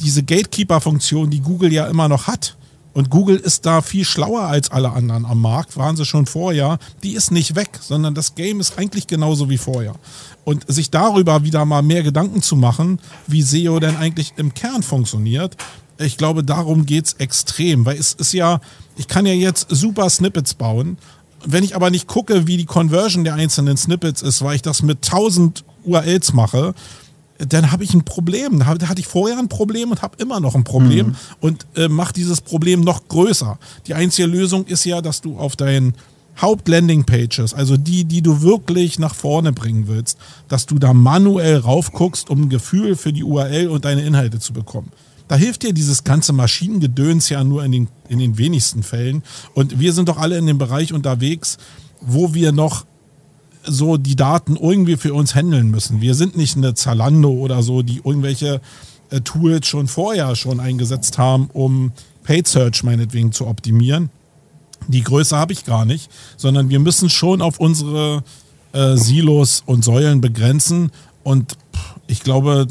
diese 0.00 0.22
Gatekeeper-Funktion, 0.22 1.30
die 1.30 1.40
Google 1.40 1.72
ja 1.72 1.86
immer 1.86 2.08
noch 2.08 2.26
hat, 2.26 2.56
und 2.94 3.10
Google 3.10 3.36
ist 3.36 3.64
da 3.64 3.80
viel 3.80 4.04
schlauer 4.04 4.42
als 4.42 4.70
alle 4.70 4.92
anderen 4.92 5.24
am 5.24 5.40
Markt, 5.40 5.76
waren 5.76 5.96
sie 5.96 6.04
schon 6.04 6.26
vorher. 6.26 6.78
Die 7.02 7.12
ist 7.12 7.30
nicht 7.30 7.56
weg, 7.56 7.78
sondern 7.80 8.14
das 8.14 8.34
Game 8.34 8.60
ist 8.60 8.78
eigentlich 8.78 9.06
genauso 9.06 9.48
wie 9.48 9.58
vorher. 9.58 9.94
Und 10.44 10.70
sich 10.70 10.90
darüber 10.90 11.44
wieder 11.44 11.64
mal 11.64 11.82
mehr 11.82 12.02
Gedanken 12.02 12.42
zu 12.42 12.56
machen, 12.56 13.00
wie 13.26 13.42
SEO 13.42 13.80
denn 13.80 13.96
eigentlich 13.96 14.34
im 14.36 14.52
Kern 14.52 14.82
funktioniert, 14.82 15.56
ich 15.98 16.16
glaube, 16.16 16.42
darum 16.42 16.86
geht's 16.86 17.14
extrem, 17.14 17.84
weil 17.84 17.96
es 17.96 18.14
ist 18.14 18.32
ja, 18.32 18.60
ich 18.96 19.08
kann 19.08 19.26
ja 19.26 19.32
jetzt 19.32 19.66
super 19.70 20.08
Snippets 20.10 20.54
bauen. 20.54 20.98
Wenn 21.44 21.64
ich 21.64 21.76
aber 21.76 21.90
nicht 21.90 22.06
gucke, 22.06 22.46
wie 22.46 22.56
die 22.56 22.66
Conversion 22.66 23.24
der 23.24 23.34
einzelnen 23.34 23.76
Snippets 23.76 24.22
ist, 24.22 24.42
weil 24.42 24.56
ich 24.56 24.62
das 24.62 24.82
mit 24.82 25.04
1000 25.04 25.64
URLs 25.84 26.32
mache, 26.32 26.74
dann 27.38 27.72
habe 27.72 27.84
ich 27.84 27.94
ein 27.94 28.04
Problem. 28.04 28.58
Da 28.60 28.66
hatte 28.66 29.00
ich 29.00 29.06
vorher 29.06 29.38
ein 29.38 29.48
Problem 29.48 29.90
und 29.90 30.02
habe 30.02 30.16
immer 30.18 30.40
noch 30.40 30.54
ein 30.54 30.64
Problem 30.64 31.08
mhm. 31.08 31.16
und 31.40 31.66
äh, 31.76 31.88
mache 31.88 32.12
dieses 32.12 32.40
Problem 32.40 32.80
noch 32.80 33.08
größer. 33.08 33.58
Die 33.86 33.94
einzige 33.94 34.28
Lösung 34.28 34.66
ist 34.66 34.84
ja, 34.84 35.00
dass 35.00 35.20
du 35.20 35.38
auf 35.38 35.56
deinen 35.56 35.94
Hauptlanding-Pages, 36.38 37.52
also 37.54 37.76
die, 37.76 38.04
die 38.04 38.22
du 38.22 38.40
wirklich 38.42 38.98
nach 38.98 39.14
vorne 39.14 39.52
bringen 39.52 39.86
willst, 39.86 40.18
dass 40.48 40.66
du 40.66 40.78
da 40.78 40.94
manuell 40.94 41.58
raufguckst, 41.58 42.30
um 42.30 42.42
ein 42.42 42.48
Gefühl 42.48 42.96
für 42.96 43.12
die 43.12 43.22
URL 43.22 43.68
und 43.68 43.84
deine 43.84 44.02
Inhalte 44.02 44.38
zu 44.38 44.52
bekommen. 44.52 44.90
Da 45.28 45.36
hilft 45.36 45.62
dir 45.62 45.72
dieses 45.72 46.04
ganze 46.04 46.32
Maschinengedöns 46.32 47.28
ja 47.28 47.44
nur 47.44 47.64
in 47.64 47.72
den, 47.72 47.88
in 48.08 48.18
den 48.18 48.38
wenigsten 48.38 48.82
Fällen. 48.82 49.22
Und 49.54 49.78
wir 49.78 49.92
sind 49.92 50.08
doch 50.08 50.18
alle 50.18 50.36
in 50.36 50.46
dem 50.46 50.58
Bereich 50.58 50.92
unterwegs, 50.92 51.58
wo 52.00 52.34
wir 52.34 52.52
noch 52.52 52.84
so 53.64 53.96
die 53.96 54.16
Daten 54.16 54.56
irgendwie 54.56 54.96
für 54.96 55.14
uns 55.14 55.34
handeln 55.34 55.70
müssen. 55.70 56.00
Wir 56.00 56.14
sind 56.14 56.36
nicht 56.36 56.56
eine 56.56 56.74
Zalando 56.74 57.30
oder 57.30 57.62
so, 57.62 57.82
die 57.82 58.00
irgendwelche 58.04 58.60
äh, 59.10 59.20
Tools 59.20 59.66
schon 59.66 59.88
vorher 59.88 60.34
schon 60.36 60.60
eingesetzt 60.60 61.18
haben, 61.18 61.48
um 61.52 61.92
Paid 62.24 62.46
Search 62.46 62.82
meinetwegen 62.82 63.32
zu 63.32 63.46
optimieren. 63.46 64.10
Die 64.88 65.02
Größe 65.02 65.36
habe 65.36 65.52
ich 65.52 65.64
gar 65.64 65.84
nicht, 65.84 66.10
sondern 66.36 66.68
wir 66.68 66.80
müssen 66.80 67.08
schon 67.08 67.40
auf 67.42 67.60
unsere 67.60 68.24
äh, 68.72 68.96
Silos 68.96 69.62
und 69.66 69.84
Säulen 69.84 70.20
begrenzen. 70.20 70.90
Und 71.22 71.56
ich 72.06 72.22
glaube, 72.22 72.68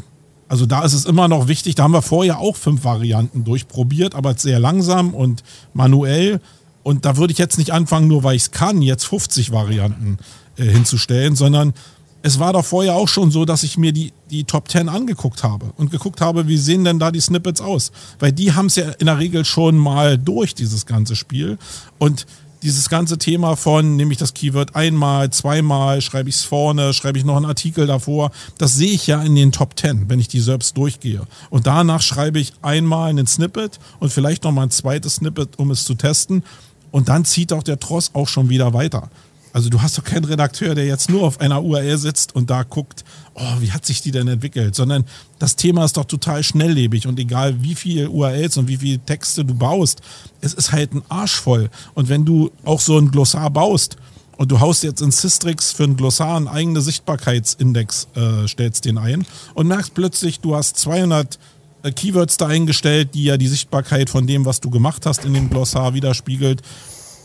also 0.48 0.66
da 0.66 0.84
ist 0.84 0.92
es 0.92 1.06
immer 1.06 1.28
noch 1.28 1.48
wichtig, 1.48 1.74
da 1.74 1.84
haben 1.84 1.92
wir 1.92 2.02
vorher 2.02 2.38
auch 2.38 2.56
fünf 2.56 2.84
Varianten 2.84 3.44
durchprobiert, 3.44 4.14
aber 4.14 4.34
sehr 4.34 4.58
langsam 4.58 5.14
und 5.14 5.42
manuell. 5.72 6.40
Und 6.82 7.04
da 7.04 7.16
würde 7.16 7.32
ich 7.32 7.38
jetzt 7.38 7.58
nicht 7.58 7.70
anfangen, 7.70 8.08
nur 8.08 8.24
weil 8.24 8.36
ich 8.36 8.42
es 8.42 8.50
kann, 8.50 8.82
jetzt 8.82 9.04
50 9.04 9.52
Varianten 9.52 10.18
äh, 10.56 10.64
hinzustellen, 10.64 11.36
sondern 11.36 11.74
es 12.22 12.38
war 12.38 12.52
doch 12.52 12.64
vorher 12.64 12.94
auch 12.94 13.08
schon 13.08 13.30
so, 13.30 13.44
dass 13.44 13.64
ich 13.64 13.76
mir 13.76 13.92
die, 13.92 14.12
die 14.30 14.44
Top 14.44 14.70
10 14.70 14.88
angeguckt 14.88 15.42
habe 15.42 15.72
und 15.76 15.90
geguckt 15.90 16.20
habe, 16.20 16.46
wie 16.46 16.56
sehen 16.56 16.84
denn 16.84 16.98
da 16.98 17.10
die 17.10 17.20
Snippets 17.20 17.60
aus? 17.60 17.90
Weil 18.20 18.32
die 18.32 18.52
haben 18.52 18.66
es 18.66 18.76
ja 18.76 18.90
in 18.98 19.06
der 19.06 19.18
Regel 19.18 19.44
schon 19.44 19.76
mal 19.76 20.18
durch, 20.18 20.54
dieses 20.54 20.86
ganze 20.86 21.16
Spiel. 21.16 21.58
Und 21.98 22.26
dieses 22.62 22.88
ganze 22.88 23.18
Thema 23.18 23.56
von, 23.56 23.96
nehme 23.96 24.12
ich 24.12 24.18
das 24.18 24.34
Keyword 24.34 24.76
einmal, 24.76 25.30
zweimal, 25.30 26.00
schreibe 26.00 26.28
ich 26.28 26.36
es 26.36 26.44
vorne, 26.44 26.92
schreibe 26.92 27.18
ich 27.18 27.24
noch 27.24 27.36
einen 27.36 27.46
Artikel 27.46 27.88
davor, 27.88 28.30
das 28.58 28.74
sehe 28.74 28.92
ich 28.92 29.08
ja 29.08 29.20
in 29.20 29.34
den 29.34 29.50
Top 29.50 29.76
10, 29.76 30.08
wenn 30.08 30.20
ich 30.20 30.28
die 30.28 30.40
selbst 30.40 30.76
durchgehe. 30.76 31.22
Und 31.50 31.66
danach 31.66 32.02
schreibe 32.02 32.38
ich 32.38 32.52
einmal 32.62 33.10
einen 33.10 33.26
Snippet 33.26 33.80
und 33.98 34.12
vielleicht 34.12 34.44
noch 34.44 34.52
mal 34.52 34.62
ein 34.62 34.70
zweites 34.70 35.16
Snippet, 35.16 35.58
um 35.58 35.72
es 35.72 35.84
zu 35.84 35.94
testen. 35.94 36.44
Und 36.92 37.08
dann 37.08 37.24
zieht 37.24 37.52
auch 37.52 37.64
der 37.64 37.80
Tross 37.80 38.14
auch 38.14 38.28
schon 38.28 38.48
wieder 38.48 38.74
weiter. 38.74 39.10
Also 39.52 39.68
du 39.68 39.82
hast 39.82 39.98
doch 39.98 40.04
keinen 40.04 40.24
Redakteur, 40.24 40.74
der 40.74 40.86
jetzt 40.86 41.10
nur 41.10 41.22
auf 41.22 41.40
einer 41.40 41.62
URL 41.62 41.98
sitzt 41.98 42.34
und 42.34 42.48
da 42.48 42.62
guckt, 42.62 43.04
oh, 43.34 43.60
wie 43.60 43.70
hat 43.70 43.84
sich 43.84 44.00
die 44.00 44.10
denn 44.10 44.28
entwickelt, 44.28 44.74
sondern 44.74 45.04
das 45.38 45.56
Thema 45.56 45.84
ist 45.84 45.96
doch 45.96 46.06
total 46.06 46.42
schnelllebig 46.42 47.06
und 47.06 47.18
egal 47.18 47.62
wie 47.62 47.74
viele 47.74 48.10
URLs 48.10 48.56
und 48.56 48.68
wie 48.68 48.78
viele 48.78 48.98
Texte 49.00 49.44
du 49.44 49.54
baust, 49.54 50.00
es 50.40 50.54
ist 50.54 50.72
halt 50.72 50.94
ein 50.94 51.02
Arsch 51.08 51.34
voll. 51.34 51.68
Und 51.94 52.08
wenn 52.08 52.24
du 52.24 52.50
auch 52.64 52.80
so 52.80 52.98
ein 52.98 53.10
Glossar 53.10 53.50
baust 53.50 53.96
und 54.38 54.50
du 54.50 54.60
haust 54.60 54.84
jetzt 54.84 55.02
in 55.02 55.10
Systrix 55.10 55.72
für 55.72 55.84
ein 55.84 55.96
Glossar 55.96 56.36
einen 56.36 56.48
eigenen 56.48 56.82
Sichtbarkeitsindex, 56.82 58.08
äh, 58.14 58.48
stellst 58.48 58.86
den 58.86 58.96
ein 58.96 59.26
und 59.54 59.66
merkst 59.66 59.92
plötzlich, 59.92 60.40
du 60.40 60.56
hast 60.56 60.78
200 60.78 61.38
äh, 61.82 61.92
Keywords 61.92 62.38
da 62.38 62.46
eingestellt, 62.46 63.10
die 63.12 63.24
ja 63.24 63.36
die 63.36 63.48
Sichtbarkeit 63.48 64.08
von 64.08 64.26
dem, 64.26 64.46
was 64.46 64.60
du 64.60 64.70
gemacht 64.70 65.04
hast, 65.04 65.26
in 65.26 65.34
dem 65.34 65.50
Glossar 65.50 65.92
widerspiegelt 65.92 66.62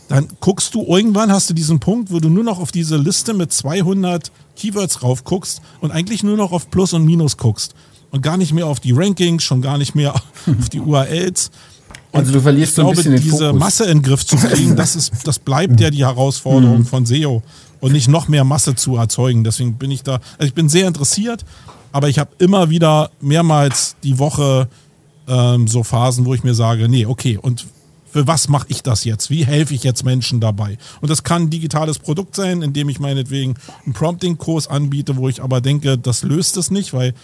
dann 0.08 0.28
guckst 0.40 0.74
du 0.74 0.84
irgendwann, 0.84 1.30
hast 1.30 1.50
du 1.50 1.54
diesen 1.54 1.80
Punkt, 1.80 2.10
wo 2.10 2.18
du 2.18 2.28
nur 2.28 2.44
noch 2.44 2.58
auf 2.58 2.72
diese 2.72 2.96
Liste 2.96 3.34
mit 3.34 3.52
200 3.52 4.30
Keywords 4.56 5.02
rauf 5.02 5.24
guckst 5.24 5.60
und 5.80 5.90
eigentlich 5.90 6.22
nur 6.22 6.36
noch 6.36 6.52
auf 6.52 6.70
Plus 6.70 6.92
und 6.94 7.04
Minus 7.04 7.36
guckst 7.36 7.74
und 8.10 8.22
gar 8.22 8.36
nicht 8.38 8.52
mehr 8.52 8.66
auf 8.66 8.80
die 8.80 8.92
Rankings, 8.92 9.44
schon 9.44 9.60
gar 9.62 9.76
nicht 9.78 9.94
mehr 9.94 10.14
auf 10.58 10.68
die 10.72 10.80
URLs. 10.80 11.50
Und 12.10 12.20
also 12.20 12.32
du 12.32 12.40
verlierst 12.40 12.70
ich 12.72 12.76
so 12.76 12.88
ein 12.88 12.94
bisschen 12.96 13.12
glaube, 13.12 13.22
diese 13.22 13.46
Fokus. 13.48 13.60
Masse 13.60 13.84
in 13.84 13.98
den 13.98 14.02
Griff 14.02 14.26
zu 14.26 14.36
kriegen, 14.36 14.76
das, 14.76 14.96
ist, 14.96 15.12
das 15.24 15.38
bleibt 15.38 15.78
ja 15.78 15.90
die 15.90 16.04
Herausforderung 16.06 16.78
Mhm. 16.78 16.86
von 16.86 17.04
SEO 17.06 17.42
und 17.80 17.92
nicht 17.92 18.08
noch 18.08 18.28
mehr 18.28 18.44
Masse 18.44 18.74
zu 18.74 18.96
erzeugen. 18.96 19.44
Deswegen 19.44 19.74
bin 19.74 19.90
ich 19.90 20.02
da, 20.04 20.14
also 20.38 20.46
ich 20.48 20.54
bin 20.54 20.70
sehr 20.70 20.88
interessiert, 20.88 21.44
aber 21.92 22.08
ich 22.08 22.18
habe 22.18 22.30
immer 22.38 22.70
wieder 22.70 23.10
mehrmals 23.20 23.94
die 24.02 24.18
Woche 24.18 24.68
ähm, 25.28 25.68
so 25.68 25.82
Phasen, 25.82 26.24
wo 26.24 26.32
ich 26.32 26.42
mir 26.44 26.54
sage, 26.54 26.88
nee, 26.88 27.04
okay, 27.04 27.36
und 27.36 27.66
für 28.18 28.26
was 28.26 28.48
mache 28.48 28.66
ich 28.68 28.82
das 28.82 29.04
jetzt? 29.04 29.30
Wie 29.30 29.46
helfe 29.46 29.74
ich 29.74 29.84
jetzt 29.84 30.04
Menschen 30.04 30.40
dabei? 30.40 30.76
Und 31.00 31.08
das 31.08 31.22
kann 31.22 31.42
ein 31.42 31.50
digitales 31.50 32.00
Produkt 32.00 32.34
sein, 32.34 32.62
indem 32.62 32.88
ich 32.88 32.98
meinetwegen 32.98 33.54
einen 33.84 33.94
Prompting-Kurs 33.94 34.66
anbiete, 34.66 35.16
wo 35.16 35.28
ich 35.28 35.40
aber 35.40 35.60
denke, 35.60 35.96
das 35.96 36.24
löst 36.24 36.56
es 36.56 36.72
nicht, 36.72 36.92
weil 36.92 37.14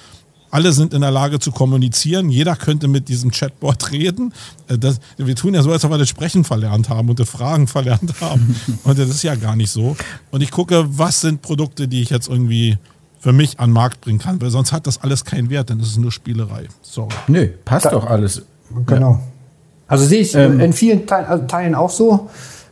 alle 0.52 0.72
sind 0.72 0.94
in 0.94 1.00
der 1.00 1.10
Lage 1.10 1.40
zu 1.40 1.50
kommunizieren. 1.50 2.30
Jeder 2.30 2.54
könnte 2.54 2.86
mit 2.86 3.08
diesem 3.08 3.32
Chatbot 3.32 3.90
reden. 3.90 4.32
Äh, 4.68 4.78
Das, 4.78 5.00
wir 5.16 5.34
tun 5.34 5.52
ja 5.54 5.62
so, 5.64 5.72
als 5.72 5.84
ob 5.84 5.90
wir 5.90 5.98
das 5.98 6.08
Sprechen 6.08 6.44
verlernt 6.44 6.88
haben 6.88 7.08
und 7.10 7.18
das 7.18 7.28
Fragen 7.28 7.66
verlernt 7.66 8.20
haben. 8.20 8.54
Und 8.84 8.96
das 8.96 9.08
ist 9.08 9.24
ja 9.24 9.34
gar 9.34 9.56
nicht 9.56 9.70
so. 9.70 9.96
Und 10.30 10.42
ich 10.42 10.52
gucke, 10.52 10.84
was 10.96 11.22
sind 11.22 11.42
Produkte, 11.42 11.88
die 11.88 12.02
ich 12.02 12.10
jetzt 12.10 12.28
irgendwie 12.28 12.78
für 13.18 13.32
mich 13.32 13.58
an 13.58 13.70
den 13.70 13.74
Markt 13.74 14.00
bringen 14.00 14.20
kann, 14.20 14.40
weil 14.40 14.50
sonst 14.50 14.70
hat 14.70 14.86
das 14.86 14.98
alles 14.98 15.24
keinen 15.24 15.50
Wert, 15.50 15.70
dann 15.70 15.80
ist 15.80 15.88
es 15.88 15.96
nur 15.96 16.12
Spielerei. 16.12 16.68
Sorry. 16.82 17.12
Nö, 17.26 17.48
passt 17.64 17.86
doch 17.86 18.06
alles. 18.06 18.42
Genau. 18.86 19.20
Also 19.86 20.04
sehe 20.04 20.20
ich 20.20 20.34
Ähm. 20.34 20.60
in 20.60 20.72
vielen 20.72 21.08
also 21.10 21.44
Teilen 21.44 21.74
auch 21.74 21.90
so. 21.90 22.28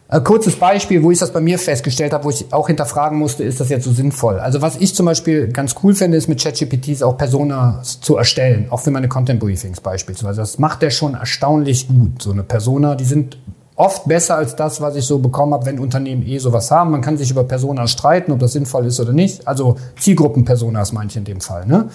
Ein 0.08 0.24
kurzes 0.24 0.56
Beispiel, 0.56 1.02
wo 1.02 1.10
ich 1.10 1.18
das 1.18 1.32
bei 1.32 1.40
mir 1.40 1.58
festgestellt 1.58 2.12
habe, 2.12 2.24
wo 2.24 2.30
ich 2.30 2.52
auch 2.52 2.66
hinterfragen 2.66 3.18
musste, 3.18 3.44
ist 3.44 3.60
das 3.60 3.70
jetzt 3.70 3.84
so 3.84 3.92
sinnvoll? 3.92 4.38
Also 4.40 4.60
was 4.60 4.76
ich 4.76 4.94
zum 4.94 5.06
Beispiel 5.06 5.48
ganz 5.48 5.74
cool 5.82 5.94
finde, 5.94 6.18
ist 6.18 6.28
mit 6.28 6.42
ChatGPTs 6.42 7.02
auch 7.02 7.16
Personas 7.16 7.98
zu 8.02 8.18
erstellen, 8.18 8.66
auch 8.68 8.80
für 8.80 8.90
meine 8.90 9.08
Content 9.08 9.40
Briefings 9.40 9.80
beispielsweise. 9.80 10.42
Das 10.42 10.58
macht 10.58 10.82
der 10.82 10.90
schon 10.90 11.14
erstaunlich 11.14 11.88
gut. 11.88 12.20
So 12.20 12.32
eine 12.32 12.42
Persona, 12.42 12.94
die 12.94 13.06
sind 13.06 13.38
oft 13.82 14.06
besser 14.06 14.36
als 14.36 14.54
das, 14.54 14.80
was 14.80 14.94
ich 14.94 15.04
so 15.04 15.18
bekommen 15.18 15.52
habe, 15.54 15.66
wenn 15.66 15.80
Unternehmen 15.80 16.24
eh 16.24 16.38
sowas 16.38 16.70
haben. 16.70 16.92
Man 16.92 17.00
kann 17.00 17.16
sich 17.16 17.32
über 17.32 17.42
Personas 17.42 17.90
streiten, 17.90 18.30
ob 18.30 18.38
das 18.38 18.52
sinnvoll 18.52 18.86
ist 18.86 19.00
oder 19.00 19.12
nicht. 19.12 19.48
Also 19.48 19.74
Zielgruppenpersonas 19.98 20.92
manche 20.92 21.18
in 21.18 21.24
dem 21.24 21.40
Fall. 21.40 21.66
Ne? 21.66 21.88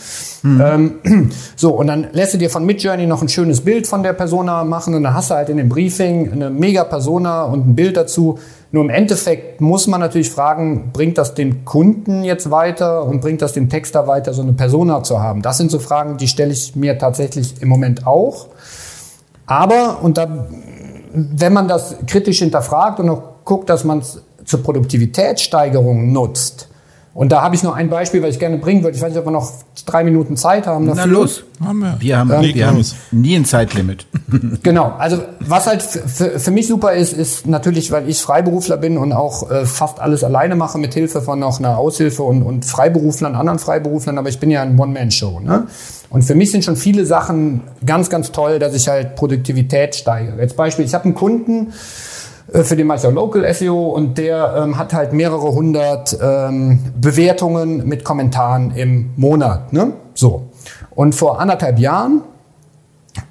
Ähm, 0.43 1.31
so, 1.55 1.71
und 1.71 1.87
dann 1.87 2.07
lässt 2.11 2.33
du 2.33 2.37
dir 2.37 2.49
von 2.49 2.65
Midjourney 2.65 3.07
noch 3.07 3.21
ein 3.21 3.29
schönes 3.29 3.61
Bild 3.61 3.87
von 3.87 4.03
der 4.03 4.11
Persona 4.11 4.65
machen 4.65 4.95
und 4.95 5.03
dann 5.03 5.13
hast 5.13 5.31
du 5.31 5.35
halt 5.35 5.47
in 5.47 5.55
dem 5.55 5.69
Briefing 5.69 6.29
eine 6.33 6.49
mega 6.49 6.83
Persona 6.83 7.43
und 7.43 7.65
ein 7.65 7.75
Bild 7.75 7.95
dazu. 7.95 8.37
Nur 8.73 8.83
im 8.83 8.89
Endeffekt 8.89 9.61
muss 9.61 9.87
man 9.87 10.01
natürlich 10.01 10.29
fragen, 10.29 10.89
bringt 10.91 11.17
das 11.17 11.35
den 11.35 11.63
Kunden 11.63 12.25
jetzt 12.25 12.51
weiter 12.51 13.05
und 13.05 13.21
bringt 13.21 13.41
das 13.41 13.53
den 13.53 13.69
Texter 13.69 14.07
weiter, 14.07 14.33
so 14.33 14.41
eine 14.41 14.51
Persona 14.51 15.03
zu 15.03 15.21
haben? 15.21 15.41
Das 15.41 15.57
sind 15.57 15.71
so 15.71 15.79
Fragen, 15.79 16.17
die 16.17 16.27
stelle 16.27 16.51
ich 16.51 16.75
mir 16.75 16.97
tatsächlich 16.97 17.61
im 17.61 17.69
Moment 17.69 18.05
auch. 18.05 18.47
Aber, 19.45 19.99
und 20.01 20.17
da, 20.17 20.47
wenn 21.17 21.53
man 21.53 21.67
das 21.67 21.95
kritisch 22.05 22.39
hinterfragt 22.39 22.99
und 22.99 23.09
auch 23.09 23.23
guckt, 23.43 23.69
dass 23.69 23.83
man 23.83 23.99
es 23.99 24.21
zur 24.45 24.61
Produktivitätssteigerung 24.61 26.11
nutzt, 26.11 26.69
und 27.17 27.31
da 27.31 27.41
habe 27.41 27.55
ich 27.55 27.63
noch 27.63 27.75
ein 27.75 27.89
Beispiel, 27.89 28.21
was 28.21 28.35
ich 28.35 28.39
gerne 28.39 28.59
bringen 28.59 28.83
würde. 28.83 28.95
Ich 28.95 29.01
weiß 29.01 29.09
nicht, 29.09 29.17
ob 29.17 29.25
wir 29.25 29.31
noch 29.31 29.51
drei 29.87 30.03
Minuten 30.03 30.37
Zeit 30.37 30.67
haben. 30.67 30.85
Dafür. 30.85 31.07
Na 31.07 31.11
los. 31.11 31.43
Haben 31.65 31.79
wir. 31.79 31.97
Wir 31.99 32.19
haben, 32.19 32.31
ähm, 32.31 32.41
wir 32.53 32.67
haben 32.67 32.85
nie 33.09 33.35
ein 33.35 33.43
Zeitlimit. 33.43 34.05
genau. 34.61 34.93
Also 34.99 35.23
was 35.39 35.65
halt 35.65 35.81
für, 35.81 36.51
mich 36.51 36.67
super 36.67 36.93
ist, 36.93 37.13
ist 37.13 37.47
natürlich, 37.47 37.89
weil 37.89 38.07
ich 38.07 38.21
Freiberufler 38.21 38.77
bin 38.77 38.99
und 38.99 39.13
auch 39.13 39.49
äh, 39.49 39.65
fast 39.65 39.99
alles 39.99 40.23
alleine 40.23 40.55
mache 40.55 40.77
mit 40.77 40.93
Hilfe 40.93 41.23
von 41.23 41.39
noch 41.39 41.57
einer 41.57 41.79
Aushilfe 41.79 42.21
und, 42.21 42.43
und 42.43 42.65
Freiberuflern, 42.65 43.33
anderen 43.33 43.57
Freiberuflern. 43.57 44.19
Aber 44.19 44.29
ich 44.29 44.39
bin 44.39 44.51
ja 44.51 44.61
ein 44.61 44.77
One-Man-Show. 44.77 45.39
Ne? 45.39 45.65
Und 46.11 46.21
für 46.21 46.35
mich 46.35 46.51
sind 46.51 46.65
schon 46.65 46.75
viele 46.75 47.07
Sachen 47.07 47.61
ganz, 47.83 48.11
ganz 48.11 48.31
toll, 48.31 48.59
dass 48.59 48.75
ich 48.75 48.89
halt 48.89 49.15
Produktivität 49.15 49.95
steigere. 49.95 50.39
Jetzt 50.39 50.55
Beispiel, 50.55 50.85
ich 50.85 50.93
habe 50.93 51.05
einen 51.05 51.15
Kunden, 51.15 51.73
für 52.51 52.75
den 52.75 52.89
auch 52.89 53.11
Local 53.11 53.53
SEO 53.53 53.89
und 53.89 54.17
der 54.17 54.55
ähm, 54.57 54.77
hat 54.77 54.93
halt 54.93 55.13
mehrere 55.13 55.53
hundert 55.53 56.17
ähm, 56.21 56.79
Bewertungen 56.99 57.87
mit 57.87 58.03
Kommentaren 58.03 58.71
im 58.71 59.11
Monat. 59.15 59.73
Ne? 59.73 59.93
So. 60.13 60.43
Und 60.91 61.13
vor 61.13 61.39
anderthalb 61.39 61.77
Jahren 61.77 62.23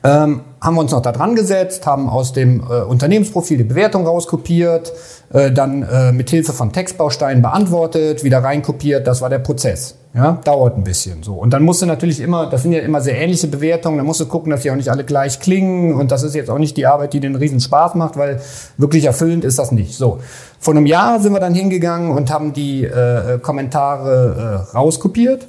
ähm, 0.05 0.43
haben 0.61 0.75
wir 0.75 0.81
uns 0.81 0.93
noch 0.93 1.03
da 1.03 1.13
dran 1.13 1.35
gesetzt, 1.35 1.87
haben 1.87 2.09
aus 2.09 2.33
dem 2.33 2.61
äh, 2.61 2.83
Unternehmensprofil 2.83 3.59
die 3.59 3.65
Bewertung 3.65 4.07
rauskopiert, 4.07 4.93
äh, 5.33 5.51
dann 5.51 5.83
äh, 5.83 6.13
mit 6.13 6.31
Hilfe 6.31 6.53
von 6.53 6.73
Textbausteinen 6.73 7.43
beantwortet, 7.43 8.25
wieder 8.25 8.43
reinkopiert. 8.43 9.07
Das 9.07 9.23
war 9.23 9.31
der 9.31 9.39
Prozess. 9.39 9.97
Ja, 10.17 10.41
dauert 10.45 10.79
ein 10.79 10.83
bisschen 10.83 11.23
so. 11.23 11.35
Und 11.35 11.53
dann 11.53 11.63
musst 11.63 11.83
du 11.83 11.87
natürlich 11.87 12.21
immer, 12.21 12.49
das 12.49 12.63
sind 12.63 12.73
ja 12.73 12.79
immer 12.81 13.03
sehr 13.03 13.21
ähnliche 13.21 13.49
Bewertungen, 13.49 13.99
dann 13.99 14.07
musst 14.07 14.19
du 14.19 14.25
gucken, 14.25 14.51
dass 14.51 14.63
die 14.63 14.71
auch 14.71 14.77
nicht 14.77 14.89
alle 14.89 15.05
gleich 15.05 15.41
klingen. 15.41 15.95
Und 15.95 16.11
das 16.11 16.23
ist 16.23 16.35
jetzt 16.35 16.49
auch 16.49 16.59
nicht 16.59 16.79
die 16.79 16.87
Arbeit, 16.87 17.13
die 17.13 17.21
den 17.21 17.37
riesen 17.37 17.61
Spaß 17.61 17.97
macht, 17.97 18.17
weil 18.17 18.41
wirklich 18.79 19.05
erfüllend 19.05 19.45
ist 19.45 19.59
das 19.59 19.73
nicht. 19.73 19.95
So. 19.95 20.21
Vor 20.59 20.75
einem 20.75 20.87
Jahr 20.87 21.21
sind 21.21 21.35
wir 21.35 21.41
dann 21.41 21.53
hingegangen 21.53 22.13
und 22.13 22.33
haben 22.33 22.55
die 22.55 22.85
äh, 22.85 23.39
Kommentare 23.43 24.65
äh, 24.73 24.77
rauskopiert 24.77 25.47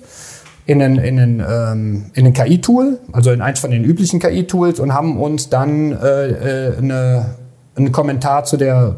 in 0.66 0.80
den, 0.80 0.98
in 0.98 1.16
den, 1.16 1.40
ähm, 1.50 2.12
in 2.14 2.26
den 2.26 2.34
KI-Tool, 2.34 3.00
also 3.14 3.32
in 3.32 3.42
eins 3.42 3.62
von 3.62 3.72
den 3.72 3.86
üblichen 3.86 4.20
KI-Tools 4.20 4.82
und 4.82 4.94
haben 4.94 5.18
uns 5.18 5.48
dann 5.48 5.94
äh, 5.94 6.28
äh, 6.28 6.78
eine, 6.78 7.36
einen 7.76 7.94
Kommentar 7.94 8.44
zu 8.44 8.58
der 8.58 8.98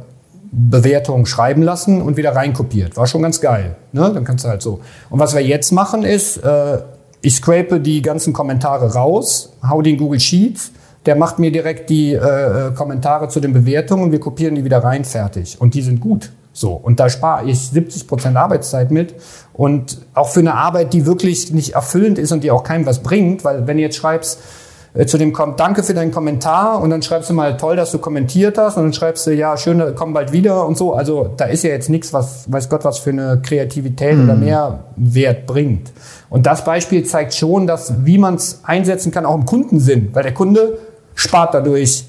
Bewertung 0.52 1.26
schreiben 1.26 1.62
lassen 1.62 2.02
und 2.02 2.18
wieder 2.18 2.36
reinkopiert. 2.36 2.98
War 2.98 3.08
schon 3.08 3.22
ganz 3.22 3.40
geil. 3.40 3.76
Ne? 3.92 4.12
Dann 4.14 4.24
kannst 4.24 4.46
du 4.46 4.50
halt 4.50 4.62
so. 4.62 4.80
Und 5.10 5.20
was 5.20 5.36
wir 5.36 5.42
jetzt 5.42 5.72
machen 5.72 6.04
ist, 6.04 6.38
äh, 6.38 6.80
ich 7.22 7.36
scrape 7.36 7.80
die 7.80 8.02
ganzen 8.02 8.34
Kommentare 8.34 8.94
raus, 8.94 9.54
hau 9.68 9.82
die 9.82 9.92
in 9.92 9.98
Google 9.98 10.20
Sheets, 10.20 10.72
der 11.06 11.16
macht 11.16 11.40
mir 11.40 11.52
direkt 11.52 11.90
die 11.90 12.14
äh, 12.14 12.72
Kommentare 12.76 13.30
zu 13.30 13.40
den 13.40 13.54
Bewertungen, 13.54 14.12
wir 14.12 14.20
kopieren 14.20 14.56
die 14.56 14.64
wieder 14.64 14.84
rein, 14.84 15.06
fertig. 15.06 15.58
Und 15.60 15.74
die 15.74 15.82
sind 15.82 16.00
gut. 16.00 16.32
So, 16.52 16.74
und 16.74 17.00
da 17.00 17.10
spare 17.10 17.50
ich 17.50 17.60
70 17.70 18.08
Prozent 18.08 18.36
Arbeitszeit 18.36 18.92
mit. 18.92 19.16
Und 19.54 20.00
auch 20.14 20.30
für 20.30 20.40
eine 20.40 20.56
Arbeit, 20.56 20.94
die 20.94 21.06
wirklich 21.06 21.52
nicht 21.54 21.74
erfüllend 21.74 22.18
ist 22.18 22.32
und 22.32 22.44
die 22.44 22.52
auch 22.52 22.64
keinem 22.64 22.86
was 22.86 23.00
bringt, 23.04 23.44
weil 23.44 23.68
wenn 23.68 23.78
du 23.78 23.84
jetzt 23.84 23.98
schreibst, 23.98 24.40
äh, 24.40 24.69
zu 25.06 25.18
dem 25.18 25.34
kommt, 25.34 25.60
danke 25.60 25.84
für 25.84 25.94
deinen 25.94 26.12
Kommentar 26.12 26.82
und 26.82 26.90
dann 26.90 27.02
schreibst 27.02 27.30
du 27.30 27.34
mal, 27.34 27.58
toll, 27.58 27.76
dass 27.76 27.92
du 27.92 28.00
kommentiert 28.00 28.58
hast 28.58 28.78
und 28.78 28.84
dann 28.84 28.94
schreibst 28.94 29.28
du, 29.28 29.34
ja, 29.34 29.56
schön, 29.56 29.84
komm 29.96 30.14
bald 30.14 30.32
wieder 30.32 30.66
und 30.66 30.78
so. 30.78 30.94
Also 30.94 31.30
da 31.38 31.46
ist 31.46 31.64
ja 31.64 31.70
jetzt 31.70 31.90
nichts, 31.90 32.12
was, 32.12 32.52
weiß 32.52 32.70
Gott, 32.70 32.84
was 32.86 32.98
für 32.98 33.12
eine 33.12 33.40
Kreativität 33.42 34.16
mhm. 34.16 34.24
oder 34.24 34.36
Mehrwert 34.36 35.46
bringt. 35.46 35.92
Und 36.30 36.46
das 36.46 36.64
Beispiel 36.64 37.04
zeigt 37.04 37.36
schon, 37.36 37.68
dass, 37.68 38.06
wie 38.06 38.18
man 38.18 38.36
es 38.36 38.62
einsetzen 38.64 39.12
kann, 39.12 39.26
auch 39.26 39.36
im 39.36 39.46
Kundensinn, 39.46 40.10
weil 40.14 40.24
der 40.24 40.34
Kunde 40.34 40.80
spart 41.14 41.54
dadurch 41.54 42.06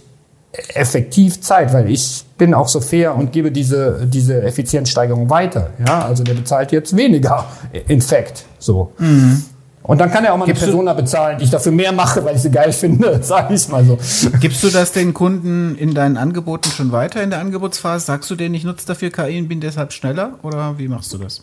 effektiv 0.74 1.41
Zeit, 1.41 1.72
weil 1.72 1.91
ich 1.91 2.24
bin 2.37 2.55
auch 2.55 2.68
so 2.68 2.81
fair 2.81 3.14
und 3.14 3.31
gebe 3.31 3.53
diese, 3.53 4.07
diese 4.07 4.43
Effizienzsteigerung 4.43 5.31
weiter. 5.31 5.70
Ja, 5.87 6.07
also 6.07 6.24
der 6.24 6.35
bezahlt 6.35 6.72
jetzt 6.72 6.97
weniger, 6.97 7.45
in 7.87 8.01
fact, 8.01 8.45
so. 8.59 8.93
Mhm. 8.99 9.45
Und 9.83 9.99
dann 9.99 10.11
kann 10.11 10.24
er 10.24 10.35
auch 10.35 10.37
mal 10.37 10.45
Gibst 10.45 10.62
eine 10.62 10.72
Persona 10.72 10.93
bezahlen, 10.93 11.39
die 11.39 11.45
ich 11.45 11.51
dafür 11.51 11.72
mehr 11.72 11.93
mache, 11.93 12.24
weil 12.24 12.37
ich 12.37 12.43
sie 12.43 12.51
geil 12.51 12.72
finde, 12.72 13.18
sage 13.22 13.55
ich 13.55 13.68
mal 13.68 13.85
so. 13.85 13.99
Gibst 14.41 14.62
du 14.62 14.68
das 14.68 14.93
den 14.93 15.14
Kunden 15.14 15.74
in 15.74 15.95
deinen 15.95 16.16
Angeboten 16.16 16.70
schon 16.70 16.93
weiter 16.93 17.22
in 17.22 17.31
der 17.31 17.41
Angebotsphase? 17.41 18.05
Sagst 18.05 18.31
du 18.31 18.37
denen, 18.37 18.55
ich 18.55 18.64
nutze 18.64 18.87
dafür 18.87 19.11
KI 19.11 19.39
und 19.41 19.49
bin 19.49 19.61
deshalb 19.61 19.93
schneller? 19.93 20.35
Oder 20.43 20.78
wie 20.78 20.89
machst 20.89 21.12
du 21.12 21.18
das? 21.18 21.43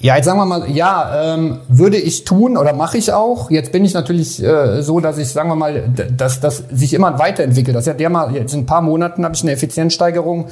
Ja, 0.00 0.16
jetzt 0.16 0.24
sagen 0.24 0.38
wir 0.38 0.46
mal, 0.46 0.70
ja, 0.70 1.34
ähm, 1.34 1.58
würde 1.68 1.98
ich 1.98 2.24
tun 2.24 2.56
oder 2.56 2.72
mache 2.72 2.98
ich 2.98 3.12
auch. 3.12 3.50
Jetzt 3.50 3.70
bin 3.70 3.84
ich 3.84 3.94
natürlich 3.94 4.42
äh, 4.42 4.82
so, 4.82 4.98
dass 4.98 5.18
ich, 5.18 5.28
sagen 5.28 5.48
wir 5.48 5.56
mal, 5.56 5.88
dass 6.16 6.40
das 6.40 6.64
sich 6.70 6.94
immer 6.94 7.18
weiterentwickelt. 7.18 7.76
Das 7.76 7.82
ist 7.82 7.88
ja 7.88 7.94
der 7.94 8.10
mal, 8.10 8.34
jetzt 8.34 8.54
in 8.54 8.60
ein 8.60 8.66
paar 8.66 8.82
Monaten 8.82 9.24
habe 9.24 9.34
ich 9.34 9.42
eine 9.42 9.52
Effizienzsteigerung. 9.52 10.46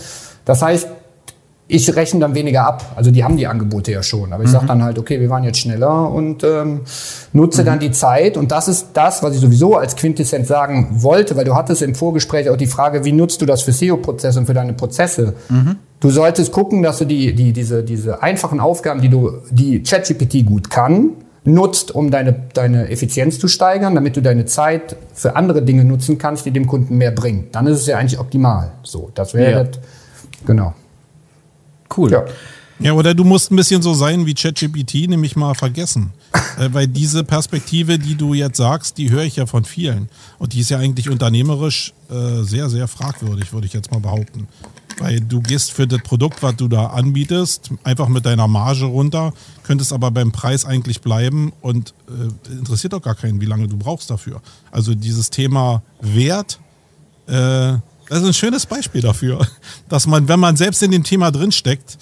Das 0.44 0.62
heißt, 0.62 0.88
ich 1.68 1.94
rechne 1.96 2.20
dann 2.20 2.34
weniger 2.34 2.64
ab. 2.64 2.92
Also 2.94 3.10
die 3.10 3.24
haben 3.24 3.36
die 3.36 3.46
Angebote 3.46 3.90
ja 3.90 4.02
schon. 4.02 4.32
Aber 4.32 4.44
ich 4.44 4.50
mhm. 4.50 4.52
sage 4.52 4.66
dann 4.66 4.84
halt, 4.84 4.98
okay, 4.98 5.20
wir 5.20 5.28
waren 5.30 5.42
jetzt 5.42 5.58
schneller 5.58 6.10
und 6.10 6.44
ähm, 6.44 6.82
nutze 7.32 7.62
mhm. 7.62 7.66
dann 7.66 7.80
die 7.80 7.90
Zeit. 7.90 8.36
Und 8.36 8.52
das 8.52 8.68
ist 8.68 8.90
das, 8.92 9.22
was 9.22 9.34
ich 9.34 9.40
sowieso 9.40 9.76
als 9.76 9.96
Quintessenz 9.96 10.46
sagen 10.46 10.88
wollte, 10.92 11.34
weil 11.36 11.44
du 11.44 11.56
hattest 11.56 11.82
im 11.82 11.96
Vorgespräch 11.96 12.48
auch 12.50 12.56
die 12.56 12.68
Frage, 12.68 13.04
wie 13.04 13.12
nutzt 13.12 13.42
du 13.42 13.46
das 13.46 13.62
für 13.62 13.72
SEO-Prozesse 13.72 14.38
und 14.38 14.46
für 14.46 14.54
deine 14.54 14.74
Prozesse? 14.74 15.34
Mhm. 15.48 15.76
Du 15.98 16.10
solltest 16.10 16.52
gucken, 16.52 16.82
dass 16.82 16.98
du 16.98 17.04
die, 17.04 17.34
die, 17.34 17.52
diese, 17.52 17.82
diese 17.82 18.22
einfachen 18.22 18.60
Aufgaben, 18.60 19.00
die 19.00 19.08
du, 19.08 19.32
die 19.50 19.82
ChatGPT 19.82 20.46
gut 20.46 20.70
kann, 20.70 21.10
nutzt, 21.42 21.92
um 21.92 22.10
deine, 22.12 22.32
deine 22.54 22.90
Effizienz 22.90 23.40
zu 23.40 23.48
steigern, 23.48 23.94
damit 23.94 24.16
du 24.16 24.22
deine 24.22 24.44
Zeit 24.44 24.96
für 25.14 25.34
andere 25.34 25.62
Dinge 25.62 25.84
nutzen 25.84 26.18
kannst, 26.18 26.46
die 26.46 26.52
dem 26.52 26.66
Kunden 26.66 26.96
mehr 26.96 27.10
bringen. 27.10 27.48
Dann 27.50 27.66
ist 27.66 27.80
es 27.80 27.86
ja 27.86 27.98
eigentlich 27.98 28.20
optimal. 28.20 28.72
So, 28.82 29.10
das 29.14 29.34
wäre 29.34 29.64
ja. 29.64 29.68
genau. 30.44 30.74
Cool. 31.94 32.12
Ja. 32.12 32.24
Ja, 32.78 32.92
oder 32.92 33.14
du 33.14 33.24
musst 33.24 33.50
ein 33.50 33.56
bisschen 33.56 33.80
so 33.80 33.94
sein 33.94 34.26
wie 34.26 34.34
ChatGPT, 34.34 35.08
nämlich 35.08 35.34
mal 35.34 35.54
vergessen. 35.54 36.12
äh, 36.58 36.68
weil 36.72 36.86
diese 36.86 37.24
Perspektive, 37.24 37.98
die 37.98 38.16
du 38.16 38.34
jetzt 38.34 38.58
sagst, 38.58 38.98
die 38.98 39.10
höre 39.10 39.22
ich 39.22 39.36
ja 39.36 39.46
von 39.46 39.64
vielen. 39.64 40.08
Und 40.38 40.52
die 40.52 40.60
ist 40.60 40.70
ja 40.70 40.78
eigentlich 40.78 41.08
unternehmerisch 41.08 41.94
äh, 42.10 42.42
sehr, 42.42 42.68
sehr 42.68 42.86
fragwürdig, 42.86 43.52
würde 43.52 43.66
ich 43.66 43.72
jetzt 43.72 43.90
mal 43.90 44.00
behaupten. 44.00 44.46
Weil 44.98 45.20
du 45.20 45.40
gehst 45.40 45.72
für 45.72 45.86
das 45.86 46.00
Produkt, 46.02 46.42
was 46.42 46.56
du 46.56 46.68
da 46.68 46.86
anbietest, 46.86 47.70
einfach 47.82 48.08
mit 48.08 48.24
deiner 48.24 48.48
Marge 48.48 48.86
runter, 48.86 49.32
könntest 49.62 49.92
aber 49.92 50.10
beim 50.10 50.32
Preis 50.32 50.64
eigentlich 50.64 51.00
bleiben 51.00 51.52
und 51.60 51.94
äh, 52.08 52.52
interessiert 52.52 52.92
doch 52.92 53.02
gar 53.02 53.14
keinen, 53.14 53.40
wie 53.40 53.46
lange 53.46 53.68
du 53.68 53.76
brauchst 53.76 54.10
dafür. 54.10 54.40
Also 54.70 54.94
dieses 54.94 55.30
Thema 55.30 55.82
Wert, 56.00 56.60
äh, 57.26 57.74
das 58.08 58.20
ist 58.20 58.26
ein 58.26 58.34
schönes 58.34 58.66
Beispiel 58.66 59.00
dafür, 59.00 59.46
dass 59.88 60.06
man, 60.06 60.28
wenn 60.28 60.40
man 60.40 60.56
selbst 60.56 60.82
in 60.82 60.90
dem 60.90 61.04
Thema 61.04 61.30
drinsteckt, 61.30 61.98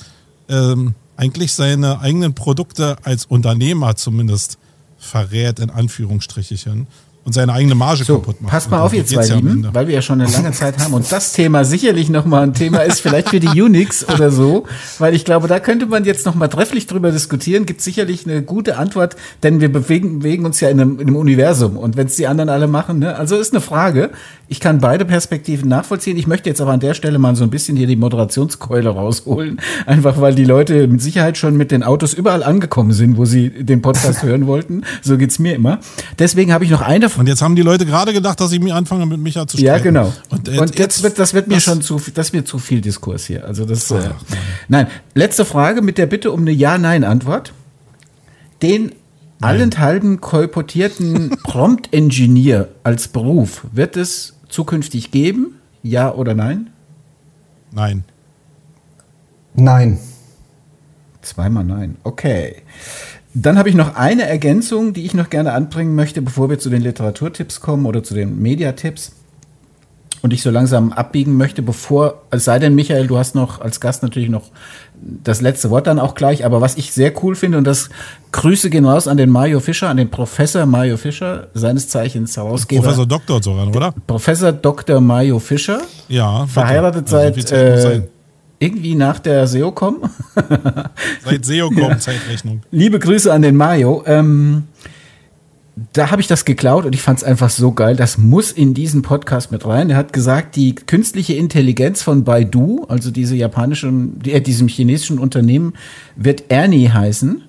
ähm, 0.48 0.94
eigentlich 1.16 1.52
seine 1.52 2.00
eigenen 2.00 2.34
Produkte 2.34 2.96
als 3.04 3.24
Unternehmer 3.26 3.96
zumindest 3.96 4.58
verrät, 4.98 5.60
in 5.60 5.70
Anführungsstrichen, 5.70 6.86
und 7.24 7.32
seine 7.32 7.52
eigene 7.52 7.74
Marge 7.74 8.04
so, 8.04 8.18
kaputt 8.18 8.42
macht. 8.42 8.52
Passt 8.52 8.70
mal 8.70 8.80
auf, 8.80 8.92
ihr 8.92 9.06
zwei 9.06 9.26
Lieben, 9.26 9.68
weil 9.72 9.88
wir 9.88 9.94
ja 9.94 10.02
schon 10.02 10.20
eine 10.20 10.30
lange 10.30 10.52
Zeit 10.52 10.78
haben 10.78 10.92
und 10.92 11.10
das 11.10 11.32
Thema 11.32 11.64
sicherlich 11.64 12.10
nochmal 12.10 12.42
ein 12.42 12.54
Thema 12.54 12.80
ist, 12.80 13.00
vielleicht 13.00 13.30
für 13.30 13.40
die 13.40 13.60
Unix 13.60 14.06
oder 14.08 14.30
so, 14.30 14.64
weil 14.98 15.14
ich 15.14 15.24
glaube, 15.24 15.48
da 15.48 15.58
könnte 15.58 15.86
man 15.86 16.04
jetzt 16.04 16.26
nochmal 16.26 16.48
trefflich 16.48 16.86
drüber 16.86 17.10
diskutieren, 17.10 17.64
gibt 17.64 17.80
sicherlich 17.80 18.26
eine 18.26 18.42
gute 18.42 18.76
Antwort, 18.76 19.16
denn 19.42 19.60
wir 19.60 19.72
bewegen, 19.72 20.18
bewegen 20.18 20.44
uns 20.44 20.60
ja 20.60 20.68
in 20.68 20.80
einem, 20.80 21.00
in 21.00 21.08
einem 21.08 21.16
Universum 21.16 21.76
und 21.78 21.96
wenn 21.96 22.06
es 22.06 22.16
die 22.16 22.26
anderen 22.26 22.50
alle 22.50 22.66
machen, 22.66 22.98
ne, 22.98 23.16
also 23.16 23.36
ist 23.36 23.52
eine 23.52 23.60
Frage. 23.60 24.10
Ich 24.46 24.60
kann 24.60 24.78
beide 24.78 25.06
Perspektiven 25.06 25.70
nachvollziehen. 25.70 26.18
Ich 26.18 26.26
möchte 26.26 26.50
jetzt 26.50 26.60
aber 26.60 26.72
an 26.72 26.80
der 26.80 26.92
Stelle 26.92 27.18
mal 27.18 27.34
so 27.34 27.44
ein 27.44 27.50
bisschen 27.50 27.78
hier 27.78 27.86
die 27.86 27.96
Moderationskeule 27.96 28.90
rausholen, 28.90 29.58
einfach 29.86 30.20
weil 30.20 30.34
die 30.34 30.44
Leute 30.44 30.86
mit 30.86 31.00
Sicherheit 31.00 31.38
schon 31.38 31.56
mit 31.56 31.70
den 31.70 31.82
Autos 31.82 32.12
überall 32.12 32.42
angekommen 32.42 32.92
sind, 32.92 33.16
wo 33.16 33.24
sie 33.24 33.48
den 33.48 33.80
Podcast 33.80 34.22
hören 34.22 34.46
wollten. 34.46 34.82
So 35.00 35.16
geht's 35.16 35.38
mir 35.38 35.54
immer. 35.54 35.78
Deswegen 36.18 36.52
habe 36.52 36.64
ich 36.64 36.70
noch 36.70 36.82
eine 36.82 37.08
und 37.16 37.26
jetzt 37.26 37.42
haben 37.42 37.56
die 37.56 37.62
Leute 37.62 37.86
gerade 37.86 38.12
gedacht, 38.12 38.40
dass 38.40 38.52
ich 38.52 38.60
mir 38.60 38.74
anfange, 38.74 39.06
mit 39.06 39.18
Micha 39.18 39.46
zu 39.46 39.56
streiten. 39.56 39.66
Ja, 39.66 39.78
genau. 39.78 40.12
Und, 40.30 40.48
äh, 40.48 40.58
und 40.58 40.78
jetzt, 40.78 41.02
wird, 41.02 41.18
das 41.18 41.34
wird 41.34 41.48
mir 41.48 41.60
schon 41.60 41.82
zu, 41.82 42.00
das 42.14 42.32
wird 42.32 42.48
zu 42.48 42.58
viel 42.58 42.80
Diskurs 42.80 43.26
hier. 43.26 43.44
Also 43.44 43.64
das, 43.64 43.90
äh, 43.90 44.10
nein. 44.68 44.86
Letzte 45.14 45.44
Frage 45.44 45.82
mit 45.82 45.98
der 45.98 46.06
Bitte 46.06 46.32
um 46.32 46.40
eine 46.40 46.52
Ja-Nein-Antwort. 46.52 47.52
Den 48.62 48.86
Nein. 48.86 48.96
allenthalben 49.40 50.20
kolportierten 50.20 51.30
Prompt-Engineer 51.42 52.68
als 52.82 53.08
Beruf, 53.08 53.66
wird 53.72 53.96
es 53.96 54.34
zukünftig 54.48 55.10
geben? 55.10 55.56
Ja 55.82 56.12
oder 56.14 56.34
nein? 56.34 56.70
Nein. 57.72 58.04
Nein. 59.54 59.98
Zweimal 61.22 61.64
nein. 61.64 61.96
Okay. 62.04 62.62
Dann 63.34 63.58
habe 63.58 63.68
ich 63.68 63.74
noch 63.74 63.96
eine 63.96 64.22
Ergänzung, 64.28 64.92
die 64.92 65.04
ich 65.04 65.12
noch 65.12 65.28
gerne 65.28 65.52
anbringen 65.52 65.94
möchte, 65.96 66.22
bevor 66.22 66.48
wir 66.50 66.58
zu 66.60 66.70
den 66.70 66.82
Literaturtipps 66.82 67.60
kommen 67.60 67.84
oder 67.84 68.02
zu 68.02 68.14
den 68.14 68.40
Mediatipps. 68.40 69.12
und 70.24 70.32
ich 70.32 70.40
so 70.40 70.50
langsam 70.50 70.90
abbiegen 70.90 71.36
möchte, 71.36 71.60
bevor, 71.60 72.22
es 72.30 72.46
sei 72.46 72.58
denn, 72.58 72.74
Michael, 72.74 73.06
du 73.06 73.18
hast 73.18 73.34
noch 73.34 73.60
als 73.60 73.78
Gast 73.78 74.02
natürlich 74.02 74.30
noch 74.30 74.52
das 75.22 75.42
letzte 75.42 75.68
Wort 75.68 75.86
dann 75.86 75.98
auch 75.98 76.14
gleich, 76.14 76.46
aber 76.46 76.62
was 76.62 76.78
ich 76.78 76.92
sehr 76.94 77.12
cool 77.22 77.34
finde, 77.34 77.58
und 77.58 77.64
das 77.64 77.90
Grüße 78.32 78.70
gehen 78.70 78.86
raus 78.86 79.06
an 79.06 79.18
den 79.18 79.28
Mario 79.28 79.60
Fischer, 79.60 79.90
an 79.90 79.98
den 79.98 80.10
Professor 80.10 80.64
Mario 80.64 80.96
Fischer, 80.96 81.48
seines 81.52 81.90
Zeichens 81.90 82.38
Herausgeber. 82.38 82.84
Professor 82.84 83.04
Doktor 83.04 83.42
sogar, 83.42 83.68
oder? 83.68 83.92
Professor 84.06 84.50
Dr. 84.50 84.98
Mario 85.02 85.38
Fischer. 85.40 85.82
Ja. 86.08 86.46
Verheiratet 86.46 87.12
also 87.12 87.16
seit 87.82 88.08
irgendwie 88.64 88.94
nach 88.94 89.18
der 89.18 89.46
SEOCom. 89.46 89.98
seit 91.24 91.44
SEOCom, 91.44 91.78
ja. 91.78 91.98
Zeitrechnung. 91.98 92.62
Liebe 92.70 92.98
Grüße 92.98 93.32
an 93.32 93.42
den 93.42 93.56
Mario. 93.56 94.02
Ähm, 94.06 94.64
da 95.92 96.10
habe 96.10 96.22
ich 96.22 96.28
das 96.28 96.44
geklaut 96.44 96.84
und 96.84 96.94
ich 96.94 97.02
fand 97.02 97.18
es 97.18 97.24
einfach 97.24 97.50
so 97.50 97.72
geil. 97.72 97.96
Das 97.96 98.16
muss 98.16 98.52
in 98.52 98.74
diesen 98.74 99.02
Podcast 99.02 99.52
mit 99.52 99.66
rein. 99.66 99.90
Er 99.90 99.96
hat 99.96 100.12
gesagt, 100.12 100.56
die 100.56 100.74
künstliche 100.74 101.34
Intelligenz 101.34 102.02
von 102.02 102.24
Baidu, 102.24 102.84
also 102.88 103.10
diese 103.10 103.36
japanischen, 103.36 104.20
äh, 104.24 104.40
diesem 104.40 104.68
chinesischen 104.68 105.18
Unternehmen, 105.18 105.74
wird 106.16 106.44
Ernie 106.48 106.88
heißen. 106.88 107.42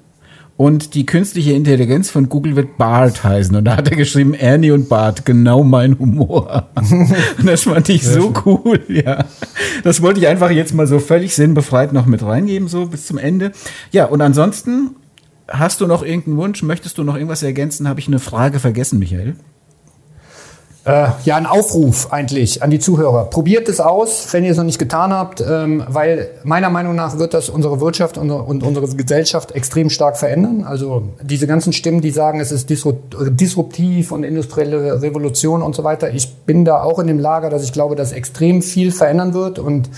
Und 0.57 0.93
die 0.93 1.05
künstliche 1.05 1.51
Intelligenz 1.51 2.09
von 2.09 2.29
Google 2.29 2.55
wird 2.55 2.77
Bart 2.77 3.25
heißen. 3.25 3.55
Und 3.55 3.65
da 3.65 3.75
hat 3.75 3.89
er 3.89 3.97
geschrieben, 3.97 4.33
Ernie 4.33 4.71
und 4.71 4.87
Bart, 4.87 5.25
genau 5.25 5.63
mein 5.63 5.99
Humor. 5.99 6.69
und 6.75 7.45
das 7.45 7.63
fand 7.63 7.89
ich 7.89 8.07
so 8.07 8.33
cool, 8.45 8.79
ja. 8.87 9.25
Das 9.83 10.01
wollte 10.01 10.21
ich 10.21 10.27
einfach 10.27 10.51
jetzt 10.51 10.73
mal 10.73 10.87
so 10.87 10.99
völlig 10.99 11.35
sinnbefreit 11.35 11.91
noch 11.91 12.05
mit 12.05 12.23
reingeben, 12.23 12.69
so 12.69 12.85
bis 12.85 13.05
zum 13.05 13.17
Ende. 13.17 13.51
Ja, 13.91 14.05
und 14.05 14.21
ansonsten 14.21 14.95
Hast 15.47 15.79
du 15.79 15.87
noch 15.87 16.03
irgendeinen 16.03 16.37
Wunsch? 16.37 16.63
Möchtest 16.63 16.97
du 16.97 17.03
noch 17.03 17.15
irgendwas 17.15 17.43
ergänzen? 17.43 17.87
Habe 17.87 17.99
ich 17.99 18.07
eine 18.07 18.19
Frage 18.19 18.59
vergessen, 18.59 18.97
Michael? 18.99 19.35
Äh, 20.85 21.07
ja, 21.23 21.35
ein 21.35 21.47
Aufruf 21.47 22.13
eigentlich 22.13 22.61
an 22.61 22.69
die 22.69 22.77
Zuhörer. 22.77 23.25
Probiert 23.25 23.67
es 23.69 23.79
aus, 23.79 24.31
wenn 24.31 24.43
ihr 24.43 24.51
es 24.51 24.57
noch 24.57 24.63
nicht 24.63 24.77
getan 24.77 25.11
habt, 25.11 25.41
ähm, 25.41 25.83
weil 25.87 26.29
meiner 26.43 26.69
Meinung 26.69 26.93
nach 26.93 27.17
wird 27.17 27.33
das 27.33 27.49
unsere 27.49 27.81
Wirtschaft 27.81 28.19
und, 28.19 28.29
und 28.29 28.61
unsere 28.61 28.87
Gesellschaft 28.87 29.53
extrem 29.53 29.89
stark 29.89 30.15
verändern. 30.15 30.63
Also 30.63 31.09
diese 31.23 31.47
ganzen 31.47 31.73
Stimmen, 31.73 32.01
die 32.01 32.11
sagen, 32.11 32.39
es 32.39 32.51
ist 32.51 32.69
disruptiv 32.69 34.11
und 34.11 34.23
industrielle 34.23 35.01
Revolution 35.01 35.63
und 35.63 35.75
so 35.75 35.83
weiter. 35.83 36.13
Ich 36.13 36.35
bin 36.45 36.65
da 36.65 36.83
auch 36.83 36.99
in 36.99 37.07
dem 37.07 37.17
Lager, 37.17 37.49
dass 37.49 37.63
ich 37.63 37.73
glaube, 37.73 37.95
dass 37.95 38.11
extrem 38.11 38.61
viel 38.61 38.91
verändern 38.91 39.33
wird 39.33 39.57
und 39.57 39.89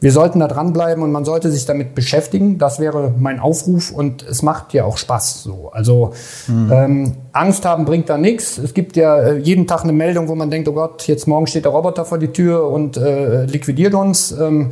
wir 0.00 0.12
sollten 0.12 0.40
da 0.40 0.48
dranbleiben 0.48 1.02
und 1.02 1.12
man 1.12 1.24
sollte 1.24 1.50
sich 1.50 1.66
damit 1.66 1.94
beschäftigen. 1.94 2.58
Das 2.58 2.80
wäre 2.80 3.12
mein 3.18 3.38
Aufruf 3.38 3.90
und 3.90 4.22
es 4.22 4.42
macht 4.42 4.72
ja 4.72 4.84
auch 4.84 4.96
Spaß. 4.96 5.42
So. 5.42 5.70
Also 5.72 6.12
mhm. 6.48 6.72
ähm, 6.72 7.12
Angst 7.32 7.66
haben 7.66 7.84
bringt 7.84 8.08
da 8.08 8.16
nichts. 8.16 8.56
Es 8.56 8.72
gibt 8.72 8.96
ja 8.96 9.18
äh, 9.18 9.38
jeden 9.38 9.66
Tag 9.66 9.82
eine 9.82 9.92
Meldung, 9.92 10.28
wo 10.28 10.34
man 10.34 10.50
denkt, 10.50 10.68
oh 10.68 10.72
Gott, 10.72 11.06
jetzt 11.06 11.26
morgen 11.26 11.46
steht 11.46 11.66
der 11.66 11.72
Roboter 11.72 12.04
vor 12.06 12.18
die 12.18 12.28
Tür 12.28 12.66
und 12.68 12.96
äh, 12.96 13.44
liquidiert 13.44 13.94
uns. 13.94 14.32
Ähm, 14.32 14.70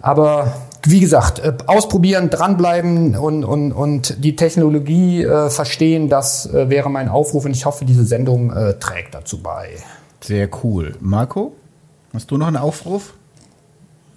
aber 0.00 0.52
wie 0.86 1.00
gesagt, 1.00 1.40
äh, 1.40 1.52
ausprobieren, 1.66 2.30
dranbleiben 2.30 3.16
und, 3.16 3.44
und, 3.44 3.72
und 3.72 4.24
die 4.24 4.36
Technologie 4.36 5.24
äh, 5.24 5.50
verstehen, 5.50 6.08
das 6.08 6.46
äh, 6.46 6.70
wäre 6.70 6.90
mein 6.90 7.08
Aufruf 7.08 7.44
und 7.44 7.50
ich 7.50 7.66
hoffe, 7.66 7.84
diese 7.84 8.04
Sendung 8.04 8.52
äh, 8.52 8.74
trägt 8.74 9.14
dazu 9.14 9.42
bei. 9.42 9.70
Sehr 10.20 10.48
cool. 10.62 10.94
Marco, 11.00 11.52
hast 12.12 12.30
du 12.30 12.38
noch 12.38 12.46
einen 12.46 12.56
Aufruf? 12.56 13.14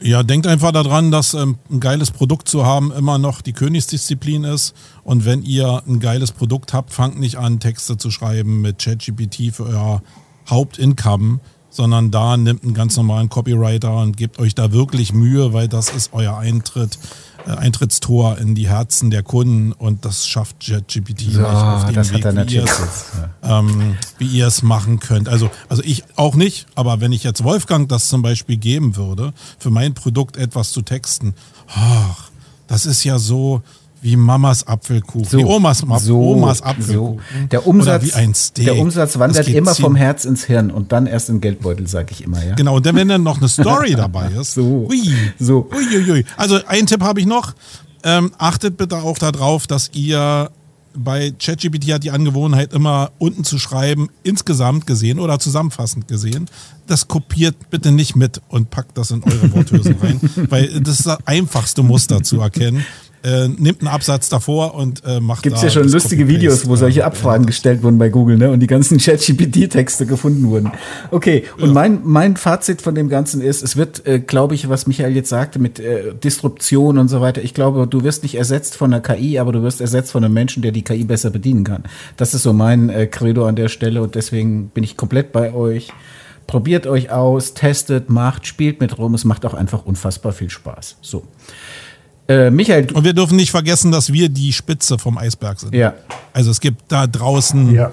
Ja, 0.06 0.22
denkt 0.22 0.48
einfach 0.48 0.74
daran, 0.74 1.12
dass 1.12 1.34
ähm, 1.34 1.58
ein 1.72 1.80
geiles 1.80 2.12
Produkt 2.12 2.50
zu 2.50 2.66
haben 2.66 2.92
immer 2.92 3.18
noch 3.18 3.40
die 3.42 3.54
Königsdisziplin 3.54 4.44
ist. 4.44 4.74
Und 5.06 5.24
wenn 5.24 5.44
ihr 5.44 5.82
ein 5.88 6.02
geiles 6.02 6.34
Produkt 6.34 6.74
habt, 6.74 6.92
fangt 6.92 7.18
nicht 7.18 7.38
an, 7.38 7.62
Texte 7.62 7.96
zu 7.96 8.12
schreiben 8.12 8.60
mit 8.60 8.80
ChatGPT 8.80 9.56
für 9.56 9.64
euer 9.64 10.04
Hauptincome, 10.50 11.40
sondern 11.70 12.12
da 12.12 12.36
nimmt 12.36 12.66
einen 12.66 12.74
ganz 12.74 12.98
normalen 12.98 13.30
Copywriter 13.30 13.96
und 13.96 14.18
gebt 14.18 14.40
euch 14.40 14.54
da 14.56 14.74
wirklich 14.74 15.14
Mühe, 15.14 15.54
weil 15.54 15.70
das 15.70 15.90
ist 15.90 16.12
euer 16.12 16.38
Eintritt 16.38 17.00
Eintrittstor 17.46 18.38
in 18.38 18.56
die 18.56 18.68
Herzen 18.68 19.12
der 19.12 19.24
Kunden 19.24 19.72
und 19.72 20.06
das 20.06 20.28
schafft 20.28 20.68
JetGPT 20.68 21.22
ja, 21.22 21.40
nicht 21.40 21.48
auf 21.48 21.86
dem 21.86 21.96
das 21.96 22.14
Weg, 22.14 22.26
wie, 22.26 22.56
ihr 22.56 22.64
es, 22.64 22.82
ähm, 23.44 23.98
wie 24.18 24.28
ihr 24.28 24.48
es 24.48 24.64
machen 24.64 25.00
könnt. 25.00 25.30
Also, 25.30 25.50
also 25.70 25.84
ich 25.84 26.04
auch 26.16 26.36
nicht, 26.36 26.68
aber 26.76 27.02
wenn 27.02 27.12
ich 27.12 27.24
jetzt 27.24 27.44
Wolfgang 27.44 27.90
das 27.90 28.08
zum 28.08 28.22
Beispiel 28.22 28.58
geben 28.58 28.96
würde, 28.96 29.34
für 29.60 29.70
mein 29.70 29.94
Produkt 29.94 30.38
etwas 30.38 30.72
zu 30.72 30.82
texten, 30.82 31.34
ach, 31.68 32.30
das 32.68 32.86
ist 32.86 33.04
ja 33.04 33.20
so, 33.20 33.62
wie 34.04 34.18
Mamas 34.18 34.68
Apfelkuchen, 34.68 35.24
so, 35.24 35.38
wie 35.38 35.46
Omas, 35.46 35.80
so, 36.00 36.20
Omas 36.20 36.62
Apfelkuchen. 36.62 37.20
So. 37.20 37.48
Der 37.48 37.66
Umsatz, 37.66 38.04
wie 38.04 38.14
ein 38.14 38.34
Steak. 38.36 38.66
Der 38.66 38.78
Umsatz 38.78 39.18
wandert 39.18 39.48
immer 39.48 39.74
vom 39.74 39.96
Herz 39.96 40.26
ins 40.26 40.44
Hirn 40.44 40.72
und 40.72 40.92
dann 40.92 41.08
erst 41.08 41.30
in 41.30 41.40
Geldbeutel, 41.40 41.88
sage 41.88 42.08
ich 42.12 42.22
immer. 42.22 42.44
Ja? 42.44 42.56
Genau, 42.56 42.76
und 42.76 42.86
dann, 42.86 42.96
wenn 42.98 43.08
dann 43.08 43.24
noch 43.24 43.38
eine 43.38 43.48
Story 43.50 43.96
dabei 43.96 44.28
ist. 44.28 44.56
So. 44.56 44.88
Ui, 44.90 45.14
so. 45.40 45.70
Ui, 45.74 46.12
ui. 46.12 46.26
Also 46.36 46.60
ein 46.68 46.86
Tipp 46.86 47.02
habe 47.02 47.22
ich 47.22 47.26
noch. 47.26 47.54
Ähm, 48.04 48.32
achtet 48.38 48.76
bitte 48.76 48.98
auch 48.98 49.18
darauf, 49.18 49.68
dass 49.68 49.90
ihr 49.94 50.52
bei 50.96 51.32
ChatGPT 51.40 51.94
hat 51.94 52.04
die 52.04 52.12
Angewohnheit, 52.12 52.74
immer 52.74 53.12
unten 53.20 53.46
zu 53.46 53.58
schreiben, 53.58 54.10
insgesamt 54.24 54.86
gesehen 54.86 55.20
oder 55.20 55.40
zusammenfassend 55.40 56.10
gesehen. 56.10 56.50
Das 56.88 57.08
kopiert 57.08 57.56
bitte 57.70 57.94
nicht 57.94 58.18
mit 58.18 58.42
und 58.50 58.70
packt 58.70 58.98
das 58.98 59.12
in 59.12 59.24
eure 59.24 59.54
Worthülsen 59.54 59.96
rein, 60.02 60.20
weil 60.50 60.82
das 60.82 61.00
ist 61.00 61.08
das 61.08 61.26
einfachste 61.26 61.82
Muster 61.84 62.22
zu 62.22 62.42
erkennen 62.42 62.86
äh, 63.24 63.48
nimmt 63.48 63.82
einen 63.82 63.88
Absatz 63.88 64.30
davor 64.30 64.76
und 64.76 65.02
äh, 65.06 65.20
macht 65.20 65.44
Gibt's 65.44 65.62
da 65.62 65.68
ja 65.68 65.72
schon 65.72 65.88
lustige 65.88 66.28
Videos, 66.28 66.68
wo 66.68 66.76
solche 66.76 67.06
Abfragen 67.06 67.46
gestellt 67.46 67.82
wurden 67.82 67.98
bei 67.98 68.10
Google, 68.10 68.38
ne? 68.38 68.52
Und 68.52 68.60
die 68.60 68.68
ganzen 68.68 68.98
ChatGPT-Texte 69.00 70.06
gefunden 70.06 70.50
wurden. 70.50 70.72
Okay, 71.12 71.46
und 71.58 71.68
ja. 71.68 71.74
mein, 71.74 72.00
mein 72.04 72.36
Fazit 72.36 72.82
von 72.82 72.96
dem 72.96 73.08
Ganzen 73.10 73.42
ist, 73.42 73.64
es 73.64 73.78
wird, 73.78 74.06
äh, 74.06 74.20
glaube 74.20 74.56
ich, 74.56 74.68
was 74.68 74.88
Michael 74.88 75.16
jetzt 75.16 75.30
sagte 75.30 75.60
mit 75.60 75.80
äh, 75.80 76.14
Disruption 76.14 76.98
und 76.98 77.08
so 77.08 77.22
weiter, 77.22 77.42
ich 77.42 77.54
glaube, 77.54 77.88
du 77.88 78.04
wirst 78.04 78.24
nicht 78.24 78.36
ersetzt 78.36 78.76
von 78.76 78.94
einer 78.94 79.02
KI, 79.02 79.40
aber 79.40 79.52
du 79.52 79.64
wirst 79.64 79.80
ersetzt 79.80 80.12
von 80.12 80.24
einem 80.24 80.34
Menschen, 80.34 80.62
der 80.62 80.72
die 80.72 80.84
KI 80.84 81.06
besser 81.06 81.30
bedienen 81.30 81.64
kann. 81.64 81.84
Das 82.18 82.34
ist 82.34 82.44
so 82.44 82.52
mein 82.52 82.90
äh, 82.90 83.08
Credo 83.08 83.46
an 83.46 83.56
der 83.56 83.70
Stelle 83.70 84.02
und 84.02 84.16
deswegen 84.16 84.68
bin 84.70 84.84
ich 84.84 84.98
komplett 84.98 85.32
bei 85.32 85.54
euch. 85.54 85.92
Probiert 86.46 86.88
euch 86.88 87.10
aus, 87.10 87.54
testet, 87.54 88.10
macht, 88.10 88.46
spielt 88.48 88.82
mit 88.82 88.98
rum. 88.98 89.14
Es 89.14 89.24
macht 89.24 89.46
auch 89.46 89.54
einfach 89.54 89.86
unfassbar 89.86 90.34
viel 90.34 90.50
Spaß. 90.50 90.98
So. 91.02 91.24
Äh, 92.28 92.50
Michael. 92.52 92.92
Und 92.94 93.04
wir 93.04 93.14
dürfen 93.14 93.36
nicht 93.36 93.52
vergessen, 93.52 93.92
dass 93.92 94.14
wir 94.14 94.30
die 94.30 94.54
Spitze 94.54 94.98
vom 94.98 95.18
Eisberg 95.18 95.60
sind. 95.60 95.76
Ja. 95.76 95.94
Also 96.32 96.52
es 96.52 96.62
gibt 96.62 96.84
da 96.88 97.06
draußen 97.06 97.74
ja. 97.74 97.92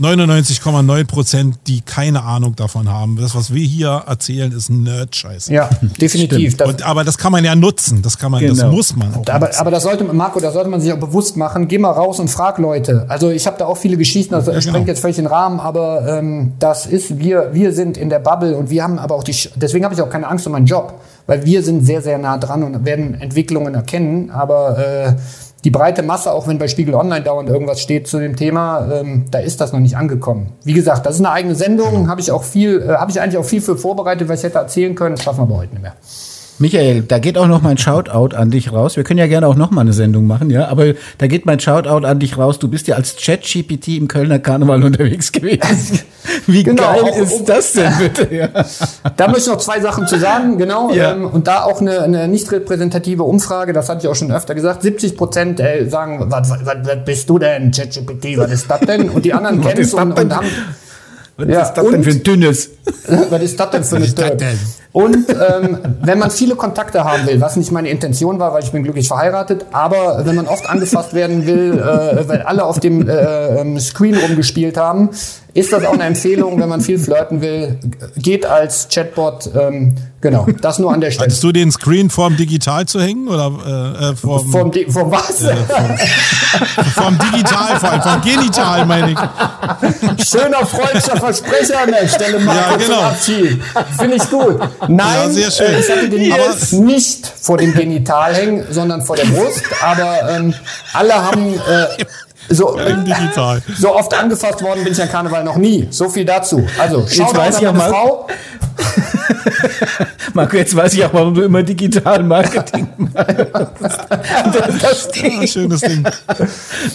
99,9 0.00 1.04
Prozent, 1.06 1.56
die 1.66 1.80
keine 1.80 2.22
Ahnung 2.22 2.54
davon 2.54 2.88
haben. 2.88 3.16
Das, 3.20 3.34
was 3.34 3.52
wir 3.52 3.66
hier 3.66 4.04
erzählen, 4.06 4.52
ist 4.52 4.70
Nerd-Scheiß. 4.70 5.48
Ja, 5.48 5.68
definitiv. 6.00 6.56
Das 6.56 6.68
Und, 6.68 6.82
aber 6.82 7.04
das 7.04 7.18
kann 7.18 7.32
man 7.32 7.44
ja 7.44 7.56
nutzen. 7.56 8.00
Das 8.02 8.18
kann 8.18 8.30
man, 8.30 8.40
genau. 8.40 8.54
das 8.54 8.70
muss 8.70 8.96
man 8.96 9.14
auch. 9.14 9.26
Aber, 9.28 9.50
aber 9.58 9.70
das 9.70 9.82
sollte, 9.82 10.04
Marco, 10.04 10.38
da 10.40 10.52
sollte 10.52 10.70
man 10.70 10.80
sich 10.80 10.92
auch 10.92 10.98
bewusst 10.98 11.36
machen. 11.36 11.66
Geh 11.66 11.78
mal 11.78 11.90
raus 11.90 12.20
und 12.20 12.28
frag 12.28 12.58
Leute. 12.58 13.06
Also 13.08 13.30
ich 13.30 13.46
habe 13.46 13.58
da 13.58 13.66
auch 13.66 13.76
viele 13.76 13.96
Geschichten, 13.96 14.32
das 14.32 14.46
ja, 14.46 14.60
sprengt 14.60 14.76
genau. 14.76 14.88
jetzt 14.88 15.00
völlig 15.00 15.16
den 15.16 15.26
Rahmen, 15.26 15.58
aber 15.58 16.06
ähm, 16.18 16.52
das 16.58 16.86
ist, 16.86 17.18
wir, 17.18 17.50
wir 17.52 17.72
sind 17.72 17.96
in 17.96 18.08
der 18.08 18.20
Bubble 18.20 18.56
und 18.56 18.70
wir 18.70 18.82
haben 18.84 18.98
aber 18.98 19.16
auch 19.16 19.24
die, 19.24 19.36
deswegen 19.56 19.84
habe 19.84 19.94
ich 19.94 20.00
auch 20.00 20.10
keine 20.10 20.28
Angst 20.28 20.46
um 20.46 20.52
meinen 20.52 20.66
Job, 20.66 21.00
weil 21.26 21.44
wir 21.44 21.62
sind 21.62 21.84
sehr, 21.84 22.02
sehr 22.02 22.18
nah 22.18 22.38
dran 22.38 22.62
und 22.62 22.84
werden 22.84 23.14
Entwicklungen 23.20 23.74
erkennen, 23.74 24.30
aber 24.30 24.78
äh, 24.78 25.12
die 25.64 25.70
breite 25.70 26.02
Masse, 26.02 26.32
auch 26.32 26.46
wenn 26.46 26.58
bei 26.58 26.68
Spiegel 26.68 26.94
Online 26.94 27.22
dauernd 27.22 27.48
irgendwas 27.48 27.80
steht 27.80 28.06
zu 28.06 28.18
dem 28.18 28.36
Thema, 28.36 28.88
ähm, 28.92 29.24
da 29.30 29.40
ist 29.40 29.60
das 29.60 29.72
noch 29.72 29.80
nicht 29.80 29.96
angekommen. 29.96 30.52
Wie 30.64 30.72
gesagt, 30.72 31.04
das 31.04 31.16
ist 31.16 31.20
eine 31.20 31.30
eigene 31.30 31.54
Sendung, 31.54 32.08
habe 32.08 32.20
ich 32.20 32.30
auch 32.30 32.44
viel, 32.44 32.80
äh, 32.80 32.94
habe 32.94 33.10
ich 33.10 33.20
eigentlich 33.20 33.38
auch 33.38 33.44
viel 33.44 33.60
für 33.60 33.76
vorbereitet, 33.76 34.28
was 34.28 34.40
ich 34.40 34.44
hätte 34.44 34.58
erzählen 34.58 34.94
können, 34.94 35.16
schaffen 35.16 35.40
wir 35.40 35.42
aber 35.42 35.56
heute 35.58 35.72
nicht 35.72 35.82
mehr. 35.82 35.94
Michael, 36.60 37.02
da 37.02 37.18
geht 37.18 37.38
auch 37.38 37.46
noch 37.46 37.62
mein 37.62 37.78
Shoutout 37.78 38.34
an 38.34 38.50
dich 38.50 38.72
raus. 38.72 38.96
Wir 38.96 39.04
können 39.04 39.18
ja 39.18 39.28
gerne 39.28 39.46
auch 39.46 39.54
noch 39.54 39.70
mal 39.70 39.82
eine 39.82 39.92
Sendung 39.92 40.26
machen, 40.26 40.50
ja. 40.50 40.66
Aber 40.68 40.94
da 41.18 41.26
geht 41.28 41.46
mein 41.46 41.60
Shoutout 41.60 42.04
an 42.04 42.18
dich 42.18 42.36
raus. 42.36 42.58
Du 42.58 42.68
bist 42.68 42.88
ja 42.88 42.96
als 42.96 43.16
Chat-GPT 43.16 43.96
im 43.96 44.08
Kölner 44.08 44.40
Karneval 44.40 44.82
unterwegs 44.82 45.30
gewesen. 45.30 46.00
Wie 46.46 46.64
genau, 46.64 46.82
geil 46.82 47.22
ist 47.22 47.44
das 47.44 47.72
denn 47.72 47.92
bitte? 47.98 48.34
Ja. 48.34 48.48
Da 49.16 49.28
möchte 49.28 49.42
ich 49.42 49.46
noch 49.46 49.58
zwei 49.58 49.80
Sachen 49.80 50.06
zu 50.06 50.18
sagen, 50.18 50.58
genau. 50.58 50.92
Ja. 50.92 51.12
Ähm, 51.12 51.26
und 51.26 51.46
da 51.46 51.62
auch 51.62 51.80
eine, 51.80 52.02
eine 52.02 52.26
nicht 52.26 52.50
repräsentative 52.50 53.22
Umfrage, 53.22 53.72
das 53.72 53.88
hatte 53.88 54.00
ich 54.02 54.08
auch 54.08 54.16
schon 54.16 54.32
öfter 54.32 54.54
gesagt. 54.54 54.82
70 54.82 55.16
Prozent 55.16 55.60
äh, 55.60 55.88
sagen, 55.88 56.26
was, 56.28 56.50
was, 56.50 56.60
was 56.64 57.04
bist 57.04 57.30
du 57.30 57.38
denn, 57.38 57.70
ChatGPT, 57.70 58.36
was 58.36 58.50
ist 58.50 58.68
das 58.68 58.80
denn? 58.80 59.10
Und 59.10 59.24
die 59.24 59.32
anderen 59.32 59.60
kennen 59.62 59.80
es 59.80 59.94
und, 59.94 60.18
und 60.18 60.34
haben 60.34 60.46
was 61.38 61.48
ja, 61.48 61.62
ist 61.62 61.74
das 61.74 61.88
denn 61.88 62.02
für 62.02 62.10
ein 62.10 62.22
dünnes? 62.24 62.70
Was 63.30 63.42
ist 63.42 63.60
das 63.60 63.70
denn 63.70 63.84
für 63.84 63.96
ein 63.96 64.38
dünnes? 64.38 64.77
Und 64.92 65.28
ähm, 65.28 65.78
wenn 66.00 66.18
man 66.18 66.30
viele 66.30 66.56
Kontakte 66.56 67.04
haben 67.04 67.26
will, 67.26 67.40
was 67.40 67.56
nicht 67.56 67.70
meine 67.70 67.90
Intention 67.90 68.38
war, 68.38 68.54
weil 68.54 68.62
ich 68.62 68.72
bin 68.72 68.82
glücklich 68.82 69.06
verheiratet, 69.06 69.66
aber 69.72 70.24
wenn 70.24 70.34
man 70.34 70.46
oft 70.46 70.68
angefasst 70.68 71.12
werden 71.12 71.46
will, 71.46 71.78
äh, 71.78 72.26
weil 72.28 72.42
alle 72.42 72.64
auf 72.64 72.80
dem 72.80 73.06
äh, 73.06 73.60
ähm, 73.60 73.78
Screen 73.78 74.16
rumgespielt 74.16 74.78
haben, 74.78 75.10
ist 75.52 75.72
das 75.72 75.84
auch 75.84 75.92
eine 75.92 76.04
Empfehlung, 76.04 76.58
wenn 76.60 76.68
man 76.68 76.80
viel 76.80 76.98
flirten 76.98 77.42
will, 77.42 77.78
geht 78.16 78.46
als 78.46 78.88
Chatbot 78.88 79.50
ähm, 79.54 79.94
Genau, 80.20 80.46
das 80.60 80.80
nur 80.80 80.92
an 80.92 81.00
der 81.00 81.12
Stelle. 81.12 81.26
Hattest 81.26 81.44
du 81.44 81.52
den 81.52 81.70
Screen 81.70 82.10
vorm 82.10 82.36
Digital 82.36 82.86
zu 82.86 83.00
hängen 83.00 83.28
oder 83.28 83.52
äh, 84.00 84.10
äh 84.10 84.16
vorm, 84.16 84.50
vom, 84.50 84.70
Di 84.72 84.90
vom 84.90 85.12
was? 85.12 85.42
Äh, 85.42 85.54
vom, 85.54 87.04
vom, 87.04 87.18
Digital, 87.18 87.78
vor 87.78 87.90
allem 87.90 88.02
vom 88.02 88.20
Genital, 88.22 88.86
meine 88.86 89.12
ich. 89.12 90.26
Schöner 90.28 90.66
freudscher 90.66 91.16
Versprecher 91.16 91.82
an 91.82 91.92
der 91.92 92.08
Stelle, 92.08 92.40
Marco, 92.40 92.72
ja, 92.72 92.76
genau. 92.76 93.00
Abschied. 93.02 93.62
Finde 93.96 94.16
ich 94.16 94.28
gut. 94.28 94.58
Nein, 94.88 94.98
ja, 94.98 95.28
sehr 95.28 95.50
schön. 95.52 95.66
Äh, 95.66 95.80
ich 95.80 95.90
hatte 95.90 96.08
den 96.08 96.20
yes. 96.20 96.72
nicht 96.72 97.32
vor 97.40 97.58
dem 97.58 97.72
Genital 97.74 98.34
hängen, 98.34 98.66
sondern 98.70 99.02
vor 99.02 99.14
der 99.14 99.26
Brust, 99.26 99.62
aber 99.80 100.30
ähm, 100.30 100.52
alle 100.94 101.14
haben... 101.14 101.54
Äh, 101.54 102.04
so, 102.50 102.78
so 103.78 103.94
oft 103.94 104.14
angefasst 104.14 104.62
worden 104.62 104.82
bin 104.82 104.94
ich 104.94 105.02
an 105.02 105.10
Karneval 105.10 105.44
noch 105.44 105.56
nie. 105.56 105.86
So 105.90 106.08
viel 106.08 106.24
dazu. 106.24 106.66
Also, 106.78 107.06
schau 107.06 107.30
mal 107.32 107.50
ich 107.50 107.66
auch 107.66 107.74
mal. 107.74 107.90
Frau. 107.90 108.26
Marco, 110.34 110.56
jetzt 110.56 110.74
weiß 110.74 110.94
ich 110.94 111.04
auch, 111.04 111.12
warum 111.14 111.34
du 111.34 111.42
immer 111.42 111.62
digital 111.62 112.22
Marketing 112.22 112.88
machst. 112.96 113.98
Das, 114.08 114.78
das 114.80 115.08
Ding. 115.12 115.46
schönes 115.46 115.80
Ding. 115.80 116.04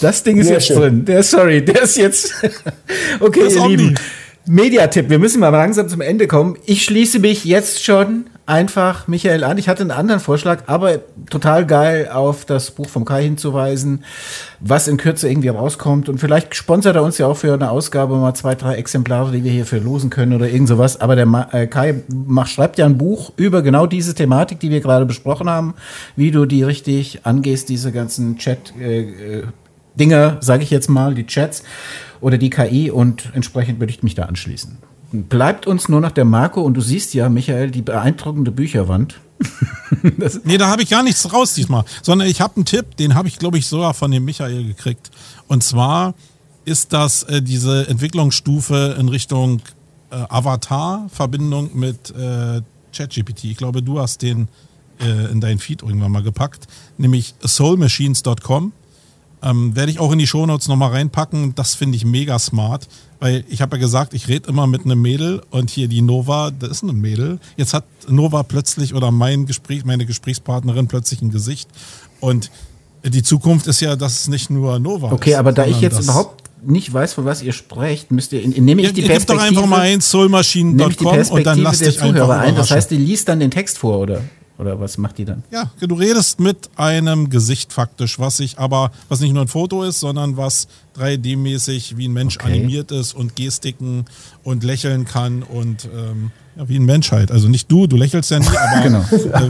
Das 0.01 0.23
Ding 0.23 0.37
ist 0.37 0.47
Sehr 0.47 0.55
jetzt 0.55 0.67
schön. 0.67 0.77
drin. 0.79 1.05
Der, 1.05 1.23
sorry, 1.23 1.63
der 1.63 1.83
ist 1.83 1.97
jetzt. 1.97 2.33
Okay, 3.19 3.47
ihr 3.49 3.67
Lieben. 3.67 3.95
Mediatipp, 4.45 5.09
wir 5.09 5.19
müssen 5.19 5.39
mal 5.39 5.49
langsam 5.49 5.87
zum 5.87 6.01
Ende 6.01 6.27
kommen. 6.27 6.57
Ich 6.65 6.83
schließe 6.83 7.19
mich 7.19 7.45
jetzt 7.45 7.83
schon 7.83 8.25
einfach 8.45 9.07
Michael 9.07 9.43
an. 9.43 9.57
Ich 9.57 9.69
hatte 9.69 9.81
einen 9.81 9.91
anderen 9.91 10.19
Vorschlag, 10.19 10.63
aber 10.67 10.99
total 11.29 11.65
geil 11.65 12.09
auf 12.09 12.45
das 12.45 12.71
Buch 12.71 12.89
vom 12.89 13.05
Kai 13.05 13.23
hinzuweisen, 13.23 14.03
was 14.59 14.87
in 14.87 14.97
Kürze 14.97 15.29
irgendwie 15.29 15.47
rauskommt. 15.47 16.09
Und 16.09 16.19
vielleicht 16.19 16.53
sponsert 16.55 16.95
er 16.95 17.03
uns 17.03 17.17
ja 17.17 17.27
auch 17.27 17.37
für 17.37 17.53
eine 17.53 17.71
Ausgabe 17.71 18.17
mal 18.17 18.33
zwei, 18.33 18.55
drei 18.55 18.75
Exemplare, 18.75 19.31
die 19.31 19.43
wir 19.43 19.51
hier 19.51 19.65
verlosen 19.65 20.09
können 20.09 20.33
oder 20.33 20.49
irgend 20.49 20.67
sowas. 20.67 20.99
Aber 20.99 21.15
der 21.15 21.49
äh, 21.51 21.67
Kai 21.67 22.03
macht, 22.09 22.51
schreibt 22.51 22.77
ja 22.77 22.85
ein 22.85 22.97
Buch 22.97 23.31
über 23.37 23.61
genau 23.61 23.87
diese 23.87 24.13
Thematik, 24.13 24.59
die 24.59 24.71
wir 24.71 24.81
gerade 24.81 25.05
besprochen 25.05 25.49
haben, 25.49 25.75
wie 26.15 26.31
du 26.31 26.45
die 26.45 26.63
richtig 26.63 27.25
angehst, 27.25 27.69
diese 27.69 27.91
ganzen 27.91 28.37
Chat- 28.37 28.73
äh, 28.79 29.39
äh 29.39 29.43
Dinger, 29.95 30.37
sage 30.39 30.63
ich 30.63 30.71
jetzt 30.71 30.89
mal, 30.89 31.13
die 31.13 31.27
Chats 31.27 31.61
oder 32.19 32.39
die 32.39 32.49
KI 32.49 32.89
und 32.89 33.29
entsprechend 33.35 33.79
würde 33.79 33.91
ich 33.91 34.01
mich 34.01 34.15
da 34.15 34.23
anschließen 34.23 34.79
bleibt 35.13 35.67
uns 35.67 35.89
nur 35.89 36.01
noch 36.01 36.11
der 36.11 36.25
Marco 36.25 36.61
und 36.61 36.73
du 36.73 36.81
siehst 36.81 37.13
ja, 37.13 37.29
Michael, 37.29 37.71
die 37.71 37.83
beeindruckende 37.83 38.51
Bücherwand. 38.51 39.19
nee, 40.43 40.57
da 40.57 40.69
habe 40.69 40.81
ich 40.81 40.89
gar 40.89 41.03
nichts 41.03 41.31
raus 41.31 41.53
diesmal, 41.53 41.85
sondern 42.01 42.27
ich 42.27 42.41
habe 42.41 42.55
einen 42.55 42.65
Tipp, 42.65 42.97
den 42.97 43.13
habe 43.13 43.27
ich, 43.27 43.37
glaube 43.37 43.57
ich, 43.57 43.67
sogar 43.67 43.93
von 43.93 44.09
dem 44.11 44.25
Michael 44.25 44.65
gekriegt. 44.65 45.11
Und 45.47 45.63
zwar 45.63 46.15
ist 46.65 46.93
das 46.93 47.23
äh, 47.23 47.41
diese 47.41 47.87
Entwicklungsstufe 47.87 48.95
in 48.99 49.09
Richtung 49.09 49.61
äh, 50.09 50.15
Avatar-Verbindung 50.15 51.71
mit 51.77 52.11
äh, 52.11 52.61
ChatGPT. 52.95 53.45
Ich 53.45 53.57
glaube, 53.57 53.83
du 53.83 53.99
hast 53.99 54.21
den 54.21 54.47
äh, 54.99 55.31
in 55.31 55.41
deinen 55.41 55.59
Feed 55.59 55.83
irgendwann 55.83 56.11
mal 56.11 56.23
gepackt, 56.23 56.67
nämlich 56.97 57.35
soulmachines.com. 57.41 58.71
Ähm, 59.43 59.75
Werde 59.75 59.91
ich 59.91 59.99
auch 59.99 60.11
in 60.11 60.19
die 60.19 60.27
Shownotes 60.27 60.67
nochmal 60.67 60.91
reinpacken. 60.91 61.53
Das 61.55 61.75
finde 61.75 61.97
ich 61.97 62.05
mega 62.05 62.39
smart. 62.39 62.87
Weil 63.19 63.43
ich 63.49 63.61
habe 63.61 63.75
ja 63.75 63.81
gesagt, 63.81 64.13
ich 64.13 64.27
rede 64.27 64.49
immer 64.49 64.67
mit 64.67 64.85
einem 64.85 65.01
Mädel 65.01 65.41
und 65.49 65.69
hier 65.69 65.87
die 65.87 66.01
Nova, 66.01 66.51
das 66.51 66.71
ist 66.71 66.83
ein 66.83 66.95
Mädel. 66.95 67.39
Jetzt 67.57 67.73
hat 67.73 67.85
Nova 68.07 68.43
plötzlich 68.43 68.93
oder 68.93 69.11
mein 69.11 69.45
Gespräch, 69.45 69.85
meine 69.85 70.05
Gesprächspartnerin 70.05 70.87
plötzlich 70.87 71.21
ein 71.21 71.29
Gesicht. 71.29 71.69
Und 72.19 72.51
die 73.05 73.23
Zukunft 73.23 73.67
ist 73.67 73.81
ja, 73.81 73.95
dass 73.95 74.21
es 74.21 74.27
nicht 74.27 74.49
nur 74.49 74.79
Nova 74.79 75.07
okay, 75.07 75.13
ist. 75.13 75.21
Okay, 75.21 75.35
aber 75.35 75.51
da 75.51 75.65
ich 75.65 75.81
jetzt 75.81 76.01
überhaupt 76.01 76.43
nicht 76.65 76.93
weiß, 76.93 77.13
von 77.13 77.25
was 77.25 77.41
ihr 77.41 77.51
sprecht, 77.53 78.11
müsst 78.11 78.31
ihr, 78.31 78.47
nehme 78.47 78.81
ich 78.81 78.87
ja, 78.87 78.93
die 78.93 79.01
Perspektive. 79.01 79.37
doch 79.37 79.43
einfach 79.43 79.65
mal 79.65 79.81
ein 79.81 80.01
soulmaschinen.com 80.01 81.27
und 81.29 81.45
dann 81.45 81.59
lasst 81.59 81.85
dich 81.85 82.01
einfach 82.01 82.29
ein. 82.29 82.55
Das 82.55 82.71
heißt, 82.71 82.91
die 82.91 82.97
liest 82.97 83.27
dann 83.27 83.39
den 83.39 83.51
Text 83.51 83.77
vor, 83.77 83.99
oder? 83.99 84.21
Oder 84.63 84.79
was 84.79 84.97
macht 84.97 85.17
die 85.17 85.25
dann? 85.25 85.43
Ja, 85.51 85.69
du 85.77 85.93
redest 85.93 86.39
mit 86.39 86.69
einem 86.77 87.29
Gesicht 87.29 87.73
faktisch, 87.73 88.17
was 88.17 88.37
sich 88.37 88.59
aber, 88.59 88.93
was 89.09 89.19
nicht 89.19 89.33
nur 89.33 89.43
ein 89.43 89.49
Foto 89.49 89.83
ist, 89.83 89.99
sondern 89.99 90.37
was 90.37 90.69
3D-mäßig 90.97 91.97
wie 91.97 92.07
ein 92.07 92.13
Mensch 92.13 92.37
okay. 92.37 92.47
animiert 92.47 92.89
ist 92.91 93.13
und 93.13 93.35
Gestiken 93.35 94.05
und 94.41 94.63
lächeln 94.63 95.03
kann 95.03 95.43
und 95.43 95.89
ähm, 95.93 96.31
ja, 96.55 96.69
wie 96.69 96.77
ein 96.77 96.85
Mensch 96.85 97.11
halt. 97.11 97.31
Also 97.31 97.47
nicht 97.47 97.71
du, 97.71 97.87
du 97.87 97.95
lächelst 97.95 98.29
ja 98.29 98.37
nie, 98.39 98.45
aber 98.73 98.83
genau. 98.83 98.99
äh, 98.99 99.49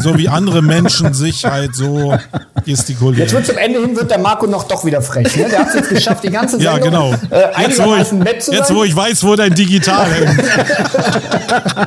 so 0.00 0.16
wie 0.16 0.28
andere 0.28 0.62
Menschen 0.62 1.12
sich 1.12 1.44
halt 1.44 1.74
so 1.74 2.16
gestikulieren. 2.64 3.22
Jetzt 3.22 3.34
wird 3.34 3.46
zum 3.46 3.58
Ende 3.58 3.80
hin 3.80 3.96
wird 3.96 4.10
der 4.10 4.18
Marco 4.18 4.46
noch 4.46 4.64
doch 4.64 4.84
wieder 4.84 5.02
frech. 5.02 5.36
Ne? 5.36 5.48
Der 5.50 5.60
hat 5.60 5.68
es 5.68 5.74
jetzt 5.74 5.88
geschafft, 5.90 6.22
die 6.22 6.30
ganze 6.30 6.56
Sendung 6.60 6.74
ja, 6.74 6.78
genau. 6.78 7.12
äh, 7.30 7.62
jetzt, 7.62 7.82
wo 7.82 7.96
ich, 7.96 8.12
nett 8.12 8.42
zu 8.42 8.52
jetzt, 8.52 8.72
wo 8.72 8.84
ich 8.84 8.94
weiß, 8.94 9.24
wo 9.24 9.34
dein 9.34 9.54
Digital 9.54 10.06
hängt. 10.06 10.44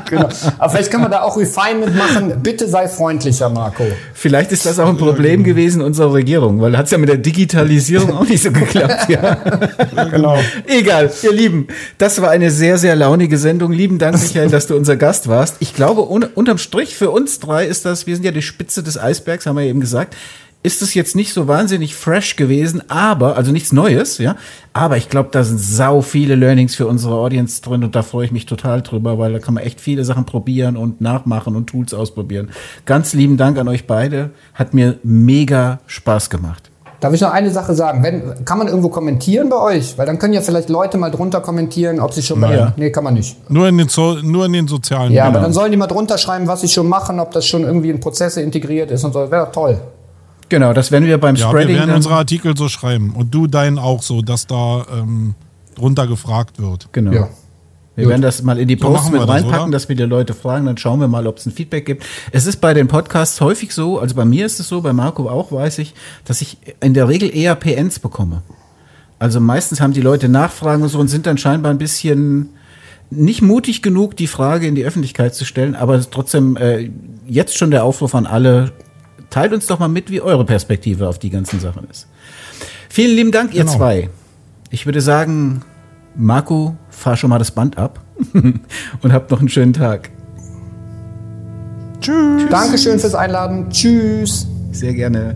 genau. 0.10 0.28
Aber 0.58 0.70
vielleicht 0.70 0.92
können 0.92 1.04
wir 1.04 1.10
da 1.10 1.22
auch 1.22 1.38
Refinement 1.38 1.96
machen. 1.96 2.34
Bitte 2.44 2.68
sei 2.68 2.90
freundlicher, 2.90 3.50
Marco. 3.50 3.84
Vielleicht 4.14 4.52
ist 4.52 4.66
das 4.66 4.80
auch 4.80 4.90
ein 4.90 4.98
Problem 4.98 5.46
gewesen 5.46 5.82
unserer 5.82 6.14
Regierung, 6.14 6.62
weil 6.62 6.78
hat 6.78 6.86
es 6.86 6.92
ja 6.92 6.98
mit 6.98 7.10
der 7.10 7.18
Digitalisierung 7.18 8.18
auch 8.18 8.28
nicht 8.28 8.44
so 8.44 8.52
geklappt. 8.52 9.10
Ja. 9.10 9.38
ja. 9.96 10.04
genau. 10.06 10.38
Egal, 10.66 11.10
ihr 11.24 11.32
Lieben, 11.32 11.68
das 11.98 12.22
war 12.22 12.32
eine 12.32 12.52
sehr, 12.52 12.78
sehr 12.78 12.96
launige 12.98 13.38
Sendung. 13.38 13.72
Lieben 13.72 13.98
Dank, 13.98 14.22
Michael, 14.22 14.50
dass 14.58 14.66
du 14.66 14.76
unser 14.76 14.96
Gast 14.96 15.28
warst. 15.28 15.58
Ich 15.60 15.76
glaube, 15.76 16.02
un 16.02 16.24
unterm 16.24 16.58
Strich 16.58 16.96
für 16.96 17.12
uns 17.12 17.40
drei 17.40 17.68
ist 17.68 17.86
das, 17.86 18.08
wir 18.08 18.16
sind 18.16 18.24
ja 18.24 18.32
die 18.32 18.42
Spitze 18.42 18.82
des 18.82 18.98
Eisbergs, 18.98 19.46
haben 19.46 19.56
wir 19.56 19.66
eben 19.66 19.80
gesagt. 19.80 20.18
Ist 20.64 20.82
es 20.82 20.96
jetzt 20.96 21.16
nicht 21.16 21.32
so 21.32 21.48
wahnsinnig 21.48 21.96
fresh 21.96 22.38
gewesen, 22.38 22.82
aber, 22.90 23.38
also 23.38 23.52
nichts 23.52 23.72
Neues, 23.72 24.18
ja. 24.18 24.36
Aber 24.74 24.98
ich 24.98 25.10
glaube, 25.10 25.30
da 25.32 25.44
sind 25.44 25.60
sau 25.60 26.02
viele 26.02 26.34
Learnings 26.34 26.74
für 26.74 26.88
unsere 26.88 27.14
Audience 27.14 27.62
drin 27.62 27.84
und 27.84 27.96
da 27.96 28.02
freue 28.02 28.26
ich 28.26 28.32
mich 28.32 28.48
total 28.48 28.82
drüber, 28.82 29.20
weil 29.20 29.32
da 29.32 29.38
kann 29.38 29.54
man 29.54 29.64
echt 29.64 29.80
viele 29.80 30.04
Sachen 30.04 30.26
probieren 30.26 30.76
und 30.76 31.02
nachmachen 31.02 31.56
und 31.56 31.68
Tools 31.68 31.94
ausprobieren. 31.94 32.50
Ganz 32.86 33.14
lieben 33.14 33.38
Dank 33.38 33.60
an 33.60 33.68
euch 33.68 33.86
beide. 33.86 34.32
Hat 34.56 34.74
mir 34.74 34.98
mega 35.04 35.82
Spaß 35.86 36.32
gemacht. 36.32 36.72
Darf 37.00 37.14
ich 37.14 37.22
noch 37.22 37.32
eine 37.32 37.52
Sache 37.52 37.76
sagen? 37.76 38.02
Wenn, 38.02 38.44
kann 38.44 38.58
man 38.58 38.68
irgendwo 38.68 38.90
kommentieren 38.90 39.50
bei 39.50 39.58
euch? 39.58 39.98
Weil 39.98 40.08
dann 40.08 40.18
können 40.18 40.34
ja 40.34 40.42
vielleicht 40.42 40.70
Leute 40.70 40.98
mal 40.98 41.12
drunter 41.12 41.42
kommentieren, 41.42 42.00
ob 42.00 42.12
sie 42.12 42.24
schon 42.24 42.42
bei. 42.42 42.56
Ja. 42.56 42.74
Nee, 42.76 42.90
kann 42.90 43.04
man 43.04 43.14
nicht. 43.14 43.50
Nur 43.52 43.68
in 43.68 43.78
den, 43.78 43.88
so 43.88 44.16
nur 44.16 44.46
in 44.48 44.54
den 44.54 44.68
sozialen 44.68 45.12
Ja, 45.14 45.26
genau. 45.26 45.38
aber 45.38 45.46
dann 45.46 45.54
sollen 45.54 45.70
die 45.72 45.78
mal 45.78 45.88
drunter 45.88 46.18
schreiben, 46.18 46.48
was 46.48 46.62
sie 46.62 46.70
schon 46.70 46.88
machen, 46.88 47.20
ob 47.20 47.32
das 47.32 47.46
schon 47.46 47.64
irgendwie 47.64 47.92
in 47.92 48.00
Prozesse 48.00 48.42
integriert 48.42 48.90
ist 48.90 49.04
und 49.04 49.14
so. 49.14 49.30
Wäre 49.30 49.52
toll. 49.52 49.80
Genau, 50.50 50.74
das 50.74 50.92
werden 50.92 51.06
wir 51.06 51.20
beim 51.20 51.36
ja, 51.36 51.48
Spreading. 51.48 51.76
Wir 51.76 51.80
werden 51.82 51.96
unsere 51.96 52.16
Artikel 52.16 52.58
so 52.58 52.68
schreiben. 52.68 53.14
Und 53.16 53.34
du 53.34 53.48
deinen 53.48 53.78
auch 53.78 54.02
so, 54.02 54.22
dass 54.22 54.48
da 54.48 54.86
ähm, 54.92 55.36
drunter 55.76 56.08
gefragt 56.08 56.60
wird. 56.60 56.88
Genau. 56.94 57.12
Ja. 57.12 57.30
Wir 57.98 58.04
Gut. 58.04 58.12
werden 58.12 58.22
das 58.22 58.44
mal 58.44 58.60
in 58.60 58.68
die 58.68 58.76
Posts 58.76 59.08
so 59.08 59.12
mit 59.12 59.28
reinpacken, 59.28 59.72
das, 59.72 59.82
dass 59.82 59.90
wir 59.90 59.96
die 59.96 60.04
Leute 60.04 60.36
fragen, 60.36 60.68
dann 60.68 60.78
schauen 60.78 61.00
wir 61.00 61.08
mal, 61.08 61.26
ob 61.26 61.40
es 61.40 61.48
ein 61.48 61.52
Feedback 61.52 61.84
gibt. 61.84 62.06
Es 62.32 62.46
ist 62.46 62.62
bei 62.62 62.76
den 62.76 62.88
Podcasts 62.88 63.42
häufig 63.42 63.74
so, 63.74 63.98
also 63.98 64.14
bei 64.14 64.24
mir 64.24 64.46
ist 64.46 64.60
es 64.60 64.68
so, 64.68 64.82
bei 64.82 64.94
Marco 64.94 65.28
auch 65.28 65.52
weiß 65.52 65.80
ich, 65.80 65.96
dass 66.24 66.42
ich 66.42 66.58
in 66.80 66.94
der 66.94 67.10
Regel 67.10 67.36
eher 67.36 67.56
PNs 67.56 67.98
bekomme. 67.98 68.44
Also 69.18 69.40
meistens 69.40 69.82
haben 69.82 69.94
die 69.94 70.02
Leute 70.02 70.30
Nachfragen 70.30 70.84
und 70.84 70.90
so 70.90 71.00
und 71.00 71.08
sind 71.08 71.26
dann 71.26 71.40
scheinbar 71.40 71.72
ein 71.72 71.80
bisschen 71.80 72.50
nicht 73.10 73.42
mutig 73.42 73.82
genug, 73.82 74.16
die 74.16 74.28
Frage 74.28 74.68
in 74.68 74.76
die 74.76 74.86
Öffentlichkeit 74.86 75.34
zu 75.34 75.44
stellen, 75.44 75.74
aber 75.74 76.00
trotzdem 76.08 76.56
äh, 76.56 76.92
jetzt 77.28 77.58
schon 77.58 77.72
der 77.72 77.84
Aufruf 77.84 78.14
an 78.14 78.28
alle, 78.28 78.74
teilt 79.32 79.54
uns 79.54 79.66
doch 79.66 79.80
mal 79.80 79.88
mit, 79.88 80.12
wie 80.12 80.22
eure 80.22 80.46
Perspektive 80.46 81.08
auf 81.08 81.18
die 81.18 81.32
ganzen 81.32 81.60
Sachen 81.60 81.90
ist. 81.90 82.06
Vielen 82.90 83.16
lieben 83.16 83.32
Dank, 83.32 83.56
ihr 83.56 83.62
genau. 83.62 83.76
zwei. 83.76 84.12
Ich 84.70 84.86
würde 84.86 85.02
sagen, 85.02 85.64
Marco, 86.18 86.76
fahr 86.90 87.16
schon 87.16 87.30
mal 87.30 87.38
das 87.38 87.52
Band 87.52 87.78
ab 87.78 88.00
und 89.02 89.14
habt 89.14 89.30
noch 89.30 89.40
einen 89.40 89.50
schönen 89.50 89.74
Tag. 89.74 90.10
Tschüss. 92.02 92.50
Dankeschön 92.50 93.00
fürs 93.00 93.14
Einladen. 93.16 93.70
Tschüss. 93.70 94.48
Sehr 94.72 94.94
gerne. 94.94 95.36